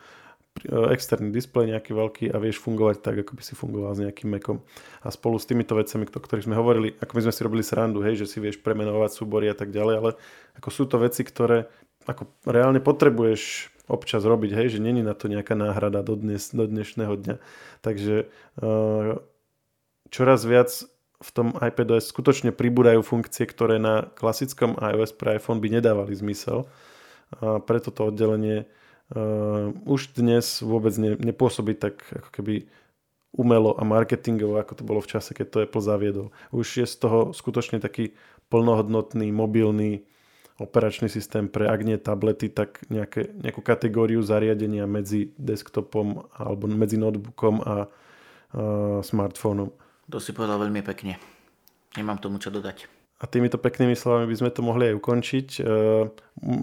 E, 0.53 0.93
externý 0.93 1.33
displej 1.33 1.73
nejaký 1.73 1.97
veľký 1.97 2.25
a 2.29 2.37
vieš 2.37 2.61
fungovať 2.61 3.01
tak, 3.01 3.17
ako 3.25 3.41
by 3.41 3.43
si 3.43 3.57
fungoval 3.57 3.97
s 3.97 4.03
nejakým 4.05 4.29
Macom. 4.29 4.61
A 5.01 5.09
spolu 5.09 5.41
s 5.41 5.49
týmito 5.49 5.73
vecami, 5.73 6.05
o 6.05 6.21
ktorých 6.21 6.45
sme 6.45 6.61
hovorili, 6.61 6.93
ako 7.01 7.13
my 7.17 7.23
sme 7.25 7.33
si 7.33 7.41
robili 7.41 7.65
srandu, 7.65 8.05
hej, 8.05 8.21
že 8.21 8.29
si 8.29 8.39
vieš 8.39 8.61
premenovať 8.61 9.11
súbory 9.17 9.49
a 9.49 9.57
tak 9.57 9.73
ďalej, 9.73 9.95
ale 9.97 10.11
ako 10.61 10.69
sú 10.69 10.85
to 10.85 11.01
veci, 11.01 11.25
ktoré 11.25 11.73
ako 12.07 12.29
reálne 12.47 12.83
potrebuješ 12.83 13.73
občas 13.91 14.23
robiť, 14.23 14.51
hej, 14.55 14.79
že 14.79 14.85
není 14.85 15.03
na 15.03 15.13
to 15.13 15.27
nejaká 15.27 15.59
náhrada 15.59 16.01
do, 16.01 16.15
dnes, 16.15 16.55
do 16.55 16.65
dnešného 16.65 17.15
dňa. 17.19 17.35
Takže 17.83 18.31
uh, 18.63 19.19
čoraz 20.09 20.41
viac 20.47 20.71
v 21.23 21.31
tom 21.31 21.49
iPadOS 21.55 22.11
skutočne 22.11 22.51
pribúdajú 22.51 23.03
funkcie, 23.07 23.47
ktoré 23.47 23.79
na 23.79 24.11
klasickom 24.19 24.75
iOS 24.79 25.15
pre 25.15 25.39
iPhone 25.39 25.63
by 25.63 25.69
nedávali 25.79 26.15
zmysel. 26.19 26.67
A 27.39 27.63
preto 27.63 27.95
to 27.95 28.11
oddelenie 28.11 28.67
uh, 29.15 29.71
už 29.87 30.15
dnes 30.15 30.61
vôbec 30.63 30.95
ne, 30.99 31.15
nepôsobí 31.17 31.79
tak 31.79 32.03
ako 32.11 32.29
keby 32.33 32.55
umelo 33.33 33.73
a 33.73 33.83
marketingovo, 33.89 34.61
ako 34.61 34.73
to 34.77 34.83
bolo 34.85 35.01
v 35.01 35.11
čase, 35.17 35.33
keď 35.33 35.47
to 35.49 35.63
Apple 35.65 35.81
zaviedol. 35.81 36.29
Už 36.53 36.85
je 36.85 36.87
z 36.87 36.97
toho 37.01 37.33
skutočne 37.33 37.81
taký 37.81 38.13
plnohodnotný, 38.53 39.33
mobilný 39.33 40.05
operačný 40.61 41.09
systém 41.09 41.49
pre, 41.49 41.69
ak 41.69 41.81
nie 41.85 41.97
tablety, 41.97 42.53
tak 42.53 42.85
nejaké, 42.93 43.33
nejakú 43.41 43.65
kategóriu 43.65 44.21
zariadenia 44.21 44.85
medzi 44.85 45.33
desktopom 45.41 46.29
alebo 46.37 46.69
medzi 46.69 47.01
notebookom 47.01 47.65
a 47.65 47.77
uh, 47.87 49.01
smartfónom. 49.01 49.73
To 50.13 50.19
si 50.21 50.37
povedal 50.37 50.61
veľmi 50.61 50.85
pekne. 50.85 51.17
Nemám 51.97 52.21
tomu 52.21 52.37
čo 52.37 52.53
dodať. 52.53 52.89
A 53.23 53.31
týmito 53.31 53.55
peknými 53.55 53.95
slovami 53.95 54.27
by 54.27 54.37
sme 54.37 54.51
to 54.51 54.67
mohli 54.67 54.91
aj 54.93 54.99
ukončiť. 54.99 55.49
Uh, 55.63 56.11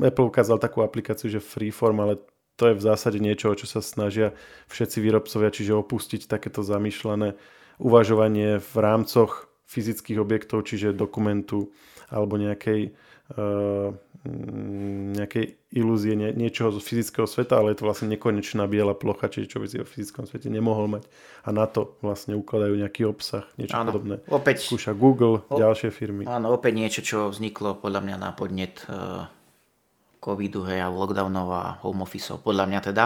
Apple 0.03 0.28
ukázal 0.28 0.60
takú 0.60 0.84
aplikáciu, 0.86 1.32
že 1.32 1.41
Freeform, 1.41 2.03
ale 2.03 2.20
to 2.60 2.68
je 2.68 2.76
v 2.76 2.84
zásade 2.84 3.24
niečo, 3.24 3.48
o 3.48 3.56
čo 3.56 3.64
sa 3.66 3.80
snažia 3.80 4.36
všetci 4.68 4.99
výrobcovia, 4.99 5.48
čiže 5.48 5.80
opustiť 5.80 6.28
takéto 6.28 6.60
zamýšľané 6.60 7.40
uvažovanie 7.80 8.60
v 8.60 8.74
rámcoch 8.76 9.48
fyzických 9.72 10.20
objektov, 10.20 10.68
čiže 10.68 10.91
dokumentu 10.91 11.72
alebo 12.11 12.36
nejakej, 12.36 12.91
nejakej 15.15 15.56
ilúzie 15.72 16.18
nie, 16.18 16.34
niečoho 16.34 16.73
zo 16.73 16.81
fyzického 16.81 17.30
sveta, 17.30 17.61
ale 17.61 17.72
je 17.72 17.80
to 17.80 17.88
vlastne 17.88 18.10
nekonečná 18.11 18.65
biela 18.65 18.97
plocha, 18.97 19.30
čiže 19.30 19.56
čo 19.56 19.61
by 19.61 19.68
si 19.69 19.77
o 19.80 19.85
fyzickom 19.85 20.26
svete 20.26 20.49
nemohol 20.51 20.89
mať. 20.91 21.03
A 21.45 21.53
na 21.53 21.69
to 21.69 21.95
vlastne 22.03 22.35
ukladajú 22.35 22.76
nejaký 22.76 23.06
obsah, 23.06 23.45
niečo 23.56 23.77
áno, 23.77 23.93
podobné. 23.93 24.15
Opäť, 24.27 24.65
Skúša 24.65 24.97
Google, 24.97 25.45
o, 25.47 25.56
ďalšie 25.56 25.93
firmy. 25.93 26.26
Áno, 26.26 26.51
opäť 26.51 26.73
niečo, 26.76 27.01
čo 27.06 27.18
vzniklo 27.30 27.80
podľa 27.80 28.01
mňa 28.03 28.15
na 28.18 28.30
podnet 28.34 28.81
uh, 28.89 29.30
covidu 30.19 30.68
hej, 30.68 30.84
a 30.84 30.91
lockdownov 30.91 31.47
a 31.53 31.64
home 31.85 32.03
office 32.03 32.35
podľa 32.41 32.65
mňa 32.65 32.80
teda. 32.91 33.06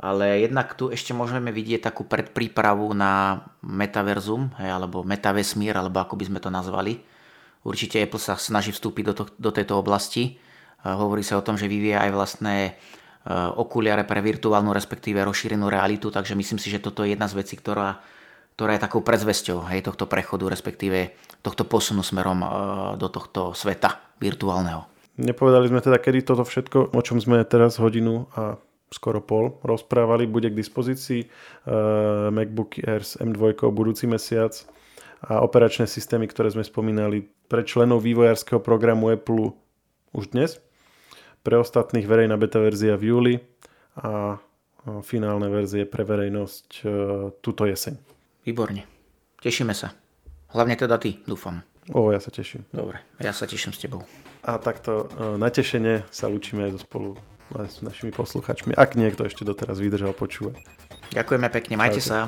Ale 0.00 0.40
jednak 0.40 0.72
tu 0.80 0.88
ešte 0.88 1.12
môžeme 1.12 1.52
vidieť 1.52 1.84
takú 1.92 2.08
predprípravu 2.08 2.88
na 2.96 3.44
metaverzum, 3.60 4.52
hej, 4.56 4.70
alebo 4.72 5.04
metavesmír, 5.04 5.76
alebo 5.76 6.00
ako 6.00 6.16
by 6.16 6.24
sme 6.28 6.38
to 6.40 6.48
nazvali. 6.48 7.04
Určite 7.60 8.00
Apple 8.00 8.22
sa 8.22 8.40
snaží 8.40 8.72
vstúpiť 8.72 9.04
do, 9.12 9.14
to, 9.14 9.24
do 9.36 9.50
tejto 9.52 9.76
oblasti. 9.76 10.40
Hovorí 10.80 11.20
sa 11.20 11.36
o 11.36 11.44
tom, 11.44 11.60
že 11.60 11.68
vyvíja 11.68 12.00
aj 12.08 12.10
vlastné 12.16 12.56
e, 12.64 12.72
okuliare 13.52 14.08
pre 14.08 14.24
virtuálnu, 14.24 14.72
respektíve 14.72 15.20
rozšírenú 15.20 15.68
realitu, 15.68 16.08
takže 16.08 16.32
myslím 16.32 16.56
si, 16.56 16.72
že 16.72 16.80
toto 16.80 17.04
je 17.04 17.12
jedna 17.12 17.28
z 17.28 17.36
vecí, 17.36 17.60
ktorá, 17.60 18.00
ktorá 18.56 18.80
je 18.80 18.84
takou 18.88 19.04
predzvesťou 19.04 19.68
hej, 19.68 19.84
tohto 19.84 20.08
prechodu, 20.08 20.48
respektíve 20.48 21.12
tohto 21.44 21.68
posunu 21.68 22.00
smerom 22.00 22.40
e, 22.40 22.48
do 22.96 23.12
tohto 23.12 23.52
sveta 23.52 24.00
virtuálneho. 24.24 24.88
Nepovedali 25.20 25.68
sme 25.68 25.84
teda, 25.84 26.00
kedy 26.00 26.24
toto 26.24 26.48
všetko, 26.48 26.96
o 26.96 27.00
čom 27.04 27.20
sme 27.20 27.44
teraz 27.44 27.76
hodinu 27.76 28.24
a 28.32 28.56
skoro 28.88 29.20
pol 29.20 29.60
rozprávali, 29.60 30.24
bude 30.24 30.48
k 30.48 30.58
dispozícii. 30.58 31.28
Uh, 31.62 32.32
MacBook 32.34 32.80
s 32.82 33.14
M2 33.20 33.54
budúci 33.70 34.10
mesiac 34.10 34.50
a 35.20 35.44
operačné 35.44 35.84
systémy, 35.84 36.28
ktoré 36.28 36.48
sme 36.52 36.64
spomínali 36.64 37.28
pre 37.48 37.60
členov 37.64 38.04
vývojárskeho 38.04 38.60
programu 38.64 39.12
Apple 39.12 39.52
už 40.16 40.32
dnes. 40.32 40.58
Pre 41.44 41.56
ostatných 41.60 42.08
verejná 42.08 42.36
beta 42.40 42.60
verzia 42.60 42.96
v 42.96 43.12
júli 43.12 43.34
a 44.00 44.40
finálne 45.04 45.48
verzie 45.52 45.84
pre 45.84 46.08
verejnosť 46.08 46.68
uh, 46.84 46.90
túto 47.44 47.68
jeseň. 47.68 48.00
Výborne. 48.48 48.88
Tešíme 49.44 49.76
sa. 49.76 49.92
Hlavne 50.56 50.76
teda 50.76 50.96
ty, 50.96 51.20
dúfam. 51.28 51.60
O, 51.92 52.12
ja 52.12 52.20
sa 52.20 52.32
teším. 52.32 52.64
Dobre, 52.72 53.00
ja 53.20 53.32
sa 53.32 53.44
teším 53.48 53.72
s 53.72 53.80
tebou. 53.80 54.04
A 54.44 54.56
takto 54.60 55.10
e, 55.10 55.36
natešene 55.40 56.06
sa 56.12 56.30
učíme 56.30 56.68
aj 56.68 56.70
so 56.76 56.80
spolu 56.80 57.08
s 57.50 57.82
našimi 57.82 58.14
posluchačmi, 58.14 58.78
ak 58.78 58.94
niekto 58.94 59.26
ešte 59.26 59.42
doteraz 59.42 59.82
vydržal 59.82 60.14
počúvať. 60.14 60.60
Ďakujeme 61.10 61.48
pekne, 61.50 61.74
majte 61.74 61.98
Čaute. 61.98 62.10
sa. 62.10 62.18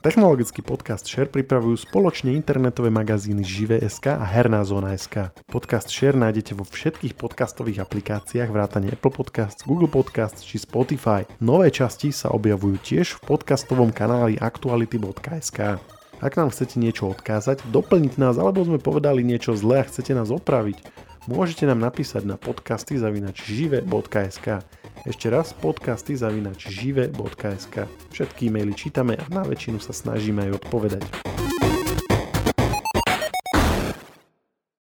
Technologický 0.00 0.64
podcast 0.64 1.04
Share 1.04 1.28
pripravujú 1.28 1.84
spoločne 1.84 2.32
internetové 2.32 2.88
magazíny 2.88 3.44
Žive.sk 3.44 4.16
a 4.16 4.24
Herná 4.24 4.64
zóna.sk. 4.64 5.28
Podcast 5.44 5.92
Share 5.92 6.16
nájdete 6.16 6.56
vo 6.56 6.64
všetkých 6.64 7.20
podcastových 7.20 7.84
aplikáciách 7.84 8.48
vrátane 8.48 8.96
Apple 8.96 9.12
Podcasts, 9.12 9.60
Google 9.60 9.92
Podcasts 9.92 10.40
či 10.40 10.56
Spotify. 10.56 11.28
Nové 11.44 11.68
časti 11.68 12.16
sa 12.16 12.32
objavujú 12.32 12.80
tiež 12.80 13.20
v 13.20 13.28
podcastovom 13.28 13.92
kanáli 13.92 14.40
aktuality.sk. 14.40 15.76
Ak 16.24 16.32
nám 16.32 16.48
chcete 16.48 16.80
niečo 16.80 17.12
odkázať, 17.12 17.68
doplniť 17.68 18.16
nás 18.16 18.40
alebo 18.40 18.64
sme 18.64 18.80
povedali 18.80 19.20
niečo 19.20 19.52
zlé 19.52 19.84
a 19.84 19.88
chcete 19.88 20.16
nás 20.16 20.32
opraviť, 20.32 20.80
môžete 21.26 21.68
nám 21.68 21.82
napísať 21.82 22.24
na 22.24 22.38
podcasty 22.38 22.96
žive.sk. 23.34 24.62
Ešte 25.08 25.26
raz 25.32 25.56
podcasty 25.56 26.14
žive.sk. 26.56 27.88
Všetky 28.12 28.48
e-maily 28.48 28.76
čítame 28.76 29.16
a 29.16 29.24
na 29.32 29.42
väčšinu 29.44 29.80
sa 29.80 29.96
snažíme 29.96 30.48
aj 30.48 30.60
odpovedať. 30.64 31.39